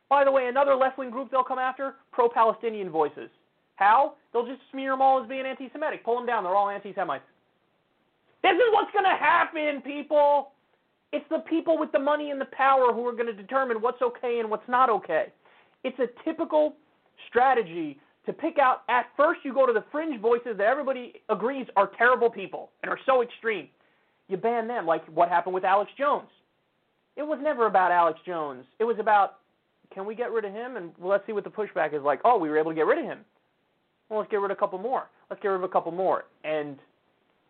By 0.10 0.23
the 0.23 0.31
way, 0.31 0.47
another 0.47 0.76
left 0.76 0.97
wing 0.97 1.10
group 1.10 1.31
they'll 1.31 1.43
come 1.43 1.60
after 1.60 1.95
pro 2.11 2.30
Palestinian 2.30 2.89
voices. 2.89 3.30
How? 3.76 4.14
They'll 4.31 4.45
just 4.45 4.61
smear 4.72 4.91
them 4.91 5.02
all 5.02 5.22
as 5.22 5.27
being 5.27 5.45
anti 5.45 5.69
Semitic. 5.72 6.03
Pull 6.03 6.18
them 6.18 6.26
down. 6.26 6.43
They're 6.43 6.56
all 6.56 6.69
anti 6.69 6.93
Semites. 6.93 7.23
This 8.43 8.53
is 8.53 8.73
what's 8.73 8.91
going 8.91 9.06
to 9.06 9.18
happen, 9.18 9.81
people. 9.81 10.52
It's 11.11 11.26
the 11.30 11.39
people 11.49 11.77
with 11.77 11.91
the 11.91 11.99
money 11.99 12.31
and 12.31 12.39
the 12.39 12.49
power 12.52 12.93
who 12.93 13.06
are 13.07 13.14
going 13.14 13.26
to 13.26 13.34
determine 13.34 13.81
what's 13.81 14.02
okay 14.02 14.39
and 14.39 14.49
what's 14.49 14.68
not 14.68 14.89
okay. 14.89 15.27
It's 15.84 15.97
a 15.99 16.07
typical 16.23 16.76
strategy 17.29 17.99
to 18.25 18.33
pick 18.33 18.57
out. 18.57 18.81
At 18.89 19.05
first, 19.15 19.41
you 19.43 19.53
go 19.53 19.65
to 19.65 19.73
the 19.73 19.83
fringe 19.91 20.19
voices 20.19 20.57
that 20.57 20.65
everybody 20.65 21.13
agrees 21.29 21.67
are 21.75 21.91
terrible 21.97 22.29
people 22.29 22.71
and 22.81 22.89
are 22.89 22.99
so 23.05 23.21
extreme. 23.21 23.67
You 24.27 24.37
ban 24.37 24.67
them, 24.67 24.85
like 24.85 25.05
what 25.07 25.29
happened 25.29 25.53
with 25.53 25.63
Alex 25.63 25.91
Jones. 25.97 26.29
It 27.15 27.23
was 27.23 27.39
never 27.41 27.67
about 27.67 27.91
Alex 27.91 28.19
Jones. 28.25 28.65
It 28.79 28.83
was 28.83 28.97
about 28.99 29.37
can 29.93 30.05
we 30.05 30.15
get 30.15 30.31
rid 30.31 30.45
of 30.45 30.51
him? 30.51 30.77
And 30.77 30.91
let's 30.99 31.25
see 31.25 31.31
what 31.31 31.43
the 31.43 31.49
pushback 31.49 31.93
is 31.93 32.01
like. 32.01 32.19
Oh, 32.25 32.37
we 32.37 32.49
were 32.49 32.57
able 32.57 32.71
to 32.71 32.75
get 32.75 32.85
rid 32.85 32.97
of 32.97 33.05
him. 33.05 33.19
Well, 34.09 34.19
let's 34.19 34.29
get 34.29 34.41
rid 34.41 34.51
of 34.51 34.57
a 34.57 34.59
couple 34.59 34.79
more. 34.79 35.05
Let's 35.29 35.41
get 35.41 35.49
rid 35.49 35.57
of 35.57 35.63
a 35.63 35.69
couple 35.69 35.91
more. 35.91 36.25
And 36.43 36.77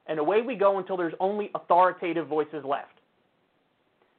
and 0.07 0.19
away 0.19 0.41
we 0.41 0.55
go 0.55 0.77
until 0.77 0.97
there's 0.97 1.13
only 1.19 1.49
authoritative 1.55 2.27
voices 2.27 2.63
left. 2.63 2.99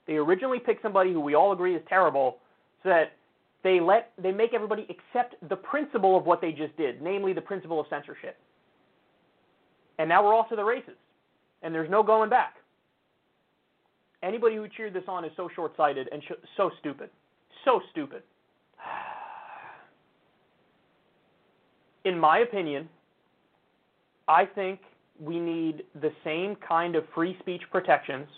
They 0.07 0.15
originally 0.15 0.59
picked 0.59 0.83
somebody 0.83 1.13
who 1.13 1.21
we 1.21 1.35
all 1.35 1.53
agree 1.53 1.77
is 1.77 1.83
terrible, 1.89 2.39
so 2.83 2.89
that 2.89 3.13
they 3.67 3.81
let 3.81 4.13
they 4.17 4.31
make 4.31 4.55
everybody 4.55 4.87
accept 4.89 5.35
the 5.49 5.57
principle 5.57 6.17
of 6.17 6.25
what 6.25 6.41
they 6.41 6.53
just 6.53 6.77
did, 6.77 7.03
namely 7.03 7.33
the 7.33 7.41
principle 7.41 7.81
of 7.81 7.87
censorship. 7.91 8.39
And 9.99 10.09
now 10.09 10.25
we're 10.25 10.37
off 10.37 10.49
to 10.51 10.57
the 10.57 10.63
races, 10.63 10.95
and 11.63 11.75
there's 11.75 11.91
no 11.91 12.05
going 12.05 12.31
back. 12.31 12.55
Anybody 14.23 14.55
who 14.55 14.69
cheered 14.69 14.95
this 14.95 15.03
on 15.09 15.25
is 15.25 15.33
so 15.37 15.49
short-sighted 15.57 16.09
and 16.13 16.23
sh- 16.23 16.39
so 16.57 16.71
stupid, 16.79 17.11
so 17.65 17.81
stupid. 17.91 18.23
In 22.05 22.17
my 22.17 22.39
opinion, 22.39 22.89
I 24.29 24.45
think 24.45 24.79
we 25.19 25.41
need 25.41 25.83
the 26.01 26.13
same 26.23 26.55
kind 26.57 26.95
of 26.95 27.03
free 27.17 27.37
speech 27.41 27.63
protections 27.73 28.29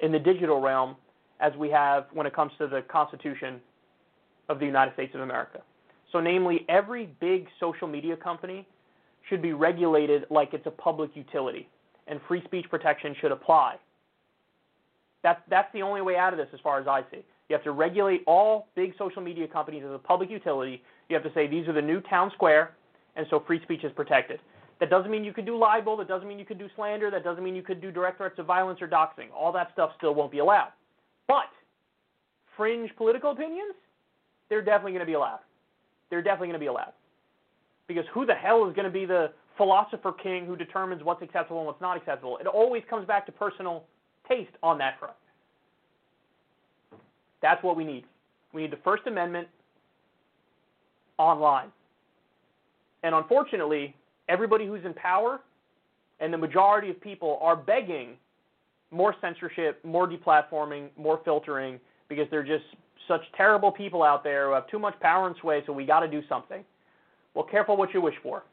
in 0.00 0.12
the 0.12 0.18
digital 0.18 0.62
realm 0.62 0.96
as 1.40 1.52
we 1.58 1.68
have 1.68 2.06
when 2.14 2.26
it 2.26 2.34
comes 2.34 2.52
to 2.56 2.68
the 2.68 2.80
Constitution 2.90 3.60
of 4.48 4.58
the 4.58 4.66
United 4.66 4.94
States 4.94 5.14
of 5.14 5.20
America. 5.20 5.60
So, 6.12 6.20
namely, 6.20 6.64
every 6.68 7.06
big 7.20 7.46
social 7.60 7.86
media 7.86 8.16
company 8.16 8.66
should 9.28 9.42
be 9.42 9.52
regulated 9.52 10.24
like 10.30 10.54
it's 10.54 10.66
a 10.66 10.70
public 10.70 11.10
utility, 11.14 11.68
and 12.06 12.20
free 12.26 12.42
speech 12.44 12.66
protection 12.70 13.14
should 13.20 13.32
apply. 13.32 13.76
That's, 15.22 15.40
that's 15.50 15.70
the 15.72 15.82
only 15.82 16.00
way 16.00 16.16
out 16.16 16.32
of 16.32 16.38
this, 16.38 16.48
as 16.54 16.60
far 16.60 16.80
as 16.80 16.86
I 16.86 17.02
see. 17.10 17.24
You 17.48 17.54
have 17.54 17.64
to 17.64 17.72
regulate 17.72 18.22
all 18.26 18.68
big 18.74 18.92
social 18.98 19.22
media 19.22 19.48
companies 19.48 19.82
as 19.86 19.92
a 19.92 19.98
public 19.98 20.30
utility. 20.30 20.82
You 21.08 21.14
have 21.14 21.24
to 21.24 21.32
say 21.34 21.46
these 21.46 21.66
are 21.66 21.72
the 21.72 21.82
new 21.82 22.00
town 22.02 22.30
square, 22.34 22.74
and 23.16 23.26
so 23.30 23.42
free 23.46 23.60
speech 23.62 23.84
is 23.84 23.92
protected. 23.92 24.40
That 24.80 24.90
doesn't 24.90 25.10
mean 25.10 25.24
you 25.24 25.32
could 25.32 25.46
do 25.46 25.58
libel. 25.58 25.96
That 25.96 26.08
doesn't 26.08 26.28
mean 26.28 26.38
you 26.38 26.44
could 26.44 26.58
do 26.58 26.68
slander. 26.76 27.10
That 27.10 27.24
doesn't 27.24 27.42
mean 27.42 27.56
you 27.56 27.62
could 27.62 27.80
do 27.80 27.90
direct 27.90 28.18
threats 28.18 28.38
of 28.38 28.46
violence 28.46 28.80
or 28.80 28.86
doxing. 28.86 29.26
All 29.34 29.50
that 29.52 29.70
stuff 29.72 29.90
still 29.96 30.14
won't 30.14 30.30
be 30.30 30.38
allowed. 30.38 30.72
But 31.26 31.50
fringe 32.56 32.90
political 32.96 33.32
opinions, 33.32 33.74
they're 34.48 34.62
definitely 34.62 34.92
going 34.92 35.00
to 35.00 35.06
be 35.06 35.14
allowed. 35.14 35.40
They're 36.10 36.22
definitely 36.22 36.48
going 36.48 36.60
to 36.60 36.64
be 36.64 36.66
allowed. 36.66 36.92
Because 37.86 38.04
who 38.12 38.26
the 38.26 38.34
hell 38.34 38.68
is 38.68 38.74
going 38.74 38.86
to 38.86 38.90
be 38.90 39.06
the 39.06 39.32
philosopher 39.56 40.12
king 40.12 40.46
who 40.46 40.56
determines 40.56 41.02
what's 41.02 41.22
acceptable 41.22 41.58
and 41.58 41.66
what's 41.66 41.80
not 41.80 41.96
acceptable? 41.96 42.38
It 42.38 42.46
always 42.46 42.82
comes 42.88 43.06
back 43.06 43.26
to 43.26 43.32
personal 43.32 43.84
taste 44.28 44.52
on 44.62 44.78
that 44.78 44.98
front. 44.98 45.14
That's 47.40 47.62
what 47.62 47.76
we 47.76 47.84
need. 47.84 48.04
We 48.52 48.62
need 48.62 48.72
the 48.72 48.78
First 48.84 49.06
Amendment 49.06 49.48
online. 51.18 51.68
And 53.02 53.14
unfortunately, 53.14 53.94
everybody 54.28 54.66
who's 54.66 54.84
in 54.84 54.94
power 54.94 55.40
and 56.20 56.32
the 56.32 56.38
majority 56.38 56.90
of 56.90 57.00
people 57.00 57.38
are 57.40 57.56
begging 57.56 58.16
more 58.90 59.14
censorship, 59.20 59.84
more 59.84 60.08
deplatforming, 60.08 60.88
more 60.96 61.20
filtering 61.24 61.78
because 62.08 62.26
they're 62.30 62.42
just 62.42 62.64
such 63.08 63.22
terrible 63.36 63.72
people 63.72 64.02
out 64.02 64.22
there 64.22 64.48
who 64.48 64.54
have 64.54 64.68
too 64.68 64.78
much 64.78 64.98
power 65.00 65.26
and 65.26 65.34
sway, 65.40 65.62
so 65.66 65.72
we 65.72 65.84
got 65.84 66.00
to 66.00 66.08
do 66.08 66.20
something. 66.28 66.62
Well, 67.34 67.44
careful 67.44 67.76
what 67.76 67.92
you 67.94 68.00
wish 68.00 68.14
for. 68.22 68.44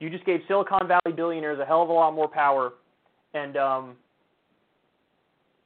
You 0.00 0.10
just 0.10 0.24
gave 0.24 0.40
Silicon 0.48 0.88
Valley 0.88 1.14
billionaires 1.14 1.60
a 1.60 1.64
hell 1.64 1.82
of 1.82 1.88
a 1.88 1.92
lot 1.92 2.12
more 2.12 2.26
power, 2.26 2.72
and 3.34 3.56
um, 3.56 3.96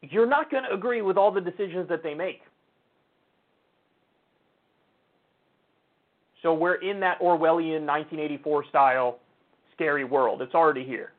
you're 0.03 0.27
not 0.27 0.51
going 0.51 0.65
to 0.65 0.75
agree 0.75 1.01
with 1.01 1.17
all 1.17 1.31
the 1.31 1.41
decisions 1.41 1.89
that 1.89 2.03
they 2.03 2.13
make. 2.13 2.41
So 6.43 6.53
we're 6.53 6.77
in 6.77 7.01
that 7.01 7.19
Orwellian 7.21 7.87
1984 7.87 8.67
style 8.69 9.19
scary 9.75 10.05
world. 10.05 10.43
It's 10.43 10.55
already 10.55 10.85
here. 10.85 11.13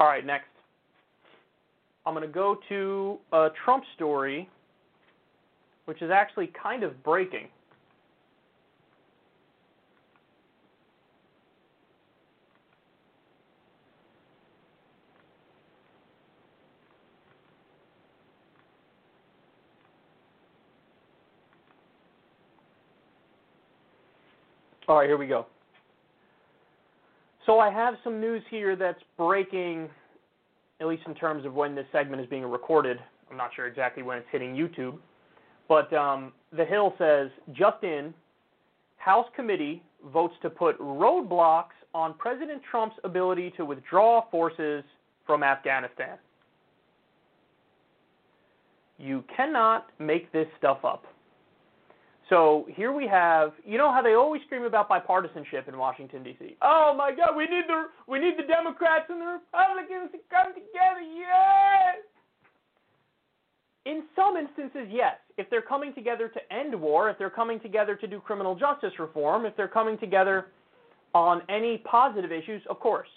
All 0.00 0.06
right, 0.06 0.24
next. 0.24 0.46
I'm 2.06 2.14
going 2.14 2.26
to 2.26 2.32
go 2.32 2.58
to 2.70 3.18
a 3.34 3.48
Trump 3.62 3.84
story, 3.96 4.48
which 5.84 6.00
is 6.00 6.10
actually 6.10 6.50
kind 6.60 6.82
of 6.82 7.04
breaking. 7.04 7.48
All 24.88 24.96
right, 24.96 25.06
here 25.06 25.18
we 25.18 25.26
go. 25.26 25.44
So 27.46 27.58
I 27.58 27.70
have 27.70 27.94
some 28.04 28.20
news 28.20 28.42
here 28.50 28.76
that's 28.76 29.02
breaking, 29.16 29.88
at 30.80 30.86
least 30.86 31.02
in 31.06 31.14
terms 31.14 31.44
of 31.44 31.54
when 31.54 31.74
this 31.74 31.86
segment 31.92 32.20
is 32.22 32.28
being 32.28 32.44
recorded. 32.44 32.98
I'm 33.30 33.36
not 33.36 33.50
sure 33.54 33.66
exactly 33.66 34.02
when 34.02 34.18
it's 34.18 34.26
hitting 34.30 34.54
YouTube. 34.54 34.98
But 35.68 35.92
um, 35.92 36.32
The 36.56 36.64
Hill 36.64 36.94
says, 36.98 37.30
just 37.52 37.82
in, 37.82 38.12
House 38.96 39.26
committee 39.34 39.82
votes 40.12 40.34
to 40.42 40.50
put 40.50 40.78
roadblocks 40.78 41.76
on 41.94 42.14
President 42.18 42.60
Trump's 42.70 42.96
ability 43.04 43.52
to 43.56 43.64
withdraw 43.64 44.28
forces 44.30 44.84
from 45.26 45.42
Afghanistan. 45.42 46.18
You 48.98 49.24
cannot 49.34 49.86
make 49.98 50.30
this 50.32 50.46
stuff 50.58 50.84
up. 50.84 51.04
So 52.30 52.66
here 52.68 52.92
we 52.92 53.08
have, 53.08 53.52
you 53.66 53.76
know 53.76 53.92
how 53.92 54.02
they 54.02 54.14
always 54.14 54.40
scream 54.46 54.62
about 54.62 54.88
bipartisanship 54.88 55.68
in 55.68 55.76
Washington 55.76 56.22
D.C. 56.22 56.56
Oh 56.62 56.94
my 56.96 57.10
God, 57.10 57.36
we 57.36 57.44
need 57.44 57.64
the 57.66 57.86
we 58.06 58.20
need 58.20 58.34
the 58.38 58.46
Democrats 58.46 59.06
and 59.08 59.20
the 59.20 59.26
Republicans 59.26 60.12
to 60.12 60.18
come 60.30 60.54
together. 60.54 61.00
Yes. 61.00 61.96
In 63.84 64.04
some 64.14 64.36
instances, 64.36 64.88
yes. 64.88 65.16
If 65.38 65.50
they're 65.50 65.60
coming 65.60 65.92
together 65.92 66.28
to 66.28 66.54
end 66.54 66.80
war, 66.80 67.10
if 67.10 67.18
they're 67.18 67.30
coming 67.30 67.58
together 67.58 67.96
to 67.96 68.06
do 68.06 68.20
criminal 68.20 68.54
justice 68.54 68.92
reform, 69.00 69.44
if 69.44 69.56
they're 69.56 69.66
coming 69.66 69.98
together 69.98 70.46
on 71.14 71.42
any 71.48 71.78
positive 71.78 72.30
issues, 72.30 72.62
of 72.70 72.78
course. 72.78 73.08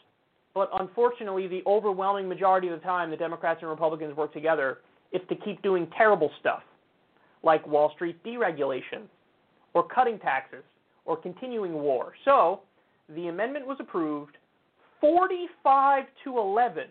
But 0.56 0.70
unfortunately, 0.80 1.48
the 1.48 1.62
overwhelming 1.68 2.28
majority 2.28 2.70
of 2.70 2.80
the 2.80 2.84
time, 2.84 3.12
the 3.12 3.18
Democrats 3.18 3.60
and 3.62 3.70
Republicans 3.70 4.16
work 4.16 4.34
together 4.34 4.80
is 5.12 5.22
to 5.30 5.36
keep 5.36 5.62
doing 5.62 5.88
terrible 5.96 6.32
stuff, 6.40 6.64
like 7.44 7.68
Wall 7.68 7.92
Street 7.96 8.24
deregulation, 8.24 9.04
or 9.74 9.88
cutting 9.88 10.20
taxes, 10.20 10.64
or 11.06 11.18
continuing 11.18 11.74
war. 11.74 12.14
So, 12.26 12.62
the 13.10 13.28
amendment 13.28 13.68
was 13.68 13.78
approved 13.80 14.38
45 15.02 16.06
to 16.24 16.38
11 16.38 16.86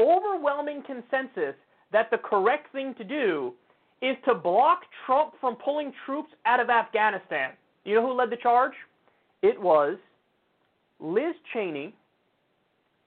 overwhelming 0.00 0.82
consensus 0.86 1.54
that 1.92 2.10
the 2.10 2.18
correct 2.18 2.72
thing 2.72 2.94
to 2.98 3.04
do 3.04 3.52
is 4.00 4.16
to 4.26 4.34
block 4.34 4.82
Trump 5.06 5.34
from 5.40 5.56
pulling 5.56 5.92
troops 6.06 6.30
out 6.46 6.60
of 6.60 6.70
Afghanistan. 6.70 7.50
You 7.84 7.96
know 7.96 8.06
who 8.06 8.12
led 8.12 8.30
the 8.30 8.36
charge? 8.36 8.74
It 9.42 9.60
was 9.60 9.96
Liz 11.00 11.34
Cheney 11.52 11.94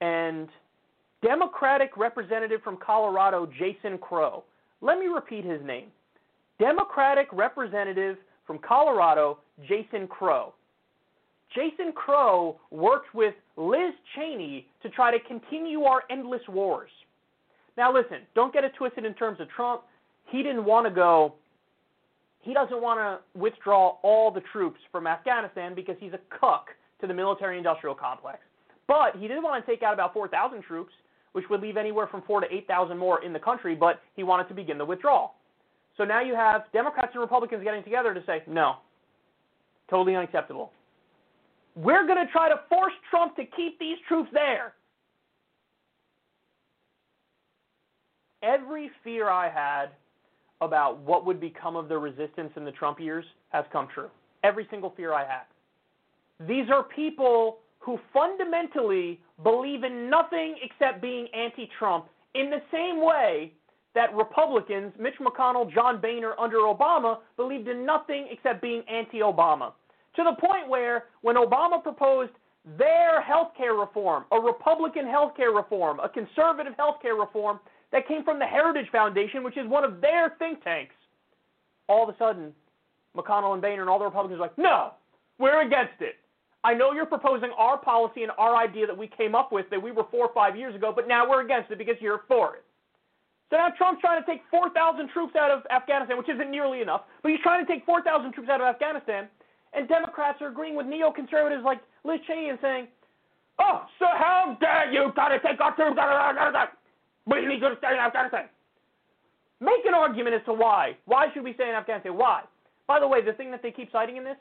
and 0.01 0.49
Democratic 1.21 1.95
representative 1.97 2.61
from 2.63 2.77
Colorado, 2.77 3.47
Jason 3.57 3.97
Crow. 3.97 4.43
Let 4.81 4.97
me 4.97 5.05
repeat 5.05 5.45
his 5.45 5.61
name 5.63 5.87
Democratic 6.59 7.27
representative 7.31 8.17
from 8.45 8.59
Colorado, 8.59 9.39
Jason 9.67 10.07
Crow. 10.07 10.53
Jason 11.53 11.91
Crow 11.93 12.59
worked 12.71 13.13
with 13.13 13.33
Liz 13.57 13.93
Cheney 14.15 14.67
to 14.81 14.89
try 14.89 15.11
to 15.11 15.19
continue 15.27 15.83
our 15.83 16.03
endless 16.09 16.41
wars. 16.47 16.89
Now, 17.77 17.93
listen, 17.93 18.19
don't 18.35 18.53
get 18.53 18.63
it 18.63 18.73
twisted 18.77 19.05
in 19.05 19.13
terms 19.13 19.39
of 19.39 19.49
Trump. 19.49 19.81
He 20.27 20.43
didn't 20.43 20.65
want 20.65 20.87
to 20.87 20.91
go, 20.91 21.35
he 22.41 22.53
doesn't 22.53 22.81
want 22.81 22.99
to 22.99 23.39
withdraw 23.39 23.97
all 24.01 24.31
the 24.31 24.41
troops 24.51 24.79
from 24.91 25.07
Afghanistan 25.07 25.75
because 25.75 25.95
he's 25.99 26.13
a 26.13 26.19
cuck 26.39 26.67
to 26.99 27.07
the 27.07 27.13
military 27.13 27.57
industrial 27.57 27.95
complex. 27.95 28.39
But 28.87 29.15
he 29.17 29.27
did 29.27 29.41
want 29.41 29.63
to 29.63 29.71
take 29.71 29.83
out 29.83 29.93
about 29.93 30.13
4,000 30.13 30.63
troops, 30.63 30.91
which 31.33 31.45
would 31.49 31.61
leave 31.61 31.77
anywhere 31.77 32.07
from 32.07 32.21
4 32.23 32.41
to 32.41 32.53
8,000 32.53 32.97
more 32.97 33.23
in 33.23 33.33
the 33.33 33.39
country, 33.39 33.75
but 33.75 34.01
he 34.15 34.23
wanted 34.23 34.47
to 34.49 34.53
begin 34.53 34.77
the 34.77 34.85
withdrawal. 34.85 35.35
So 35.97 36.03
now 36.03 36.21
you 36.21 36.35
have 36.35 36.63
Democrats 36.73 37.11
and 37.13 37.21
Republicans 37.21 37.63
getting 37.63 37.83
together 37.83 38.13
to 38.13 38.23
say, 38.25 38.43
no, 38.47 38.75
totally 39.89 40.15
unacceptable. 40.15 40.71
We're 41.75 42.05
going 42.05 42.25
to 42.25 42.31
try 42.31 42.49
to 42.49 42.59
force 42.69 42.93
Trump 43.09 43.35
to 43.37 43.43
keep 43.45 43.79
these 43.79 43.97
troops 44.07 44.29
there. 44.33 44.73
Every 48.43 48.89
fear 49.03 49.29
I 49.29 49.49
had 49.49 49.91
about 50.61 50.99
what 50.99 51.25
would 51.25 51.39
become 51.39 51.75
of 51.75 51.87
the 51.87 51.97
resistance 51.97 52.51
in 52.55 52.65
the 52.65 52.71
Trump 52.71 52.99
years 52.99 53.25
has 53.49 53.65
come 53.71 53.87
true. 53.93 54.09
Every 54.43 54.67
single 54.69 54.93
fear 54.95 55.13
I 55.13 55.25
had. 55.25 55.43
These 56.47 56.65
are 56.71 56.83
people 56.83 57.59
who 57.79 57.99
fundamentally 58.13 59.19
believe 59.43 59.83
in 59.83 60.09
nothing 60.09 60.55
except 60.61 61.01
being 61.01 61.27
anti 61.33 61.69
Trump 61.77 62.05
in 62.35 62.49
the 62.49 62.61
same 62.71 63.03
way 63.03 63.53
that 63.93 64.13
Republicans, 64.15 64.93
Mitch 64.99 65.15
McConnell, 65.19 65.71
John 65.73 65.99
Boehner 65.99 66.33
under 66.39 66.57
Obama, 66.57 67.19
believed 67.35 67.67
in 67.67 67.85
nothing 67.85 68.27
except 68.31 68.61
being 68.61 68.83
anti 68.89 69.19
Obama 69.19 69.73
to 70.15 70.23
the 70.23 70.35
point 70.39 70.67
where 70.67 71.05
when 71.21 71.35
Obama 71.35 71.81
proposed 71.81 72.31
their 72.77 73.21
health 73.21 73.49
care 73.57 73.73
reform, 73.73 74.25
a 74.31 74.39
Republican 74.39 75.07
health 75.07 75.35
care 75.35 75.51
reform, 75.51 75.99
a 75.99 76.09
conservative 76.09 76.73
health 76.77 76.97
care 77.01 77.15
reform 77.15 77.59
that 77.91 78.07
came 78.07 78.23
from 78.23 78.39
the 78.39 78.45
Heritage 78.45 78.87
Foundation, 78.91 79.43
which 79.43 79.57
is 79.57 79.67
one 79.67 79.83
of 79.83 79.99
their 79.99 80.35
think 80.39 80.63
tanks, 80.63 80.95
all 81.89 82.07
of 82.07 82.13
a 82.13 82.17
sudden, 82.17 82.53
McConnell 83.17 83.53
and 83.53 83.61
Boehner 83.61 83.81
and 83.81 83.89
all 83.89 83.99
the 83.99 84.05
Republicans 84.05 84.39
are 84.39 84.43
like, 84.43 84.57
no, 84.57 84.91
we're 85.39 85.65
against 85.65 85.99
it. 85.99 86.15
I 86.63 86.73
know 86.73 86.91
you're 86.93 87.07
proposing 87.07 87.49
our 87.57 87.77
policy 87.77 88.23
and 88.23 88.31
our 88.37 88.55
idea 88.55 88.85
that 88.85 88.97
we 88.97 89.07
came 89.07 89.33
up 89.33 89.51
with 89.51 89.69
that 89.71 89.81
we 89.81 89.91
were 89.91 90.05
four 90.11 90.27
or 90.27 90.33
five 90.33 90.55
years 90.55 90.75
ago, 90.75 90.93
but 90.95 91.07
now 91.07 91.27
we're 91.27 91.41
against 91.41 91.71
it 91.71 91.77
because 91.77 91.95
you're 91.99 92.21
for 92.27 92.55
it. 92.55 92.63
So 93.49 93.57
now 93.57 93.69
Trump's 93.77 93.99
trying 93.99 94.21
to 94.21 94.25
take 94.25 94.41
4,000 94.49 95.09
troops 95.09 95.35
out 95.35 95.51
of 95.51 95.63
Afghanistan, 95.71 96.17
which 96.17 96.29
isn't 96.29 96.49
nearly 96.49 96.81
enough, 96.81 97.01
but 97.21 97.31
he's 97.31 97.41
trying 97.41 97.65
to 97.65 97.71
take 97.71 97.85
4,000 97.85 98.31
troops 98.31 98.49
out 98.49 98.61
of 98.61 98.67
Afghanistan 98.67 99.27
and 99.73 99.87
Democrats 99.87 100.41
are 100.41 100.49
agreeing 100.49 100.75
with 100.75 100.85
neoconservatives 100.85 101.63
like 101.63 101.79
Liz 102.03 102.19
Cheney 102.27 102.49
and 102.49 102.59
saying, 102.61 102.87
"Oh, 103.59 103.85
so 103.99 104.05
how 104.05 104.57
dare 104.59 104.91
you 104.91 105.11
try 105.13 105.29
to 105.29 105.39
take 105.39 105.61
our 105.61 105.73
troops 105.75 105.97
out 105.97 106.09
of 106.09 106.37
Afghanistan? 106.37 106.69
We 107.25 107.45
need 107.45 107.61
to 107.61 107.75
stay 107.77 107.93
in 107.93 107.99
Afghanistan." 107.99 108.49
Make 109.59 109.85
an 109.85 109.93
argument 109.93 110.35
as 110.35 110.43
to 110.45 110.53
why. 110.53 110.97
Why 111.05 111.31
should 111.31 111.43
we 111.43 111.53
stay 111.53 111.69
in 111.69 111.75
Afghanistan? 111.75 112.17
Why? 112.17 112.43
By 112.87 112.99
the 112.99 113.07
way, 113.07 113.21
the 113.21 113.33
thing 113.33 113.51
that 113.51 113.61
they 113.61 113.71
keep 113.71 113.91
citing 113.91 114.17
in 114.17 114.23
this, 114.23 114.37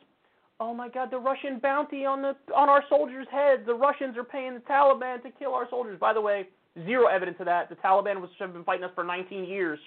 oh 0.60 0.74
my 0.74 0.88
God, 0.88 1.10
the 1.10 1.18
Russian 1.18 1.58
bounty 1.58 2.04
on 2.04 2.22
the 2.22 2.36
on 2.54 2.68
our 2.68 2.84
soldiers' 2.88 3.26
heads. 3.32 3.62
The 3.66 3.74
Russians 3.74 4.16
are 4.16 4.24
paying 4.24 4.54
the 4.54 4.60
Taliban 4.60 5.22
to 5.22 5.30
kill 5.30 5.54
our 5.54 5.66
soldiers. 5.70 5.98
By 5.98 6.12
the 6.12 6.20
way, 6.20 6.48
zero 6.84 7.06
evidence 7.06 7.38
of 7.40 7.46
that. 7.46 7.68
The 7.68 7.76
Taliban 7.76 8.20
was, 8.20 8.30
have 8.38 8.52
been 8.52 8.64
fighting 8.64 8.84
us 8.84 8.92
for 8.94 9.02
19 9.02 9.44
years. 9.44 9.78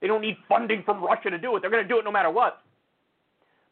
They 0.00 0.06
don't 0.06 0.20
need 0.20 0.36
funding 0.48 0.82
from 0.84 1.02
Russia 1.02 1.30
to 1.30 1.38
do 1.38 1.56
it. 1.56 1.60
They're 1.60 1.70
going 1.70 1.82
to 1.82 1.88
do 1.88 1.98
it 1.98 2.04
no 2.04 2.12
matter 2.12 2.30
what. 2.30 2.62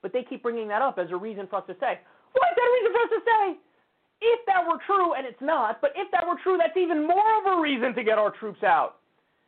But 0.01 0.13
they 0.13 0.23
keep 0.23 0.43
bringing 0.43 0.69
that 0.69 0.81
up 0.81 0.99
as 0.99 1.11
a 1.11 1.17
reason 1.17 1.47
for 1.49 1.57
us 1.57 1.65
to 1.67 1.75
say, 1.75 2.01
what 2.33 2.49
is 2.49 2.57
that 2.57 2.65
a 2.65 2.73
reason 2.81 2.93
for 2.93 3.01
us 3.03 3.13
to 3.13 3.23
say? 3.25 3.45
If 4.23 4.47
that 4.47 4.65
were 4.67 4.79
true, 4.87 5.15
and 5.15 5.27
it's 5.27 5.41
not, 5.41 5.81
but 5.81 5.93
if 5.97 6.11
that 6.13 6.27
were 6.27 6.37
true, 6.43 6.57
that's 6.57 6.77
even 6.77 7.07
more 7.07 7.39
of 7.41 7.59
a 7.59 7.61
reason 7.61 7.95
to 7.95 8.05
get 8.05 8.17
our 8.17 8.31
troops 8.31 8.63
out. 8.63 8.97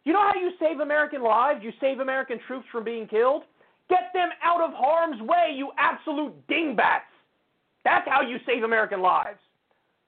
You 0.04 0.12
know 0.12 0.20
how 0.20 0.38
you 0.38 0.52
save 0.60 0.80
American 0.80 1.22
lives? 1.22 1.60
You 1.62 1.72
save 1.80 2.00
American 2.00 2.38
troops 2.46 2.66
from 2.70 2.84
being 2.84 3.06
killed? 3.06 3.42
Get 3.88 4.10
them 4.12 4.30
out 4.42 4.60
of 4.60 4.72
harm's 4.74 5.20
way, 5.22 5.52
you 5.54 5.70
absolute 5.78 6.34
dingbats. 6.48 7.04
That's 7.84 8.08
how 8.08 8.20
you 8.20 8.38
save 8.46 8.64
American 8.64 9.00
lives. 9.00 9.38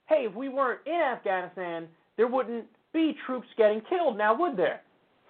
Hey, 0.07 0.27
if 0.29 0.35
we 0.35 0.49
weren't 0.49 0.81
in 0.87 1.01
Afghanistan, 1.01 1.87
there 2.17 2.27
wouldn't 2.27 2.65
be 2.93 3.17
troops 3.27 3.47
getting 3.57 3.81
killed 3.89 4.19
now, 4.19 4.37
would 4.37 4.57
there? 4.57 4.81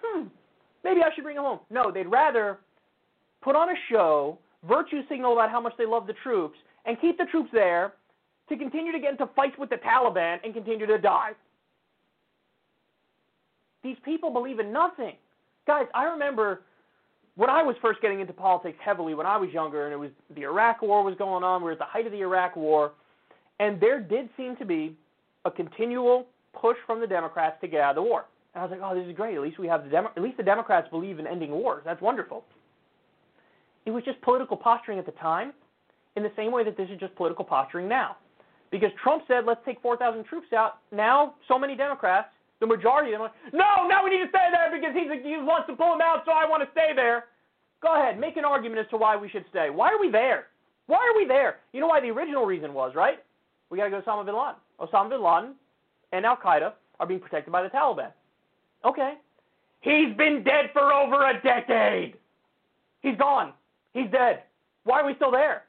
Hmm, 0.01 0.27
maybe 0.83 1.01
I 1.01 1.13
should 1.13 1.23
bring 1.23 1.35
them 1.35 1.45
home. 1.45 1.59
No, 1.69 1.91
they'd 1.91 2.07
rather 2.07 2.59
put 3.41 3.55
on 3.55 3.69
a 3.69 3.75
show 3.89 4.39
virtue 4.67 5.01
signal 5.09 5.33
about 5.33 5.49
how 5.49 5.61
much 5.61 5.73
they 5.77 5.85
love 5.85 6.07
the 6.07 6.13
troops, 6.23 6.57
and 6.85 6.99
keep 6.99 7.17
the 7.17 7.25
troops 7.25 7.49
there 7.53 7.93
to 8.49 8.57
continue 8.57 8.91
to 8.91 8.99
get 8.99 9.11
into 9.11 9.27
fights 9.35 9.55
with 9.57 9.69
the 9.69 9.77
Taliban 9.77 10.37
and 10.43 10.53
continue 10.53 10.85
to 10.85 10.97
die. 10.97 11.31
These 13.83 13.97
people 14.03 14.31
believe 14.31 14.59
in 14.59 14.73
nothing. 14.73 15.13
Guys, 15.67 15.85
I 15.93 16.05
remember 16.05 16.61
when 17.39 17.49
I 17.49 17.63
was 17.63 17.77
first 17.81 18.01
getting 18.01 18.19
into 18.19 18.33
politics 18.33 18.77
heavily 18.83 19.13
when 19.13 19.25
I 19.25 19.37
was 19.37 19.49
younger, 19.51 19.85
and 19.85 19.93
it 19.93 19.95
was 19.95 20.09
the 20.35 20.41
Iraq 20.41 20.81
War 20.81 21.05
was 21.05 21.15
going 21.17 21.41
on. 21.41 21.61
We 21.61 21.67
were 21.67 21.71
at 21.71 21.77
the 21.77 21.85
height 21.85 22.05
of 22.05 22.11
the 22.11 22.19
Iraq 22.19 22.57
War, 22.57 22.91
and 23.61 23.79
there 23.79 24.01
did 24.01 24.27
seem 24.35 24.57
to 24.57 24.65
be 24.65 24.97
a 25.45 25.51
continual 25.51 26.27
push 26.53 26.75
from 26.85 26.99
the 26.99 27.07
Democrats 27.07 27.55
to 27.61 27.67
get 27.69 27.79
out 27.79 27.91
of 27.91 27.95
the 27.95 28.01
war. 28.01 28.25
And 28.53 28.61
I 28.61 28.65
was 28.65 28.71
like, 28.71 28.81
oh, 28.83 28.93
this 28.93 29.09
is 29.09 29.15
great. 29.15 29.35
At 29.35 29.41
least 29.41 29.57
we 29.57 29.67
have 29.67 29.85
the 29.85 29.89
Demo- 29.89 30.11
at 30.17 30.21
least 30.21 30.35
the 30.35 30.43
Democrats 30.43 30.89
believe 30.89 31.17
in 31.17 31.25
ending 31.25 31.51
wars. 31.51 31.81
That's 31.85 32.01
wonderful. 32.01 32.43
It 33.85 33.91
was 33.91 34.03
just 34.03 34.19
political 34.19 34.57
posturing 34.57 34.99
at 34.99 35.05
the 35.05 35.13
time, 35.13 35.53
in 36.17 36.23
the 36.23 36.31
same 36.35 36.51
way 36.51 36.65
that 36.65 36.75
this 36.75 36.89
is 36.89 36.99
just 36.99 37.15
political 37.15 37.45
posturing 37.45 37.87
now. 37.87 38.17
Because 38.69 38.89
Trump 39.01 39.23
said, 39.29 39.45
let's 39.45 39.61
take 39.63 39.81
4,000 39.81 40.25
troops 40.25 40.51
out. 40.51 40.79
Now, 40.91 41.35
so 41.47 41.57
many 41.57 41.77
Democrats, 41.77 42.27
the 42.59 42.67
majority 42.67 43.13
of 43.13 43.19
them, 43.19 43.29
like, 43.29 43.53
no, 43.53 43.87
now 43.87 44.03
we 44.03 44.11
need 44.11 44.23
to 44.23 44.29
stay 44.29 44.47
there 44.51 44.69
because 44.71 44.93
he's, 44.93 45.07
he 45.23 45.37
wants 45.37 45.67
to 45.67 45.75
pull 45.75 45.91
them 45.91 46.01
out, 46.01 46.23
so 46.25 46.31
I 46.31 46.47
want 46.47 46.63
to 46.63 46.69
stay 46.71 46.91
there. 46.95 47.25
Go 47.81 47.95
ahead, 47.95 48.19
make 48.19 48.35
an 48.35 48.43
argument 48.43 48.81
as 48.81 48.89
to 48.89 48.97
why 48.97 49.15
we 49.15 49.29
should 49.29 49.45
stay. 49.49 49.69
Why 49.69 49.89
are 49.89 49.99
we 49.99 50.11
there? 50.11 50.47
Why 50.87 50.97
are 50.97 51.15
we 51.15 51.25
there? 51.25 51.59
You 51.71 51.79
know 51.79 51.87
why 51.87 52.01
the 52.01 52.09
original 52.09 52.45
reason 52.45 52.73
was, 52.73 52.95
right? 52.95 53.19
We 53.69 53.77
got 53.77 53.85
to 53.85 53.89
go 53.89 54.01
to 54.01 54.05
Osama 54.05 54.25
bin 54.25 54.35
Laden. 54.35 54.55
Osama 54.81 55.09
bin 55.09 55.23
Laden 55.23 55.55
and 56.11 56.25
Al 56.25 56.35
Qaeda 56.35 56.73
are 56.99 57.07
being 57.07 57.19
protected 57.19 57.51
by 57.51 57.63
the 57.63 57.69
Taliban. 57.69 58.11
Okay. 58.83 59.13
He's 59.81 60.15
been 60.17 60.43
dead 60.43 60.71
for 60.73 60.91
over 60.91 61.29
a 61.29 61.41
decade. 61.41 62.15
He's 63.01 63.15
gone. 63.17 63.53
He's 63.93 64.09
dead. 64.11 64.43
Why 64.83 65.01
are 65.01 65.05
we 65.05 65.15
still 65.15 65.31
there? 65.31 65.63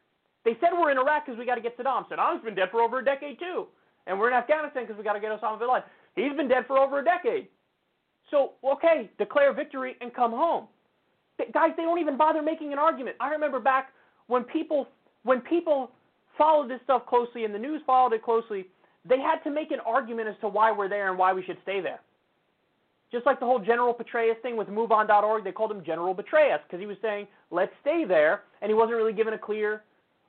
They 0.45 0.57
said 0.61 0.71
we're 0.73 0.91
in 0.91 0.99
Iraq 0.99 1.27
because 1.27 1.39
we 1.39 1.47
got 1.47 1.57
to 1.57 1.61
get 1.61 1.77
Saddam. 1.79 2.09
Saddam's 2.09 2.43
been 2.45 2.55
dead 2.55 2.71
for 2.71 2.81
over 2.81 2.99
a 2.99 3.05
decade 3.05 3.39
too, 3.39 3.67
and 4.07 4.19
we're 4.19 4.29
in 4.29 4.35
Afghanistan 4.35 4.85
because 4.85 4.97
we 4.97 5.05
got 5.05 5.13
to 5.13 5.21
get 5.21 5.31
Osama 5.39 5.59
bin 5.59 5.69
Laden. 5.69 5.85
He's 6.17 6.33
been 6.37 6.49
dead 6.49 6.65
for 6.67 6.79
over 6.79 6.99
a 7.01 7.05
decade. 7.05 7.49
So 8.31 8.53
okay, 8.65 9.11
declare 9.19 9.53
victory 9.53 9.97
and 10.01 10.15
come 10.15 10.33
home. 10.33 10.67
guys, 11.53 11.71
they 11.77 11.83
don't 11.83 11.99
even 11.99 12.17
bother 12.17 12.43
making 12.43 12.73
an 12.73 12.79
argument. 12.79 13.17
I 13.21 13.29
remember 13.31 13.61
back 13.61 13.93
when 14.27 14.45
people 14.45 14.89
when 15.25 15.41
people 15.41 15.91
followed 16.39 16.71
this 16.71 16.81
stuff 16.85 17.07
closely 17.07 17.45
and 17.45 17.55
the 17.55 17.59
news 17.59 17.83
followed 17.87 18.13
it 18.13 18.23
closely, 18.23 18.67
they 19.09 19.19
had 19.19 19.39
to 19.45 19.51
make 19.51 19.71
an 19.71 19.81
argument 19.85 20.29
as 20.29 20.35
to 20.41 20.49
why 20.49 20.73
we're 20.73 20.89
there 20.89 21.11
and 21.11 21.19
why 21.19 21.33
we 21.33 21.43
should 21.43 21.59
stay 21.63 21.81
there. 21.81 22.01
Just 23.13 23.27
like 23.27 23.41
the 23.41 23.47
whole 23.47 23.59
General 23.59 23.93
Petraeus 23.93 24.41
thing 24.41 24.57
with 24.57 24.69
MoveOn.org, 24.69 25.43
they 25.43 25.51
called 25.51 25.73
him 25.73 25.83
General 25.85 26.15
Betrayus 26.15 26.61
because 26.67 26.79
he 26.79 26.87
was 26.87 26.97
saying, 27.03 27.27
let's 27.51 27.73
stay 27.81 28.05
there, 28.07 28.43
and 28.63 28.71
he 28.71 28.75
wasn't 28.75 28.97
really 28.97 29.13
given 29.13 29.35
a 29.35 29.39
clear 29.39 29.83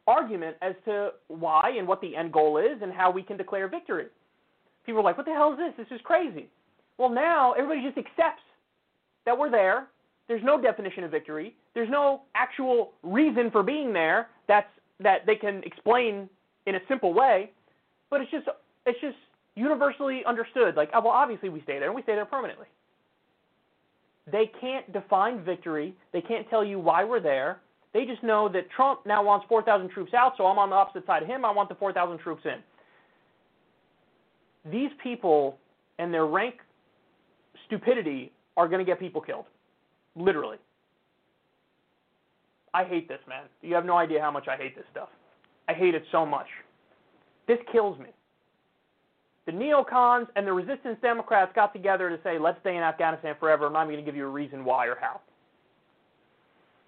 argument 0.08 0.58
as 0.64 0.74
to 0.86 1.12
why 1.28 1.74
and 1.78 1.88
what 1.88 2.02
the 2.02 2.16
end 2.16 2.34
goal 2.34 2.58
is 2.58 2.82
and 2.82 2.92
how 2.92 3.12
we 3.12 3.22
can 3.22 3.38
declare 3.38 3.68
victory. 3.68 4.08
People 4.86 5.02
are 5.02 5.04
like, 5.04 5.18
what 5.18 5.26
the 5.26 5.34
hell 5.34 5.54
is 5.54 5.58
this? 5.58 5.74
This 5.78 5.96
is 5.96 6.02
crazy. 6.04 6.50
Well, 6.98 7.10
now 7.10 7.54
everybody 7.54 7.82
just 7.82 7.98
accepts 7.98 8.44
that 9.26 9.38
we're 9.38 9.52
there. 9.52 9.88
There's 10.28 10.44
no 10.44 10.62
definition 10.62 11.04
of 11.04 11.12
victory. 11.12 11.56
There's 11.74 11.90
no 11.90 12.22
actual 12.36 12.92
reason 13.04 13.52
for 13.52 13.64
being 13.64 13.94
there 13.94 14.30
that's 14.48 14.70
that 15.02 15.26
they 15.26 15.36
can 15.36 15.64
explain 15.64 16.30
in 16.68 16.76
a 16.76 16.80
simple 16.88 17.14
way, 17.14 17.52
but 18.10 18.22
it's 18.22 18.32
just 18.32 18.48
it's 18.86 19.00
just 19.02 19.18
universally 19.56 20.22
understood. 20.26 20.76
Like, 20.76 20.90
oh, 20.94 21.02
well, 21.02 21.14
obviously 21.14 21.50
we 21.50 21.62
stay 21.62 21.80
there, 21.80 21.88
and 21.88 21.96
we 21.96 22.02
stay 22.04 22.16
there 22.16 22.26
permanently. 22.26 22.68
They 24.32 24.52
can't 24.62 24.92
define 24.94 25.44
victory. 25.44 25.96
They 26.14 26.22
can't 26.22 26.50
tell 26.50 26.64
you 26.64 26.80
why 26.80 27.04
we're 27.04 27.20
there. 27.20 27.60
They 27.94 28.06
just 28.06 28.24
know 28.24 28.48
that 28.50 28.70
Trump 28.72 29.02
now 29.06 29.24
wants 29.24 29.46
4,000 29.50 29.90
troops 29.90 30.14
out, 30.14 30.34
so 30.38 30.46
I'm 30.46 30.58
on 30.58 30.70
the 30.70 30.76
opposite 30.76 31.06
side 31.06 31.24
of 31.24 31.28
him. 31.28 31.44
I 31.44 31.52
want 31.52 31.68
the 31.68 31.76
4,000 31.76 32.20
troops 32.20 32.44
in. 32.46 32.62
These 34.70 34.92
people 35.02 35.58
and 35.98 36.14
their 36.14 36.26
rank 36.26 36.56
stupidity 37.66 38.32
are 38.58 38.68
going 38.68 38.80
to 38.80 38.86
get 38.86 39.00
people 39.00 39.22
killed. 39.22 39.46
Literally. 40.16 40.58
I 42.74 42.84
hate 42.84 43.08
this, 43.08 43.20
man. 43.28 43.44
You 43.62 43.76
have 43.76 43.86
no 43.86 43.98
idea 43.98 44.22
how 44.22 44.32
much 44.32 44.48
I 44.48 44.56
hate 44.56 44.76
this 44.76 44.86
stuff. 44.92 45.10
I 45.68 45.74
hate 45.74 45.96
it 45.96 46.04
so 46.12 46.26
much. 46.26 46.48
This 47.48 47.58
kills 47.72 47.98
me. 48.00 48.10
The 49.46 49.52
neocons 49.52 50.28
and 50.36 50.46
the 50.46 50.54
resistance 50.54 50.98
Democrats 51.02 51.52
got 51.56 51.74
together 51.74 52.10
to 52.10 52.20
say, 52.24 52.38
let's 52.38 52.60
stay 52.62 52.78
in 52.78 52.84
Afghanistan 52.84 53.36
forever. 53.40 53.66
I'm 53.66 53.74
not 53.74 53.86
going 53.86 53.98
to 53.98 54.04
give 54.04 54.16
you 54.16 54.26
a 54.26 54.30
reason 54.30 54.64
why 54.64 54.86
or 54.86 54.96
how. 55.00 55.22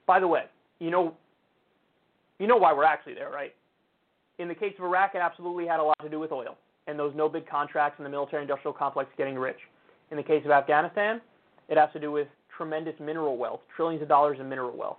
By 0.06 0.20
the 0.20 0.28
way, 0.28 0.44
you 0.80 0.92
know, 0.92 1.16
you 2.40 2.48
know 2.48 2.58
why 2.58 2.74
we're 2.74 2.84
actually 2.84 3.16
there, 3.16 3.30
right? 3.30 3.54
In 4.38 4.48
the 4.48 4.56
case 4.56 4.74
of 4.78 4.86
Iraq, 4.86 5.16
it 5.16 5.20
absolutely 5.20 5.66
had 5.66 5.80
a 5.80 5.84
lot 5.84 5.98
to 6.02 6.10
do 6.10 6.20
with 6.20 6.32
oil 6.32 6.58
and 6.88 6.98
those 6.98 7.14
no 7.16 7.30
bid 7.30 7.50
contracts 7.50 7.96
and 7.98 8.06
the 8.06 8.10
military 8.10 8.42
industrial 8.42 8.74
complex 8.74 9.10
getting 9.18 9.36
rich. 9.36 9.58
In 10.12 10.18
the 10.18 10.24
case 10.24 10.44
of 10.46 10.52
Afghanistan, 10.52 11.22
it 11.70 11.78
has 11.78 11.90
to 11.94 12.00
do 12.00 12.12
with 12.12 12.28
tremendous 12.56 12.94
mineral 13.00 13.38
wealth, 13.38 13.62
trillions 13.76 14.02
of 14.02 14.08
dollars 14.08 14.38
in 14.40 14.50
mineral 14.50 14.76
wealth, 14.76 14.98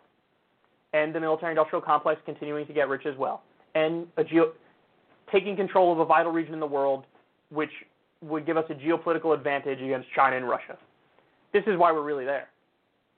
and 0.93 1.15
the 1.15 1.21
military 1.21 1.53
industrial 1.53 1.83
complex 1.83 2.21
continuing 2.25 2.67
to 2.67 2.73
get 2.73 2.89
rich 2.89 3.07
as 3.07 3.17
well, 3.17 3.43
and 3.75 4.07
geo- 4.29 4.53
taking 5.31 5.57
control 5.57 5.93
of 5.93 5.99
a 5.99 6.05
vital 6.05 6.33
region 6.33 6.55
in 6.55 6.61
the 6.61 6.67
world, 6.67 7.05
which 7.51 7.71
would 8.23 8.47
give 8.47 8.57
us 8.57 8.65
a 8.71 8.75
geopolitical 8.75 9.35
advantage 9.35 9.81
against 9.81 10.09
China 10.15 10.37
and 10.37 10.49
Russia. 10.49 10.79
This 11.53 11.63
is 11.67 11.77
why 11.77 11.93
we're 11.93 12.03
really 12.03 12.25
there. 12.25 12.49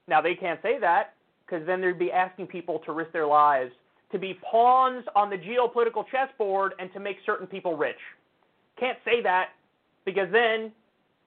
Now, 0.09 0.21
they 0.21 0.35
can't 0.35 0.61
say 0.63 0.79
that 0.81 1.15
because 1.47 1.67
then 1.67 1.81
they'd 1.81 1.99
be 1.99 2.13
asking 2.13 2.49
people 2.49 2.81
to 2.87 2.93
risk 2.93 3.13
their 3.13 3.27
lives 3.27 3.73
to 4.13 4.19
be 4.19 4.39
pawns 4.49 5.05
on 5.15 5.31
the 5.31 5.37
geopolitical 5.37 6.05
chessboard 6.11 6.75
and 6.79 6.93
to 6.93 7.01
make 7.01 7.17
certain 7.25 7.47
people 7.47 7.77
rich. 7.77 7.97
Can't 8.79 8.99
say 9.05 9.23
that 9.23 9.51
because 10.05 10.29
then 10.33 10.73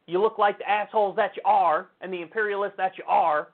you 0.08 0.22
look 0.22 0.38
like 0.38 0.58
the 0.58 0.70
assholes 0.70 1.16
that 1.16 1.32
you 1.36 1.42
are 1.46 1.88
and 2.02 2.12
the 2.12 2.22
imperialists 2.22 2.78
that 2.78 2.98
you 2.98 3.04
are. 3.08 3.50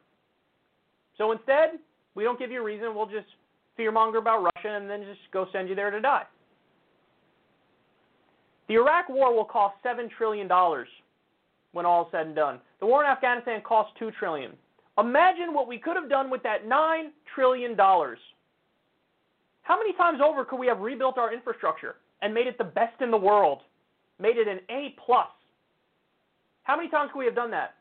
So 1.18 1.32
instead, 1.32 1.80
we 2.16 2.24
don't 2.24 2.40
give 2.40 2.52
you 2.52 2.62
a 2.62 2.64
reason. 2.64 2.96
We'll 2.96 3.06
just 3.06 3.28
fearmonger 3.78 4.18
about 4.18 4.50
Russia 4.56 4.70
and 4.70 4.90
then 4.90 5.04
just 5.04 5.20
go 5.32 5.48
send 5.52 5.70
you 5.70 5.76
there 5.76 5.92
to 5.92 6.02
die. 6.02 6.24
The 8.68 8.76
Iraq 8.76 9.10
war 9.10 9.36
will 9.36 9.46
cost 9.46 9.76
$7 9.86 10.10
trillion 10.18 10.50
when 11.74 11.86
all 11.86 12.06
is 12.06 12.08
said 12.12 12.28
and 12.28 12.36
done. 12.36 12.60
The 12.80 12.86
war 12.86 13.04
in 13.04 13.10
Afghanistan 13.10 13.62
cost 13.62 13.92
2 14.00 14.12
trillion. 14.18 14.52
Imagine 14.98 15.54
what 15.54 15.68
we 15.68 15.78
could 15.78 15.96
have 15.96 16.10
done 16.10 16.30
with 16.30 16.42
that 16.44 16.66
$9 16.66 17.10
trillion. 17.34 17.76
How 17.78 19.78
many 19.78 19.94
times 19.94 20.20
over 20.26 20.46
could 20.46 20.58
we 20.58 20.68
have 20.68 20.80
rebuilt 20.80 21.18
our 21.18 21.34
infrastructure 21.34 21.96
and 22.22 22.34
made 22.34 22.48
it 22.48 22.58
the 22.58 22.64
best 22.64 23.02
in 23.02 23.12
the 23.12 23.18
world? 23.18 23.60
Made 24.20 24.38
it 24.38 24.48
an 24.48 24.60
A 24.70 24.96
plus. 25.06 25.28
How 26.64 26.76
many 26.76 26.90
times 26.90 27.12
could 27.12 27.20
we 27.20 27.26
have 27.26 27.36
done 27.36 27.52
that? 27.52 27.76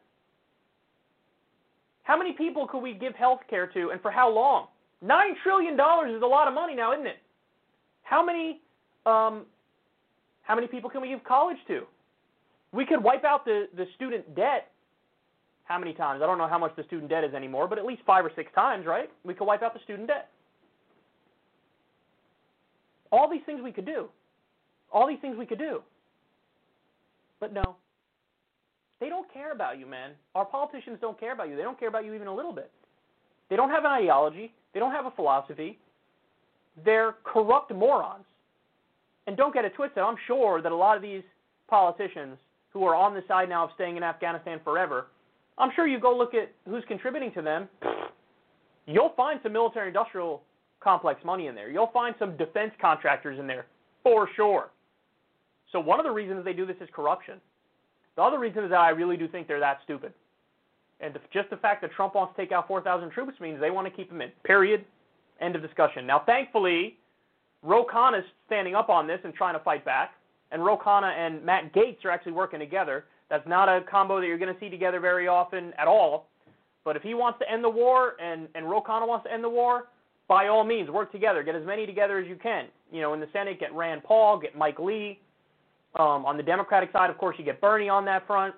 How 2.03 2.19
many 2.19 2.33
people 2.33 2.67
could 2.67 2.81
we 2.81 2.93
give 2.93 3.15
health 3.15 3.41
care 3.49 3.67
to 3.69 3.91
and 3.91 4.01
for 4.01 4.11
how 4.11 4.29
long? 4.31 4.67
Nine 5.01 5.35
trillion 5.43 5.77
dollars 5.77 6.15
is 6.15 6.23
a 6.23 6.27
lot 6.27 6.49
of 6.49 6.55
money 6.55 6.75
now, 6.75 6.93
isn't 6.93 7.07
it? 7.07 7.17
How 8.03 8.25
many 8.25 8.61
um, 9.07 9.47
how 10.43 10.55
many 10.55 10.67
people 10.67 10.91
can 10.91 11.01
we 11.01 11.09
give 11.09 11.25
college 11.25 11.57
to? 11.69 11.83
We 12.73 12.85
could 12.85 13.03
wipe 13.03 13.25
out 13.25 13.45
the, 13.45 13.69
the 13.77 13.87
student 13.97 14.35
debt 14.35 14.71
how 15.65 15.79
many 15.79 15.95
times? 15.95 16.21
I 16.23 16.27
don't 16.27 16.39
know 16.39 16.47
how 16.47 16.59
much 16.59 16.77
the 16.77 16.85
student 16.85 17.09
debt 17.09 17.25
is 17.25 17.35
anymore, 17.35 17.67
but 17.67 17.79
at 17.79 17.87
least 17.87 18.03
five 18.07 18.25
or 18.25 18.31
six 18.37 18.53
times, 18.55 18.87
right? 18.87 19.11
We 19.25 19.35
could 19.35 19.47
wipe 19.47 19.63
out 19.63 19.73
the 19.73 19.81
student 19.81 20.09
debt. 20.09 20.29
All 23.11 23.31
these 23.31 23.41
things 23.47 23.61
we 23.63 23.73
could 23.73 23.87
do. 23.87 24.09
All 24.93 25.09
these 25.09 25.19
things 25.21 25.37
we 25.39 25.47
could 25.47 25.59
do. 25.59 25.83
But 27.45 27.53
no. 27.53 27.77
They 29.01 29.11
don't 29.11 29.31
care 29.31 29.53
about 29.53 29.79
you, 29.79 29.85
man. 29.85 30.13
Our 30.35 30.47
politicians 30.47 30.97
don't 30.99 31.21
care 31.21 31.35
about 31.35 31.51
you. 31.51 31.57
They 31.57 31.63
don't 31.63 31.79
care 31.79 31.89
about 31.89 32.07
you 32.07 32.15
even 32.15 32.27
a 32.27 32.35
little 32.35 32.55
bit. 32.55 32.71
They 33.51 33.57
don't 33.57 33.69
have 33.69 33.85
an 33.85 33.91
ideology. 33.91 34.55
They 34.73 34.81
don't 34.81 34.93
have 34.93 35.05
a 35.05 35.11
philosophy. 35.11 35.79
They're 36.87 37.17
corrupt 37.23 37.71
morons. 37.71 38.25
And 39.27 39.37
don't 39.37 39.53
get 39.53 39.67
it 39.67 39.75
twisted. 39.75 39.99
I'm 39.99 40.17
sure 40.27 40.63
that 40.63 40.73
a 40.73 40.75
lot 40.75 40.97
of 40.97 41.03
these 41.03 41.23
politicians 41.69 42.39
who 42.73 42.85
are 42.85 42.95
on 42.95 43.13
the 43.13 43.23
side 43.29 43.51
now 43.51 43.65
of 43.65 43.71
staying 43.75 43.99
in 43.99 44.03
Afghanistan 44.03 44.59
forever 44.65 45.09
I'm 45.59 45.71
sure 45.77 45.87
you 45.87 46.01
go 46.01 46.17
look 46.17 46.35
at 46.35 46.51
who's 46.69 46.83
contributing 46.89 47.33
to 47.35 47.43
them. 47.43 47.69
You'll 48.87 49.13
find 49.17 49.39
some 49.43 49.53
military 49.53 49.89
industrial 49.89 50.43
complex 50.81 51.25
money 51.25 51.47
in 51.47 51.55
there. 51.55 51.71
You'll 51.71 51.91
find 51.93 52.15
some 52.19 52.37
defense 52.37 52.73
contractors 52.81 53.39
in 53.39 53.47
there 53.47 53.67
for 54.03 54.29
sure. 54.35 54.71
So 55.73 55.81
one 55.81 55.99
of 55.99 56.05
the 56.05 56.13
reasons 56.13 56.45
they 56.45 56.53
do 56.53 56.67
this 56.67 56.77
is 56.81 56.89
corruption. 56.95 57.41
The 58.17 58.23
other 58.23 58.39
reason 58.39 58.65
is 58.65 58.71
that 58.71 58.81
I 58.81 58.91
really 58.91 59.17
do 59.17 59.27
think 59.27 59.49
they're 59.49 59.61
that 59.61 59.79
stupid. 59.85 60.13
And 61.01 61.19
just 61.33 61.51
the 61.51 61.57
fact 61.57 61.83
that 61.83 61.91
Trump 61.93 62.15
wants 62.15 62.35
to 62.37 62.43
take 62.43 62.53
out 62.53 62.69
4,000 62.69 63.11
troops 63.11 63.39
means 63.41 63.61
they 63.61 63.71
want 63.71 63.87
to 63.87 63.93
keep 63.93 64.09
them 64.09 64.21
in. 64.21 64.31
Period. 64.45 64.85
End 65.41 65.57
of 65.57 65.63
discussion. 65.63 66.07
Now, 66.07 66.21
thankfully, 66.21 66.97
Ro 67.63 67.85
Khanna 67.85 68.21
is 68.21 68.25
standing 68.47 68.77
up 68.77 68.89
on 68.89 69.07
this 69.07 69.19
and 69.25 69.35
trying 69.35 69.55
to 69.55 69.65
fight 69.65 69.85
back. 69.85 70.13
And 70.53 70.65
Ro 70.65 70.79
Khanna 70.79 71.13
and 71.13 71.45
Matt 71.45 71.75
Gaetz 71.75 72.05
are 72.05 72.11
actually 72.11 72.33
working 72.33 72.61
together 72.61 73.05
that's 73.31 73.47
not 73.47 73.69
a 73.69 73.81
combo 73.91 74.21
that 74.21 74.27
you're 74.27 74.39
going 74.39 74.53
to 74.53 74.61
see 74.61 74.69
together 74.69 75.01
very 75.01 75.29
often 75.29 75.73
at 75.79 75.89
all. 75.89 76.29
But 76.85 76.97
if 76.97 77.03
he 77.03 77.15
wants 77.15 77.39
to 77.41 77.51
end 77.51 77.65
the 77.65 77.69
war 77.69 78.15
and, 78.21 78.49
and 78.55 78.69
Ro 78.69 78.83
Khanna 78.83 79.09
wants 79.09 79.25
to 79.25 79.33
end 79.33 79.43
the 79.43 79.49
war, 79.49 79.89
by 80.29 80.49
all 80.49 80.65
means, 80.65 80.91
work 80.91 81.13
together. 81.13 81.43
Get 81.43 81.55
as 81.55 81.67
many 81.67 81.87
together 81.87 82.19
as 82.19 82.29
you 82.29 82.37
can. 82.37 82.67
You 82.93 83.01
know, 83.01 83.13
in 83.15 83.21
the 83.21 83.29
Senate, 83.33 83.61
get 83.61 83.75
Rand 83.75 84.05
Paul, 84.05 84.39
get 84.39 84.57
Mike 84.57 84.79
Lee. 84.79 85.19
Um, 85.97 86.27
on 86.27 86.37
the 86.37 86.43
Democratic 86.43 86.91
side, 86.93 87.09
of 87.09 87.19
course, 87.19 87.37
you 87.39 87.45
get 87.45 87.61
Bernie 87.61 87.89
on 87.89 88.05
that 88.07 88.27
front. 88.27 88.55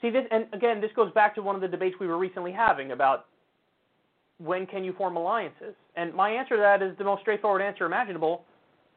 See 0.00 0.10
this, 0.10 0.24
and 0.32 0.46
again, 0.52 0.80
this 0.80 0.90
goes 0.96 1.12
back 1.12 1.34
to 1.36 1.42
one 1.42 1.54
of 1.54 1.60
the 1.60 1.68
debates 1.68 1.94
we 2.00 2.08
were 2.08 2.18
recently 2.18 2.50
having 2.50 2.90
about 2.90 3.26
when 4.38 4.66
can 4.66 4.82
you 4.82 4.92
form 4.94 5.16
alliances. 5.16 5.74
And 5.94 6.12
my 6.12 6.30
answer 6.30 6.56
to 6.56 6.60
that 6.60 6.82
is 6.82 6.98
the 6.98 7.04
most 7.04 7.20
straightforward 7.20 7.62
answer 7.62 7.86
imaginable: 7.86 8.44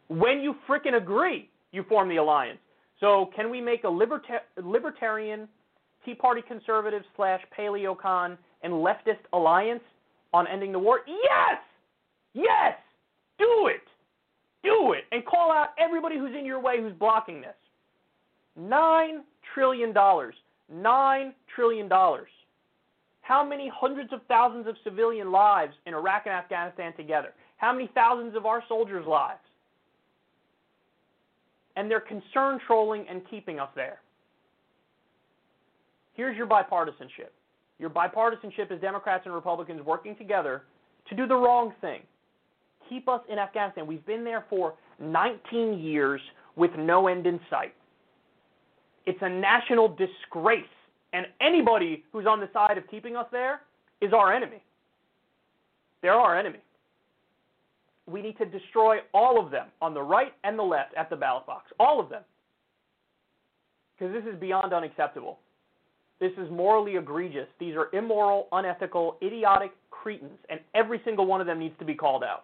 when 0.08 0.40
you 0.42 0.56
frickin' 0.68 0.98
agree, 0.98 1.50
you 1.72 1.84
form 1.84 2.10
the 2.10 2.16
alliance. 2.16 2.60
So 3.00 3.30
can 3.36 3.52
we 3.52 3.62
make 3.62 3.84
a 3.84 3.88
liberta- 3.88 4.42
libertarian, 4.64 5.48
Tea 6.04 6.16
Party 6.16 6.42
conservative 6.48 7.04
slash 7.16 7.42
paleocon 7.56 8.38
and 8.64 8.74
leftist 8.74 9.20
alliance 9.34 9.84
on 10.34 10.48
ending 10.48 10.72
the 10.72 10.80
war? 10.80 11.02
Yes! 11.06 11.60
Yes! 12.34 12.78
Do 13.38 13.68
it! 13.68 13.84
Do 14.66 14.94
it! 14.94 15.06
And 15.12 15.26
call 15.26 15.52
out 15.52 15.70
everybody 15.80 16.18
who's 16.18 16.36
in 16.38 16.46
your 16.46 16.60
way 16.60 16.82
who's 16.82 16.94
blocking 16.94 17.40
this. 17.40 17.56
Nine 18.58 19.24
trillion 19.54 19.94
dollars. 19.94 20.36
Nine 20.70 21.34
trillion 21.54 21.88
dollars. 21.88 22.30
How 23.22 23.46
many 23.46 23.72
hundreds 23.74 24.12
of 24.12 24.20
thousands 24.28 24.68
of 24.68 24.76
civilian 24.84 25.32
lives 25.32 25.74
in 25.86 25.94
Iraq 25.94 26.24
and 26.26 26.34
Afghanistan 26.34 26.94
together? 26.98 27.34
How 27.58 27.72
many 27.72 27.90
thousands 27.96 28.36
of 28.36 28.46
our 28.46 28.64
soldiers' 28.68 29.06
lives? 29.08 29.40
and 31.76 31.90
they're 31.90 32.00
concern 32.00 32.60
trolling 32.66 33.06
and 33.10 33.22
keeping 33.30 33.60
us 33.60 33.70
there. 33.76 34.00
Here's 36.14 36.38
your 36.38 36.48
bipartisanship. 36.48 37.32
Your 37.80 37.90
bipartisanship 37.90 38.72
is 38.72 38.80
Democrats 38.80 39.24
and 39.26 39.36
Republicans 39.36 39.82
working 39.86 40.16
together 40.16 40.64
to 41.10 41.16
do 41.16 41.28
the 41.28 41.36
wrong 41.36 41.74
thing. 41.82 42.02
Keep 42.90 43.08
us 43.08 43.22
in 43.30 43.40
Afghanistan. 43.40 43.88
We've 43.88 44.06
been 44.06 44.24
there 44.24 44.46
for 44.50 44.76
19 45.00 45.80
years 45.80 46.22
with 46.56 46.72
no 46.78 47.08
end 47.08 47.28
in 47.28 47.40
sight. 47.50 47.74
It's 49.06 49.20
a 49.22 49.30
national 49.30 49.90
disgrace, 49.90 50.64
and 51.14 51.26
anybody 51.42 52.04
who's 52.12 52.26
on 52.26 52.40
the 52.40 52.50
side 52.54 52.78
of 52.78 52.88
keeping 52.90 53.16
us 53.16 53.28
there 53.32 53.62
is 54.02 54.14
our 54.14 54.34
enemy. 54.34 54.64
They're 56.02 56.14
our 56.14 56.38
enemy 56.38 56.60
we 58.08 58.22
need 58.22 58.38
to 58.38 58.46
destroy 58.46 58.98
all 59.14 59.44
of 59.44 59.52
them 59.52 59.68
on 59.82 59.94
the 59.94 60.02
right 60.02 60.34
and 60.44 60.58
the 60.58 60.64
left 60.64 60.94
at 60.96 61.10
the 61.10 61.16
ballot 61.16 61.46
box. 61.46 61.72
All 61.80 62.00
of 62.00 62.10
them. 62.10 62.24
because 63.98 64.14
this 64.14 64.24
is 64.32 64.40
beyond 64.40 64.74
unacceptable. 64.74 65.40
This 66.20 66.32
is 66.38 66.50
morally 66.50 66.96
egregious. 66.96 67.48
These 67.60 67.76
are 67.76 67.90
immoral, 67.94 68.48
unethical, 68.52 69.18
idiotic 69.22 69.72
cretins, 69.90 70.40
and 70.50 70.60
every 70.74 71.02
single 71.04 71.26
one 71.26 71.42
of 71.42 71.48
them 71.48 71.60
needs 71.60 71.78
to 71.80 71.86
be 71.86 71.96
called 71.96 72.24
out. 72.24 72.44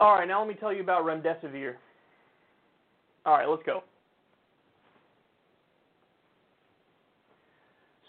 All 0.00 0.16
right, 0.16 0.26
now 0.26 0.40
let 0.40 0.48
me 0.48 0.54
tell 0.54 0.72
you 0.72 0.82
about 0.82 1.04
remdesivir. 1.04 1.74
All 3.24 3.36
right, 3.36 3.48
let's 3.48 3.62
go. 3.64 3.84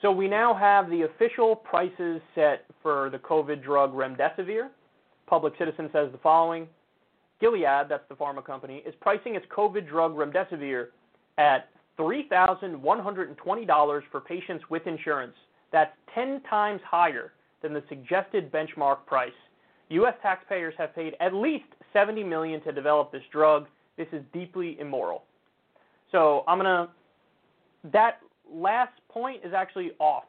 So 0.02 0.12
we 0.12 0.28
now 0.28 0.54
have 0.54 0.90
the 0.90 1.04
official 1.04 1.56
prices 1.56 2.22
set 2.34 2.66
for 2.82 3.10
the 3.10 3.20
COVID 3.20 3.64
drug 3.64 3.94
remdesivir. 3.94 4.70
Public 5.28 5.54
Citizen 5.58 5.90
says 5.94 6.12
the 6.12 6.18
following. 6.20 6.68
Gilead, 7.42 7.88
that's 7.90 8.08
the 8.10 8.16
pharma 8.16 8.46
company, 8.46 8.84
is 8.86 8.94
pricing 9.02 9.36
its 9.36 9.46
COVID 9.56 9.88
drug 9.88 10.16
remdesivir 10.16 10.88
at 11.38 11.70
$3,120 12.00 14.02
for 14.12 14.22
patients 14.22 14.64
with 14.70 14.88
insurance. 14.88 15.36
That's 15.72 15.92
10 16.14 16.42
times 16.50 16.82
higher 16.90 17.34
than 17.62 17.74
the 17.74 17.84
suggested 17.90 18.52
benchmark 18.52 19.06
price. 19.06 19.32
U.S. 19.90 20.16
taxpayers 20.22 20.74
have 20.78 20.96
paid 20.96 21.16
at 21.20 21.34
least 21.34 21.66
70 21.96 22.24
million 22.26 22.62
to 22.64 22.74
develop 22.74 23.12
this 23.12 23.24
drug. 23.32 23.68
This 23.98 24.08
is 24.12 24.22
deeply 24.34 24.78
immoral. 24.80 25.24
So 26.12 26.44
I'm 26.48 26.60
gonna. 26.60 26.90
That 27.94 28.20
last 28.52 28.92
point 29.10 29.42
is 29.46 29.54
actually 29.56 29.92
off. 30.00 30.26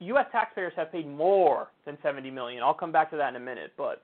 U.S. 0.00 0.26
taxpayers 0.32 0.74
have 0.76 0.92
paid 0.92 1.08
more 1.08 1.68
than 1.86 1.96
70 2.02 2.30
million. 2.30 2.62
I'll 2.62 2.74
come 2.74 2.92
back 2.92 3.10
to 3.10 3.16
that 3.16 3.30
in 3.30 3.36
a 3.36 3.40
minute, 3.40 3.72
but 3.78 4.02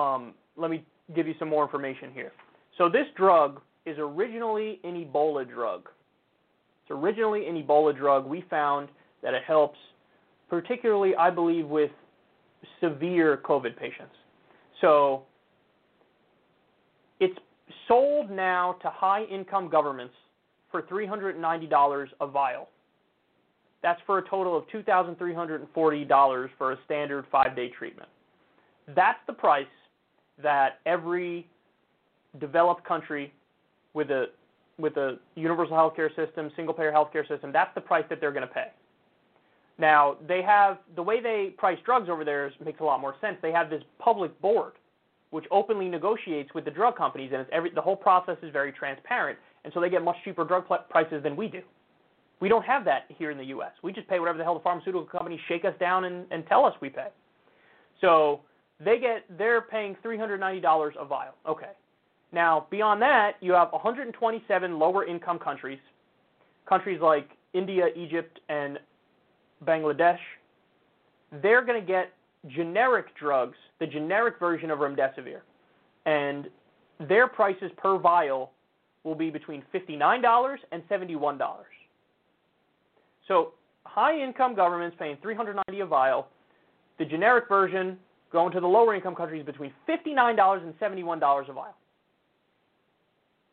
um, 0.00 0.32
let 0.56 0.70
me 0.70 0.84
give 1.14 1.26
you 1.26 1.34
some 1.38 1.48
more 1.48 1.64
information 1.64 2.10
here. 2.14 2.32
So 2.78 2.88
this 2.88 3.06
drug 3.16 3.60
is 3.84 3.96
originally 3.98 4.80
an 4.84 4.94
Ebola 5.04 5.48
drug. 5.48 5.88
It's 6.82 6.90
originally 6.90 7.46
an 7.46 7.62
Ebola 7.62 7.94
drug. 7.96 8.26
We 8.26 8.44
found 8.48 8.88
that 9.22 9.34
it 9.34 9.42
helps, 9.46 9.78
particularly, 10.48 11.14
I 11.16 11.28
believe, 11.28 11.66
with 11.66 11.90
severe 12.80 13.40
COVID 13.44 13.76
patients. 13.76 14.14
So 14.80 15.24
sold 17.86 18.30
now 18.30 18.76
to 18.82 18.90
high 18.90 19.24
income 19.24 19.68
governments 19.68 20.14
for 20.70 20.82
$390 20.82 22.06
a 22.20 22.26
vial. 22.26 22.68
That's 23.82 24.00
for 24.06 24.18
a 24.18 24.28
total 24.28 24.56
of 24.56 24.64
$2,340 24.68 26.48
for 26.58 26.72
a 26.72 26.78
standard 26.84 27.24
five 27.30 27.54
day 27.54 27.68
treatment. 27.68 28.08
That's 28.94 29.18
the 29.26 29.32
price 29.32 29.66
that 30.42 30.80
every 30.86 31.46
developed 32.40 32.84
country 32.84 33.32
with 33.94 34.10
a 34.10 34.26
with 34.78 34.96
a 34.96 35.18
universal 35.34 35.76
healthcare 35.76 36.14
system, 36.14 36.52
single 36.54 36.72
payer 36.72 36.92
healthcare 36.92 37.26
system, 37.26 37.50
that's 37.52 37.74
the 37.74 37.80
price 37.80 38.04
that 38.08 38.20
they're 38.20 38.30
going 38.30 38.46
to 38.46 38.54
pay. 38.54 38.68
Now, 39.76 40.16
they 40.26 40.40
have 40.42 40.78
the 40.94 41.02
way 41.02 41.20
they 41.20 41.52
price 41.56 41.78
drugs 41.84 42.08
over 42.08 42.24
there 42.24 42.52
makes 42.64 42.80
a 42.80 42.84
lot 42.84 43.00
more 43.00 43.16
sense. 43.20 43.36
They 43.42 43.50
have 43.50 43.70
this 43.70 43.82
public 43.98 44.40
board 44.40 44.72
which 45.30 45.44
openly 45.50 45.88
negotiates 45.88 46.52
with 46.54 46.64
the 46.64 46.70
drug 46.70 46.96
companies, 46.96 47.30
and 47.32 47.42
it's 47.42 47.50
every, 47.52 47.70
the 47.70 47.80
whole 47.80 47.96
process 47.96 48.36
is 48.42 48.52
very 48.52 48.72
transparent, 48.72 49.38
and 49.64 49.72
so 49.72 49.80
they 49.80 49.90
get 49.90 50.02
much 50.02 50.16
cheaper 50.24 50.44
drug 50.44 50.66
pl- 50.66 50.84
prices 50.88 51.22
than 51.22 51.36
we 51.36 51.48
do. 51.48 51.60
We 52.40 52.48
don't 52.48 52.64
have 52.64 52.84
that 52.84 53.04
here 53.08 53.30
in 53.30 53.38
the 53.38 53.46
U.S. 53.46 53.72
We 53.82 53.92
just 53.92 54.08
pay 54.08 54.20
whatever 54.20 54.38
the 54.38 54.44
hell 54.44 54.54
the 54.54 54.60
pharmaceutical 54.60 55.04
companies 55.04 55.40
shake 55.48 55.64
us 55.64 55.74
down 55.80 56.04
and, 56.04 56.24
and 56.30 56.46
tell 56.46 56.64
us 56.64 56.74
we 56.80 56.88
pay. 56.88 57.08
So 58.00 58.40
they 58.82 58.98
get 58.98 59.24
they're 59.36 59.60
paying 59.60 59.96
$390 60.04 60.92
a 60.98 61.04
vial. 61.04 61.34
Okay. 61.48 61.72
Now 62.32 62.66
beyond 62.70 63.02
that, 63.02 63.32
you 63.40 63.52
have 63.52 63.72
127 63.72 64.78
lower 64.78 65.04
income 65.04 65.38
countries, 65.38 65.80
countries 66.68 67.00
like 67.02 67.28
India, 67.54 67.88
Egypt, 67.96 68.38
and 68.48 68.78
Bangladesh. 69.66 70.18
They're 71.42 71.64
going 71.64 71.80
to 71.80 71.86
get 71.86 72.12
generic 72.46 73.14
drugs, 73.16 73.56
the 73.80 73.86
generic 73.86 74.38
version 74.38 74.70
of 74.70 74.78
remdesivir, 74.78 75.40
and 76.06 76.48
their 77.08 77.26
prices 77.28 77.70
per 77.76 77.98
vial 77.98 78.52
will 79.04 79.14
be 79.14 79.30
between 79.30 79.62
$59 79.74 80.56
and 80.72 80.88
$71. 80.88 81.38
So 83.26 83.52
high 83.84 84.18
income 84.18 84.54
governments 84.54 84.96
paying 84.98 85.16
$390 85.16 85.82
a 85.82 85.86
vial, 85.86 86.28
the 86.98 87.04
generic 87.04 87.48
version 87.48 87.98
going 88.32 88.52
to 88.52 88.60
the 88.60 88.66
lower 88.66 88.94
income 88.94 89.14
countries 89.14 89.44
between 89.44 89.72
$59 89.88 90.62
and 90.62 90.78
$71 90.78 91.48
a 91.48 91.52
vial. 91.52 91.74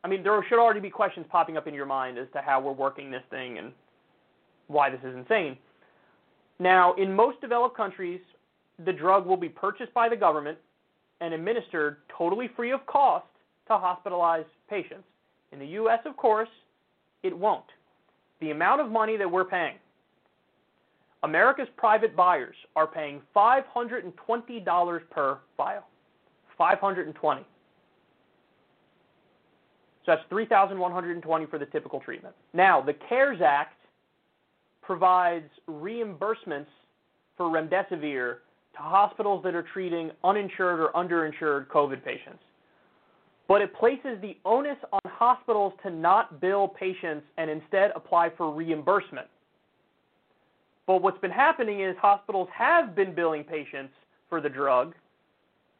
I 0.03 0.07
mean, 0.07 0.21
there 0.21 0.43
should 0.47 0.59
already 0.59 0.79
be 0.79 0.89
questions 0.89 1.25
popping 1.29 1.57
up 1.57 1.67
in 1.67 1.73
your 1.73 1.85
mind 1.85 2.17
as 2.17 2.27
to 2.33 2.41
how 2.41 2.61
we're 2.61 2.73
working 2.73 3.09
this 3.09 3.23
thing 3.31 3.57
and 3.57 3.71
why 4.67 4.89
this 4.89 4.99
is 5.03 5.15
insane. 5.15 5.57
Now, 6.59 6.93
in 6.93 7.13
most 7.13 7.41
developed 7.41 7.75
countries, 7.75 8.21
the 8.83 8.91
drug 8.91 9.25
will 9.25 9.37
be 9.37 9.49
purchased 9.49 9.93
by 9.93 10.09
the 10.09 10.15
government 10.15 10.57
and 11.21 11.33
administered 11.33 11.97
totally 12.15 12.49
free 12.55 12.71
of 12.71 12.85
cost 12.87 13.25
to 13.67 13.77
hospitalized 13.77 14.47
patients. 14.69 15.05
In 15.51 15.59
the 15.59 15.67
U.S., 15.67 15.99
of 16.05 16.17
course, 16.17 16.49
it 17.23 17.35
won't. 17.35 17.65
The 18.41 18.51
amount 18.51 18.81
of 18.81 18.91
money 18.91 19.15
that 19.17 19.29
we're 19.29 19.45
paying, 19.45 19.75
America's 21.23 21.69
private 21.77 22.15
buyers 22.15 22.55
are 22.75 22.85
paying 22.85 23.21
$520 23.35 24.99
per 25.09 25.39
vial. 25.57 25.87
520. 26.57 27.41
So 30.05 30.11
that's 30.11 30.21
3,120 30.29 31.45
for 31.47 31.57
the 31.57 31.65
typical 31.65 31.99
treatment. 31.99 32.35
Now, 32.53 32.79
the 32.79 32.93
CARES 32.93 33.41
Act 33.43 33.79
provides 34.81 35.49
reimbursements 35.67 36.67
for 37.35 37.47
remdesivir 37.47 38.37
to 38.75 38.81
hospitals 38.81 39.43
that 39.43 39.55
are 39.55 39.65
treating 39.73 40.11
uninsured 40.23 40.79
or 40.79 40.89
underinsured 40.95 41.67
COVID 41.67 42.03
patients. 42.03 42.39
But 43.47 43.61
it 43.61 43.73
places 43.75 44.19
the 44.21 44.37
onus 44.43 44.77
on 44.91 44.99
hospitals 45.05 45.73
to 45.83 45.91
not 45.91 46.41
bill 46.41 46.67
patients 46.67 47.25
and 47.37 47.49
instead 47.49 47.91
apply 47.95 48.31
for 48.35 48.51
reimbursement. 48.51 49.27
But 50.87 51.01
what's 51.01 51.19
been 51.19 51.31
happening 51.31 51.81
is 51.81 51.95
hospitals 51.99 52.47
have 52.53 52.95
been 52.95 53.13
billing 53.13 53.43
patients 53.43 53.93
for 54.29 54.41
the 54.41 54.49
drug, 54.49 54.95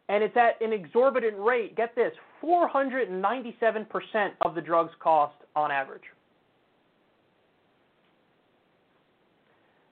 and 0.10 0.24
it's 0.24 0.38
at 0.38 0.62
an 0.62 0.74
exorbitant 0.74 1.38
rate. 1.38 1.76
Get 1.76 1.96
this 1.96 2.14
497% 2.44 4.32
of 4.42 4.56
the 4.56 4.62
drug's 4.62 4.94
cost 5.00 5.36
on 5.56 5.72
average. 5.72 6.04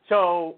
So 0.09 0.55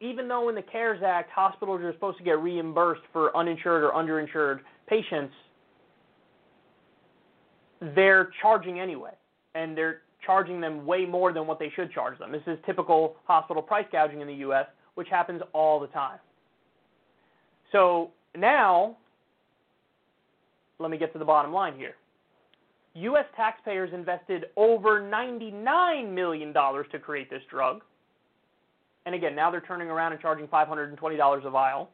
even 0.00 0.28
though 0.28 0.48
in 0.48 0.54
the 0.54 0.62
CARES 0.62 1.02
Act 1.04 1.30
hospitals 1.30 1.80
are 1.82 1.92
supposed 1.92 2.18
to 2.18 2.24
get 2.24 2.40
reimbursed 2.40 3.02
for 3.12 3.36
uninsured 3.36 3.82
or 3.84 3.92
underinsured 3.92 4.60
patients, 4.86 5.32
they're 7.94 8.30
charging 8.40 8.80
anyway, 8.80 9.12
and 9.54 9.76
they're 9.76 10.02
charging 10.24 10.60
them 10.60 10.86
way 10.86 11.04
more 11.04 11.32
than 11.32 11.46
what 11.46 11.58
they 11.58 11.70
should 11.74 11.92
charge 11.92 12.18
them. 12.18 12.32
This 12.32 12.42
is 12.46 12.58
typical 12.64 13.16
hospital 13.24 13.62
price 13.62 13.86
gouging 13.92 14.20
in 14.20 14.26
the 14.26 14.34
U.S., 14.34 14.66
which 14.94 15.08
happens 15.08 15.42
all 15.52 15.80
the 15.80 15.88
time. 15.88 16.18
So 17.72 18.10
now, 18.36 18.96
let 20.78 20.90
me 20.90 20.98
get 20.98 21.12
to 21.12 21.18
the 21.18 21.24
bottom 21.24 21.52
line 21.52 21.76
here. 21.76 21.94
U.S. 22.94 23.24
taxpayers 23.36 23.90
invested 23.92 24.46
over 24.56 25.00
$99 25.00 26.12
million 26.12 26.52
to 26.52 26.98
create 27.02 27.28
this 27.28 27.42
drug. 27.50 27.82
And 29.06 29.14
again, 29.14 29.34
now 29.34 29.50
they're 29.50 29.60
turning 29.60 29.88
around 29.88 30.12
and 30.12 30.20
charging 30.20 30.46
$520 30.46 31.46
a 31.46 31.50
vial 31.50 31.90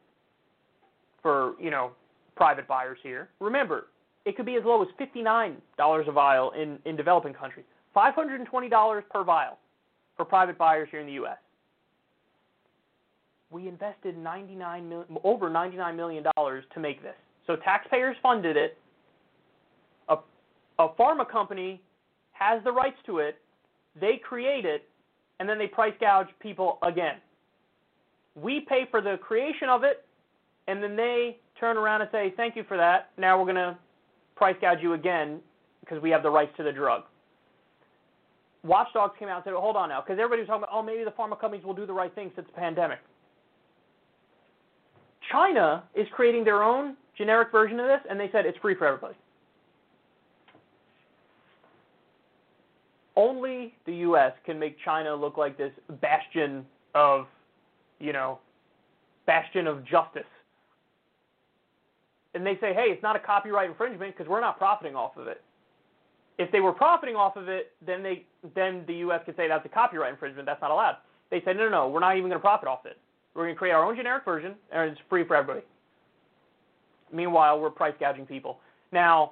for, 1.21 1.53
you 1.59 1.69
know, 1.69 1.91
private 2.35 2.67
buyers 2.67 2.97
here. 3.03 3.29
Remember, 3.39 3.87
it 4.25 4.35
could 4.35 4.45
be 4.45 4.55
as 4.55 4.63
low 4.65 4.81
as 4.81 4.87
$59 4.99 5.57
a 5.79 6.11
vial 6.11 6.51
in, 6.51 6.79
in 6.85 6.95
developing 6.95 7.33
countries. 7.33 7.65
$520 7.95 9.01
per 9.09 9.23
vial 9.23 9.57
for 10.15 10.25
private 10.25 10.57
buyers 10.57 10.87
here 10.91 10.99
in 10.99 11.07
the 11.07 11.13
U.S. 11.13 11.37
We 13.49 13.67
invested 13.67 14.17
99 14.17 15.03
over 15.23 15.49
$99 15.49 15.95
million 15.95 16.23
to 16.23 16.79
make 16.79 17.01
this. 17.01 17.15
So 17.47 17.57
taxpayers 17.57 18.15
funded 18.23 18.55
it. 18.55 18.77
A, 20.07 20.17
a 20.79 20.89
pharma 20.89 21.29
company 21.29 21.81
has 22.31 22.63
the 22.63 22.71
rights 22.71 22.97
to 23.07 23.17
it. 23.17 23.39
They 23.99 24.21
create 24.23 24.63
it, 24.65 24.87
and 25.41 25.49
then 25.49 25.57
they 25.57 25.65
price 25.65 25.93
gouge 25.99 26.27
people 26.39 26.77
again. 26.83 27.15
We 28.35 28.59
pay 28.59 28.87
for 28.91 29.01
the 29.01 29.17
creation 29.17 29.69
of 29.69 29.83
it, 29.83 30.05
and 30.67 30.83
then 30.83 30.95
they 30.95 31.39
turn 31.59 31.77
around 31.77 32.01
and 32.01 32.11
say, 32.11 32.31
Thank 32.37 32.55
you 32.55 32.63
for 32.67 32.77
that. 32.77 33.09
Now 33.17 33.39
we're 33.39 33.45
going 33.45 33.55
to 33.55 33.75
price 34.35 34.55
gouge 34.61 34.83
you 34.83 34.93
again 34.93 35.39
because 35.79 35.99
we 35.99 36.11
have 36.11 36.21
the 36.21 36.29
rights 36.29 36.51
to 36.57 36.63
the 36.63 36.71
drug. 36.71 37.05
watchdogs 38.63 39.15
came 39.17 39.29
out 39.29 39.37
and 39.37 39.43
said, 39.45 39.53
hold 39.53 39.75
on 39.75 39.89
now, 39.89 39.99
because 40.01 40.19
everybody 40.19 40.41
was 40.41 40.47
talking 40.47 40.63
about, 40.63 40.69
oh, 40.71 40.83
maybe 40.83 41.03
the 41.03 41.09
pharma 41.09 41.39
companies 41.39 41.65
will 41.65 41.73
do 41.73 41.87
the 41.87 41.93
right 41.93 42.13
thing 42.13 42.31
since 42.35 42.45
the 42.45 42.53
pandemic. 42.53 42.99
China 45.31 45.83
is 45.95 46.05
creating 46.11 46.43
their 46.43 46.61
own 46.61 46.95
generic 47.17 47.51
version 47.51 47.79
of 47.79 47.87
this, 47.87 48.01
and 48.07 48.19
they 48.19 48.29
said 48.31 48.45
it's 48.45 48.59
free 48.59 48.75
for 48.75 48.85
everybody. 48.85 49.15
Only 53.15 53.73
the 53.85 53.93
U.S. 53.95 54.31
can 54.45 54.57
make 54.57 54.77
China 54.83 55.13
look 55.13 55.37
like 55.37 55.57
this 55.57 55.71
bastion 56.01 56.65
of, 56.95 57.27
you 57.99 58.13
know, 58.13 58.39
bastion 59.25 59.67
of 59.67 59.83
justice. 59.85 60.23
And 62.33 62.45
they 62.45 62.55
say, 62.61 62.73
hey, 62.73 62.85
it's 62.87 63.03
not 63.03 63.15
a 63.15 63.19
copyright 63.19 63.69
infringement 63.69 64.15
because 64.15 64.29
we're 64.29 64.41
not 64.41 64.57
profiting 64.57 64.95
off 64.95 65.17
of 65.17 65.27
it. 65.27 65.41
If 66.37 66.51
they 66.51 66.61
were 66.61 66.71
profiting 66.71 67.15
off 67.15 67.35
of 67.35 67.49
it, 67.49 67.73
then 67.85 68.01
they 68.01 68.25
then 68.55 68.83
the 68.87 68.95
U.S. 69.05 69.21
could 69.25 69.35
say 69.35 69.47
that's 69.47 69.65
a 69.65 69.69
copyright 69.69 70.11
infringement. 70.11 70.45
That's 70.45 70.61
not 70.61 70.71
allowed. 70.71 70.97
They 71.29 71.41
said, 71.45 71.57
no, 71.57 71.63
no, 71.65 71.69
no, 71.69 71.87
we're 71.89 71.99
not 71.99 72.17
even 72.17 72.29
going 72.29 72.39
to 72.39 72.43
profit 72.43 72.67
off 72.67 72.85
it. 72.85 72.97
We're 73.33 73.43
going 73.43 73.55
to 73.55 73.59
create 73.59 73.73
our 73.73 73.85
own 73.85 73.95
generic 73.95 74.25
version, 74.25 74.55
and 74.71 74.91
it's 74.91 74.99
free 75.09 75.23
for 75.25 75.35
everybody. 75.35 75.65
Meanwhile, 77.13 77.59
we're 77.59 77.69
price 77.69 77.93
gouging 77.99 78.25
people. 78.25 78.59
Now, 78.91 79.31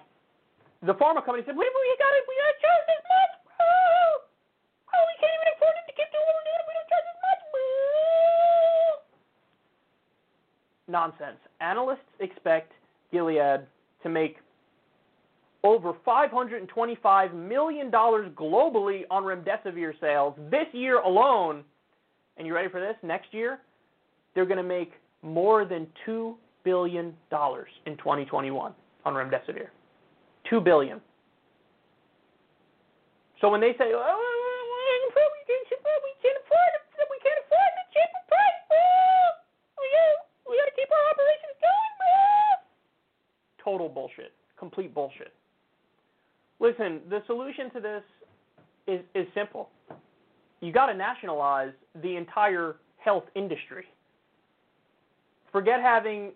the 0.82 0.94
pharma 0.94 1.24
company 1.26 1.44
said, 1.46 1.56
wait, 1.58 1.68
we 1.68 1.98
got 2.00 2.14
it, 2.16 2.24
we 2.28 2.36
got 2.40 2.52
to 2.56 2.60
charge 2.64 2.86
this 2.88 3.04
much, 3.04 3.34
Oh, 4.90 5.04
we 5.06 5.14
can't 5.22 5.32
even 5.38 5.54
afford 5.54 5.76
it 5.80 5.86
to 5.86 5.94
we're. 5.96 6.62
We 6.66 6.74
don't 6.74 6.90
charge 6.90 7.06
this 7.06 7.20
much, 7.22 7.42
bro. 7.54 7.62
Nonsense. 10.90 11.40
Analysts 11.62 12.10
expect 12.20 12.74
Gilead 13.12 13.68
to 14.02 14.10
make 14.10 14.38
over 15.64 15.94
$525 16.08 17.34
million 17.34 17.92
globally 17.92 19.02
on 19.12 19.24
remdesivir 19.24 19.92
sales 20.00 20.34
this 20.50 20.68
year 20.74 21.00
alone. 21.00 21.64
And 22.38 22.48
you 22.48 22.54
ready 22.54 22.70
for 22.70 22.80
this? 22.80 22.96
Next 23.04 23.34
year, 23.34 23.60
they're 24.34 24.46
going 24.46 24.58
to 24.58 24.64
make 24.64 24.94
more 25.22 25.66
than 25.66 25.88
$2 26.08 26.36
billion 26.64 27.08
in 27.86 27.98
2021 27.98 28.74
on 29.06 29.14
remdesivir. 29.14 29.68
$2 30.52 30.64
billion. 30.64 31.02
So 33.42 33.50
when 33.50 33.62
they 33.62 33.72
say, 33.80 33.96
oh, 33.96 34.40
we 36.04 36.12
can't 36.22 36.38
afford 36.44 36.72
it, 36.76 37.08
we 37.08 37.18
can't 37.24 37.40
afford 37.40 37.72
the 37.80 37.86
cheaper 37.96 38.24
price, 38.28 38.60
we 39.80 39.86
got 39.88 40.30
we 40.50 40.58
got 40.58 40.68
to 40.68 40.76
keep 40.76 40.90
our 40.92 41.06
operations 41.12 41.56
going, 41.62 41.94
Total 43.64 43.90
bullshit. 43.90 44.34
Complete 44.58 44.94
bullshit. 44.94 45.34
Listen, 46.60 47.02
the 47.10 47.22
solution 47.28 47.72
to 47.72 47.80
this 47.80 48.04
is, 48.88 49.02
is 49.16 49.28
simple. 49.34 49.70
You 50.60 50.74
got 50.74 50.88
to 50.88 50.94
nationalize 50.94 51.72
the 52.02 52.16
entire 52.18 52.78
health 52.98 53.26
industry. 53.36 53.86
Forget 55.52 55.82
having 55.82 56.32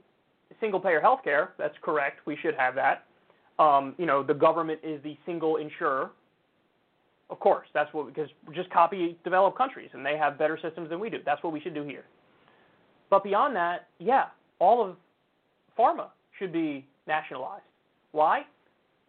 single 0.62 0.80
payer 0.80 1.02
health 1.02 1.20
care. 1.24 1.54
That's 1.58 1.76
correct. 1.82 2.26
We 2.26 2.38
should 2.42 2.56
have 2.56 2.76
that. 2.76 3.06
Um, 3.60 3.96
you 3.98 4.06
know, 4.06 4.24
the 4.24 4.34
government 4.34 4.80
is 4.84 5.02
the 5.04 5.18
single 5.26 5.58
insurer. 5.58 6.12
Of 7.34 7.40
course, 7.40 7.68
that's 7.74 7.92
what 7.96 8.06
because 8.06 8.30
just 8.54 8.70
copy 8.70 9.18
developed 9.24 9.58
countries 9.58 9.90
and 9.94 10.06
they 10.06 10.16
have 10.18 10.38
better 10.38 10.56
systems 10.62 10.92
than 10.92 11.00
we 11.00 11.10
do. 11.10 11.18
That's 11.26 11.42
what 11.42 11.52
we 11.52 11.60
should 11.60 11.74
do 11.74 11.84
here. 11.84 12.04
But 13.10 13.24
beyond 13.24 13.56
that, 13.56 13.88
yeah, 13.98 14.26
all 14.60 14.88
of 14.88 14.98
pharma 15.76 16.10
should 16.38 16.54
be 16.54 16.86
nationalized. 17.08 17.64
Why? 18.12 18.44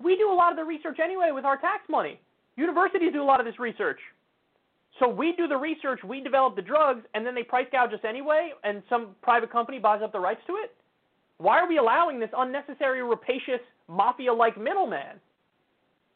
We 0.02 0.16
do 0.16 0.32
a 0.32 0.34
lot 0.34 0.52
of 0.52 0.56
the 0.56 0.64
research 0.64 1.00
anyway 1.04 1.32
with 1.34 1.44
our 1.44 1.58
tax 1.58 1.82
money. 1.90 2.18
Universities 2.56 3.12
do 3.12 3.22
a 3.22 3.24
lot 3.24 3.40
of 3.40 3.46
this 3.46 3.58
research. 3.58 3.98
So 4.98 5.06
we 5.06 5.34
do 5.36 5.46
the 5.46 5.58
research, 5.58 6.00
we 6.02 6.22
develop 6.22 6.56
the 6.56 6.62
drugs, 6.62 7.04
and 7.12 7.26
then 7.26 7.34
they 7.34 7.42
price 7.42 7.66
gouge 7.70 7.92
us 7.92 8.00
anyway, 8.08 8.52
and 8.64 8.82
some 8.88 9.08
private 9.20 9.52
company 9.52 9.78
buys 9.78 10.00
up 10.02 10.12
the 10.12 10.20
rights 10.20 10.40
to 10.46 10.54
it? 10.54 10.72
Why 11.36 11.58
are 11.58 11.68
we 11.68 11.76
allowing 11.76 12.18
this 12.18 12.30
unnecessary, 12.34 13.02
rapacious, 13.02 13.60
mafia 13.86 14.32
like 14.32 14.58
middleman? 14.58 15.20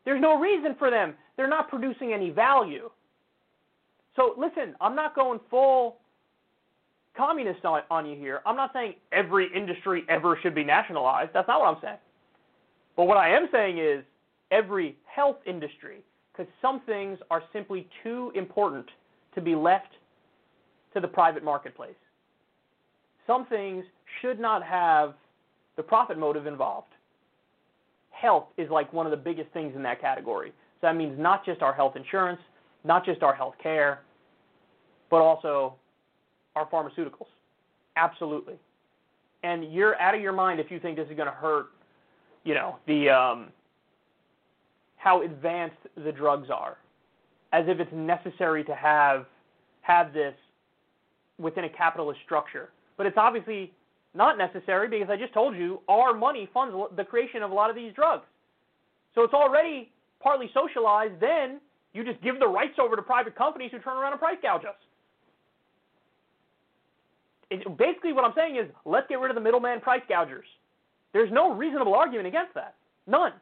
There's 0.09 0.23
no 0.23 0.41
reason 0.41 0.75
for 0.79 0.91
them. 0.91 1.13
They're 1.37 1.51
not 1.51 1.69
producing 1.69 2.15
any 2.15 2.31
value. 2.31 2.89
So 4.17 4.35
listen, 4.39 4.75
I'm 4.81 4.97
not 4.97 5.15
going 5.15 5.39
full 5.51 5.99
communist 7.15 7.63
on, 7.67 7.83
on 7.91 8.07
you 8.07 8.17
here. 8.17 8.41
I'm 8.47 8.57
not 8.57 8.73
saying 8.73 8.95
every 9.13 9.55
industry 9.55 10.05
ever 10.09 10.39
should 10.43 10.55
be 10.55 10.65
nationalized. 10.65 11.33
That's 11.35 11.47
not 11.47 11.61
what 11.61 11.77
I'm 11.77 11.83
saying. 11.83 11.99
But 12.97 13.05
what 13.05 13.19
I 13.19 13.29
am 13.37 13.49
saying 13.53 13.77
is 13.77 14.03
every 14.51 14.97
health 15.05 15.37
industry, 15.45 15.99
because 16.33 16.51
some 16.63 16.81
things 16.87 17.19
are 17.31 17.43
simply 17.53 17.87
too 18.03 18.33
important 18.35 18.87
to 19.35 19.43
be 19.43 19.55
left 19.55 19.93
to 20.95 21.01
the 21.01 21.09
private 21.09 21.45
marketplace. 21.45 22.01
Some 23.27 23.45
things 23.45 23.85
should 24.23 24.41
not 24.41 24.63
have 24.63 25.13
the 25.77 25.83
profit 25.83 26.19
motive 26.19 26.47
involved. 26.47 26.95
Health 28.21 28.47
is 28.57 28.69
like 28.71 28.93
one 28.93 29.07
of 29.07 29.11
the 29.11 29.17
biggest 29.17 29.51
things 29.53 29.75
in 29.77 29.83
that 29.85 30.01
category. 30.01 30.51
So 30.81 30.87
that 30.87 30.97
means 30.97 31.19
not 31.19 31.45
just 31.45 31.63
our 31.63 31.73
health 31.73 31.97
insurance, 31.97 32.41
not 32.85 33.05
just 33.05 33.23
our 33.23 33.35
health 33.35 33.55
care, 33.63 34.01
but 35.11 35.19
also 35.19 35.75
our 36.57 36.69
pharmaceuticals. 36.69 37.27
Absolutely. 37.97 38.55
And 39.43 39.73
you're 39.73 40.01
out 40.01 40.15
of 40.15 40.21
your 40.21 40.33
mind 40.33 40.59
if 40.61 40.71
you 40.71 40.81
think 40.81 40.97
this 40.97 41.09
is 41.09 41.17
going 41.17 41.29
to 41.29 41.33
hurt, 41.35 41.67
you 42.45 42.55
know, 42.55 42.77
the 42.87 43.09
um, 43.09 43.49
how 44.97 45.23
advanced 45.23 45.77
the 45.97 46.11
drugs 46.11 46.49
are, 46.51 46.77
as 47.53 47.65
if 47.69 47.79
it's 47.79 47.93
necessary 47.93 48.65
to 48.65 48.75
have 48.75 49.27
have 49.83 50.13
this 50.13 50.35
within 51.39 51.65
a 51.65 51.69
capitalist 51.69 52.21
structure. 52.25 52.71
But 52.97 53.07
it's 53.07 53.17
obviously 53.17 53.73
not 54.15 54.39
necessary 54.39 54.89
because 54.89 55.09
I 55.11 55.17
just 55.17 55.33
told 55.33 55.57
you 55.57 55.81
our 55.89 56.15
money 56.15 56.49
funds 56.53 56.75
the 56.97 57.05
creation 57.05 57.43
of 57.43 57.51
a 57.51 57.55
lot 57.55 57.71
of 57.71 57.77
these 57.77 57.93
drugs. 57.93 58.25
So 59.15 59.23
it's 59.23 59.35
already 59.35 59.91
partly 60.21 60.51
socialized. 60.55 61.21
Then 61.21 61.61
you 61.93 62.05
just 62.05 62.21
give 62.23 62.39
the 62.39 62.47
rights 62.47 62.79
over 62.81 62.97
to 62.97 63.03
private 63.03 63.37
companies 63.37 63.71
who 63.73 63.79
turn 63.79 63.97
around 63.97 64.13
and 64.13 64.21
price 64.21 64.39
gouge 64.43 64.65
us. 64.65 64.77
It, 67.51 67.65
basically, 67.79 68.13
what 68.13 68.25
I'm 68.25 68.35
saying 68.37 68.57
is 68.57 68.67
let's 68.85 69.07
get 69.09 69.21
rid 69.21 69.31
of 69.31 69.35
the 69.35 69.41
middleman 69.41 69.81
price 69.81 70.03
gougers. 70.09 70.45
There's 71.13 71.33
no 71.33 71.55
reasonable 71.55 71.95
argument 71.95 72.29
against 72.29 72.55
that. 72.55 72.75
None. 73.07 73.33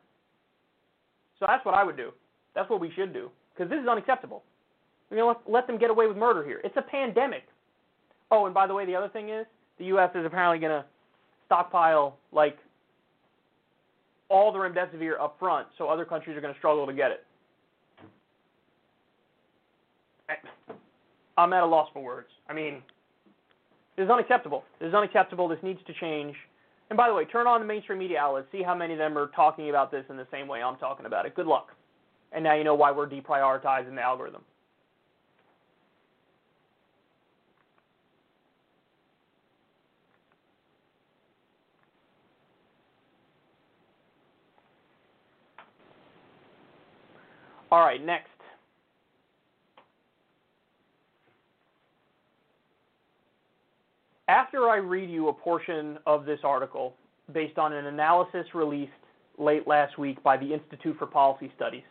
So 1.41 1.47
that's 1.49 1.65
what 1.65 1.75
I 1.75 1.83
would 1.83 1.97
do. 1.97 2.13
That's 2.55 2.71
what 2.71 2.81
we 2.81 2.91
should 2.95 3.13
do 3.13 3.31
because 3.55 3.69
this 3.69 3.81
is 3.81 3.89
unacceptable. 3.89 4.43
We're 5.11 5.19
going 5.19 5.35
to 5.35 5.41
let, 5.41 5.53
let 5.53 5.67
them 5.67 5.79
get 5.79 5.91
away 5.91 6.07
with 6.07 6.17
murder 6.17 6.45
here. 6.45 6.61
It's 6.65 6.77
a 6.77 6.83
pandemic. 6.83 7.45
Oh, 8.31 8.47
and 8.47 8.55
by 8.55 8.67
the 8.67 8.75
way, 8.75 8.87
the 8.87 8.95
other 8.95 9.09
thing 9.09 9.29
is 9.29 9.47
the 9.79 9.87
U.S. 9.87 10.11
is 10.15 10.25
apparently 10.25 10.59
going 10.59 10.83
to 10.83 10.85
stockpile 11.47 12.17
like 12.33 12.59
all 14.29 14.53
the 14.53 14.59
remdesivir 14.59 15.21
up 15.21 15.37
front, 15.39 15.69
so 15.79 15.89
other 15.89 16.05
countries 16.05 16.37
are 16.37 16.41
going 16.41 16.53
to 16.53 16.59
struggle 16.59 16.87
to 16.87 16.93
get 16.93 17.11
it. 17.11 17.25
I'm 21.39 21.53
at 21.53 21.63
a 21.63 21.67
loss 21.67 21.89
for 21.93 22.03
words. 22.03 22.29
I 22.49 22.55
mean, 22.55 22.83
this 23.97 24.05
is 24.05 24.11
unacceptable. 24.11 24.65
This 24.81 24.89
is 24.89 24.95
unacceptable. 24.95 25.49
This 25.49 25.59
needs 25.63 25.81
to 25.87 25.93
change. 26.01 26.35
And 26.91 26.97
by 26.97 27.09
the 27.09 27.15
way, 27.15 27.25
turn 27.25 27.47
on 27.47 27.61
the 27.61 27.67
mainstream 27.67 27.99
media 27.99 28.19
outlets. 28.21 28.49
See 28.53 28.63
how 28.63 28.75
many 28.75 28.95
of 28.95 28.99
them 28.99 29.17
are 29.19 29.29
talking 29.29 29.71
about 29.71 29.91
this 29.91 30.05
in 30.09 30.17
the 30.17 30.27
same 30.31 30.49
way 30.49 30.63
I'm 30.63 30.77
talking 30.77 31.07
about 31.07 31.27
it. 31.27 31.35
Good 31.35 31.47
luck. 31.47 31.69
And 32.33 32.43
now 32.43 32.55
you 32.55 32.65
know 32.65 32.75
why 32.75 32.91
we're 32.91 33.09
deprioritizing 33.09 33.95
the 33.95 34.03
algorithm. 34.03 34.43
All 47.71 47.81
right, 47.81 48.05
next. 48.05 48.29
After 54.29 54.69
I 54.69 54.77
read 54.77 55.09
you 55.09 55.29
a 55.29 55.33
portion 55.33 55.99
of 56.07 56.25
this 56.25 56.41
article 56.43 56.95
based 57.33 57.59
on 57.59 57.73
an 57.73 57.87
analysis 57.87 58.47
released 58.55 58.93
late 59.39 59.69
last 59.69 59.99
week 59.99 60.23
by 60.23 60.37
the 60.37 60.53
Institute 60.53 60.97
for 60.99 61.07
Policy 61.07 61.53
Studies, 61.55 61.85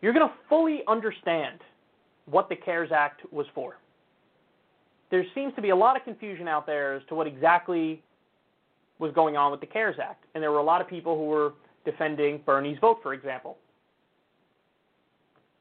you're 0.00 0.12
going 0.12 0.26
to 0.26 0.34
fully 0.48 0.82
understand 0.86 1.58
what 2.26 2.48
the 2.48 2.56
CARES 2.56 2.90
Act 2.92 3.22
was 3.32 3.46
for. 3.54 3.78
There 5.10 5.24
seems 5.34 5.54
to 5.54 5.62
be 5.62 5.70
a 5.70 5.76
lot 5.76 5.96
of 5.96 6.04
confusion 6.04 6.46
out 6.46 6.66
there 6.66 6.94
as 6.94 7.02
to 7.08 7.14
what 7.14 7.26
exactly 7.26 8.02
was 8.98 9.12
going 9.14 9.36
on 9.36 9.50
with 9.50 9.60
the 9.60 9.66
CARES 9.66 9.96
Act. 10.02 10.24
And 10.34 10.42
there 10.42 10.52
were 10.52 10.58
a 10.58 10.64
lot 10.64 10.80
of 10.80 10.88
people 10.88 11.16
who 11.16 11.24
were 11.24 11.54
defending 11.84 12.40
Bernie's 12.44 12.78
vote, 12.80 12.98
for 13.02 13.14
example. 13.14 13.56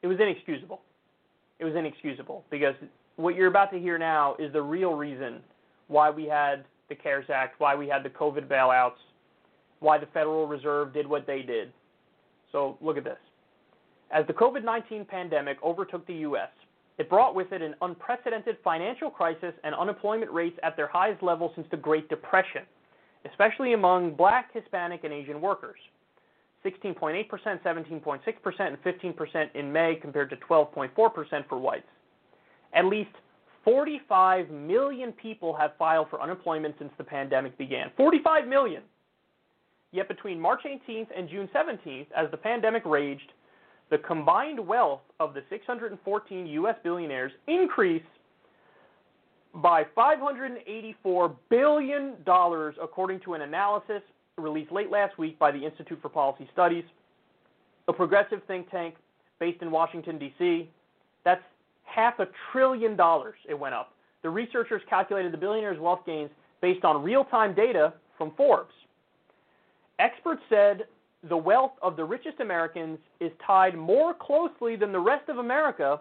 It 0.02 0.08
was 0.08 0.18
inexcusable. 0.20 0.82
It 1.60 1.66
was 1.66 1.76
inexcusable 1.76 2.46
because 2.50 2.76
what 3.16 3.36
you're 3.36 3.48
about 3.48 3.72
to 3.72 3.80
hear 3.80 3.98
now 3.98 4.36
is 4.38 4.54
the 4.54 4.62
real 4.62 4.94
reason 4.94 5.42
why 5.88 6.10
we 6.10 6.26
had 6.26 6.66
the 6.90 6.96
CARES 6.96 7.26
Act, 7.34 7.60
why 7.60 7.76
we 7.76 7.88
had 7.88 8.04
the 8.04 8.10
COVID 8.10 8.48
bailouts, 8.48 9.00
why 9.80 9.98
the 9.98 10.06
Federal 10.08 10.48
Reserve 10.48 10.94
did 10.94 11.08
what 11.08 11.28
they 11.28 11.42
did. 11.42 11.72
So 12.52 12.78
look 12.82 12.98
at 12.98 13.04
this. 13.04 13.18
As 14.12 14.26
the 14.28 14.34
COVID 14.34 14.64
19 14.64 15.06
pandemic 15.06 15.58
overtook 15.64 16.06
the 16.08 16.14
U.S., 16.14 16.50
it 16.98 17.10
brought 17.10 17.36
with 17.36 17.52
it 17.52 17.62
an 17.62 17.76
unprecedented 17.82 18.58
financial 18.64 19.10
crisis 19.10 19.54
and 19.64 19.76
unemployment 19.76 20.32
rates 20.32 20.58
at 20.64 20.76
their 20.76 20.88
highest 20.88 21.22
level 21.22 21.52
since 21.56 21.68
the 21.70 21.78
Great 21.78 22.10
Depression, 22.10 22.64
especially 23.30 23.74
among 23.74 24.16
black, 24.16 24.52
Hispanic, 24.54 25.04
and 25.04 25.14
Asian 25.14 25.42
workers. 25.42 25.78
16.8%, 26.70 27.28
17.6%, 27.64 28.60
and 28.60 28.84
15% 28.84 29.56
in 29.56 29.72
May 29.72 29.96
compared 30.02 30.30
to 30.30 30.36
12.4% 30.38 31.48
for 31.48 31.58
whites. 31.58 31.86
At 32.74 32.86
least 32.86 33.12
45 33.64 34.50
million 34.50 35.12
people 35.12 35.56
have 35.56 35.72
filed 35.78 36.10
for 36.10 36.22
unemployment 36.22 36.76
since 36.80 36.92
the 36.98 37.04
pandemic 37.04 37.58
began. 37.58 37.92
45 37.98 38.48
million! 38.48 38.84
Yet 39.92 40.08
between 40.08 40.40
March 40.40 40.62
18th 40.66 41.08
and 41.16 41.30
June 41.30 41.50
17th, 41.56 42.08
as 42.16 42.30
the 42.32 42.38
pandemic 42.38 42.84
raged, 42.86 43.32
the 43.90 43.98
combined 44.00 44.60
wealth 44.60 45.02
of 45.20 45.34
the 45.34 45.42
614 45.50 46.48
U.S. 46.48 46.76
billionaires 46.84 47.32
increased 47.48 48.06
by 49.56 49.86
$584 49.98 51.36
billion, 51.50 52.16
according 52.82 53.20
to 53.22 53.34
an 53.34 53.42
analysis 53.42 54.02
released 54.38 54.72
late 54.72 54.92
last 54.92 55.18
week 55.18 55.38
by 55.40 55.52
the 55.52 55.64
Institute 55.64 56.00
for 56.02 56.10
Policy 56.10 56.48
Studies, 56.54 56.84
a 57.88 57.94
progressive 57.94 58.42
think 58.48 58.70
tank 58.70 58.96
based 59.40 59.62
in 59.62 59.72
Washington, 59.72 60.20
D.C. 60.20 60.70
That's 61.26 61.42
half 61.84 62.20
a 62.20 62.28
trillion 62.52 62.96
dollars 62.96 63.36
it 63.50 63.58
went 63.58 63.74
up. 63.74 63.94
The 64.22 64.30
researchers 64.30 64.82
calculated 64.90 65.32
the 65.34 65.38
billionaires' 65.38 65.80
wealth 65.80 66.02
gains 66.06 66.30
based 66.62 66.86
on 66.86 67.04
real 67.04 67.26
time 67.26 67.56
data 67.56 67.94
from 68.18 68.32
Forbes. 68.36 68.74
Experts 70.00 70.42
said 70.50 70.84
the 71.30 71.38
wealth 71.38 71.72
of 71.82 71.96
the 71.96 72.04
richest 72.04 72.40
Americans 72.40 73.00
is 73.20 73.32
tied 73.46 73.76
more 73.76 74.14
closely 74.14 74.76
than 74.76 74.92
the 74.92 75.00
rest 75.00 75.30
of 75.30 75.40
America 75.40 76.00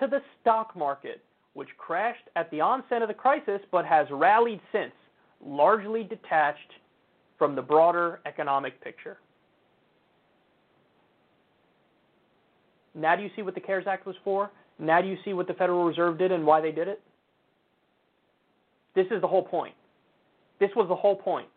to 0.00 0.06
the 0.08 0.20
stock 0.40 0.74
market, 0.76 1.22
which 1.54 1.68
crashed 1.78 2.28
at 2.34 2.50
the 2.50 2.60
onset 2.60 3.02
of 3.02 3.08
the 3.08 3.14
crisis 3.14 3.60
but 3.70 3.84
has 3.84 4.08
rallied 4.10 4.60
since, 4.72 4.92
largely 5.44 6.02
detached 6.02 6.72
from 7.40 7.56
the 7.56 7.62
broader 7.62 8.20
economic 8.26 8.78
picture. 8.84 9.16
Now, 12.94 13.16
do 13.16 13.22
you 13.22 13.30
see 13.34 13.40
what 13.40 13.54
the 13.54 13.62
CARES 13.62 13.86
Act 13.88 14.04
was 14.04 14.14
for? 14.22 14.50
Now, 14.78 15.00
do 15.00 15.08
you 15.08 15.16
see 15.24 15.32
what 15.32 15.46
the 15.46 15.54
Federal 15.54 15.84
Reserve 15.84 16.18
did 16.18 16.32
and 16.32 16.44
why 16.44 16.60
they 16.60 16.70
did 16.70 16.86
it? 16.86 17.00
This 18.94 19.06
is 19.10 19.22
the 19.22 19.26
whole 19.26 19.42
point. 19.42 19.74
This 20.58 20.68
was 20.76 20.86
the 20.86 20.94
whole 20.94 21.16
point. 21.16 21.48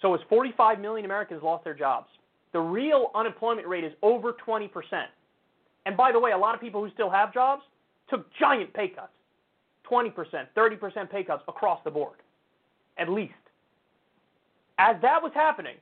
So, 0.00 0.14
as 0.14 0.20
45 0.28 0.78
million 0.78 1.04
Americans 1.06 1.42
lost 1.42 1.64
their 1.64 1.74
jobs, 1.74 2.06
the 2.52 2.60
real 2.60 3.10
unemployment 3.16 3.66
rate 3.66 3.82
is 3.82 3.92
over 4.00 4.36
20%. 4.46 4.70
And 5.86 5.96
by 5.96 6.12
the 6.12 6.20
way, 6.20 6.30
a 6.30 6.38
lot 6.38 6.54
of 6.54 6.60
people 6.60 6.84
who 6.84 6.90
still 6.92 7.10
have 7.10 7.34
jobs 7.34 7.62
took 8.08 8.28
giant 8.38 8.72
pay 8.74 8.88
cuts 8.88 9.10
20%, 9.90 10.14
30% 10.56 11.10
pay 11.10 11.24
cuts 11.24 11.42
across 11.48 11.80
the 11.82 11.90
board, 11.90 12.18
at 12.96 13.08
least. 13.08 13.32
As 14.78 14.96
that 15.02 15.22
was 15.22 15.32
happening, 15.34 15.76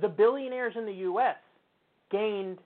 the 0.00 0.08
billionaires 0.08 0.74
in 0.76 0.86
the 0.86 0.92
U.S. 0.92 1.36
gained 2.10 2.58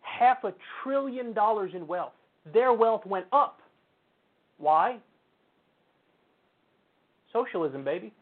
half 0.00 0.44
a 0.44 0.52
trillion 0.82 1.32
dollars 1.32 1.72
in 1.74 1.86
wealth. 1.86 2.12
Their 2.52 2.72
wealth 2.72 3.04
went 3.06 3.26
up. 3.32 3.60
Why? 4.58 4.98
Socialism, 7.32 7.84
baby. 7.84 8.12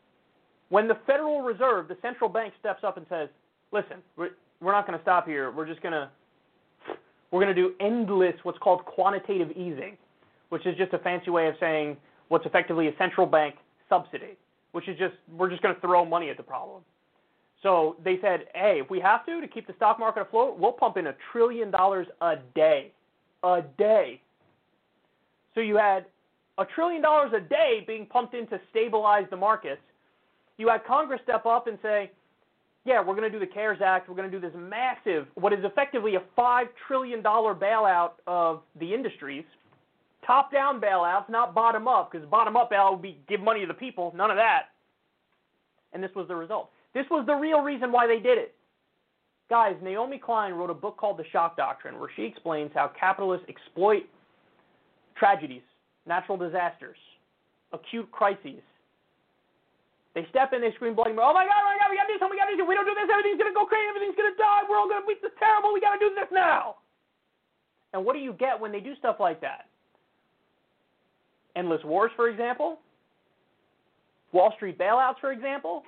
When 0.71 0.89
the 0.89 0.97
Federal 1.07 1.43
Reserve, 1.43 1.89
the 1.89 1.99
central 2.01 2.31
bank, 2.31 2.55
steps 2.59 2.83
up 2.83 2.97
and 2.97 3.05
says, 3.09 3.29
"Listen, 3.73 3.99
we're, 4.17 4.31
we're 4.61 4.73
not 4.73 4.87
going 4.87 4.99
to 4.99 5.03
stop 5.03 5.27
here. 5.27 5.51
We're 5.51 5.67
just 5.67 5.83
going 5.83 5.93
to 5.93 6.09
we're 7.33 7.43
going 7.43 7.55
to 7.55 7.61
do 7.61 7.73
endless 7.81 8.35
what's 8.43 8.59
called 8.59 8.85
quantitative 8.85 9.51
easing, 9.53 9.97
which 10.51 10.67
is 10.67 10.77
just 10.77 10.93
a 10.93 10.99
fancy 10.99 11.31
way 11.31 11.49
of 11.49 11.55
saying 11.59 11.97
what's 12.29 12.47
effectively 12.47 12.89
a 12.89 12.97
central 12.99 13.27
bank 13.27 13.57
subsidy, 13.89 14.37
which 14.73 14.89
is 14.89 14.99
just 14.99 15.15
we're 15.37 15.51
just 15.51 15.63
going 15.63 15.75
to 15.75 15.81
throw 15.81 16.05
money 16.05 16.31
at 16.31 16.37
the 16.37 16.43
problem." 16.43 16.83
So 17.63 17.97
they 18.05 18.19
said, 18.21 18.47
"Hey, 18.55 18.81
if 18.83 18.91
we 18.91 19.01
have 19.01 19.25
to 19.27 19.41
to 19.41 19.49
keep 19.49 19.67
the 19.67 19.75
stock 19.75 19.99
market 19.99 20.23
afloat, 20.23 20.59
we'll 20.59 20.73
pump 20.73 20.97
in 20.97 21.07
a 21.07 21.15
trillion 21.31 21.71
dollars 21.71 22.07
a 22.21 22.37
day, 22.55 22.93
a 23.43 23.63
day." 23.79 24.21
So 25.55 25.61
you 25.61 25.77
had 25.77 26.07
a 26.59 26.65
trillion 26.65 27.03
dollars 27.03 27.33
a 27.35 27.41
day 27.41 27.85
being 27.87 28.07
pumped 28.07 28.35
in 28.35 28.47
to 28.49 28.61
stabilize 28.71 29.27
the 29.31 29.37
markets 29.37 29.81
you 30.63 30.69
had 30.69 30.85
Congress 30.85 31.21
step 31.25 31.47
up 31.47 31.67
and 31.67 31.79
say, 31.83 32.11
yeah, 32.85 33.01
we're 33.01 33.15
going 33.15 33.31
to 33.31 33.31
do 33.31 33.39
the 33.39 33.53
CARES 33.53 33.79
Act. 33.85 34.09
We're 34.09 34.17
going 34.17 34.31
to 34.31 34.41
do 34.41 34.45
this 34.45 34.57
massive, 34.57 35.27
what 35.35 35.53
is 35.53 35.65
effectively 35.65 36.17
a 36.17 36.23
$5 36.39 36.65
trillion 36.87 37.23
bailout 37.23 38.13
of 38.27 38.63
the 38.79 38.93
industries. 38.93 39.45
Top 40.27 40.53
down 40.53 40.81
bailouts, 40.81 41.29
not 41.29 41.55
bottom 41.55 41.89
up, 41.89 42.13
because 42.13 42.29
bottom 42.29 42.57
up 42.57 42.71
bailout 42.71 42.93
would 42.93 43.03
be 43.03 43.19
give 43.29 43.41
money 43.41 43.61
to 43.61 43.67
the 43.67 43.75
people. 43.75 44.13
None 44.15 44.31
of 44.31 44.37
that. 44.37 44.67
And 45.93 46.03
this 46.03 46.11
was 46.15 46.29
the 46.29 46.37
result. 46.37 46.71
This 46.95 47.07
was 47.11 47.27
the 47.27 47.35
real 47.35 47.61
reason 47.61 47.91
why 47.91 48.07
they 48.07 48.19
did 48.19 48.39
it. 48.39 48.55
Guys, 49.51 49.77
Naomi 49.83 50.19
Klein 50.19 50.55
wrote 50.55 50.71
a 50.71 50.75
book 50.75 50.97
called 50.97 51.19
The 51.19 51.25
Shock 51.33 51.57
Doctrine, 51.57 51.99
where 51.99 52.09
she 52.17 52.23
explains 52.23 52.71
how 52.75 52.91
capitalists 52.99 53.47
exploit 53.49 54.05
tragedies, 55.19 55.63
natural 56.07 56.39
disasters, 56.39 56.97
acute 57.73 58.11
crises, 58.13 58.63
they 60.15 60.29
step 60.29 60.53
in, 60.53 60.61
they 60.61 60.73
scream 60.77 60.93
bloody 60.93 61.17
murder. 61.17 61.25
Oh 61.25 61.33
my 61.33 61.49
God, 61.49 61.57
oh 61.57 61.73
my 61.73 61.77
God, 61.81 61.89
we 61.89 61.97
gotta 61.97 62.13
do 62.13 62.21
something, 62.21 62.37
we 62.37 62.41
gotta 62.41 62.53
do 62.53 62.61
something. 62.61 62.69
We 62.69 62.77
don't 62.77 62.85
do 62.85 62.93
this, 62.93 63.09
everything's 63.09 63.41
gonna 63.41 63.57
go 63.57 63.65
crazy, 63.65 63.89
everything's 63.89 64.17
gonna 64.17 64.37
die, 64.37 64.69
we're 64.69 64.77
all 64.77 64.89
gonna 64.89 65.09
be 65.09 65.17
terrible, 65.41 65.73
we 65.73 65.81
gotta 65.81 66.01
do 66.01 66.13
this 66.13 66.29
now. 66.29 66.85
And 67.97 68.05
what 68.05 68.13
do 68.13 68.21
you 68.21 68.37
get 68.37 68.61
when 68.61 68.73
they 68.73 68.81
do 68.81 68.93
stuff 69.01 69.17
like 69.21 69.41
that? 69.41 69.72
Endless 71.57 71.83
wars, 71.85 72.11
for 72.17 72.29
example. 72.29 72.79
Wall 74.33 74.53
Street 74.57 74.79
bailouts, 74.79 75.21
for 75.21 75.33
example. 75.33 75.83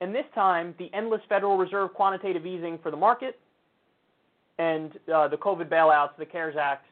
And 0.00 0.14
this 0.14 0.24
time, 0.34 0.74
the 0.78 0.90
endless 0.92 1.20
Federal 1.28 1.56
Reserve 1.56 1.94
quantitative 1.94 2.44
easing 2.44 2.78
for 2.82 2.90
the 2.90 2.96
market 2.96 3.38
and 4.58 4.92
uh, 5.12 5.28
the 5.28 5.36
COVID 5.36 5.68
bailouts, 5.68 6.10
the 6.18 6.26
CARES 6.26 6.56
Act, 6.60 6.86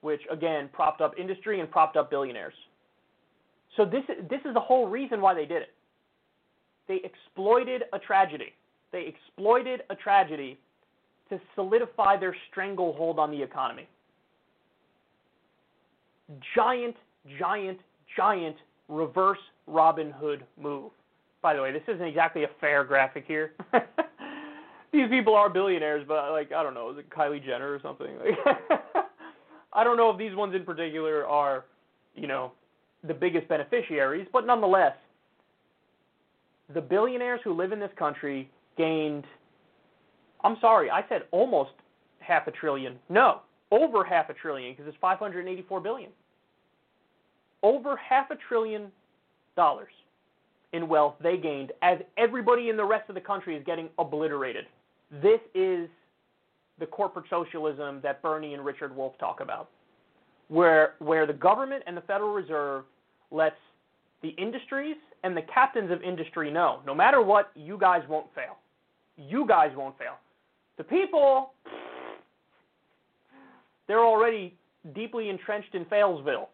which 0.00 0.20
again 0.30 0.68
propped 0.72 1.00
up 1.00 1.12
industry 1.18 1.60
and 1.60 1.70
propped 1.70 1.96
up 1.96 2.10
billionaires. 2.10 2.54
So 3.76 3.84
this 3.84 4.02
this 4.30 4.40
is 4.44 4.54
the 4.54 4.60
whole 4.60 4.86
reason 4.86 5.20
why 5.20 5.34
they 5.34 5.46
did 5.46 5.62
it. 5.62 5.70
They 6.86 7.00
exploited 7.02 7.84
a 7.92 7.98
tragedy. 7.98 8.52
They 8.92 9.06
exploited 9.06 9.82
a 9.90 9.96
tragedy 9.96 10.58
to 11.30 11.40
solidify 11.54 12.18
their 12.18 12.36
stranglehold 12.50 13.18
on 13.18 13.30
the 13.30 13.42
economy. 13.42 13.88
Giant, 16.54 16.96
giant, 17.38 17.78
giant 18.16 18.56
reverse 18.88 19.38
Robin 19.66 20.10
Hood 20.10 20.44
move. 20.60 20.90
By 21.42 21.54
the 21.54 21.62
way, 21.62 21.72
this 21.72 21.82
isn't 21.88 22.06
exactly 22.06 22.44
a 22.44 22.50
fair 22.60 22.84
graphic 22.84 23.24
here. 23.26 23.52
These 24.92 25.08
people 25.10 25.34
are 25.34 25.50
billionaires, 25.50 26.04
but 26.06 26.30
like 26.30 26.52
I 26.52 26.62
don't 26.62 26.74
know, 26.74 26.90
is 26.90 26.98
it 26.98 27.10
Kylie 27.10 27.44
Jenner 27.44 27.72
or 27.72 27.80
something? 27.82 28.16
Like, 28.18 28.58
I 29.72 29.82
don't 29.82 29.96
know 29.96 30.10
if 30.10 30.18
these 30.18 30.36
ones 30.36 30.54
in 30.54 30.64
particular 30.64 31.26
are, 31.26 31.64
you 32.14 32.28
know, 32.28 32.52
the 33.02 33.12
biggest 33.12 33.48
beneficiaries, 33.48 34.28
but 34.32 34.46
nonetheless, 34.46 34.94
the 36.72 36.80
billionaires 36.80 37.40
who 37.42 37.52
live 37.52 37.72
in 37.72 37.80
this 37.80 37.90
country 37.98 38.48
gained, 38.78 39.24
I'm 40.44 40.56
sorry, 40.60 40.90
I 40.90 41.04
said 41.08 41.22
almost 41.32 41.72
half 42.20 42.46
a 42.46 42.52
trillion. 42.52 42.98
No, 43.08 43.40
over 43.70 44.04
half 44.04 44.30
a 44.30 44.34
trillion 44.34 44.72
because 44.72 44.86
it's 44.86 44.96
584 45.00 45.80
billion. 45.80 46.10
Over 47.64 47.96
half 47.96 48.30
a 48.30 48.36
trillion 48.46 48.92
dollars 49.56 49.92
in 50.74 50.86
wealth 50.86 51.14
they 51.22 51.38
gained 51.38 51.72
as 51.80 51.98
everybody 52.18 52.68
in 52.68 52.76
the 52.76 52.84
rest 52.84 53.08
of 53.08 53.14
the 53.14 53.20
country 53.22 53.56
is 53.56 53.64
getting 53.64 53.88
obliterated. 53.98 54.66
This 55.22 55.40
is 55.54 55.88
the 56.78 56.84
corporate 56.84 57.24
socialism 57.30 58.00
that 58.02 58.20
Bernie 58.20 58.52
and 58.52 58.62
Richard 58.64 58.94
Wolff 58.94 59.16
talk 59.18 59.40
about, 59.40 59.70
where, 60.48 60.94
where 60.98 61.26
the 61.26 61.32
government 61.32 61.82
and 61.86 61.96
the 61.96 62.02
Federal 62.02 62.34
Reserve 62.34 62.84
lets 63.30 63.56
the 64.22 64.30
industries 64.30 64.96
and 65.22 65.34
the 65.34 65.42
captains 65.42 65.90
of 65.90 66.02
industry 66.02 66.50
know 66.50 66.80
no 66.84 66.94
matter 66.94 67.22
what, 67.22 67.50
you 67.54 67.78
guys 67.78 68.02
won't 68.08 68.26
fail. 68.34 68.58
You 69.16 69.46
guys 69.46 69.70
won't 69.74 69.96
fail. 69.96 70.18
The 70.76 70.84
people, 70.84 71.52
they're 73.88 74.04
already 74.04 74.54
deeply 74.94 75.30
entrenched 75.30 75.74
in 75.74 75.86
failsville. 75.86 76.48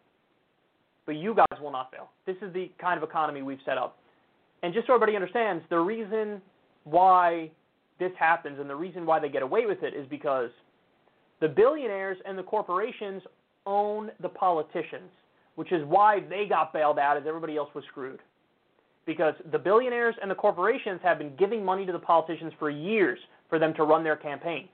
But 1.10 1.16
you 1.16 1.34
guys 1.34 1.60
will 1.60 1.72
not 1.72 1.90
fail. 1.90 2.10
This 2.24 2.36
is 2.40 2.52
the 2.52 2.70
kind 2.80 2.96
of 2.96 3.08
economy 3.08 3.42
we've 3.42 3.58
set 3.64 3.76
up. 3.76 3.98
And 4.62 4.72
just 4.72 4.86
so 4.86 4.94
everybody 4.94 5.16
understands, 5.16 5.64
the 5.68 5.78
reason 5.78 6.40
why 6.84 7.50
this 7.98 8.12
happens 8.16 8.60
and 8.60 8.70
the 8.70 8.76
reason 8.76 9.04
why 9.04 9.18
they 9.18 9.28
get 9.28 9.42
away 9.42 9.66
with 9.66 9.82
it 9.82 9.92
is 9.92 10.06
because 10.08 10.50
the 11.40 11.48
billionaires 11.48 12.18
and 12.24 12.38
the 12.38 12.42
corporations 12.42 13.22
own 13.66 14.10
the 14.20 14.28
politicians 14.28 15.10
which 15.56 15.72
is 15.72 15.84
why 15.84 16.20
they 16.30 16.46
got 16.48 16.72
bailed 16.72 16.98
out 16.98 17.18
as 17.18 17.24
everybody 17.26 17.56
else 17.56 17.68
was 17.74 17.84
screwed. 17.90 18.20
Because 19.04 19.34
the 19.52 19.58
billionaires 19.58 20.14
and 20.22 20.30
the 20.30 20.34
corporations 20.34 21.00
have 21.02 21.18
been 21.18 21.36
giving 21.36 21.62
money 21.62 21.84
to 21.84 21.92
the 21.92 21.98
politicians 21.98 22.52
for 22.58 22.70
years 22.70 23.18
for 23.48 23.58
them 23.58 23.74
to 23.74 23.82
run 23.82 24.04
their 24.04 24.16
campaigns. 24.16 24.70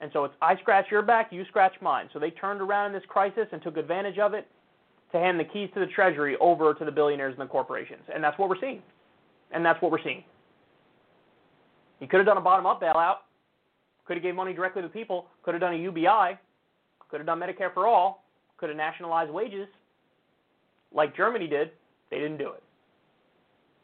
And 0.00 0.10
so 0.12 0.24
it's 0.24 0.34
I 0.42 0.56
scratch 0.58 0.86
your 0.90 1.02
back, 1.02 1.32
you 1.32 1.44
scratch 1.48 1.72
mine. 1.80 2.08
So 2.12 2.18
they 2.18 2.30
turned 2.30 2.60
around 2.60 2.88
in 2.88 2.92
this 2.92 3.02
crisis 3.08 3.48
and 3.50 3.62
took 3.62 3.76
advantage 3.76 4.18
of 4.18 4.34
it 4.34 4.46
to 5.16 5.24
hand 5.24 5.40
the 5.40 5.44
keys 5.44 5.70
to 5.74 5.80
the 5.80 5.86
treasury 5.86 6.36
over 6.40 6.74
to 6.74 6.84
the 6.84 6.90
billionaires 6.90 7.34
and 7.38 7.48
the 7.48 7.50
corporations. 7.50 8.02
And 8.14 8.22
that's 8.22 8.38
what 8.38 8.48
we're 8.48 8.60
seeing. 8.60 8.82
And 9.52 9.64
that's 9.64 9.80
what 9.80 9.90
we're 9.90 10.02
seeing. 10.02 10.22
You 12.00 12.06
could 12.06 12.18
have 12.18 12.26
done 12.26 12.36
a 12.36 12.42
bottom 12.42 12.66
up 12.66 12.82
bailout, 12.82 13.16
could 14.04 14.16
have 14.16 14.22
gave 14.22 14.34
money 14.34 14.52
directly 14.52 14.82
to 14.82 14.88
people, 14.88 15.26
could 15.42 15.54
have 15.54 15.60
done 15.60 15.74
a 15.74 15.78
UBI, 15.78 16.38
could 17.08 17.20
have 17.20 17.26
done 17.26 17.40
Medicare 17.40 17.72
for 17.72 17.86
all, 17.86 18.24
could 18.58 18.68
have 18.68 18.76
nationalized 18.76 19.30
wages 19.30 19.68
like 20.92 21.16
Germany 21.16 21.46
did. 21.46 21.70
They 22.10 22.18
didn't 22.18 22.38
do 22.38 22.50
it. 22.50 22.62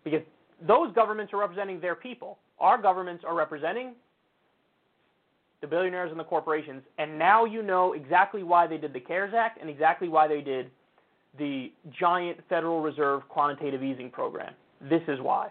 Because 0.04 0.22
those 0.66 0.92
governments 0.94 1.32
are 1.32 1.38
representing 1.38 1.80
their 1.80 1.94
people. 1.94 2.38
Our 2.58 2.80
governments 2.80 3.24
are 3.26 3.34
representing 3.34 3.94
the 5.60 5.66
billionaires 5.66 6.10
and 6.10 6.20
the 6.20 6.24
corporations. 6.24 6.82
And 6.98 7.18
now 7.18 7.44
you 7.44 7.62
know 7.62 7.94
exactly 7.94 8.42
why 8.42 8.66
they 8.66 8.76
did 8.76 8.92
the 8.92 9.00
CARES 9.00 9.32
Act 9.34 9.60
and 9.60 9.70
exactly 9.70 10.08
why 10.08 10.28
they 10.28 10.40
did 10.40 10.70
the 11.38 11.72
giant 11.98 12.38
Federal 12.48 12.80
Reserve 12.82 13.22
quantitative 13.28 13.82
easing 13.82 14.10
program. 14.10 14.54
This 14.88 15.02
is 15.08 15.20
why. 15.20 15.50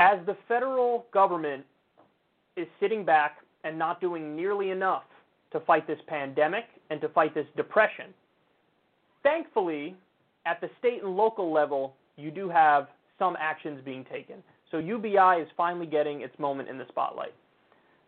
as 0.00 0.18
the 0.26 0.36
federal 0.46 1.06
government 1.12 1.64
is 2.56 2.66
sitting 2.80 3.04
back 3.04 3.38
and 3.64 3.78
not 3.78 4.00
doing 4.00 4.36
nearly 4.36 4.70
enough 4.70 5.02
to 5.52 5.60
fight 5.60 5.86
this 5.86 5.98
pandemic 6.06 6.64
and 6.90 7.00
to 7.00 7.08
fight 7.08 7.34
this 7.34 7.46
depression, 7.56 8.06
thankfully, 9.22 9.94
at 10.46 10.60
the 10.60 10.70
state 10.78 11.02
and 11.02 11.16
local 11.16 11.52
level, 11.52 11.94
you 12.16 12.30
do 12.30 12.48
have 12.48 12.88
some 13.18 13.36
actions 13.38 13.80
being 13.84 14.04
taken. 14.04 14.42
So 14.70 14.78
UBI 14.78 15.42
is 15.42 15.48
finally 15.56 15.86
getting 15.86 16.20
its 16.20 16.38
moment 16.38 16.68
in 16.68 16.78
the 16.78 16.86
spotlight. 16.88 17.34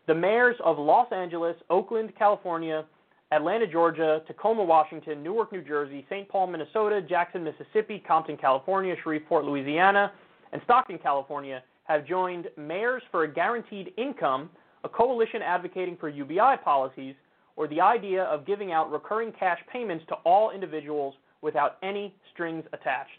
The 0.07 0.15
mayors 0.15 0.55
of 0.63 0.77
Los 0.77 1.11
Angeles, 1.11 1.55
Oakland, 1.69 2.13
California, 2.17 2.85
Atlanta, 3.31 3.65
Georgia, 3.65 4.21
Tacoma, 4.27 4.63
Washington, 4.63 5.23
Newark, 5.23 5.51
New 5.51 5.61
Jersey, 5.61 6.05
St. 6.09 6.27
Paul, 6.27 6.47
Minnesota, 6.47 7.01
Jackson, 7.01 7.43
Mississippi, 7.43 8.03
Compton, 8.05 8.35
California, 8.35 8.95
Shreveport, 9.01 9.45
Louisiana, 9.45 10.11
and 10.51 10.61
Stockton, 10.65 10.97
California 10.97 11.63
have 11.85 12.05
joined 12.05 12.47
Mayors 12.57 13.01
for 13.09 13.23
a 13.23 13.33
Guaranteed 13.33 13.93
Income, 13.97 14.49
a 14.83 14.89
coalition 14.89 15.41
advocating 15.41 15.97
for 15.97 16.09
UBI 16.09 16.57
policies, 16.63 17.15
or 17.61 17.67
the 17.67 17.79
idea 17.79 18.23
of 18.23 18.43
giving 18.43 18.71
out 18.71 18.91
recurring 18.91 19.31
cash 19.31 19.59
payments 19.71 20.03
to 20.07 20.15
all 20.25 20.49
individuals 20.49 21.13
without 21.43 21.77
any 21.83 22.11
strings 22.33 22.63
attached. 22.73 23.11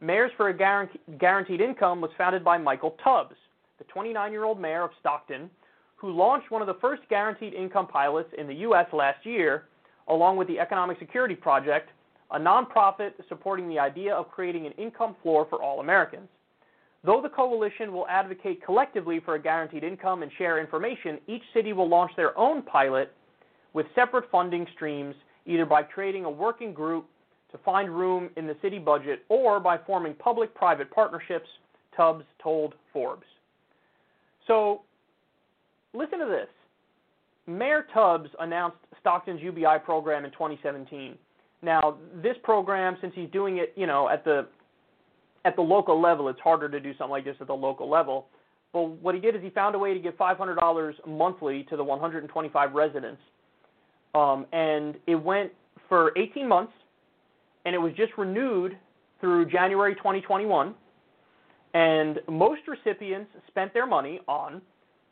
Mayors 0.00 0.30
for 0.38 0.48
a 0.48 0.56
Guaranteed 0.56 1.60
Income 1.60 2.00
was 2.00 2.10
founded 2.16 2.42
by 2.42 2.56
Michael 2.56 2.96
Tubbs, 3.04 3.36
the 3.76 3.84
29 3.84 4.32
year 4.32 4.44
old 4.44 4.58
mayor 4.58 4.84
of 4.84 4.90
Stockton, 5.00 5.50
who 5.96 6.12
launched 6.12 6.50
one 6.50 6.62
of 6.62 6.66
the 6.66 6.80
first 6.80 7.02
guaranteed 7.10 7.52
income 7.52 7.86
pilots 7.86 8.30
in 8.38 8.46
the 8.46 8.54
U.S. 8.54 8.86
last 8.94 9.26
year, 9.26 9.64
along 10.08 10.38
with 10.38 10.48
the 10.48 10.58
Economic 10.58 10.98
Security 10.98 11.34
Project, 11.34 11.90
a 12.30 12.38
nonprofit 12.38 13.10
supporting 13.28 13.68
the 13.68 13.78
idea 13.78 14.14
of 14.14 14.30
creating 14.30 14.64
an 14.64 14.72
income 14.78 15.14
floor 15.22 15.46
for 15.50 15.62
all 15.62 15.80
Americans. 15.80 16.28
Though 17.04 17.20
the 17.20 17.28
coalition 17.28 17.92
will 17.92 18.08
advocate 18.08 18.64
collectively 18.64 19.20
for 19.22 19.34
a 19.34 19.42
guaranteed 19.42 19.84
income 19.84 20.22
and 20.22 20.32
share 20.38 20.58
information, 20.58 21.18
each 21.26 21.42
city 21.52 21.74
will 21.74 21.88
launch 21.88 22.12
their 22.16 22.36
own 22.38 22.62
pilot 22.62 23.12
with 23.72 23.86
separate 23.94 24.30
funding 24.30 24.66
streams, 24.74 25.14
either 25.46 25.66
by 25.66 25.82
creating 25.82 26.24
a 26.24 26.30
working 26.30 26.72
group 26.72 27.06
to 27.52 27.58
find 27.58 27.90
room 27.90 28.30
in 28.36 28.46
the 28.46 28.56
city 28.60 28.78
budget 28.78 29.24
or 29.28 29.60
by 29.60 29.78
forming 29.86 30.14
public 30.14 30.54
private 30.54 30.90
partnerships, 30.90 31.48
Tubbs 31.96 32.24
told 32.42 32.74
Forbes. 32.92 33.26
So, 34.46 34.82
listen 35.94 36.18
to 36.18 36.26
this. 36.26 36.48
Mayor 37.46 37.86
Tubbs 37.94 38.28
announced 38.40 38.76
Stockton's 39.00 39.40
UBI 39.40 39.78
program 39.84 40.24
in 40.24 40.30
2017. 40.32 41.16
Now, 41.62 41.96
this 42.22 42.36
program, 42.42 42.96
since 43.00 43.12
he's 43.16 43.30
doing 43.30 43.58
it, 43.58 43.72
you 43.74 43.86
know, 43.86 44.08
at 44.08 44.24
the 44.24 44.46
at 45.44 45.56
the 45.56 45.62
local 45.62 46.00
level, 46.00 46.28
it's 46.28 46.40
harder 46.40 46.68
to 46.68 46.78
do 46.78 46.92
something 46.98 47.10
like 47.10 47.24
this 47.24 47.36
at 47.40 47.46
the 47.46 47.54
local 47.54 47.88
level. 47.88 48.26
But 48.72 48.82
what 48.82 49.14
he 49.14 49.20
did 49.20 49.34
is 49.34 49.42
he 49.42 49.50
found 49.50 49.74
a 49.74 49.78
way 49.78 49.94
to 49.94 50.00
give 50.00 50.14
$500 50.14 50.92
monthly 51.06 51.64
to 51.70 51.76
the 51.76 51.82
125 51.82 52.72
residents. 52.74 53.20
Um, 54.14 54.46
and 54.52 54.96
it 55.06 55.14
went 55.14 55.52
for 55.88 56.16
18 56.18 56.48
months, 56.48 56.72
and 57.64 57.74
it 57.74 57.78
was 57.78 57.92
just 57.96 58.12
renewed 58.16 58.76
through 59.20 59.46
January 59.46 59.94
2021. 59.94 60.74
And 61.74 62.20
most 62.28 62.62
recipients 62.66 63.30
spent 63.48 63.74
their 63.74 63.86
money 63.86 64.20
on 64.26 64.62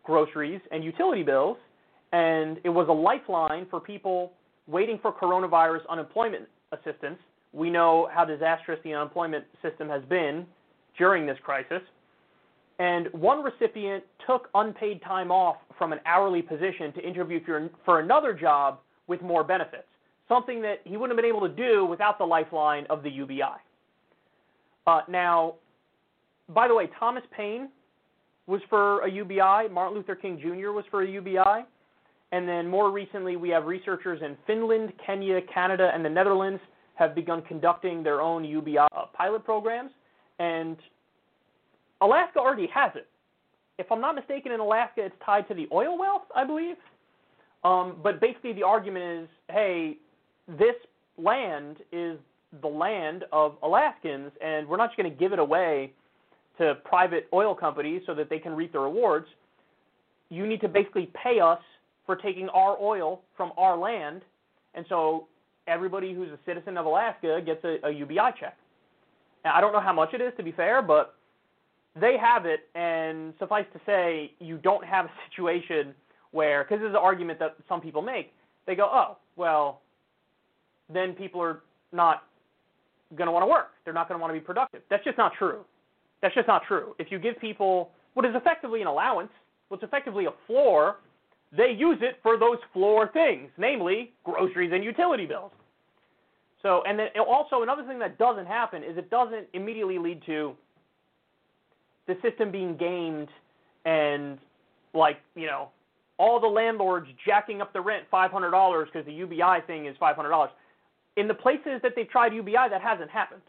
groceries 0.05 0.61
and 0.71 0.83
utility 0.83 1.23
bills, 1.23 1.59
and 2.13 2.59
it 2.65 2.71
was 2.71 2.89
a 2.89 2.93
lifeline 2.93 3.67
for 3.69 3.81
people 3.81 4.33
waiting 4.67 4.99
for 5.01 5.13
coronavirus 5.13 5.81
unemployment 5.89 6.45
assistance 6.73 7.19
we 7.57 7.71
know 7.71 8.09
how 8.13 8.25
disastrous 8.25 8.79
the 8.85 8.93
unemployment 8.93 9.45
system 9.63 9.89
has 9.89 10.03
been 10.09 10.47
during 10.99 11.27
this 11.27 11.39
crisis. 11.43 11.81
And 12.79 13.09
one 13.13 13.43
recipient 13.43 14.05
took 14.27 14.51
unpaid 14.55 15.01
time 15.03 15.31
off 15.31 15.57
from 15.79 15.95
an 15.95 16.01
hourly 16.05 16.43
position 16.43 16.93
to 16.93 17.01
interview 17.01 17.43
for, 17.45 17.71
for 17.87 18.01
another 18.01 18.35
job 18.35 18.81
with 19.07 19.23
more 19.23 19.45
benefits, 19.45 19.87
something 20.29 20.61
that 20.63 20.81
he 20.85 20.97
wouldn't 20.97 21.17
have 21.17 21.23
been 21.23 21.31
able 21.31 21.47
to 21.49 21.55
do 21.55 21.85
without 21.85 22.19
the 22.19 22.25
lifeline 22.25 22.87
of 22.91 23.03
the 23.03 23.11
UBI. 23.11 23.43
Uh, 24.87 25.01
now, 25.09 25.55
by 26.49 26.69
the 26.69 26.75
way, 26.75 26.89
Thomas 26.99 27.25
Paine 27.37 27.69
was 28.47 28.61
for 28.71 29.05
a 29.05 29.11
UBI, 29.11 29.69
Martin 29.73 29.97
Luther 29.97 30.15
King 30.15 30.39
Jr. 30.41 30.71
was 30.71 30.85
for 30.91 31.03
a 31.03 31.09
UBI, 31.09 31.65
and 32.33 32.49
then 32.49 32.69
more 32.69 32.91
recently 32.91 33.37
we 33.37 33.49
have 33.51 33.67
researchers 33.67 34.21
in 34.23 34.37
Finland, 34.47 34.93
Kenya, 35.05 35.41
Canada, 35.53 35.91
and 35.93 36.05
the 36.05 36.09
Netherlands 36.09 36.61
have 36.95 37.15
begun 37.15 37.43
conducting 37.43 38.03
their 38.03 38.21
own 38.21 38.45
UBI 38.45 38.87
pilot 39.15 39.45
programs, 39.45 39.91
and 40.39 40.77
Alaska 42.01 42.39
already 42.39 42.69
has 42.73 42.93
it. 42.95 43.09
If 43.79 43.91
I'm 43.93 44.01
not 44.01 44.15
mistaken, 44.15 44.53
in 44.53 44.61
Alaska, 44.61 45.05
it's 45.05 45.15
tied 45.25 45.47
to 45.49 45.55
the 45.55 45.69
oil 45.73 45.99
wealth, 45.99 46.23
I 46.35 46.45
believe. 46.45 46.77
Um, 47.67 47.97
but 48.03 48.21
basically, 48.21 48.53
the 48.53 48.63
argument 48.63 49.23
is, 49.23 49.29
hey, 49.51 49.97
this 50.47 50.77
land 51.19 51.79
is 51.91 52.17
the 52.61 52.69
land 52.69 53.25
of 53.33 53.57
Alaskans, 53.63 54.31
and 54.41 54.69
we're 54.69 54.77
not 54.77 54.91
just 54.91 54.97
going 54.97 55.11
to 55.11 55.19
give 55.19 55.33
it 55.33 55.41
away 55.41 55.93
to 56.59 56.77
private 56.85 57.29
oil 57.33 57.57
companies 57.57 58.03
so 58.07 58.15
that 58.15 58.31
they 58.31 58.39
can 58.39 58.53
reap 58.53 58.73
the 58.73 58.79
rewards. 58.79 59.27
You 60.29 60.47
need 60.47 60.61
to 60.61 60.69
basically 60.69 61.11
pay 61.21 61.41
us 61.41 61.59
for 62.07 62.15
taking 62.15 62.49
our 62.51 62.81
oil 62.81 63.23
from 63.37 63.51
our 63.57 63.77
land, 63.77 64.23
and 64.75 64.87
so 64.89 65.27
everybody 65.67 66.15
who's 66.15 66.29
a 66.29 66.39
citizen 66.47 66.77
of 66.77 66.87
Alaska 66.87 67.41
gets 67.45 67.65
a, 67.65 67.79
a 67.85 67.91
UBI 67.91 68.31
check. 68.39 68.57
Now, 69.45 69.57
I 69.57 69.61
don't 69.61 69.73
know 69.73 69.81
how 69.81 69.93
much 69.93 70.15
it 70.15 70.21
is, 70.21 70.33
to 70.37 70.45
be 70.45 70.53
fair, 70.53 70.83
but 70.83 71.17
they 72.01 72.17
have 72.17 72.47
it, 72.47 72.69
and 72.77 73.35
suffice 73.41 73.67
to 73.73 73.81
say, 73.85 74.31
you 74.39 74.57
don't 74.59 74.85
have 74.85 75.07
a 75.07 75.11
situation 75.29 75.95
where, 76.37 76.63
because 76.63 76.81
this 76.81 76.89
is 76.89 76.95
an 76.95 77.01
argument 77.03 77.39
that 77.39 77.57
some 77.69 77.81
people 77.81 78.03
make, 78.03 78.33
they 78.67 78.75
go, 78.75 78.89
oh, 78.93 79.17
well, 79.37 79.81
then 80.93 81.15
people 81.15 81.41
are 81.41 81.63
not 81.93 82.25
going 83.17 83.27
to 83.27 83.33
want 83.33 83.43
to 83.43 83.47
work. 83.47 83.71
They're 83.85 83.95
not 83.95 84.07
going 84.09 84.19
to 84.19 84.23
want 84.23 84.35
to 84.35 84.39
be 84.39 84.45
productive. 84.45 84.83
That's 84.91 85.03
just 85.03 85.17
not 85.17 85.33
true. 85.39 85.65
That's 86.21 86.35
just 86.35 86.47
not 86.47 86.63
true. 86.69 86.95
If 86.99 87.11
you 87.11 87.19
give 87.19 87.39
people 87.41 87.91
what 88.15 88.27
is 88.27 88.33
effectively 88.35 88.83
an 88.83 88.87
allowance, 88.87 89.31
what's 89.69 89.83
effectively 89.83 90.27
a 90.27 90.35
floor, 90.47 90.97
they 91.57 91.75
use 91.77 91.99
it 92.03 92.19
for 92.23 92.39
those 92.39 92.59
floor 92.73 93.09
things, 93.13 93.49
namely 93.57 94.13
groceries 94.25 94.73
and 94.75 94.85
utility 94.85 95.27
bills. 95.27 95.53
So, 96.63 96.83
and 96.87 96.99
then 96.99 97.09
also 97.27 97.63
another 97.63 97.85
thing 97.85 97.99
that 98.01 98.19
doesn't 98.19 98.47
happen 98.47 98.83
is 98.83 98.99
it 98.99 99.09
doesn't 99.09 99.47
immediately 99.55 99.99
lead 99.99 100.21
to 100.27 100.55
the 102.07 102.17
system 102.23 102.51
being 102.51 102.77
gamed 102.77 103.29
and 103.85 104.39
like, 104.95 105.19
you 105.35 105.47
know, 105.47 105.69
all 106.19 106.41
the 106.41 106.47
landlords 106.47 107.07
jacking 107.27 107.61
up 107.61 107.73
the 107.73 107.81
rent 107.81 108.05
$500 108.13 108.87
because 108.87 109.07
the 109.07 109.13
UBI 109.13 109.61
thing 109.67 109.87
is 109.87 109.97
$500. 110.01 110.49
In 111.17 111.29
the 111.29 111.35
places 111.35 111.81
that 111.83 111.93
they've 111.95 112.09
tried 112.09 112.35
UBI, 112.35 112.69
that 112.71 112.81
hasn't 112.81 113.11
happened. 113.11 113.43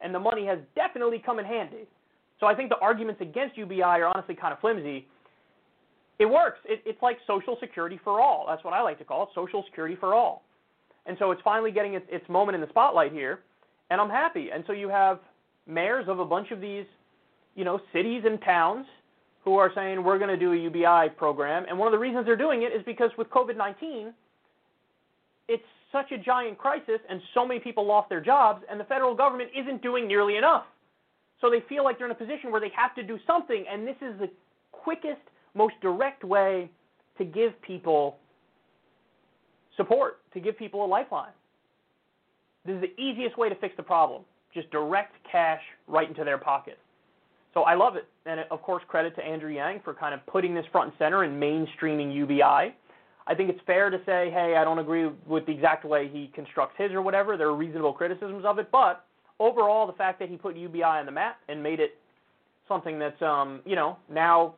And 0.00 0.14
the 0.14 0.20
money 0.20 0.46
has 0.46 0.58
definitely 0.74 1.22
come 1.24 1.38
in 1.38 1.44
handy. 1.44 1.86
So 2.40 2.46
I 2.46 2.54
think 2.54 2.68
the 2.68 2.78
arguments 2.78 3.20
against 3.20 3.56
UBI 3.56 3.82
are 3.82 4.06
honestly 4.14 4.34
kind 4.34 4.52
of 4.52 4.60
flimsy 4.60 5.06
it 6.18 6.26
works. 6.26 6.58
It, 6.64 6.82
it's 6.86 7.02
like 7.02 7.18
Social 7.26 7.56
Security 7.60 7.98
for 8.02 8.20
all. 8.20 8.44
That's 8.48 8.62
what 8.64 8.72
I 8.72 8.82
like 8.82 8.98
to 8.98 9.04
call 9.04 9.24
it, 9.24 9.28
Social 9.34 9.64
Security 9.66 9.96
for 9.98 10.14
all. 10.14 10.42
And 11.06 11.16
so 11.18 11.30
it's 11.32 11.42
finally 11.42 11.70
getting 11.70 11.94
its, 11.94 12.06
its 12.08 12.26
moment 12.28 12.54
in 12.54 12.60
the 12.60 12.68
spotlight 12.68 13.12
here, 13.12 13.40
and 13.90 14.00
I'm 14.00 14.08
happy. 14.08 14.50
And 14.52 14.64
so 14.66 14.72
you 14.72 14.88
have 14.88 15.18
mayors 15.66 16.06
of 16.08 16.20
a 16.20 16.24
bunch 16.24 16.50
of 16.50 16.60
these 16.60 16.86
you 17.54 17.64
know, 17.64 17.80
cities 17.92 18.22
and 18.24 18.40
towns 18.42 18.86
who 19.44 19.56
are 19.56 19.70
saying 19.74 20.02
we're 20.02 20.18
going 20.18 20.30
to 20.30 20.36
do 20.36 20.52
a 20.52 20.56
UBI 20.56 21.10
program, 21.16 21.66
and 21.68 21.78
one 21.78 21.86
of 21.86 21.92
the 21.92 21.98
reasons 21.98 22.24
they're 22.24 22.36
doing 22.36 22.62
it 22.62 22.72
is 22.72 22.82
because 22.86 23.10
with 23.18 23.28
COVID-19, 23.28 24.12
it's 25.48 25.62
such 25.92 26.10
a 26.12 26.18
giant 26.18 26.56
crisis, 26.58 26.98
and 27.08 27.20
so 27.34 27.46
many 27.46 27.60
people 27.60 27.86
lost 27.86 28.08
their 28.08 28.20
jobs, 28.20 28.64
and 28.70 28.80
the 28.80 28.84
federal 28.84 29.14
government 29.14 29.50
isn't 29.54 29.82
doing 29.82 30.08
nearly 30.08 30.36
enough. 30.36 30.64
So 31.40 31.50
they 31.50 31.62
feel 31.68 31.84
like 31.84 31.98
they're 31.98 32.06
in 32.06 32.12
a 32.12 32.16
position 32.16 32.50
where 32.50 32.60
they 32.60 32.72
have 32.74 32.94
to 32.94 33.02
do 33.02 33.18
something, 33.26 33.64
and 33.70 33.86
this 33.86 33.96
is 34.00 34.18
the 34.18 34.30
quickest, 34.72 35.20
most 35.54 35.74
direct 35.82 36.24
way 36.24 36.70
to 37.18 37.24
give 37.24 37.60
people 37.62 38.16
support, 39.76 40.20
to 40.32 40.40
give 40.40 40.58
people 40.58 40.84
a 40.84 40.88
lifeline. 40.88 41.32
This 42.64 42.76
is 42.76 42.80
the 42.80 43.00
easiest 43.00 43.36
way 43.36 43.50
to 43.50 43.54
fix 43.56 43.76
the 43.76 43.82
problem. 43.82 44.22
Just 44.54 44.70
direct 44.70 45.14
cash 45.30 45.60
right 45.86 46.08
into 46.08 46.24
their 46.24 46.38
pocket. 46.38 46.78
So 47.54 47.62
I 47.62 47.74
love 47.74 47.96
it. 47.96 48.06
And 48.26 48.40
of 48.50 48.62
course, 48.62 48.82
credit 48.88 49.14
to 49.16 49.24
Andrew 49.24 49.50
Yang 49.50 49.80
for 49.84 49.94
kind 49.94 50.12
of 50.12 50.24
putting 50.26 50.54
this 50.54 50.66
front 50.72 50.90
and 50.90 50.98
center 50.98 51.22
and 51.22 51.40
mainstreaming 51.40 52.12
UBI. 52.12 52.74
I 53.26 53.34
think 53.34 53.48
it's 53.48 53.60
fair 53.64 53.88
to 53.88 53.98
say, 54.04 54.30
hey, 54.30 54.56
I 54.58 54.64
don't 54.64 54.80
agree 54.80 55.08
with 55.26 55.46
the 55.46 55.52
exact 55.52 55.84
way 55.84 56.08
he 56.12 56.30
constructs 56.34 56.74
his 56.76 56.92
or 56.92 57.00
whatever. 57.00 57.36
There 57.36 57.48
are 57.48 57.56
reasonable 57.56 57.92
criticisms 57.92 58.44
of 58.44 58.58
it. 58.58 58.70
But 58.70 59.04
overall, 59.40 59.86
the 59.86 59.94
fact 59.94 60.18
that 60.18 60.28
he 60.28 60.36
put 60.36 60.56
UBI 60.56 60.82
on 60.82 61.06
the 61.06 61.12
map 61.12 61.38
and 61.48 61.62
made 61.62 61.80
it 61.80 61.96
something 62.68 62.98
that's, 62.98 63.20
um, 63.22 63.60
you 63.64 63.76
know, 63.76 63.96
now 64.10 64.54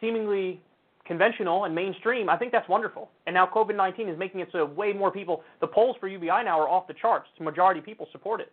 seemingly 0.00 0.60
conventional 1.06 1.64
and 1.64 1.74
mainstream, 1.74 2.28
I 2.28 2.36
think 2.36 2.52
that's 2.52 2.68
wonderful. 2.68 3.10
And 3.26 3.34
now 3.34 3.46
COVID 3.46 3.74
19 3.74 4.08
is 4.08 4.18
making 4.18 4.40
it 4.40 4.48
so 4.52 4.64
way 4.64 4.92
more 4.92 5.10
people, 5.10 5.42
the 5.60 5.66
polls 5.66 5.96
for 5.98 6.08
UBI 6.08 6.26
now 6.26 6.60
are 6.60 6.68
off 6.68 6.86
the 6.86 6.94
charts. 6.94 7.28
The 7.38 7.44
majority 7.44 7.80
of 7.80 7.86
people 7.86 8.06
support 8.12 8.40
it. 8.40 8.52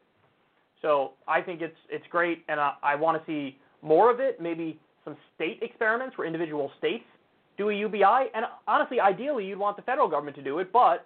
So 0.82 1.12
I 1.28 1.42
think 1.42 1.62
it's 1.62 1.78
it's 1.90 2.06
great, 2.10 2.44
and 2.48 2.60
I, 2.60 2.74
I 2.82 2.96
want 2.96 3.24
to 3.24 3.32
see 3.32 3.58
more 3.82 4.12
of 4.12 4.20
it. 4.20 4.42
Maybe 4.42 4.80
some 5.06 5.16
state 5.36 5.60
experiments 5.62 6.18
where 6.18 6.26
individual 6.26 6.72
states 6.78 7.04
do 7.58 7.70
a 7.70 7.74
UBI, 7.74 8.30
and 8.34 8.46
honestly, 8.68 9.00
ideally, 9.00 9.46
you'd 9.46 9.60
want 9.60 9.76
the 9.76 9.84
federal 9.84 10.08
government 10.08 10.36
to 10.38 10.44
do 10.44 10.60
it, 10.60 10.72
but 10.72 11.06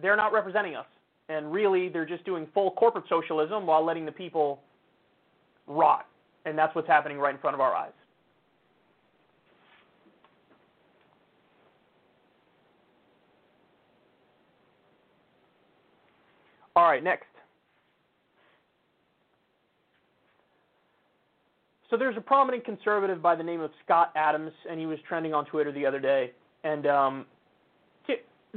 they're 0.00 0.16
not 0.16 0.32
representing 0.32 0.74
us, 0.74 0.86
and 1.28 1.50
really, 1.50 1.88
they're 1.88 2.06
just 2.06 2.24
doing 2.24 2.46
full 2.52 2.72
corporate 2.72 3.04
socialism 3.08 3.66
while 3.66 3.84
letting 3.84 4.04
the 4.04 4.12
people 4.12 4.60
rot, 5.66 6.06
and 6.44 6.58
that's 6.58 6.74
what's 6.74 6.88
happening 6.88 7.18
right 7.18 7.34
in 7.34 7.40
front 7.40 7.54
of 7.54 7.60
our 7.60 7.74
eyes. 7.74 7.92
All 16.74 16.84
right, 16.84 17.02
next. 17.02 17.35
So 21.90 21.96
there's 21.96 22.16
a 22.16 22.20
prominent 22.20 22.64
conservative 22.64 23.22
by 23.22 23.36
the 23.36 23.42
name 23.42 23.60
of 23.60 23.70
Scott 23.84 24.12
Adams, 24.16 24.52
and 24.68 24.80
he 24.80 24.86
was 24.86 24.98
trending 25.06 25.32
on 25.32 25.44
Twitter 25.44 25.70
the 25.70 25.86
other 25.86 26.00
day. 26.00 26.32
And 26.64 26.86
um, 26.86 27.26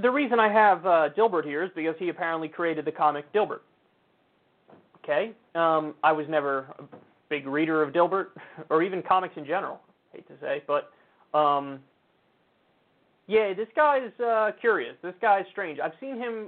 the 0.02 0.10
reason 0.10 0.40
I 0.40 0.52
have 0.52 0.86
uh, 0.86 1.10
Dilbert 1.18 1.46
here 1.46 1.64
is 1.64 1.70
because 1.76 1.96
he 2.00 2.10
apparently 2.10 2.48
created 2.48 2.86
the 2.86 2.92
comic 2.92 3.32
Dilbert. 3.34 3.62
Okay, 5.04 5.32
um, 5.56 5.96
I 6.04 6.12
was 6.12 6.28
never 6.30 6.68
a 6.78 6.84
big 7.30 7.48
reader 7.48 7.82
of 7.82 7.94
Dilbert 7.94 8.28
or 8.70 8.84
even 8.84 9.02
comics 9.02 9.36
in 9.38 9.46
general. 9.46 9.80
I 10.14 10.18
hate 10.18 10.28
to 10.28 10.34
say, 10.42 10.64
but 10.68 10.92
um, 11.38 11.80
yeah, 13.28 13.54
this 13.54 13.68
guy 13.76 14.00
is 14.06 14.20
uh, 14.20 14.52
curious. 14.60 14.96
This 15.02 15.16
guy 15.22 15.42
is 15.42 15.46
strange. 15.52 15.80
I've 15.80 15.94
seen 16.00 16.18
him 16.18 16.48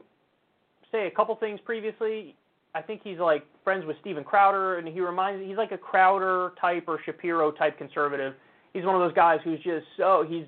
say 0.92 1.08
a 1.08 1.12
couple 1.12 1.36
things 1.36 1.60
previously. 1.64 2.36
I 2.74 2.82
think 2.82 3.02
he's 3.04 3.20
like 3.20 3.46
friends 3.64 3.86
with 3.86 3.98
Steven 4.02 4.24
Crowder, 4.24 4.78
and 4.78 4.88
he 4.88 5.02
reminds 5.02 5.46
he's 5.46 5.58
like 5.58 5.72
a 5.72 5.78
Crowder 5.78 6.54
type 6.60 6.86
or 6.88 7.00
Shapiro 7.06 7.52
type 7.52 7.78
conservative. 7.78 8.34
He's 8.74 8.86
one 8.86 8.96
of 8.96 9.02
those 9.02 9.14
guys 9.14 9.40
who's 9.44 9.60
just 9.60 9.86
so 9.98 10.26
he's 10.28 10.46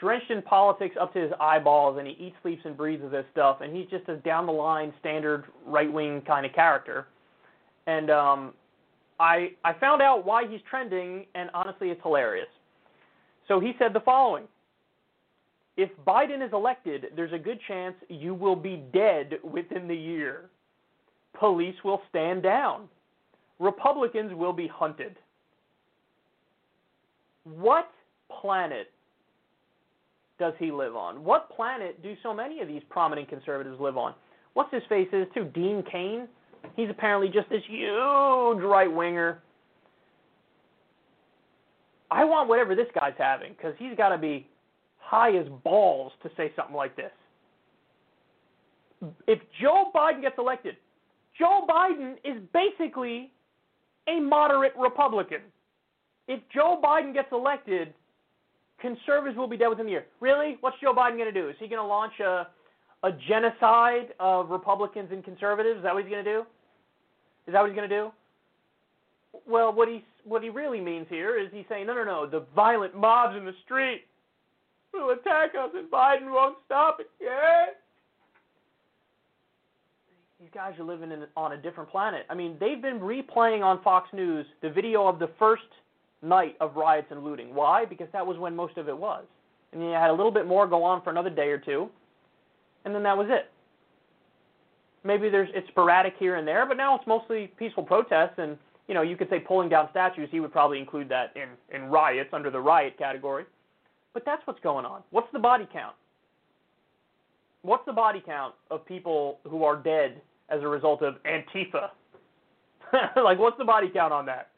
drenched 0.00 0.30
in 0.30 0.42
politics 0.42 0.96
up 1.00 1.12
to 1.12 1.20
his 1.20 1.30
eyeballs, 1.40 1.98
and 1.98 2.08
he 2.08 2.14
eats, 2.14 2.36
sleeps, 2.42 2.62
and 2.64 2.76
breathes 2.76 3.02
with 3.02 3.12
this 3.12 3.24
stuff. 3.30 3.60
And 3.60 3.74
he's 3.74 3.88
just 3.88 4.08
a 4.08 4.16
down 4.16 4.46
the 4.46 4.52
line, 4.52 4.92
standard 4.98 5.44
right 5.64 5.90
wing 5.92 6.22
kind 6.26 6.44
of 6.44 6.52
character. 6.52 7.06
And 7.86 8.10
um, 8.10 8.54
I 9.20 9.52
I 9.64 9.74
found 9.74 10.02
out 10.02 10.26
why 10.26 10.48
he's 10.48 10.60
trending, 10.68 11.26
and 11.36 11.50
honestly, 11.54 11.90
it's 11.90 12.02
hilarious. 12.02 12.48
So 13.46 13.60
he 13.60 13.72
said 13.78 13.92
the 13.92 14.00
following. 14.00 14.44
If 15.76 15.88
Biden 16.06 16.44
is 16.44 16.52
elected, 16.52 17.06
there's 17.16 17.32
a 17.32 17.38
good 17.38 17.58
chance 17.66 17.94
you 18.08 18.34
will 18.34 18.56
be 18.56 18.82
dead 18.92 19.38
within 19.42 19.88
the 19.88 19.96
year 19.96 20.50
police 21.38 21.76
will 21.84 22.00
stand 22.08 22.42
down. 22.42 22.88
Republicans 23.58 24.32
will 24.34 24.52
be 24.52 24.66
hunted. 24.66 25.16
What 27.44 27.90
planet 28.40 28.90
does 30.38 30.54
he 30.58 30.72
live 30.72 30.96
on? 30.96 31.24
What 31.24 31.50
planet 31.54 32.02
do 32.02 32.14
so 32.22 32.34
many 32.34 32.60
of 32.60 32.68
these 32.68 32.82
prominent 32.88 33.28
conservatives 33.28 33.80
live 33.80 33.96
on? 33.96 34.14
What's 34.54 34.72
his 34.72 34.82
face 34.88 35.08
is 35.12 35.26
too? 35.34 35.44
Dean 35.54 35.84
Cain? 35.90 36.28
He's 36.76 36.90
apparently 36.90 37.28
just 37.28 37.48
this 37.48 37.62
huge 37.68 38.62
right 38.62 38.92
winger. 38.92 39.40
I 42.10 42.24
want 42.24 42.48
whatever 42.48 42.74
this 42.74 42.88
guy's 42.94 43.14
having 43.16 43.54
because 43.56 43.74
he's 43.78 43.96
got 43.96 44.10
to 44.10 44.18
be 44.18 44.46
high 44.98 45.36
as 45.36 45.46
balls 45.64 46.12
to 46.22 46.30
say 46.36 46.52
something 46.56 46.76
like 46.76 46.94
this. 46.96 47.10
If 49.26 49.40
Joe 49.60 49.90
Biden 49.94 50.20
gets 50.20 50.36
elected, 50.38 50.76
Joe 51.38 51.66
Biden 51.68 52.14
is 52.24 52.42
basically 52.52 53.30
a 54.08 54.20
moderate 54.20 54.72
Republican. 54.78 55.40
If 56.28 56.40
Joe 56.54 56.80
Biden 56.82 57.12
gets 57.12 57.28
elected, 57.32 57.94
conservatives 58.80 59.36
will 59.36 59.48
be 59.48 59.56
dead 59.56 59.68
within 59.68 59.86
the 59.86 59.92
year. 59.92 60.06
Really? 60.20 60.56
What's 60.60 60.76
Joe 60.80 60.94
Biden 60.94 61.16
going 61.16 61.32
to 61.32 61.40
do? 61.40 61.48
Is 61.48 61.56
he 61.58 61.68
going 61.68 61.80
to 61.80 61.86
launch 61.86 62.18
a 62.20 62.48
a 63.04 63.10
genocide 63.28 64.14
of 64.20 64.50
Republicans 64.50 65.08
and 65.10 65.24
conservatives? 65.24 65.78
Is 65.78 65.82
that 65.82 65.92
what 65.92 66.04
he's 66.04 66.12
going 66.12 66.24
to 66.24 66.32
do? 66.32 66.40
Is 67.48 67.52
that 67.52 67.60
what 67.60 67.68
he's 67.68 67.76
going 67.76 67.88
to 67.88 67.96
do? 67.96 68.12
Well, 69.48 69.72
what 69.72 69.88
he 69.88 70.04
what 70.24 70.42
he 70.42 70.50
really 70.50 70.80
means 70.80 71.06
here 71.08 71.40
is 71.40 71.48
he's 71.52 71.64
saying, 71.68 71.86
no, 71.86 71.94
no, 71.94 72.04
no, 72.04 72.26
the 72.26 72.46
violent 72.54 72.94
mobs 72.94 73.36
in 73.36 73.44
the 73.44 73.54
street 73.64 74.04
will 74.92 75.10
attack 75.10 75.50
us, 75.58 75.70
and 75.74 75.90
Biden 75.90 76.30
won't 76.30 76.58
stop 76.66 77.00
it. 77.00 77.10
Yeah 77.20 77.66
these 80.42 80.50
guys 80.52 80.74
are 80.80 80.84
living 80.84 81.12
in, 81.12 81.24
on 81.36 81.52
a 81.52 81.56
different 81.56 81.88
planet. 81.88 82.26
I 82.28 82.34
mean, 82.34 82.56
they've 82.58 82.82
been 82.82 82.98
replaying 82.98 83.62
on 83.62 83.80
Fox 83.82 84.08
News 84.12 84.44
the 84.60 84.68
video 84.68 85.06
of 85.06 85.20
the 85.20 85.30
first 85.38 85.62
night 86.20 86.56
of 86.60 86.74
riots 86.74 87.06
and 87.10 87.22
looting. 87.22 87.54
Why? 87.54 87.84
Because 87.84 88.08
that 88.12 88.26
was 88.26 88.36
when 88.38 88.56
most 88.56 88.76
of 88.76 88.88
it 88.88 88.96
was. 88.96 89.24
And 89.72 89.80
then 89.80 89.88
you 89.88 89.94
had 89.94 90.10
a 90.10 90.12
little 90.12 90.32
bit 90.32 90.48
more 90.48 90.66
go 90.66 90.82
on 90.82 91.00
for 91.02 91.10
another 91.10 91.30
day 91.30 91.48
or 91.50 91.58
two, 91.58 91.88
and 92.84 92.92
then 92.92 93.04
that 93.04 93.16
was 93.16 93.28
it. 93.30 93.52
Maybe 95.04 95.28
there's 95.28 95.48
it's 95.54 95.68
sporadic 95.68 96.14
here 96.18 96.34
and 96.34 96.46
there, 96.46 96.66
but 96.66 96.76
now 96.76 96.96
it's 96.96 97.06
mostly 97.06 97.52
peaceful 97.56 97.84
protests 97.84 98.34
and 98.38 98.58
you 98.88 98.94
know, 98.94 99.02
you 99.02 99.16
could 99.16 99.30
say 99.30 99.38
pulling 99.38 99.68
down 99.68 99.88
statues, 99.92 100.28
he 100.32 100.40
would 100.40 100.50
probably 100.50 100.80
include 100.80 101.08
that 101.08 101.32
in, 101.36 101.50
in 101.74 101.88
riots 101.88 102.30
under 102.32 102.50
the 102.50 102.60
riot 102.60 102.98
category. 102.98 103.44
But 104.12 104.24
that's 104.26 104.44
what's 104.44 104.58
going 104.58 104.84
on. 104.84 105.02
What's 105.10 105.28
the 105.32 105.38
body 105.38 105.68
count? 105.72 105.94
What's 107.62 107.86
the 107.86 107.92
body 107.92 108.20
count 108.24 108.54
of 108.72 108.84
people 108.84 109.38
who 109.48 109.62
are 109.62 109.76
dead 109.76 110.20
as 110.52 110.62
a 110.62 110.68
result 110.68 111.02
of 111.02 111.14
Antifa. 111.24 111.90
like, 113.16 113.38
what's 113.38 113.58
the 113.58 113.64
body 113.64 113.88
count 113.92 114.12
on 114.12 114.26
that? 114.26 114.50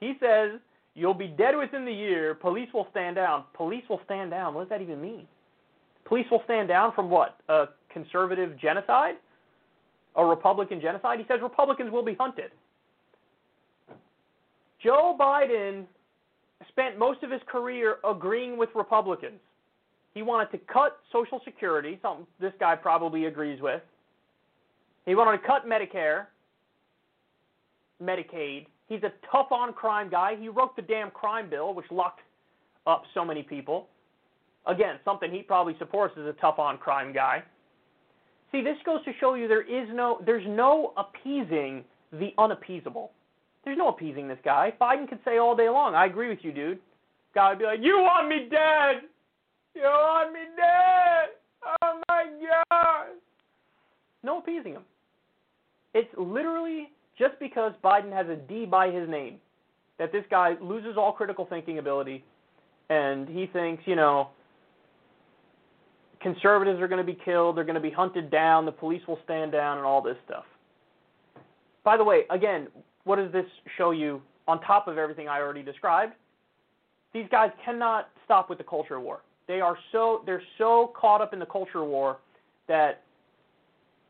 He 0.00 0.14
says 0.20 0.60
you'll 0.94 1.14
be 1.14 1.28
dead 1.28 1.56
within 1.56 1.84
the 1.84 1.92
year. 1.92 2.34
Police 2.34 2.68
will 2.72 2.86
stand 2.90 3.16
down. 3.16 3.44
Police 3.54 3.84
will 3.88 4.00
stand 4.04 4.30
down. 4.30 4.54
What 4.54 4.62
does 4.62 4.70
that 4.70 4.82
even 4.82 5.00
mean? 5.00 5.26
Police 6.04 6.26
will 6.30 6.42
stand 6.44 6.68
down 6.68 6.92
from 6.94 7.10
what? 7.10 7.40
A 7.48 7.66
conservative 7.92 8.58
genocide? 8.58 9.14
A 10.16 10.24
Republican 10.24 10.80
genocide? 10.80 11.18
He 11.18 11.24
says 11.26 11.40
Republicans 11.42 11.90
will 11.90 12.04
be 12.04 12.14
hunted. 12.14 12.50
Joe 14.82 15.16
Biden 15.18 15.84
spent 16.68 16.98
most 16.98 17.22
of 17.22 17.30
his 17.30 17.40
career 17.46 17.96
agreeing 18.08 18.56
with 18.58 18.68
Republicans. 18.74 19.40
He 20.14 20.22
wanted 20.22 20.50
to 20.52 20.58
cut 20.72 20.98
Social 21.12 21.40
Security, 21.44 21.98
something 22.02 22.26
this 22.40 22.52
guy 22.60 22.76
probably 22.76 23.26
agrees 23.26 23.60
with. 23.62 23.80
He 25.06 25.14
wanted 25.14 25.38
to 25.38 25.46
cut 25.46 25.66
Medicare, 25.66 26.26
Medicaid. 28.02 28.66
He's 28.88 29.02
a 29.02 29.12
tough 29.30 29.50
on 29.50 29.72
crime 29.72 30.10
guy. 30.10 30.36
He 30.38 30.48
wrote 30.48 30.76
the 30.76 30.82
damn 30.82 31.10
crime 31.10 31.48
bill, 31.50 31.74
which 31.74 31.86
locked 31.90 32.20
up 32.86 33.02
so 33.14 33.24
many 33.24 33.42
people. 33.42 33.88
Again, 34.66 34.96
something 35.04 35.30
he 35.30 35.42
probably 35.42 35.74
supports 35.78 36.14
as 36.18 36.26
a 36.26 36.34
tough 36.34 36.58
on 36.58 36.78
crime 36.78 37.12
guy. 37.12 37.42
See, 38.52 38.62
this 38.62 38.76
goes 38.84 39.04
to 39.04 39.12
show 39.18 39.34
you 39.34 39.48
there 39.48 39.62
is 39.62 39.88
no 39.92 40.20
there's 40.24 40.46
no 40.46 40.92
appeasing 40.96 41.84
the 42.12 42.32
unappeasable. 42.38 43.10
There's 43.64 43.78
no 43.78 43.88
appeasing 43.88 44.28
this 44.28 44.38
guy. 44.44 44.72
Biden 44.80 45.08
could 45.08 45.20
say 45.24 45.38
all 45.38 45.56
day 45.56 45.68
long, 45.68 45.94
I 45.94 46.06
agree 46.06 46.28
with 46.28 46.40
you, 46.42 46.52
dude. 46.52 46.78
Guy 47.34 47.50
would 47.50 47.58
be 47.58 47.64
like, 47.64 47.80
You 47.80 47.98
want 47.98 48.28
me 48.28 48.48
dead! 48.50 49.08
You 49.74 49.82
want 49.82 50.32
me 50.32 50.40
dead! 50.54 51.30
Oh 51.80 52.00
my 52.08 52.26
god! 52.70 53.06
No 54.22 54.38
appeasing 54.38 54.72
him. 54.72 54.82
It's 55.94 56.08
literally 56.16 56.90
just 57.18 57.38
because 57.38 57.72
Biden 57.84 58.12
has 58.12 58.26
a 58.28 58.36
D 58.36 58.64
by 58.64 58.90
his 58.90 59.08
name, 59.08 59.36
that 59.98 60.12
this 60.12 60.24
guy 60.30 60.54
loses 60.60 60.96
all 60.96 61.12
critical 61.12 61.46
thinking 61.46 61.78
ability, 61.78 62.24
and 62.88 63.28
he 63.28 63.46
thinks, 63.46 63.82
you 63.86 63.96
know, 63.96 64.30
conservatives 66.20 66.80
are 66.80 66.88
going 66.88 67.04
to 67.04 67.12
be 67.12 67.18
killed, 67.24 67.56
they're 67.56 67.64
going 67.64 67.74
to 67.74 67.80
be 67.80 67.90
hunted 67.90 68.30
down, 68.30 68.64
the 68.64 68.72
police 68.72 69.02
will 69.06 69.18
stand 69.24 69.52
down, 69.52 69.76
and 69.76 69.86
all 69.86 70.00
this 70.00 70.16
stuff. 70.24 70.44
By 71.84 71.96
the 71.96 72.04
way, 72.04 72.22
again, 72.30 72.68
what 73.04 73.16
does 73.16 73.32
this 73.32 73.46
show 73.76 73.90
you 73.90 74.22
on 74.48 74.60
top 74.62 74.88
of 74.88 74.98
everything 74.98 75.28
I 75.28 75.40
already 75.40 75.62
described? 75.62 76.14
These 77.12 77.26
guys 77.30 77.50
cannot 77.64 78.08
stop 78.24 78.48
with 78.48 78.58
the 78.58 78.64
culture 78.64 78.98
war. 79.00 79.20
They 79.48 79.60
are 79.60 79.76
so 79.90 80.22
they're 80.24 80.42
so 80.56 80.92
caught 80.98 81.20
up 81.20 81.32
in 81.32 81.38
the 81.38 81.46
culture 81.46 81.84
war 81.84 82.18
that 82.68 83.02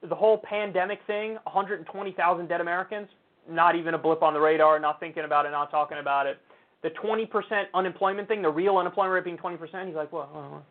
the 0.09 0.15
whole 0.15 0.39
pandemic 0.39 1.01
thing, 1.07 1.39
120,000 1.45 2.49
dead 2.49 2.61
Americans, 2.61 3.09
not 3.49 3.77
even 3.77 3.95
a 3.95 3.99
blip 3.99 4.23
on 4.23 4.35
the 4.35 4.41
radar, 4.41 4.79
not 4.79 5.01
thinking 5.01 5.25
about 5.25 5.47
it, 5.47 5.51
not 5.51 5.71
talking 5.71 5.99
about 5.99 6.27
it. 6.27 6.39
The 6.83 6.91
20% 6.91 7.29
unemployment 7.75 8.29
thing, 8.29 8.43
the 8.43 8.51
real 8.51 8.77
unemployment 8.77 9.15
rate 9.15 9.25
being 9.25 9.37
20%, 9.37 9.87
he's 9.87 9.95
like, 9.95 10.13
well, 10.13 10.29
well. 10.35 10.67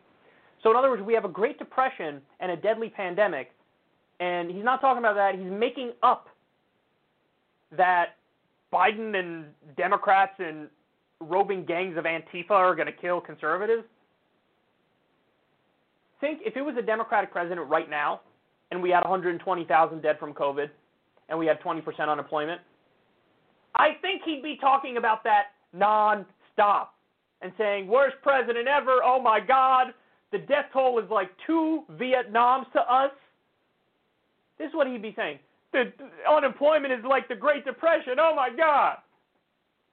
So 0.63 0.69
in 0.69 0.77
other 0.77 0.89
words, 0.89 1.01
we 1.01 1.13
have 1.13 1.25
a 1.25 1.29
Great 1.29 1.57
Depression 1.57 2.21
and 2.39 2.51
a 2.51 2.55
deadly 2.55 2.89
pandemic, 2.89 3.51
and 4.19 4.51
he's 4.51 4.63
not 4.63 4.81
talking 4.81 4.99
about 4.99 5.15
that. 5.15 5.35
He's 5.35 5.49
making 5.49 5.93
up 6.03 6.27
that 7.75 8.17
Biden 8.71 9.17
and 9.17 9.45
Democrats 9.75 10.33
and 10.39 10.67
roving 11.19 11.65
gangs 11.65 11.97
of 11.97 12.03
Antifa 12.03 12.51
are 12.51 12.75
going 12.75 12.87
to 12.87 12.93
kill 12.93 13.21
conservatives. 13.21 13.83
Think 16.19 16.41
if 16.45 16.55
it 16.55 16.61
was 16.61 16.75
a 16.77 16.81
Democratic 16.81 17.31
president 17.31 17.67
right 17.67 17.89
now, 17.89 18.21
and 18.71 18.81
we 18.81 18.89
had 18.89 19.01
120,000 19.03 20.01
dead 20.01 20.17
from 20.17 20.33
COVID, 20.33 20.69
and 21.29 21.37
we 21.37 21.45
had 21.45 21.61
20% 21.61 22.09
unemployment, 22.09 22.61
I 23.75 23.89
think 24.01 24.23
he'd 24.23 24.41
be 24.43 24.57
talking 24.59 24.97
about 24.97 25.23
that 25.23 25.53
non-stop 25.73 26.95
and 27.41 27.53
saying, 27.57 27.87
"Worst 27.87 28.15
president 28.21 28.67
ever! 28.67 29.01
Oh 29.03 29.21
my 29.21 29.39
God, 29.39 29.93
the 30.31 30.39
death 30.39 30.65
toll 30.73 30.99
is 30.99 31.09
like 31.09 31.29
two 31.45 31.83
Vietnams 31.93 32.71
to 32.73 32.81
us." 32.91 33.11
This 34.57 34.69
is 34.69 34.75
what 34.75 34.87
he'd 34.87 35.01
be 35.01 35.13
saying. 35.15 35.39
The 35.71 35.91
unemployment 36.29 36.93
is 36.93 37.03
like 37.05 37.27
the 37.27 37.35
Great 37.35 37.63
Depression. 37.65 38.19
Oh 38.19 38.35
my 38.35 38.49
God! 38.49 38.97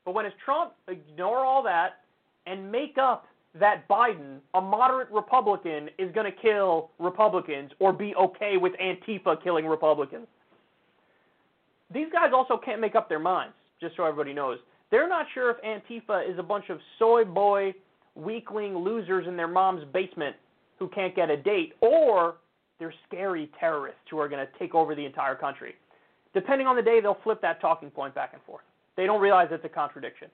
But 0.04 0.12
when 0.14 0.26
it's 0.26 0.36
Trump, 0.44 0.74
ignore 0.88 1.44
all 1.44 1.62
that 1.62 2.00
and 2.46 2.70
make 2.70 2.98
up 2.98 3.26
that 3.54 3.88
Biden, 3.88 4.38
a 4.54 4.60
moderate 4.60 5.10
Republican, 5.10 5.88
is 5.98 6.12
going 6.12 6.30
to 6.30 6.38
kill 6.38 6.90
Republicans 6.98 7.70
or 7.78 7.92
be 7.92 8.14
okay 8.16 8.56
with 8.56 8.72
Antifa 8.74 9.42
killing 9.42 9.66
Republicans. 9.66 10.26
These 11.92 12.08
guys 12.12 12.30
also 12.34 12.58
can't 12.62 12.80
make 12.80 12.94
up 12.94 13.08
their 13.08 13.18
minds, 13.18 13.54
just 13.80 13.96
so 13.96 14.04
everybody 14.04 14.34
knows. 14.34 14.58
They're 14.90 15.08
not 15.08 15.26
sure 15.32 15.50
if 15.50 15.56
Antifa 15.62 16.30
is 16.30 16.38
a 16.38 16.42
bunch 16.42 16.68
of 16.68 16.78
soy 16.98 17.24
boy, 17.24 17.74
weakling 18.14 18.76
losers 18.76 19.26
in 19.26 19.36
their 19.36 19.48
mom's 19.48 19.84
basement 19.92 20.36
who 20.78 20.88
can't 20.88 21.14
get 21.14 21.30
a 21.30 21.36
date, 21.36 21.74
or 21.80 22.36
they're 22.78 22.94
scary 23.06 23.50
terrorists 23.58 24.00
who 24.10 24.18
are 24.18 24.28
going 24.28 24.44
to 24.44 24.58
take 24.58 24.74
over 24.74 24.94
the 24.94 25.04
entire 25.04 25.34
country. 25.34 25.74
Depending 26.34 26.66
on 26.66 26.76
the 26.76 26.82
day, 26.82 27.00
they'll 27.00 27.18
flip 27.24 27.40
that 27.42 27.60
talking 27.60 27.90
point 27.90 28.14
back 28.14 28.30
and 28.32 28.42
forth. 28.42 28.62
They 28.96 29.06
don't 29.06 29.20
realize 29.20 29.48
it's 29.50 29.64
a 29.64 29.68
contradiction. 29.68 30.28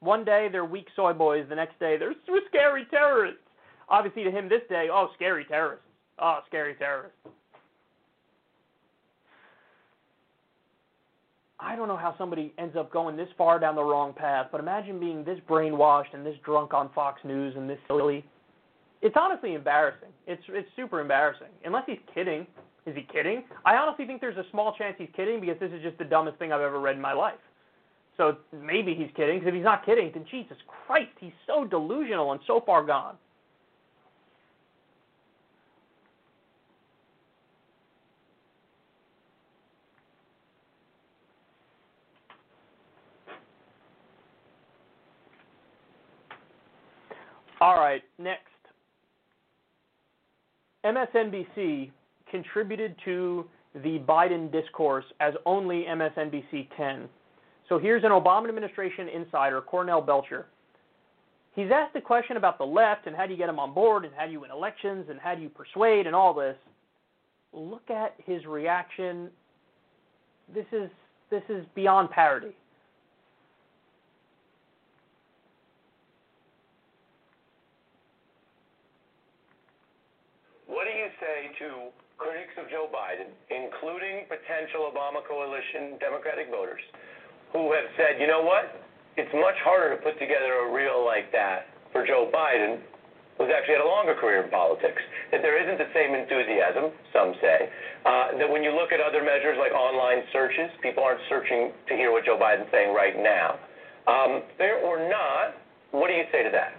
One 0.00 0.24
day 0.24 0.48
they're 0.50 0.64
weak 0.64 0.86
soy 0.94 1.12
boys, 1.12 1.46
the 1.48 1.54
next 1.54 1.78
day 1.78 1.96
they're 1.96 2.14
scary 2.48 2.86
terrorists. 2.90 3.40
Obviously, 3.88 4.24
to 4.24 4.30
him 4.30 4.48
this 4.48 4.62
day, 4.68 4.88
oh, 4.90 5.08
scary 5.14 5.44
terrorists. 5.44 5.84
Oh, 6.18 6.40
scary 6.46 6.74
terrorists. 6.74 7.16
I 11.60 11.76
don't 11.76 11.88
know 11.88 11.96
how 11.96 12.14
somebody 12.18 12.52
ends 12.58 12.76
up 12.76 12.92
going 12.92 13.16
this 13.16 13.28
far 13.38 13.58
down 13.58 13.74
the 13.74 13.82
wrong 13.82 14.12
path, 14.12 14.48
but 14.52 14.60
imagine 14.60 15.00
being 15.00 15.24
this 15.24 15.38
brainwashed 15.48 16.12
and 16.12 16.24
this 16.24 16.36
drunk 16.44 16.74
on 16.74 16.90
Fox 16.94 17.20
News 17.24 17.54
and 17.56 17.68
this 17.68 17.78
silly. 17.86 18.24
It's 19.00 19.14
honestly 19.18 19.54
embarrassing. 19.54 20.10
It's 20.26 20.42
it's 20.48 20.68
super 20.76 21.00
embarrassing. 21.00 21.48
Unless 21.64 21.84
he's 21.86 21.98
kidding. 22.14 22.46
Is 22.86 22.94
he 22.94 23.06
kidding? 23.10 23.44
I 23.64 23.76
honestly 23.76 24.06
think 24.06 24.20
there's 24.20 24.36
a 24.36 24.44
small 24.50 24.74
chance 24.76 24.96
he's 24.98 25.08
kidding 25.16 25.40
because 25.40 25.58
this 25.58 25.72
is 25.72 25.82
just 25.82 25.96
the 25.96 26.04
dumbest 26.04 26.38
thing 26.38 26.52
I've 26.52 26.60
ever 26.60 26.80
read 26.80 26.96
in 26.96 27.02
my 27.02 27.14
life. 27.14 27.34
So 28.16 28.36
maybe 28.52 28.94
he's 28.94 29.10
kidding. 29.16 29.38
Because 29.38 29.48
if 29.48 29.54
he's 29.54 29.64
not 29.64 29.84
kidding, 29.84 30.10
then 30.14 30.24
Jesus 30.30 30.56
Christ, 30.86 31.10
he's 31.20 31.32
so 31.46 31.64
delusional 31.64 32.32
and 32.32 32.40
so 32.46 32.62
far 32.64 32.84
gone. 32.84 33.16
All 47.60 47.76
right, 47.76 48.02
next. 48.18 48.42
MSNBC 50.84 51.90
contributed 52.30 52.94
to 53.06 53.46
the 53.74 54.00
Biden 54.06 54.52
discourse 54.52 55.06
as 55.20 55.32
only 55.46 55.86
MSNBC 55.88 56.68
can. 56.76 57.08
So 57.68 57.78
here's 57.78 58.04
an 58.04 58.10
Obama 58.10 58.48
administration 58.48 59.08
insider, 59.08 59.60
Cornell 59.60 60.02
Belcher. 60.02 60.46
He's 61.54 61.70
asked 61.72 61.94
a 61.96 62.00
question 62.00 62.36
about 62.36 62.58
the 62.58 62.64
left 62.64 63.06
and 63.06 63.14
how 63.14 63.26
do 63.26 63.32
you 63.32 63.38
get 63.38 63.46
them 63.46 63.60
on 63.60 63.72
board 63.72 64.04
and 64.04 64.12
how 64.14 64.26
do 64.26 64.32
you 64.32 64.40
win 64.40 64.50
elections 64.50 65.06
and 65.08 65.20
how 65.20 65.34
do 65.34 65.42
you 65.42 65.48
persuade 65.48 66.06
and 66.06 66.14
all 66.14 66.34
this. 66.34 66.56
Look 67.52 67.90
at 67.90 68.14
his 68.26 68.44
reaction. 68.44 69.30
This 70.52 70.66
is 70.72 70.90
this 71.30 71.42
is 71.48 71.64
beyond 71.74 72.10
parody. 72.10 72.54
What 80.66 80.84
do 80.84 80.90
you 80.90 81.08
say 81.20 81.54
to 81.64 81.90
critics 82.18 82.54
of 82.58 82.68
Joe 82.68 82.90
Biden, 82.90 83.30
including 83.50 84.26
potential 84.26 84.90
Obama 84.90 85.22
coalition 85.26 85.98
Democratic 85.98 86.50
voters, 86.50 86.82
who 87.54 87.70
have 87.70 87.86
said, 87.94 88.18
you 88.18 88.26
know 88.26 88.42
what? 88.42 88.82
It's 89.14 89.30
much 89.30 89.54
harder 89.62 89.94
to 89.94 89.98
put 90.02 90.18
together 90.18 90.66
a 90.66 90.74
reel 90.74 91.06
like 91.06 91.30
that 91.30 91.70
for 91.94 92.02
Joe 92.02 92.26
Biden, 92.34 92.82
who's 93.38 93.46
actually 93.54 93.78
had 93.78 93.86
a 93.86 93.88
longer 93.88 94.18
career 94.18 94.42
in 94.42 94.50
politics. 94.50 94.98
That 95.30 95.40
there 95.40 95.54
isn't 95.54 95.78
the 95.78 95.86
same 95.94 96.18
enthusiasm, 96.18 96.90
some 97.14 97.30
say. 97.38 97.70
Uh, 98.02 98.34
that 98.42 98.50
when 98.50 98.66
you 98.66 98.74
look 98.74 98.90
at 98.90 98.98
other 98.98 99.22
measures 99.22 99.54
like 99.54 99.70
online 99.70 100.26
searches, 100.34 100.66
people 100.82 101.06
aren't 101.06 101.22
searching 101.30 101.70
to 101.86 101.94
hear 101.94 102.10
what 102.10 102.26
Joe 102.26 102.34
Biden's 102.34 102.66
saying 102.74 102.90
right 102.90 103.14
now. 103.14 103.62
Um, 104.10 104.42
fair 104.58 104.82
or 104.82 105.06
not, 105.06 105.54
what 105.94 106.10
do 106.10 106.14
you 106.18 106.26
say 106.34 106.42
to 106.42 106.50
that? 106.50 106.74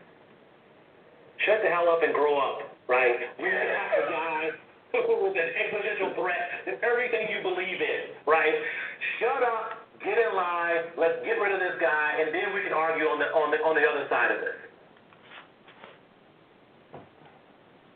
Shut 1.48 1.64
the 1.64 1.72
hell 1.72 1.88
up 1.88 2.04
and 2.04 2.12
grow 2.12 2.36
up, 2.36 2.68
right? 2.92 3.16
We're 3.40 3.64
not 3.72 3.92
a 3.96 4.04
guy 4.12 4.44
with 5.24 5.40
an 5.40 5.50
existential 5.56 6.12
threat 6.20 6.68
to 6.68 6.72
everything 6.84 7.32
you 7.32 7.40
believe 7.40 7.80
in, 7.80 8.12
right? 8.28 8.54
Shut 9.20 9.40
up 9.40 9.85
get 10.06 10.18
in 10.18 10.36
line, 10.36 10.94
let's 10.98 11.20
get 11.26 11.42
rid 11.42 11.54
of 11.54 11.60
this 11.60 11.76
guy, 11.82 12.22
and 12.22 12.34
then 12.34 12.54
we 12.54 12.62
can 12.62 12.74
argue 12.74 13.06
on 13.06 13.20
the 13.20 13.26
on 13.26 13.52
the 13.52 13.58
on 13.58 13.76
the 13.76 13.82
other 13.82 14.08
side 14.10 14.32
of 14.32 14.40
this. 14.40 14.56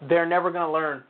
They're 0.09 0.25
never 0.25 0.51
going 0.51 0.65
to 0.65 0.71
learn. 0.71 1.03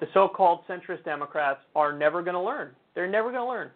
The 0.00 0.06
so-called 0.14 0.60
centrist 0.68 1.04
Democrats 1.04 1.60
are 1.74 1.96
never 1.96 2.22
going 2.22 2.34
to 2.34 2.40
learn. 2.40 2.70
They're 2.94 3.10
never 3.10 3.32
going 3.32 3.42
to 3.42 3.48
learn. 3.48 3.70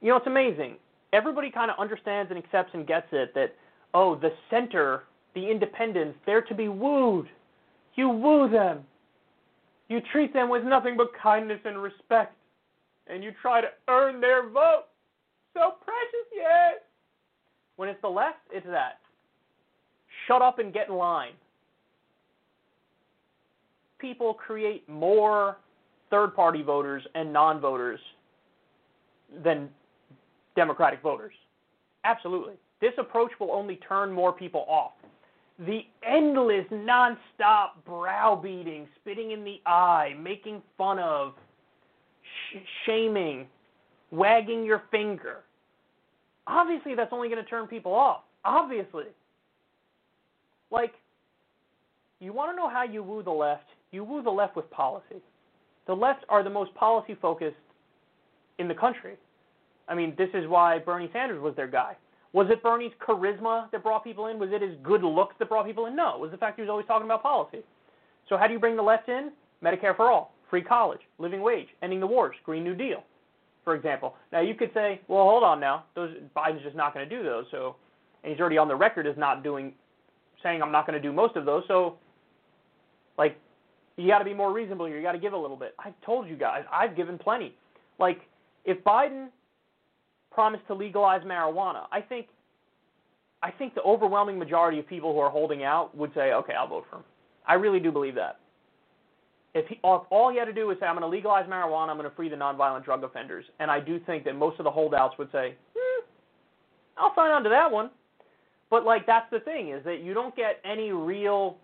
You 0.00 0.08
know, 0.08 0.16
it's 0.16 0.26
amazing. 0.26 0.74
Everybody 1.12 1.50
kind 1.50 1.70
of 1.70 1.78
understands 1.78 2.30
and 2.30 2.38
accepts 2.38 2.70
and 2.74 2.86
gets 2.86 3.06
it 3.12 3.32
that 3.34 3.54
oh, 3.94 4.16
the 4.16 4.30
center, 4.50 5.04
the 5.34 5.48
independents, 5.48 6.18
they're 6.26 6.42
to 6.42 6.54
be 6.54 6.68
wooed. 6.68 7.28
You 7.94 8.08
woo 8.08 8.50
them. 8.50 8.80
You 9.88 10.00
treat 10.10 10.32
them 10.32 10.48
with 10.48 10.64
nothing 10.64 10.96
but 10.96 11.08
kindness 11.22 11.60
and 11.64 11.80
respect 11.80 12.34
and 13.06 13.22
you 13.22 13.32
try 13.40 13.60
to 13.60 13.68
earn 13.88 14.20
their 14.20 14.48
vote. 14.48 14.84
So 15.52 15.74
precious, 15.84 16.28
yes. 16.34 16.80
When 17.76 17.88
it's 17.88 18.00
the 18.02 18.08
left, 18.08 18.38
it's 18.52 18.66
that. 18.66 19.00
Shut 20.26 20.42
up 20.42 20.58
and 20.58 20.72
get 20.72 20.88
in 20.88 20.94
line. 20.94 21.32
People 23.98 24.34
create 24.34 24.88
more 24.88 25.58
third 26.10 26.34
party 26.34 26.62
voters 26.62 27.02
and 27.14 27.32
non 27.32 27.60
voters 27.60 28.00
than 29.42 29.68
Democratic 30.56 31.02
voters. 31.02 31.32
Absolutely. 32.04 32.54
This 32.80 32.92
approach 32.98 33.30
will 33.40 33.50
only 33.50 33.76
turn 33.88 34.12
more 34.12 34.32
people 34.32 34.64
off. 34.68 34.92
The 35.58 35.82
endless, 36.06 36.66
nonstop 36.72 37.82
browbeating, 37.86 38.88
spitting 39.00 39.30
in 39.30 39.44
the 39.44 39.60
eye, 39.66 40.14
making 40.20 40.62
fun 40.76 40.98
of, 40.98 41.34
shaming, 42.86 43.46
wagging 44.10 44.64
your 44.64 44.82
finger. 44.90 45.38
Obviously, 46.46 46.94
that's 46.94 47.12
only 47.12 47.28
going 47.28 47.42
to 47.42 47.48
turn 47.48 47.66
people 47.66 47.94
off. 47.94 48.20
Obviously. 48.44 49.04
Like, 50.70 50.92
you 52.20 52.32
want 52.32 52.52
to 52.52 52.56
know 52.56 52.68
how 52.68 52.84
you 52.84 53.02
woo 53.02 53.22
the 53.22 53.30
left? 53.30 53.64
You 53.92 54.04
woo 54.04 54.22
the 54.22 54.30
left 54.30 54.56
with 54.56 54.70
policy. 54.70 55.22
The 55.86 55.94
left 55.94 56.24
are 56.28 56.42
the 56.42 56.50
most 56.50 56.74
policy 56.74 57.16
focused 57.20 57.56
in 58.58 58.68
the 58.68 58.74
country. 58.74 59.14
I 59.88 59.94
mean, 59.94 60.14
this 60.16 60.30
is 60.34 60.48
why 60.48 60.78
Bernie 60.78 61.10
Sanders 61.12 61.40
was 61.40 61.54
their 61.56 61.68
guy. 61.68 61.96
Was 62.32 62.48
it 62.50 62.62
Bernie's 62.62 62.92
charisma 63.06 63.70
that 63.70 63.82
brought 63.82 64.02
people 64.02 64.26
in? 64.26 64.38
Was 64.38 64.50
it 64.52 64.60
his 64.60 64.74
good 64.82 65.04
looks 65.04 65.36
that 65.38 65.48
brought 65.48 65.66
people 65.66 65.86
in? 65.86 65.94
No. 65.94 66.14
It 66.16 66.20
was 66.20 66.30
the 66.30 66.36
fact 66.36 66.56
he 66.56 66.62
was 66.62 66.70
always 66.70 66.86
talking 66.86 67.04
about 67.04 67.22
policy. 67.22 67.58
So 68.28 68.36
how 68.36 68.46
do 68.46 68.52
you 68.52 68.58
bring 68.58 68.76
the 68.76 68.82
left 68.82 69.08
in? 69.08 69.30
Medicare 69.62 69.96
for 69.96 70.10
all, 70.10 70.33
free 70.50 70.62
college, 70.62 71.00
living 71.18 71.42
wage, 71.42 71.68
ending 71.82 72.00
the 72.00 72.06
wars, 72.06 72.36
Green 72.44 72.64
New 72.64 72.74
Deal, 72.74 73.02
for 73.64 73.74
example. 73.74 74.14
Now 74.32 74.40
you 74.40 74.54
could 74.54 74.70
say, 74.74 75.00
well, 75.08 75.24
hold 75.24 75.42
on 75.42 75.60
now, 75.60 75.84
those 75.94 76.10
Biden's 76.36 76.62
just 76.62 76.76
not 76.76 76.94
going 76.94 77.08
to 77.08 77.16
do 77.16 77.22
those. 77.22 77.46
So, 77.50 77.76
and 78.22 78.32
he's 78.32 78.40
already 78.40 78.58
on 78.58 78.68
the 78.68 78.76
record 78.76 79.06
as 79.06 79.16
not 79.16 79.42
doing, 79.42 79.72
saying 80.42 80.62
I'm 80.62 80.72
not 80.72 80.86
going 80.86 81.00
to 81.00 81.08
do 81.08 81.12
most 81.12 81.36
of 81.36 81.44
those. 81.44 81.64
So, 81.68 81.98
like, 83.18 83.38
you 83.96 84.08
got 84.08 84.18
to 84.18 84.24
be 84.24 84.34
more 84.34 84.52
reasonable. 84.52 84.88
You 84.88 85.00
got 85.02 85.12
to 85.12 85.18
give 85.18 85.32
a 85.32 85.38
little 85.38 85.56
bit. 85.56 85.74
I've 85.78 85.94
told 86.04 86.28
you 86.28 86.36
guys, 86.36 86.64
I've 86.72 86.96
given 86.96 87.18
plenty. 87.18 87.54
Like, 87.98 88.22
if 88.64 88.82
Biden 88.82 89.28
promised 90.32 90.66
to 90.66 90.74
legalize 90.74 91.22
marijuana, 91.22 91.84
I 91.92 92.00
think, 92.00 92.26
I 93.42 93.50
think 93.50 93.74
the 93.74 93.82
overwhelming 93.82 94.38
majority 94.38 94.78
of 94.78 94.88
people 94.88 95.12
who 95.12 95.20
are 95.20 95.30
holding 95.30 95.62
out 95.64 95.96
would 95.96 96.12
say, 96.14 96.32
okay, 96.32 96.54
I'll 96.54 96.66
vote 96.66 96.84
for 96.90 96.96
him. 96.96 97.04
I 97.46 97.54
really 97.54 97.78
do 97.78 97.92
believe 97.92 98.14
that. 98.14 98.40
If, 99.54 99.68
he, 99.68 99.76
if 99.76 100.02
all 100.10 100.30
he 100.30 100.38
had 100.38 100.46
to 100.46 100.52
do 100.52 100.66
was 100.66 100.76
say, 100.80 100.86
I'm 100.86 100.96
going 100.96 101.02
to 101.02 101.08
legalize 101.08 101.46
marijuana, 101.48 101.90
I'm 101.90 101.96
going 101.96 102.10
to 102.10 102.16
free 102.16 102.28
the 102.28 102.36
nonviolent 102.36 102.84
drug 102.84 103.04
offenders, 103.04 103.44
and 103.60 103.70
I 103.70 103.80
do 103.80 104.00
think 104.00 104.24
that 104.24 104.34
most 104.34 104.58
of 104.58 104.64
the 104.64 104.70
holdouts 104.70 105.16
would 105.18 105.30
say, 105.30 105.54
hmm, 105.76 106.04
I'll 106.98 107.14
sign 107.14 107.30
on 107.30 107.44
to 107.44 107.48
that 107.50 107.70
one. 107.70 107.90
But 108.70 108.84
like 108.84 109.06
that's 109.06 109.30
the 109.30 109.40
thing 109.40 109.70
is 109.70 109.84
that 109.84 110.00
you 110.00 110.14
don't 110.14 110.34
get 110.34 110.60
any 110.64 110.90
real, 110.90 111.58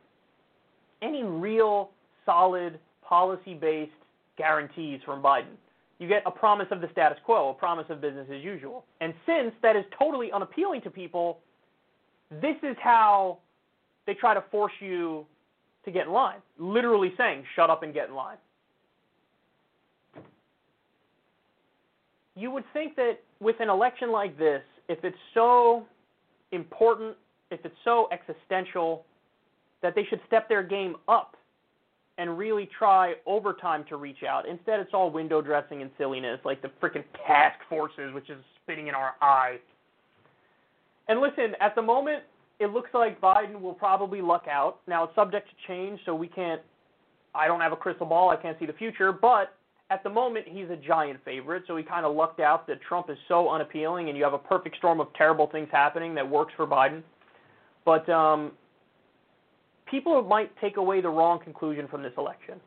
any 1.03 1.25
real 1.25 1.91
solid 2.25 2.79
policy-based 3.03 3.91
guarantees 4.39 5.01
from 5.05 5.21
Biden. 5.21 5.57
You 5.99 6.07
get 6.09 6.23
a 6.25 6.31
promise 6.31 6.69
of 6.71 6.81
the 6.81 6.89
status 6.93 7.19
quo, 7.25 7.51
a 7.51 7.55
promise 7.55 7.87
of 7.91 8.01
business 8.01 8.29
as 8.33 8.43
usual. 8.43 8.85
And 9.01 9.13
since 9.27 9.53
that 9.63 9.75
is 9.77 9.85
totally 9.99 10.31
unappealing 10.33 10.81
to 10.83 10.91
people, 10.91 11.41
this 12.31 12.57
is 12.63 12.77
how 12.81 13.39
they 14.07 14.15
try 14.15 14.33
to 14.33 14.45
force 14.51 14.73
you 14.81 15.27
to 15.85 15.91
get 15.91 16.07
in 16.07 16.13
line, 16.13 16.39
literally 16.59 17.13
saying, 17.17 17.45
shut 17.57 17.71
up 17.71 17.83
and 17.83 17.95
get 17.95 18.09
in 18.09 18.15
line. 18.15 18.37
You 22.37 22.51
would 22.51 22.65
think 22.73 22.97
that 22.97 23.21
with 23.41 23.57
an 23.61 23.69
election 23.69 24.13
like 24.13 24.39
this, 24.39 24.63
if 24.89 25.05
it's 25.05 25.17
so 25.35 25.85
important, 26.53 27.17
if 27.51 27.61
it's 27.65 27.75
so 27.85 28.09
existential, 28.13 29.05
that 29.83 29.95
they 29.95 30.05
should 30.05 30.21
step 30.27 30.49
their 30.49 30.63
game 30.63 30.97
up 31.09 31.37
and 32.19 32.37
really 32.37 32.69
try 32.79 33.15
overtime 33.27 33.85
to 33.89 33.97
reach 33.97 34.23
out. 34.29 34.47
Instead, 34.47 34.79
it's 34.79 34.91
all 34.93 35.11
window 35.11 35.41
dressing 35.41 35.81
and 35.81 35.91
silliness, 35.97 36.39
like 36.45 36.61
the 36.61 36.71
freaking 36.83 37.05
task 37.27 37.59
forces, 37.69 38.13
which 38.13 38.29
is 38.29 38.37
spitting 38.63 38.89
in 38.89 38.95
our 38.95 39.15
eye. 39.23 39.59
And 41.09 41.21
listen, 41.21 41.55
at 41.61 41.75
the 41.75 41.83
moment, 41.83 42.23
it 42.61 42.73
looks 42.73 42.91
like 42.93 43.21
Biden 43.21 43.61
will 43.61 43.75
probably 43.75 44.21
luck 44.21 44.45
out. 44.49 44.81
Now 44.87 45.05
it's 45.05 45.15
subject 45.15 45.49
to 45.49 45.55
change, 45.67 45.99
so 46.05 46.15
we 46.15 46.29
can't. 46.29 46.61
I 47.35 47.47
don't 47.47 47.61
have 47.61 47.73
a 47.73 47.77
crystal 47.77 48.07
ball. 48.07 48.29
I 48.29 48.37
can't 48.37 48.59
see 48.59 48.67
the 48.67 48.75
future, 48.75 49.13
but 49.13 49.55
at 49.89 50.03
the 50.05 50.11
moment 50.11 50.47
he's 50.47 50.69
a 50.69 50.77
giant 50.77 51.21
favorite. 51.25 51.65
So 51.67 51.77
he 51.77 51.83
kind 51.83 52.05
of 52.05 52.15
lucked 52.15 52.39
out 52.39 52.67
that 52.67 52.81
Trump 52.83 53.09
is 53.09 53.17
so 53.29 53.49
unappealing, 53.49 54.11
and 54.11 54.19
you 54.19 54.23
have 54.25 54.35
a 54.35 54.39
perfect 54.39 54.77
storm 54.77 55.01
of 55.01 55.09
terrible 55.15 55.49
things 55.51 55.69
happening 55.73 56.15
that 56.15 56.29
works 56.29 56.53
for 56.57 56.67
Biden. 56.67 57.03
But 57.87 58.07
um, 58.11 58.53
people 59.91 60.23
might 60.23 60.51
take 60.61 60.77
away 60.77 61.01
the 61.01 61.09
wrong 61.09 61.41
conclusion 61.43 61.89
from 61.89 62.03
this 62.03 62.13
election. 62.19 62.61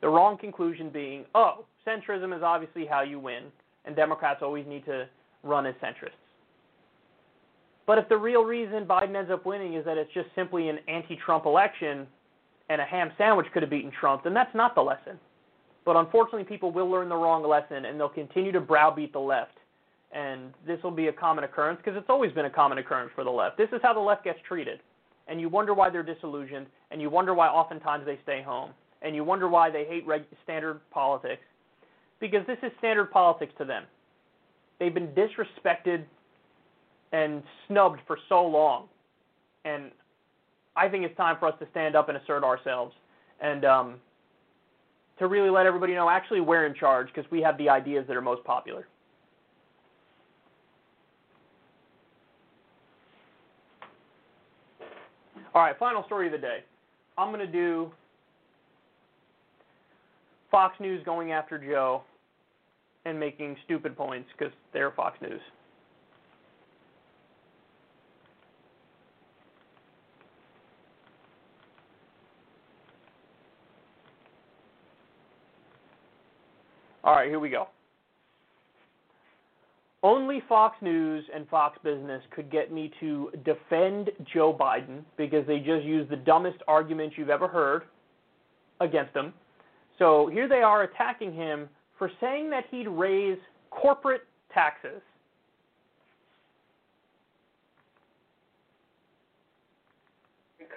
The 0.00 0.08
wrong 0.08 0.36
conclusion 0.36 0.90
being, 0.90 1.26
oh, 1.36 1.64
centrism 1.86 2.36
is 2.36 2.42
obviously 2.42 2.86
how 2.86 3.02
you 3.02 3.20
win, 3.20 3.44
and 3.84 3.94
Democrats 3.94 4.40
always 4.42 4.66
need 4.66 4.84
to 4.86 5.06
run 5.44 5.64
as 5.64 5.74
centrists. 5.76 6.10
But 7.86 7.98
if 7.98 8.08
the 8.08 8.16
real 8.16 8.44
reason 8.44 8.86
Biden 8.86 9.16
ends 9.16 9.30
up 9.30 9.44
winning 9.44 9.74
is 9.74 9.84
that 9.84 9.98
it's 9.98 10.12
just 10.14 10.28
simply 10.34 10.68
an 10.68 10.78
anti 10.88 11.16
Trump 11.16 11.46
election 11.46 12.06
and 12.68 12.80
a 12.80 12.84
ham 12.84 13.10
sandwich 13.18 13.46
could 13.52 13.62
have 13.62 13.70
beaten 13.70 13.90
Trump, 13.98 14.24
then 14.24 14.34
that's 14.34 14.54
not 14.54 14.74
the 14.74 14.80
lesson. 14.80 15.18
But 15.84 15.96
unfortunately, 15.96 16.44
people 16.44 16.70
will 16.70 16.88
learn 16.88 17.08
the 17.08 17.16
wrong 17.16 17.46
lesson 17.46 17.86
and 17.86 17.98
they'll 17.98 18.08
continue 18.08 18.52
to 18.52 18.60
browbeat 18.60 19.12
the 19.12 19.18
left. 19.18 19.58
And 20.12 20.52
this 20.66 20.78
will 20.82 20.90
be 20.90 21.08
a 21.08 21.12
common 21.12 21.44
occurrence 21.44 21.80
because 21.82 21.98
it's 21.98 22.10
always 22.10 22.32
been 22.32 22.44
a 22.44 22.50
common 22.50 22.78
occurrence 22.78 23.10
for 23.14 23.24
the 23.24 23.30
left. 23.30 23.56
This 23.56 23.70
is 23.72 23.80
how 23.82 23.94
the 23.94 24.00
left 24.00 24.24
gets 24.24 24.38
treated. 24.46 24.80
And 25.26 25.40
you 25.40 25.48
wonder 25.48 25.72
why 25.72 25.88
they're 25.88 26.02
disillusioned, 26.02 26.66
and 26.90 27.00
you 27.00 27.08
wonder 27.08 27.32
why 27.32 27.46
oftentimes 27.46 28.04
they 28.04 28.18
stay 28.24 28.42
home, 28.42 28.72
and 29.02 29.14
you 29.14 29.24
wonder 29.24 29.48
why 29.48 29.70
they 29.70 29.84
hate 29.84 30.06
reg- 30.06 30.26
standard 30.42 30.80
politics. 30.90 31.42
Because 32.20 32.46
this 32.46 32.58
is 32.62 32.72
standard 32.78 33.10
politics 33.10 33.52
to 33.58 33.64
them. 33.64 33.84
They've 34.78 34.92
been 34.92 35.08
disrespected 35.08 36.04
and 37.12 37.42
snubbed 37.68 38.00
for 38.06 38.18
so 38.28 38.44
long. 38.44 38.88
And 39.64 39.90
I 40.76 40.88
think 40.88 41.04
it's 41.04 41.16
time 41.16 41.36
for 41.38 41.46
us 41.46 41.54
to 41.60 41.66
stand 41.70 41.94
up 41.94 42.08
and 42.08 42.16
assert 42.16 42.42
ourselves 42.42 42.94
and 43.40 43.64
um, 43.64 43.94
to 45.18 45.26
really 45.26 45.50
let 45.50 45.66
everybody 45.66 45.94
know 45.94 46.08
actually 46.08 46.40
we're 46.40 46.66
in 46.66 46.74
charge 46.74 47.08
because 47.14 47.30
we 47.30 47.40
have 47.42 47.58
the 47.58 47.68
ideas 47.68 48.04
that 48.08 48.16
are 48.16 48.22
most 48.22 48.42
popular. 48.44 48.86
All 55.54 55.62
right, 55.62 55.78
final 55.78 56.02
story 56.04 56.26
of 56.26 56.32
the 56.32 56.38
day. 56.38 56.60
I'm 57.18 57.30
going 57.30 57.46
to 57.46 57.52
do 57.52 57.92
Fox 60.50 60.74
News 60.80 61.02
going 61.04 61.32
after 61.32 61.58
Joe 61.58 62.02
and 63.04 63.20
making 63.20 63.56
stupid 63.64 63.94
points 63.94 64.30
because 64.36 64.52
they're 64.72 64.92
Fox 64.92 65.18
News. 65.20 65.40
All 77.04 77.14
right, 77.14 77.28
here 77.28 77.40
we 77.40 77.50
go. 77.50 77.68
Only 80.04 80.42
Fox 80.48 80.76
News 80.82 81.24
and 81.32 81.48
Fox 81.48 81.78
Business 81.84 82.22
could 82.34 82.50
get 82.50 82.72
me 82.72 82.92
to 82.98 83.30
defend 83.44 84.10
Joe 84.32 84.56
Biden 84.58 85.04
because 85.16 85.46
they 85.46 85.58
just 85.58 85.84
used 85.84 86.10
the 86.10 86.16
dumbest 86.16 86.58
argument 86.66 87.12
you've 87.16 87.30
ever 87.30 87.46
heard 87.46 87.84
against 88.80 89.14
him. 89.14 89.32
So 89.98 90.28
here 90.32 90.48
they 90.48 90.62
are 90.62 90.82
attacking 90.82 91.32
him 91.32 91.68
for 91.98 92.10
saying 92.20 92.50
that 92.50 92.64
he'd 92.70 92.88
raise 92.88 93.38
corporate 93.70 94.22
taxes. 94.52 95.00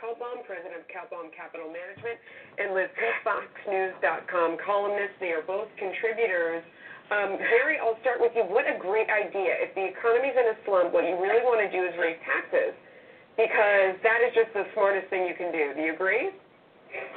Kaltbaum, 0.05 0.45
president 0.45 0.77
of 0.77 0.85
Kaltbaum 0.85 1.33
Capital 1.33 1.65
Management, 1.65 2.21
and 2.61 2.77
Liz 2.77 2.93
Peek, 2.93 3.17
FoxNews.com 3.25 4.61
columnist. 4.61 5.17
They 5.17 5.33
are 5.33 5.41
both 5.41 5.65
contributors. 5.81 6.61
Um, 7.09 7.41
Gary, 7.41 7.81
I'll 7.81 7.97
start 8.05 8.21
with 8.21 8.29
you. 8.37 8.45
What 8.45 8.69
a 8.69 8.77
great 8.77 9.09
idea. 9.09 9.57
If 9.65 9.73
the 9.73 9.89
economy's 9.89 10.37
in 10.37 10.53
a 10.53 10.57
slump, 10.61 10.93
what 10.93 11.09
you 11.09 11.17
really 11.17 11.41
want 11.41 11.57
to 11.65 11.69
do 11.73 11.81
is 11.81 11.97
raise 11.97 12.21
taxes 12.21 12.77
because 13.33 13.97
that 14.05 14.21
is 14.21 14.29
just 14.37 14.53
the 14.53 14.69
smartest 14.77 15.09
thing 15.09 15.25
you 15.25 15.33
can 15.33 15.49
do. 15.49 15.73
Do 15.73 15.81
you 15.81 15.97
agree? 15.97 16.29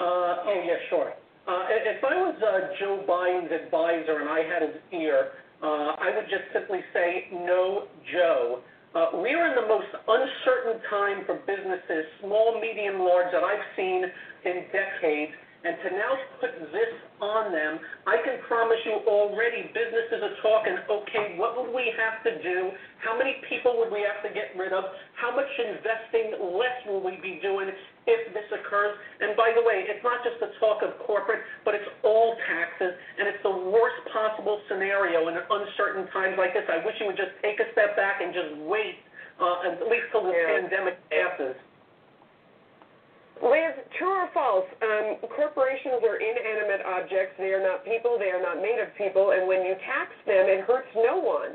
Uh, 0.01 0.49
oh, 0.49 0.61
yeah, 0.65 0.81
sure. 0.89 1.13
Uh, 1.45 1.69
if 1.69 2.01
I 2.01 2.17
was 2.25 2.37
uh, 2.41 2.73
Joe 2.81 3.05
Biden's 3.05 3.53
advisor 3.53 4.25
and 4.25 4.33
I 4.33 4.49
had 4.49 4.65
his 4.65 4.81
ear, 4.97 5.37
uh, 5.61 5.93
I 5.93 6.09
would 6.17 6.29
just 6.33 6.49
simply 6.57 6.81
say, 6.97 7.29
no, 7.33 7.85
Joe. 8.09 8.65
Uh, 8.95 9.21
we 9.21 9.37
are 9.37 9.53
in 9.53 9.55
the 9.55 9.69
most 9.69 9.93
uncertain 9.93 10.81
time 10.89 11.21
for 11.29 11.37
businesses, 11.45 12.09
small, 12.25 12.57
medium, 12.57 13.05
large, 13.05 13.29
that 13.33 13.45
I've 13.45 13.67
seen 13.77 14.01
in 14.49 14.65
decades. 14.73 15.33
And 15.65 15.75
to 15.85 15.89
now 15.91 16.13
put 16.41 16.55
this 16.73 16.93
on 17.21 17.51
them, 17.51 17.83
I 18.07 18.17
can 18.23 18.39
promise 18.47 18.79
you 18.87 19.03
already 19.05 19.69
businesses 19.75 20.23
are 20.23 20.37
talking, 20.41 20.79
okay, 20.89 21.35
what 21.37 21.59
would 21.59 21.75
we 21.75 21.93
have 21.99 22.23
to 22.25 22.41
do? 22.41 22.71
How 23.03 23.19
many 23.19 23.43
people 23.51 23.77
would 23.77 23.91
we 23.91 24.07
have 24.07 24.23
to 24.23 24.31
get 24.33 24.55
rid 24.57 24.73
of? 24.73 24.85
How 25.19 25.35
much 25.35 25.51
investing 25.59 26.39
less 26.57 26.79
will 26.87 27.03
we 27.03 27.19
be 27.21 27.43
doing 27.43 27.69
if 28.09 28.33
this 28.33 28.49
occurs? 28.49 28.97
And 29.21 29.37
by 29.37 29.53
the 29.53 29.61
way, 29.61 29.85
it's 29.85 30.01
not 30.03 30.25
just 30.25 30.41
the 30.41 30.49
talk 30.57 30.81
of 30.81 30.97
corporate, 31.05 31.45
but 31.69 31.77
it's 31.77 31.87
all 32.03 32.35
taxes, 32.49 32.97
and 33.21 33.29
it's 33.29 33.43
the 33.45 33.53
worst 33.53 34.01
possible 34.09 34.59
scenario 34.67 35.29
in 35.29 35.37
uncertain 35.37 36.09
times 36.11 36.41
like 36.41 36.57
this. 36.57 36.65
I 36.73 36.81
wish 36.81 36.97
you 36.99 37.07
would 37.13 37.21
just 37.21 37.37
take 37.45 37.61
a 37.61 37.69
step 37.77 37.95
back 37.95 38.25
and 38.25 38.33
just 38.33 38.57
wait, 38.65 39.05
uh, 39.39 39.69
at 39.69 39.85
least 39.87 40.09
till 40.11 40.25
the 40.25 40.33
Yeah. 40.33 40.59
pandemic 40.59 40.97
passes. 41.13 41.57
Liz, 43.43 43.75
true 43.95 44.11
or 44.11 44.27
false? 44.35 44.67
Um, 44.83 45.17
corporations 45.31 46.03
are 46.03 46.17
inanimate 46.17 46.83
objects. 46.83 47.37
They 47.39 47.55
are 47.55 47.63
not 47.63 47.85
people. 47.85 48.19
They 48.19 48.31
are 48.33 48.43
not 48.43 48.59
made 48.61 48.81
of 48.81 48.93
people. 48.97 49.31
And 49.31 49.47
when 49.47 49.65
you 49.65 49.77
tax 49.87 50.11
them, 50.27 50.49
it 50.49 50.61
hurts 50.67 50.91
no 50.97 51.19
one. 51.19 51.55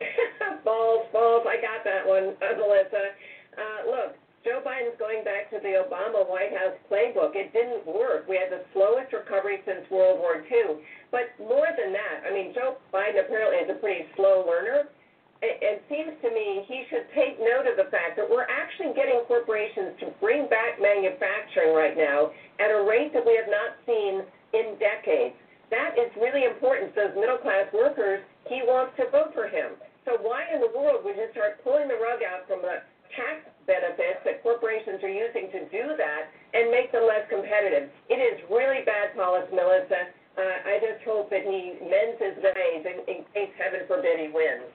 balls, 0.64 1.06
balls. 1.12 1.46
I 1.48 1.56
got 1.58 1.82
that 1.82 2.06
one, 2.06 2.36
uh, 2.38 2.54
Melissa. 2.58 3.10
Uh, 3.58 3.90
look, 3.90 4.16
Joe 4.44 4.60
Biden's 4.60 5.00
going 5.00 5.24
back 5.24 5.48
to 5.56 5.58
the 5.64 5.80
Obama 5.80 6.20
White 6.28 6.52
House 6.52 6.76
playbook. 6.92 7.32
It 7.32 7.56
didn't 7.56 7.88
work. 7.88 8.28
We 8.28 8.36
had 8.36 8.52
the 8.52 8.60
slowest 8.76 9.08
recovery 9.16 9.64
since 9.64 9.88
World 9.88 10.20
War 10.20 10.44
II. 10.44 10.84
But 11.08 11.32
more 11.40 11.72
than 11.72 11.96
that, 11.96 12.28
I 12.28 12.30
mean, 12.30 12.52
Joe 12.52 12.76
Biden 12.92 13.24
apparently 13.24 13.64
is 13.64 13.72
a 13.72 13.80
pretty 13.80 14.04
slow 14.20 14.44
learner. 14.44 14.92
It, 15.40 15.64
it 15.64 15.78
seems 15.88 16.12
to 16.20 16.28
me 16.28 16.60
he 16.68 16.84
should 16.92 17.08
take 17.16 17.40
note 17.40 17.64
of 17.64 17.80
the 17.80 17.88
fact 17.88 18.20
that 18.20 18.28
we're 18.28 18.44
actually 18.52 18.92
getting 18.92 19.24
corporations 19.24 19.96
to 20.04 20.12
bring 20.20 20.44
back 20.52 20.76
manufacturing 20.76 21.72
right 21.72 21.96
now 21.96 22.28
at 22.60 22.68
a 22.68 22.84
rate 22.84 23.16
that 23.16 23.24
we 23.24 23.40
have 23.40 23.48
not 23.48 23.80
seen 23.88 24.28
in 24.52 24.76
decades. 24.76 25.32
That 25.72 25.96
is 25.96 26.12
really 26.20 26.44
important. 26.44 26.92
to 26.92 27.08
Those 27.08 27.16
middle 27.16 27.40
class 27.40 27.64
workers, 27.72 28.20
he 28.44 28.60
wants 28.60 28.92
to 29.00 29.08
vote 29.08 29.32
for 29.32 29.48
him. 29.48 29.80
So 30.04 30.20
why 30.20 30.44
in 30.52 30.60
the 30.60 30.68
world 30.68 31.00
would 31.00 31.16
you 31.16 31.32
start 31.32 31.64
pulling 31.64 31.88
the 31.88 31.96
rug 31.96 32.20
out 32.20 32.44
from 32.44 32.60
the 32.60 32.84
tax 33.16 33.53
benefits 33.66 34.20
that 34.24 34.44
corporations 34.44 35.02
are 35.02 35.12
using 35.12 35.50
to 35.52 35.60
do 35.72 35.96
that 35.96 36.30
and 36.52 36.70
make 36.70 36.92
them 36.92 37.04
less 37.08 37.24
competitive? 37.28 37.90
It 38.08 38.20
is 38.20 38.40
really 38.48 38.84
bad 38.84 39.16
policy, 39.16 39.52
Melissa. 39.52 40.12
Uh, 40.34 40.56
I 40.66 40.82
just 40.82 41.04
hope 41.06 41.30
that 41.30 41.46
he 41.46 41.78
mends 41.78 42.18
his 42.18 42.34
ways 42.42 42.82
in, 42.82 42.96
in 43.06 43.18
case, 43.32 43.52
heaven 43.54 43.86
forbid, 43.86 44.18
he 44.18 44.28
wins. 44.34 44.66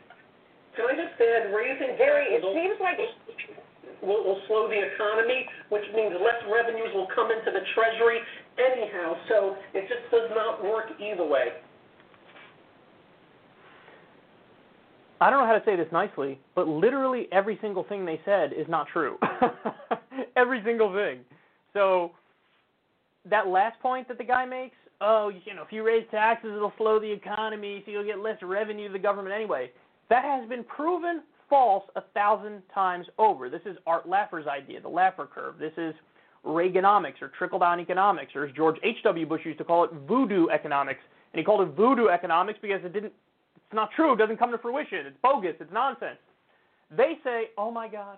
Can 0.76 0.88
I 0.88 0.96
just 0.96 1.20
add, 1.20 1.52
raising 1.52 2.00
Gary, 2.00 2.32
it 2.32 2.40
seems 2.40 2.80
like 2.80 2.96
will, 4.02 4.24
will 4.24 4.40
slow 4.48 4.72
the 4.72 4.80
economy, 4.80 5.46
which 5.70 5.84
means 5.96 6.16
less 6.20 6.40
revenues 6.48 6.92
will 6.96 7.12
come 7.12 7.32
into 7.32 7.52
the 7.52 7.64
Treasury 7.76 8.24
anyhow. 8.56 9.20
So 9.28 9.56
it 9.76 9.88
just 9.92 10.08
does 10.12 10.32
not 10.32 10.64
work 10.64 10.96
either 11.00 11.26
way. 11.26 11.60
I 15.22 15.30
don't 15.30 15.40
know 15.40 15.46
how 15.46 15.58
to 15.58 15.66
say 15.66 15.76
this 15.76 15.92
nicely, 15.92 16.40
but 16.56 16.68
literally 16.68 17.28
every 17.32 17.58
single 17.62 17.84
thing 17.84 18.06
they 18.06 18.22
said 18.24 18.54
is 18.54 18.68
not 18.70 18.88
true. 18.88 19.18
every 20.36 20.62
single 20.64 20.94
thing. 20.94 21.20
So 21.74 22.12
that 23.30 23.48
last 23.48 23.80
point 23.82 24.08
that 24.08 24.18
the 24.18 24.24
guy 24.24 24.46
makes, 24.46 24.76
oh, 25.02 25.30
you 25.46 25.54
know, 25.54 25.64
if 25.64 25.72
you 25.72 25.86
raise 25.86 26.06
taxes, 26.10 26.52
it'll 26.56 26.74
slow 26.78 27.00
the 27.00 27.12
economy, 27.12 27.84
so 27.86 27.92
you'll 27.92 28.06
get 28.06 28.20
less 28.20 28.38
revenue 28.42 28.88
to 28.88 28.94
the 28.94 29.00
government 29.00 29.36
anyway. 29.36 29.72
That 30.10 30.24
has 30.24 30.48
been 30.48 30.64
proven 30.64 31.22
false 31.50 31.84
a 31.96 32.02
thousand 32.14 32.62
times 32.74 33.08
over. 33.18 33.50
This 33.50 33.62
is 33.66 33.76
Art 33.86 34.08
Laffer's 34.08 34.48
idea, 34.48 34.80
the 34.82 34.90
Laffer 34.90 35.30
curve. 35.30 35.58
This 35.60 35.74
is 35.78 35.94
Reaganomics 36.46 37.22
or 37.22 37.30
trickle 37.38 37.60
down 37.60 37.82
economics, 37.82 38.34
or 38.34 38.46
as 38.46 38.56
George 38.56 38.78
H.W. 38.84 39.26
Bush 39.26 39.42
used 39.44 39.58
to 39.58 39.66
call 39.66 39.84
it, 39.84 39.92
voodoo 40.08 40.48
economics. 40.48 41.02
And 41.34 41.40
he 41.40 41.44
called 41.44 41.68
it 41.68 41.76
voodoo 41.76 42.08
economics 42.08 42.60
because 42.62 42.80
it 42.86 42.94
didn't 42.94 43.14
it's 43.70 43.76
not 43.76 43.92
true. 43.96 44.14
It 44.14 44.18
doesn't 44.18 44.38
come 44.38 44.50
to 44.50 44.58
fruition. 44.58 45.06
It's 45.06 45.18
bogus. 45.22 45.54
It's 45.60 45.72
nonsense. 45.72 46.18
They 46.90 47.20
say, 47.24 47.50
oh 47.56 47.70
my 47.70 47.88
God, 47.88 48.18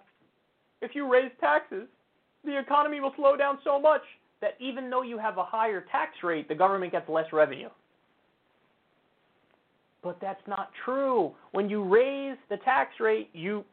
if 0.82 0.96
you 0.96 1.12
raise 1.12 1.30
taxes, 1.42 1.90
the 2.46 2.58
economy 2.58 3.02
will 3.02 3.12
slow 3.18 3.36
down 3.36 3.60
so 3.66 3.78
much 3.78 4.02
that 4.40 4.56
even 4.62 4.90
though 4.90 5.02
you 5.02 5.18
have 5.18 5.38
a 5.38 5.44
higher 5.44 5.84
tax 5.92 6.14
rate, 6.24 6.48
the 6.48 6.56
government 6.56 6.94
gets 6.94 7.10
less 7.10 7.26
revenue. 7.34 7.68
But 10.02 10.20
that's 10.22 10.42
not 10.48 10.72
true. 10.86 11.34
When 11.52 11.70
you 11.70 11.84
raise 11.84 12.38
the 12.50 12.58
tax 12.64 12.92
rate, 13.02 13.30
you 13.34 13.66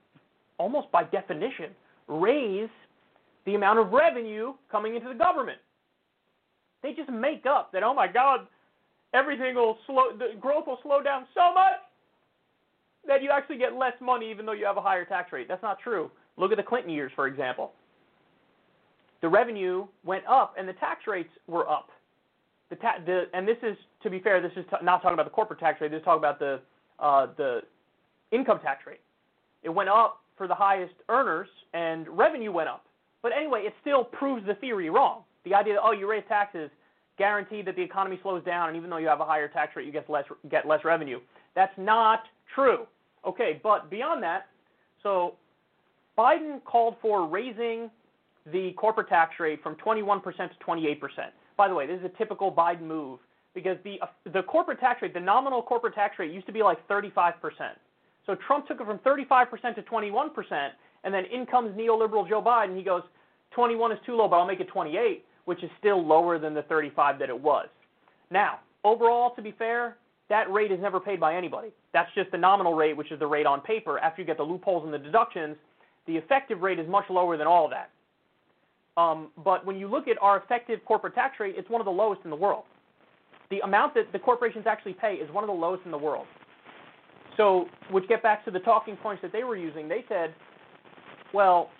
almost 0.58 0.90
by 0.90 1.04
definition 1.04 1.70
raise 2.08 2.68
the 3.46 3.54
amount 3.54 3.78
of 3.78 3.92
revenue 3.92 4.52
coming 4.68 4.96
into 4.96 5.08
the 5.08 5.14
government. 5.14 5.58
They 6.82 6.92
just 6.92 7.08
make 7.08 7.46
up 7.46 7.70
that, 7.72 7.84
oh 7.84 7.94
my 7.94 8.08
God, 8.08 8.48
everything 9.14 9.54
will 9.54 9.78
slow, 9.86 10.16
the 10.16 10.38
growth 10.40 10.66
will 10.66 10.78
slow 10.82 11.02
down 11.02 11.26
so 11.34 11.52
much 11.52 11.80
that 13.06 13.22
you 13.22 13.30
actually 13.30 13.58
get 13.58 13.74
less 13.74 13.94
money 14.00 14.30
even 14.30 14.44
though 14.44 14.52
you 14.52 14.66
have 14.66 14.76
a 14.76 14.82
higher 14.82 15.04
tax 15.04 15.32
rate. 15.32 15.48
That's 15.48 15.62
not 15.62 15.78
true. 15.80 16.10
Look 16.36 16.52
at 16.52 16.56
the 16.56 16.62
Clinton 16.62 16.90
years, 16.92 17.10
for 17.14 17.26
example. 17.26 17.72
The 19.20 19.28
revenue 19.28 19.86
went 20.04 20.24
up 20.26 20.54
and 20.58 20.68
the 20.68 20.74
tax 20.74 21.06
rates 21.06 21.30
were 21.46 21.68
up. 21.68 21.88
The, 22.70 22.76
ta- 22.76 22.98
the 23.04 23.24
and 23.32 23.48
this 23.48 23.56
is 23.62 23.76
to 24.02 24.10
be 24.10 24.20
fair, 24.20 24.40
this 24.40 24.52
is 24.56 24.64
t- 24.70 24.76
not 24.82 25.02
talking 25.02 25.14
about 25.14 25.24
the 25.24 25.30
corporate 25.30 25.58
tax 25.58 25.80
rate. 25.80 25.90
This 25.90 25.98
is 25.98 26.04
talking 26.04 26.18
about 26.18 26.38
the 26.38 26.60
uh, 27.00 27.28
the 27.36 27.60
income 28.30 28.60
tax 28.60 28.86
rate. 28.86 29.00
It 29.62 29.70
went 29.70 29.88
up 29.88 30.20
for 30.36 30.46
the 30.46 30.54
highest 30.54 30.94
earners 31.08 31.48
and 31.74 32.06
revenue 32.08 32.52
went 32.52 32.68
up. 32.68 32.84
But 33.22 33.32
anyway, 33.32 33.62
it 33.64 33.74
still 33.80 34.04
proves 34.04 34.46
the 34.46 34.54
theory 34.54 34.90
wrong. 34.90 35.22
The 35.44 35.54
idea 35.54 35.74
that 35.74 35.82
oh, 35.82 35.92
you 35.92 36.08
raise 36.08 36.24
taxes, 36.28 36.70
guaranteed 37.18 37.66
that 37.66 37.76
the 37.76 37.82
economy 37.82 38.18
slows 38.22 38.44
down, 38.44 38.68
and 38.68 38.76
even 38.76 38.88
though 38.88 38.96
you 38.96 39.08
have 39.08 39.20
a 39.20 39.24
higher 39.24 39.48
tax 39.48 39.76
rate, 39.76 39.86
you 39.86 39.92
get 39.92 40.08
less 40.08 40.24
get 40.50 40.66
less 40.66 40.84
revenue. 40.84 41.20
That's 41.54 41.76
not 41.76 42.22
true. 42.54 42.86
Okay, 43.26 43.60
but 43.62 43.90
beyond 43.90 44.22
that, 44.22 44.46
so 45.02 45.34
Biden 46.16 46.62
called 46.64 46.96
for 47.02 47.26
raising 47.26 47.90
the 48.52 48.72
corporate 48.72 49.08
tax 49.08 49.34
rate 49.38 49.62
from 49.62 49.74
21% 49.76 50.22
to 50.22 50.48
28%. 50.66 50.98
By 51.56 51.68
the 51.68 51.74
way, 51.74 51.86
this 51.86 51.98
is 51.98 52.04
a 52.04 52.18
typical 52.18 52.50
Biden 52.50 52.82
move 52.82 53.18
because 53.54 53.76
the 53.84 53.98
the 54.32 54.42
corporate 54.42 54.80
tax 54.80 55.02
rate, 55.02 55.14
the 55.14 55.20
nominal 55.20 55.62
corporate 55.62 55.94
tax 55.94 56.18
rate 56.18 56.32
used 56.32 56.46
to 56.46 56.52
be 56.52 56.62
like 56.62 56.86
35%. 56.88 57.34
So 58.26 58.36
Trump 58.46 58.66
took 58.68 58.80
it 58.80 58.86
from 58.86 58.98
35% 58.98 59.74
to 59.74 59.82
21%, 59.82 60.68
and 61.04 61.14
then 61.14 61.24
in 61.32 61.46
comes 61.46 61.76
neoliberal 61.76 62.28
Joe 62.28 62.42
Biden. 62.42 62.76
He 62.76 62.82
goes, 62.82 63.02
21 63.52 63.92
is 63.92 63.98
too 64.04 64.14
low, 64.14 64.28
but 64.28 64.36
I'll 64.36 64.46
make 64.46 64.60
it 64.60 64.68
28 64.68 65.24
which 65.48 65.64
is 65.64 65.70
still 65.78 66.06
lower 66.06 66.38
than 66.38 66.52
the 66.52 66.60
35 66.64 67.18
that 67.18 67.30
it 67.30 67.40
was. 67.40 67.68
Now, 68.30 68.58
overall, 68.84 69.34
to 69.34 69.40
be 69.40 69.54
fair, 69.58 69.96
that 70.28 70.52
rate 70.52 70.70
is 70.70 70.78
never 70.78 71.00
paid 71.00 71.18
by 71.18 71.34
anybody. 71.34 71.68
That's 71.94 72.10
just 72.14 72.30
the 72.32 72.36
nominal 72.36 72.74
rate, 72.74 72.94
which 72.94 73.10
is 73.10 73.18
the 73.18 73.26
rate 73.26 73.46
on 73.46 73.62
paper. 73.62 73.98
After 73.98 74.20
you 74.20 74.26
get 74.26 74.36
the 74.36 74.42
loopholes 74.42 74.84
and 74.84 74.92
the 74.92 74.98
deductions, 74.98 75.56
the 76.06 76.18
effective 76.18 76.60
rate 76.60 76.78
is 76.78 76.86
much 76.86 77.06
lower 77.08 77.38
than 77.38 77.46
all 77.46 77.64
of 77.64 77.70
that. 77.70 77.90
Um, 79.00 79.28
but 79.42 79.64
when 79.64 79.78
you 79.78 79.88
look 79.88 80.06
at 80.06 80.18
our 80.20 80.36
effective 80.36 80.80
corporate 80.84 81.14
tax 81.14 81.40
rate, 81.40 81.54
it's 81.56 81.70
one 81.70 81.80
of 81.80 81.86
the 81.86 81.90
lowest 81.90 82.20
in 82.24 82.30
the 82.30 82.36
world. 82.36 82.64
The 83.48 83.60
amount 83.60 83.94
that 83.94 84.12
the 84.12 84.18
corporations 84.18 84.66
actually 84.68 84.96
pay 85.00 85.14
is 85.14 85.32
one 85.32 85.42
of 85.42 85.48
the 85.48 85.54
lowest 85.54 85.82
in 85.86 85.90
the 85.90 85.96
world. 85.96 86.26
So, 87.38 87.64
which 87.90 88.06
get 88.06 88.22
back 88.22 88.44
to 88.44 88.50
the 88.50 88.58
talking 88.58 88.96
points 88.96 89.22
that 89.22 89.32
they 89.32 89.44
were 89.44 89.56
using, 89.56 89.88
they 89.88 90.04
said, 90.10 90.34
well, 91.32 91.70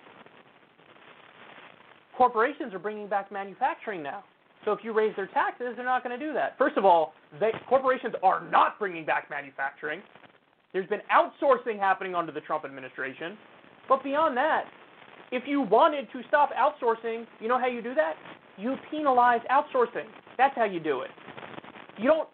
corporations 2.19 2.74
are 2.74 2.81
bringing 2.81 3.09
back 3.09 3.31
manufacturing 3.31 4.03
now. 4.03 4.24
So 4.65 4.73
if 4.73 4.81
you 4.82 4.93
raise 4.93 5.15
their 5.15 5.28
taxes, 5.28 5.74
they're 5.77 5.85
not 5.85 6.03
going 6.03 6.19
to 6.19 6.27
do 6.27 6.35
that. 6.35 6.59
First 6.59 6.77
of 6.77 6.85
all, 6.85 7.15
they, 7.39 7.53
corporations 7.69 8.15
are 8.24 8.43
not 8.51 8.77
bringing 8.78 9.07
back 9.07 9.31
manufacturing. 9.31 10.03
There's 10.73 10.89
been 10.89 11.01
outsourcing 11.15 11.78
happening 11.78 12.16
under 12.16 12.32
the 12.32 12.40
Trump 12.40 12.65
administration. 12.65 13.39
But 13.89 14.03
beyond 14.03 14.36
that, 14.36 14.65
if 15.31 15.45
you 15.47 15.62
wanted 15.62 16.09
to 16.12 16.20
stop 16.27 16.51
outsourcing, 16.53 17.24
you 17.40 17.49
know 17.49 17.59
how 17.59 17.69
you 17.69 17.81
do 17.81 17.95
that? 17.95 18.15
You 18.59 18.74
penalize 18.90 19.40
outsourcing. 19.51 20.07
That's 20.36 20.55
how 20.57 20.65
you 20.65 20.81
do 20.81 21.03
it. 21.03 21.11
You 21.97 22.09
don't 22.09 22.28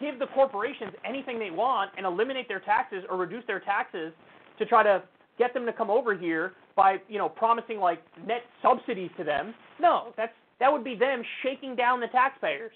give 0.00 0.18
the 0.18 0.26
corporations 0.28 0.92
anything 1.04 1.38
they 1.38 1.50
want 1.50 1.90
and 1.96 2.06
eliminate 2.06 2.48
their 2.48 2.60
taxes 2.60 3.04
or 3.10 3.18
reduce 3.18 3.44
their 3.46 3.60
taxes 3.60 4.12
to 4.58 4.64
try 4.64 4.82
to 4.82 5.02
get 5.38 5.54
them 5.54 5.66
to 5.66 5.72
come 5.72 5.90
over 5.90 6.16
here 6.16 6.52
by 6.78 6.98
you 7.08 7.18
know 7.18 7.28
promising 7.28 7.78
like 7.78 8.00
net 8.24 8.42
subsidies 8.62 9.10
to 9.18 9.24
them. 9.24 9.52
No, 9.80 10.14
that's 10.16 10.32
that 10.60 10.72
would 10.72 10.84
be 10.84 10.94
them 10.94 11.22
shaking 11.42 11.74
down 11.74 12.00
the 12.00 12.06
taxpayers. 12.06 12.72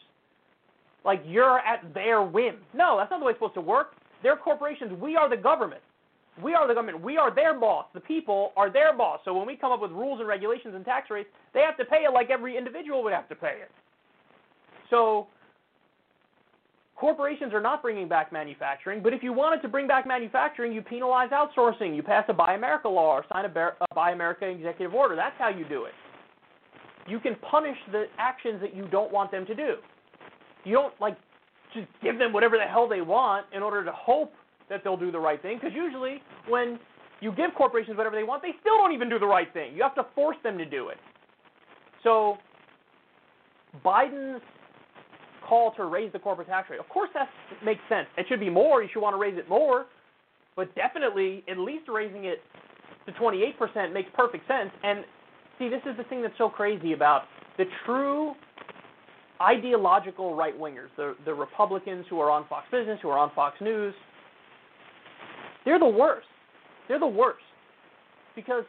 Like 1.04 1.22
you're 1.24 1.60
at 1.60 1.94
their 1.94 2.22
whim. 2.22 2.56
No, 2.74 2.96
that's 2.98 3.10
not 3.10 3.20
the 3.20 3.24
way 3.24 3.30
it's 3.30 3.38
supposed 3.38 3.54
to 3.54 3.60
work. 3.60 3.92
They're 4.22 4.36
corporations. 4.36 4.92
We 5.00 5.16
are 5.16 5.30
the 5.30 5.36
government. 5.36 5.82
We 6.42 6.54
are 6.54 6.66
the 6.66 6.74
government. 6.74 7.00
We 7.00 7.16
are 7.16 7.34
their 7.34 7.58
boss. 7.58 7.86
The 7.94 8.00
people 8.00 8.52
are 8.56 8.72
their 8.72 8.96
boss. 8.96 9.20
So 9.24 9.34
when 9.36 9.46
we 9.46 9.56
come 9.56 9.70
up 9.70 9.80
with 9.80 9.90
rules 9.92 10.18
and 10.18 10.28
regulations 10.28 10.74
and 10.74 10.84
tax 10.84 11.10
rates, 11.10 11.28
they 11.54 11.60
have 11.60 11.76
to 11.76 11.84
pay 11.84 12.04
it 12.08 12.12
like 12.12 12.30
every 12.30 12.56
individual 12.56 13.02
would 13.04 13.12
have 13.12 13.28
to 13.28 13.34
pay 13.34 13.58
it. 13.62 13.70
So 14.90 15.26
corporations 17.02 17.52
are 17.52 17.60
not 17.60 17.82
bringing 17.82 18.06
back 18.06 18.32
manufacturing, 18.32 19.02
but 19.02 19.12
if 19.12 19.24
you 19.24 19.32
wanted 19.32 19.60
to 19.60 19.66
bring 19.66 19.88
back 19.88 20.06
manufacturing, 20.06 20.72
you 20.72 20.80
penalize 20.80 21.30
outsourcing. 21.30 21.96
You 21.96 22.02
pass 22.04 22.24
a 22.28 22.32
Buy 22.32 22.54
America 22.54 22.88
law 22.88 23.16
or 23.16 23.24
sign 23.28 23.44
a, 23.44 23.48
a 23.48 23.92
Buy 23.92 24.12
America 24.12 24.46
executive 24.46 24.94
order. 24.94 25.16
That's 25.16 25.34
how 25.36 25.48
you 25.48 25.64
do 25.68 25.86
it. 25.86 25.94
You 27.08 27.18
can 27.18 27.34
punish 27.50 27.76
the 27.90 28.04
actions 28.18 28.60
that 28.60 28.76
you 28.76 28.86
don't 28.86 29.12
want 29.12 29.32
them 29.32 29.44
to 29.46 29.54
do. 29.54 29.74
You 30.62 30.74
don't 30.74 30.94
like 31.00 31.16
just 31.74 31.88
give 32.04 32.20
them 32.20 32.32
whatever 32.32 32.56
the 32.56 32.70
hell 32.70 32.88
they 32.88 33.00
want 33.00 33.46
in 33.52 33.64
order 33.64 33.84
to 33.84 33.90
hope 33.90 34.32
that 34.70 34.84
they'll 34.84 34.96
do 34.96 35.10
the 35.10 35.18
right 35.18 35.42
thing 35.42 35.58
because 35.60 35.74
usually 35.74 36.22
when 36.48 36.78
you 37.20 37.32
give 37.32 37.50
corporations 37.56 37.96
whatever 37.96 38.14
they 38.14 38.22
want, 38.22 38.42
they 38.42 38.54
still 38.60 38.76
don't 38.76 38.92
even 38.92 39.08
do 39.08 39.18
the 39.18 39.26
right 39.26 39.52
thing. 39.52 39.74
You 39.74 39.82
have 39.82 39.96
to 39.96 40.06
force 40.14 40.36
them 40.44 40.56
to 40.56 40.64
do 40.64 40.90
it. 40.90 40.98
So 42.04 42.36
Biden's 43.84 44.42
call 45.52 45.72
to 45.72 45.84
raise 45.84 46.10
the 46.14 46.18
corporate 46.18 46.48
tax 46.48 46.70
rate. 46.70 46.80
Of 46.80 46.88
course, 46.88 47.10
that 47.12 47.28
makes 47.62 47.82
sense. 47.86 48.06
It 48.16 48.24
should 48.26 48.40
be 48.40 48.48
more. 48.48 48.82
You 48.82 48.88
should 48.90 49.02
want 49.02 49.12
to 49.12 49.18
raise 49.18 49.36
it 49.36 49.50
more, 49.50 49.84
but 50.56 50.74
definitely 50.74 51.44
at 51.46 51.58
least 51.58 51.84
raising 51.88 52.24
it 52.24 52.38
to 53.04 53.12
28% 53.12 53.92
makes 53.92 54.08
perfect 54.14 54.48
sense. 54.48 54.70
And 54.82 55.04
see, 55.58 55.68
this 55.68 55.82
is 55.84 55.94
the 55.98 56.04
thing 56.04 56.22
that's 56.22 56.38
so 56.38 56.48
crazy 56.48 56.94
about 56.94 57.24
the 57.58 57.64
true 57.84 58.32
ideological 59.42 60.34
right 60.34 60.58
wingers, 60.58 60.88
the 60.96 61.16
the 61.26 61.34
Republicans 61.34 62.06
who 62.08 62.18
are 62.20 62.30
on 62.30 62.46
Fox 62.48 62.66
Business, 62.70 62.98
who 63.02 63.10
are 63.10 63.18
on 63.18 63.30
Fox 63.34 63.60
News. 63.60 63.94
They're 65.66 65.78
the 65.78 65.86
worst. 65.86 66.28
They're 66.88 66.98
the 67.00 67.06
worst. 67.06 67.44
because 68.34 68.64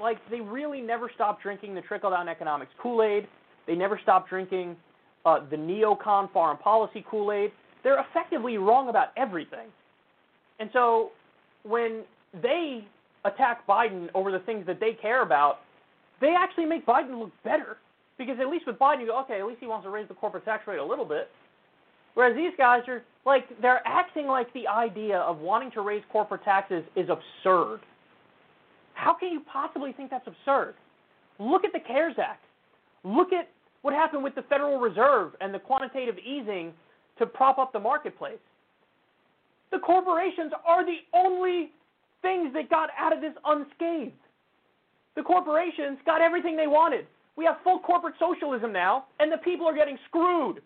like 0.00 0.18
they 0.30 0.40
really 0.40 0.80
never 0.80 1.10
stop 1.14 1.42
drinking 1.42 1.74
the 1.74 1.82
trickle 1.82 2.10
down 2.10 2.28
economics 2.28 2.72
Kool-Aid. 2.82 3.28
They 3.66 3.74
never 3.74 3.98
stop 4.02 4.28
drinking 4.28 4.76
uh, 5.24 5.40
the 5.50 5.56
neocon 5.56 6.32
foreign 6.32 6.56
policy 6.58 7.04
Kool-Aid. 7.10 7.52
They're 7.84 8.00
effectively 8.00 8.58
wrong 8.58 8.88
about 8.88 9.08
everything. 9.16 9.68
And 10.58 10.70
so 10.72 11.10
when 11.64 12.02
they 12.42 12.84
attack 13.24 13.66
Biden 13.66 14.08
over 14.14 14.30
the 14.30 14.38
things 14.40 14.66
that 14.66 14.80
they 14.80 14.92
care 15.00 15.22
about, 15.22 15.60
they 16.20 16.34
actually 16.38 16.66
make 16.66 16.86
Biden 16.86 17.18
look 17.18 17.32
better. 17.44 17.76
Because 18.18 18.36
at 18.40 18.48
least 18.48 18.66
with 18.66 18.78
Biden, 18.78 19.00
you 19.00 19.06
go, 19.06 19.20
okay, 19.20 19.40
at 19.40 19.46
least 19.46 19.58
he 19.60 19.66
wants 19.66 19.84
to 19.84 19.90
raise 19.90 20.06
the 20.06 20.14
corporate 20.14 20.44
tax 20.44 20.66
rate 20.66 20.78
a 20.78 20.84
little 20.84 21.04
bit. 21.04 21.28
Whereas 22.14 22.36
these 22.36 22.52
guys 22.58 22.82
are 22.88 23.02
like 23.24 23.44
they're 23.60 23.80
acting 23.86 24.26
like 24.26 24.52
the 24.52 24.68
idea 24.68 25.18
of 25.18 25.38
wanting 25.38 25.70
to 25.72 25.80
raise 25.80 26.02
corporate 26.10 26.44
taxes 26.44 26.84
is 26.94 27.08
absurd. 27.08 27.80
How 28.94 29.14
can 29.14 29.30
you 29.30 29.40
possibly 29.50 29.92
think 29.92 30.10
that's 30.10 30.26
absurd? 30.26 30.74
Look 31.38 31.64
at 31.64 31.72
the 31.72 31.80
CARES 31.80 32.16
Act. 32.18 32.44
Look 33.02 33.32
at 33.32 33.48
what 33.82 33.92
happened 33.92 34.24
with 34.24 34.34
the 34.34 34.42
Federal 34.42 34.78
Reserve 34.78 35.32
and 35.40 35.52
the 35.52 35.58
quantitative 35.58 36.16
easing 36.18 36.72
to 37.18 37.26
prop 37.26 37.58
up 37.58 37.72
the 37.72 37.80
marketplace. 37.80 38.38
The 39.70 39.78
corporations 39.78 40.52
are 40.66 40.84
the 40.84 40.98
only 41.14 41.70
things 42.22 42.52
that 42.54 42.70
got 42.70 42.90
out 42.98 43.12
of 43.12 43.20
this 43.20 43.32
unscathed. 43.44 44.12
The 45.16 45.22
corporations 45.22 45.98
got 46.06 46.22
everything 46.22 46.56
they 46.56 46.66
wanted. 46.66 47.06
We 47.36 47.44
have 47.44 47.56
full 47.64 47.80
corporate 47.80 48.14
socialism 48.18 48.72
now, 48.72 49.06
and 49.18 49.30
the 49.32 49.38
people 49.38 49.66
are 49.66 49.74
getting 49.74 49.98
screwed. 50.08 50.62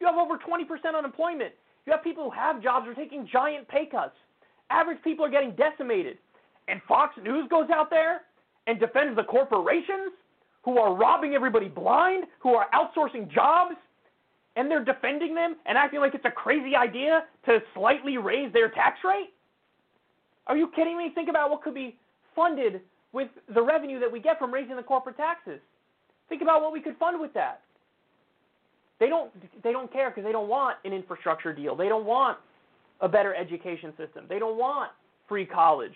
You 0.00 0.06
have 0.06 0.16
over 0.16 0.36
20% 0.36 0.96
unemployment. 0.96 1.52
You 1.86 1.92
have 1.92 2.02
people 2.02 2.24
who 2.24 2.30
have 2.30 2.62
jobs 2.62 2.86
who 2.86 2.92
are 2.92 2.94
taking 2.94 3.28
giant 3.32 3.68
pay 3.68 3.86
cuts. 3.86 4.14
Average 4.70 5.02
people 5.02 5.24
are 5.24 5.30
getting 5.30 5.52
decimated. 5.52 6.18
And 6.68 6.80
Fox 6.86 7.14
News 7.22 7.48
goes 7.48 7.68
out 7.72 7.90
there 7.90 8.22
and 8.66 8.78
defends 8.78 9.16
the 9.16 9.24
corporations 9.24 10.12
who 10.62 10.78
are 10.78 10.94
robbing 10.94 11.34
everybody 11.34 11.68
blind, 11.68 12.24
who 12.38 12.54
are 12.54 12.66
outsourcing 12.74 13.30
jobs, 13.32 13.76
and 14.56 14.70
they're 14.70 14.84
defending 14.84 15.34
them 15.34 15.56
and 15.66 15.78
acting 15.78 16.00
like 16.00 16.14
it's 16.14 16.24
a 16.24 16.30
crazy 16.30 16.76
idea 16.76 17.24
to 17.46 17.60
slightly 17.74 18.18
raise 18.18 18.52
their 18.52 18.68
tax 18.68 18.98
rate? 19.04 19.32
Are 20.46 20.56
you 20.56 20.70
kidding 20.74 20.98
me? 20.98 21.12
Think 21.14 21.28
about 21.28 21.50
what 21.50 21.62
could 21.62 21.74
be 21.74 21.96
funded 22.34 22.80
with 23.12 23.28
the 23.54 23.62
revenue 23.62 23.98
that 24.00 24.10
we 24.10 24.20
get 24.20 24.38
from 24.38 24.52
raising 24.52 24.76
the 24.76 24.82
corporate 24.82 25.16
taxes. 25.16 25.60
Think 26.28 26.42
about 26.42 26.62
what 26.62 26.72
we 26.72 26.80
could 26.80 26.96
fund 26.98 27.20
with 27.20 27.32
that. 27.34 27.62
They 28.98 29.08
don't 29.08 29.32
they 29.62 29.72
don't 29.72 29.90
care 29.92 30.10
because 30.10 30.24
they 30.24 30.32
don't 30.32 30.48
want 30.48 30.76
an 30.84 30.92
infrastructure 30.92 31.52
deal. 31.52 31.74
They 31.74 31.88
don't 31.88 32.04
want 32.04 32.38
a 33.00 33.08
better 33.08 33.34
education 33.34 33.92
system. 33.96 34.26
They 34.28 34.38
don't 34.38 34.58
want 34.58 34.90
free 35.28 35.46
college. 35.46 35.94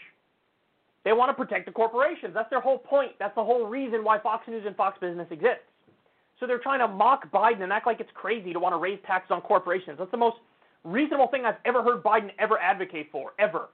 They 1.04 1.12
want 1.12 1.30
to 1.30 1.34
protect 1.34 1.66
the 1.66 1.72
corporations. 1.72 2.32
That's 2.34 2.48
their 2.50 2.60
whole 2.60 2.78
point. 2.78 3.12
That's 3.18 3.34
the 3.34 3.44
whole 3.44 3.66
reason 3.66 4.04
why 4.04 4.18
Fox 4.18 4.48
News 4.48 4.64
and 4.66 4.74
Fox 4.74 4.98
Business 5.00 5.26
exists. 5.30 5.68
So 6.40 6.46
they're 6.46 6.58
trying 6.58 6.80
to 6.80 6.88
mock 6.88 7.30
Biden 7.30 7.62
and 7.62 7.72
act 7.72 7.86
like 7.86 8.00
it's 8.00 8.10
crazy 8.14 8.52
to 8.52 8.58
want 8.58 8.72
to 8.72 8.78
raise 8.78 8.98
taxes 9.06 9.30
on 9.30 9.40
corporations. 9.42 9.98
That's 9.98 10.10
the 10.10 10.16
most 10.16 10.36
reasonable 10.82 11.28
thing 11.28 11.44
I've 11.44 11.60
ever 11.64 11.82
heard 11.82 12.02
Biden 12.02 12.30
ever 12.38 12.58
advocate 12.58 13.08
for, 13.12 13.32
ever. 13.38 13.68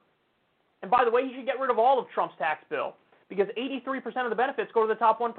And 0.81 0.91
by 0.91 1.03
the 1.05 1.11
way, 1.11 1.27
he 1.27 1.33
should 1.35 1.45
get 1.45 1.59
rid 1.59 1.69
of 1.69 1.79
all 1.79 1.99
of 1.99 2.05
Trump's 2.13 2.35
tax 2.37 2.63
bill 2.69 2.95
because 3.29 3.47
83% 3.57 4.23
of 4.23 4.29
the 4.29 4.35
benefits 4.35 4.71
go 4.73 4.85
to 4.85 4.87
the 4.87 4.99
top 4.99 5.19
1% 5.19 5.33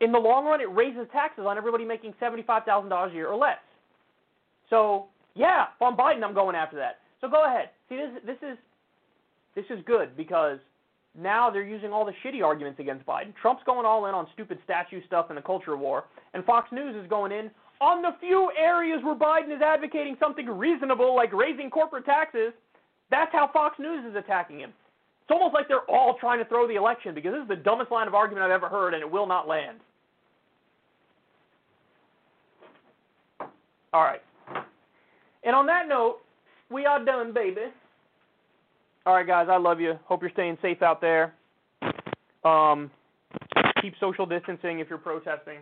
in 0.00 0.12
the 0.12 0.18
long 0.18 0.44
run, 0.44 0.60
it 0.60 0.70
raises 0.72 1.06
taxes 1.12 1.44
on 1.46 1.56
everybody 1.56 1.84
making 1.84 2.12
$75,000 2.20 3.10
a 3.10 3.14
year 3.14 3.28
or 3.28 3.36
less. 3.36 3.58
So, 4.68 5.06
yeah, 5.34 5.66
if 5.74 5.82
I'm 5.82 5.96
Biden, 5.96 6.22
I'm 6.22 6.34
going 6.34 6.54
after 6.54 6.76
that. 6.76 6.98
So 7.20 7.28
go 7.28 7.44
ahead. 7.44 7.70
See, 7.88 7.96
this, 7.96 8.10
this 8.24 8.36
is 8.42 8.58
this 9.54 9.64
is 9.70 9.80
good 9.86 10.16
because 10.16 10.58
now 11.18 11.50
they're 11.50 11.64
using 11.64 11.92
all 11.92 12.04
the 12.04 12.14
shitty 12.24 12.42
arguments 12.44 12.78
against 12.78 13.04
Biden. 13.04 13.34
Trump's 13.40 13.62
going 13.66 13.84
all 13.84 14.06
in 14.06 14.14
on 14.14 14.26
stupid 14.32 14.58
statue 14.64 15.04
stuff 15.06 15.26
and 15.28 15.36
the 15.36 15.42
culture 15.42 15.76
war, 15.76 16.04
and 16.34 16.44
Fox 16.44 16.70
News 16.72 16.94
is 16.94 17.08
going 17.08 17.32
in 17.32 17.50
on 17.80 18.02
the 18.02 18.10
few 18.20 18.50
areas 18.58 19.00
where 19.02 19.14
Biden 19.14 19.54
is 19.54 19.62
advocating 19.62 20.16
something 20.20 20.46
reasonable 20.46 21.16
like 21.16 21.32
raising 21.32 21.70
corporate 21.70 22.04
taxes. 22.04 22.52
That's 23.10 23.32
how 23.32 23.50
Fox 23.52 23.78
News 23.78 24.04
is 24.08 24.14
attacking 24.14 24.60
him. 24.60 24.72
It's 25.22 25.30
almost 25.30 25.54
like 25.54 25.66
they're 25.68 25.88
all 25.88 26.16
trying 26.20 26.38
to 26.38 26.44
throw 26.44 26.68
the 26.68 26.74
election 26.74 27.14
because 27.14 27.32
this 27.32 27.42
is 27.42 27.48
the 27.48 27.56
dumbest 27.56 27.90
line 27.90 28.06
of 28.06 28.14
argument 28.14 28.44
I've 28.44 28.50
ever 28.50 28.68
heard, 28.68 28.94
and 28.94 29.02
it 29.02 29.10
will 29.10 29.26
not 29.26 29.48
land. 29.48 29.78
All 33.92 34.02
right. 34.02 34.22
And 35.42 35.56
on 35.56 35.66
that 35.66 35.88
note, 35.88 36.18
we 36.70 36.86
are 36.86 37.04
done, 37.04 37.32
baby. 37.32 37.62
All 39.06 39.14
right, 39.14 39.26
guys, 39.26 39.46
I 39.50 39.56
love 39.56 39.80
you. 39.80 39.98
Hope 40.04 40.20
you're 40.20 40.30
staying 40.30 40.58
safe 40.60 40.82
out 40.82 41.00
there. 41.00 41.34
Um, 42.44 42.90
keep 43.80 43.94
social 43.98 44.26
distancing 44.26 44.80
if 44.80 44.88
you're 44.88 44.98
protesting. 44.98 45.58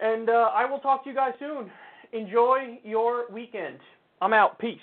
And 0.00 0.30
uh, 0.30 0.50
I 0.54 0.64
will 0.64 0.78
talk 0.78 1.02
to 1.04 1.10
you 1.10 1.16
guys 1.16 1.32
soon. 1.40 1.70
Enjoy 2.12 2.78
your 2.84 3.30
weekend. 3.32 3.78
I'm 4.22 4.32
out. 4.32 4.58
Peace. 4.60 4.78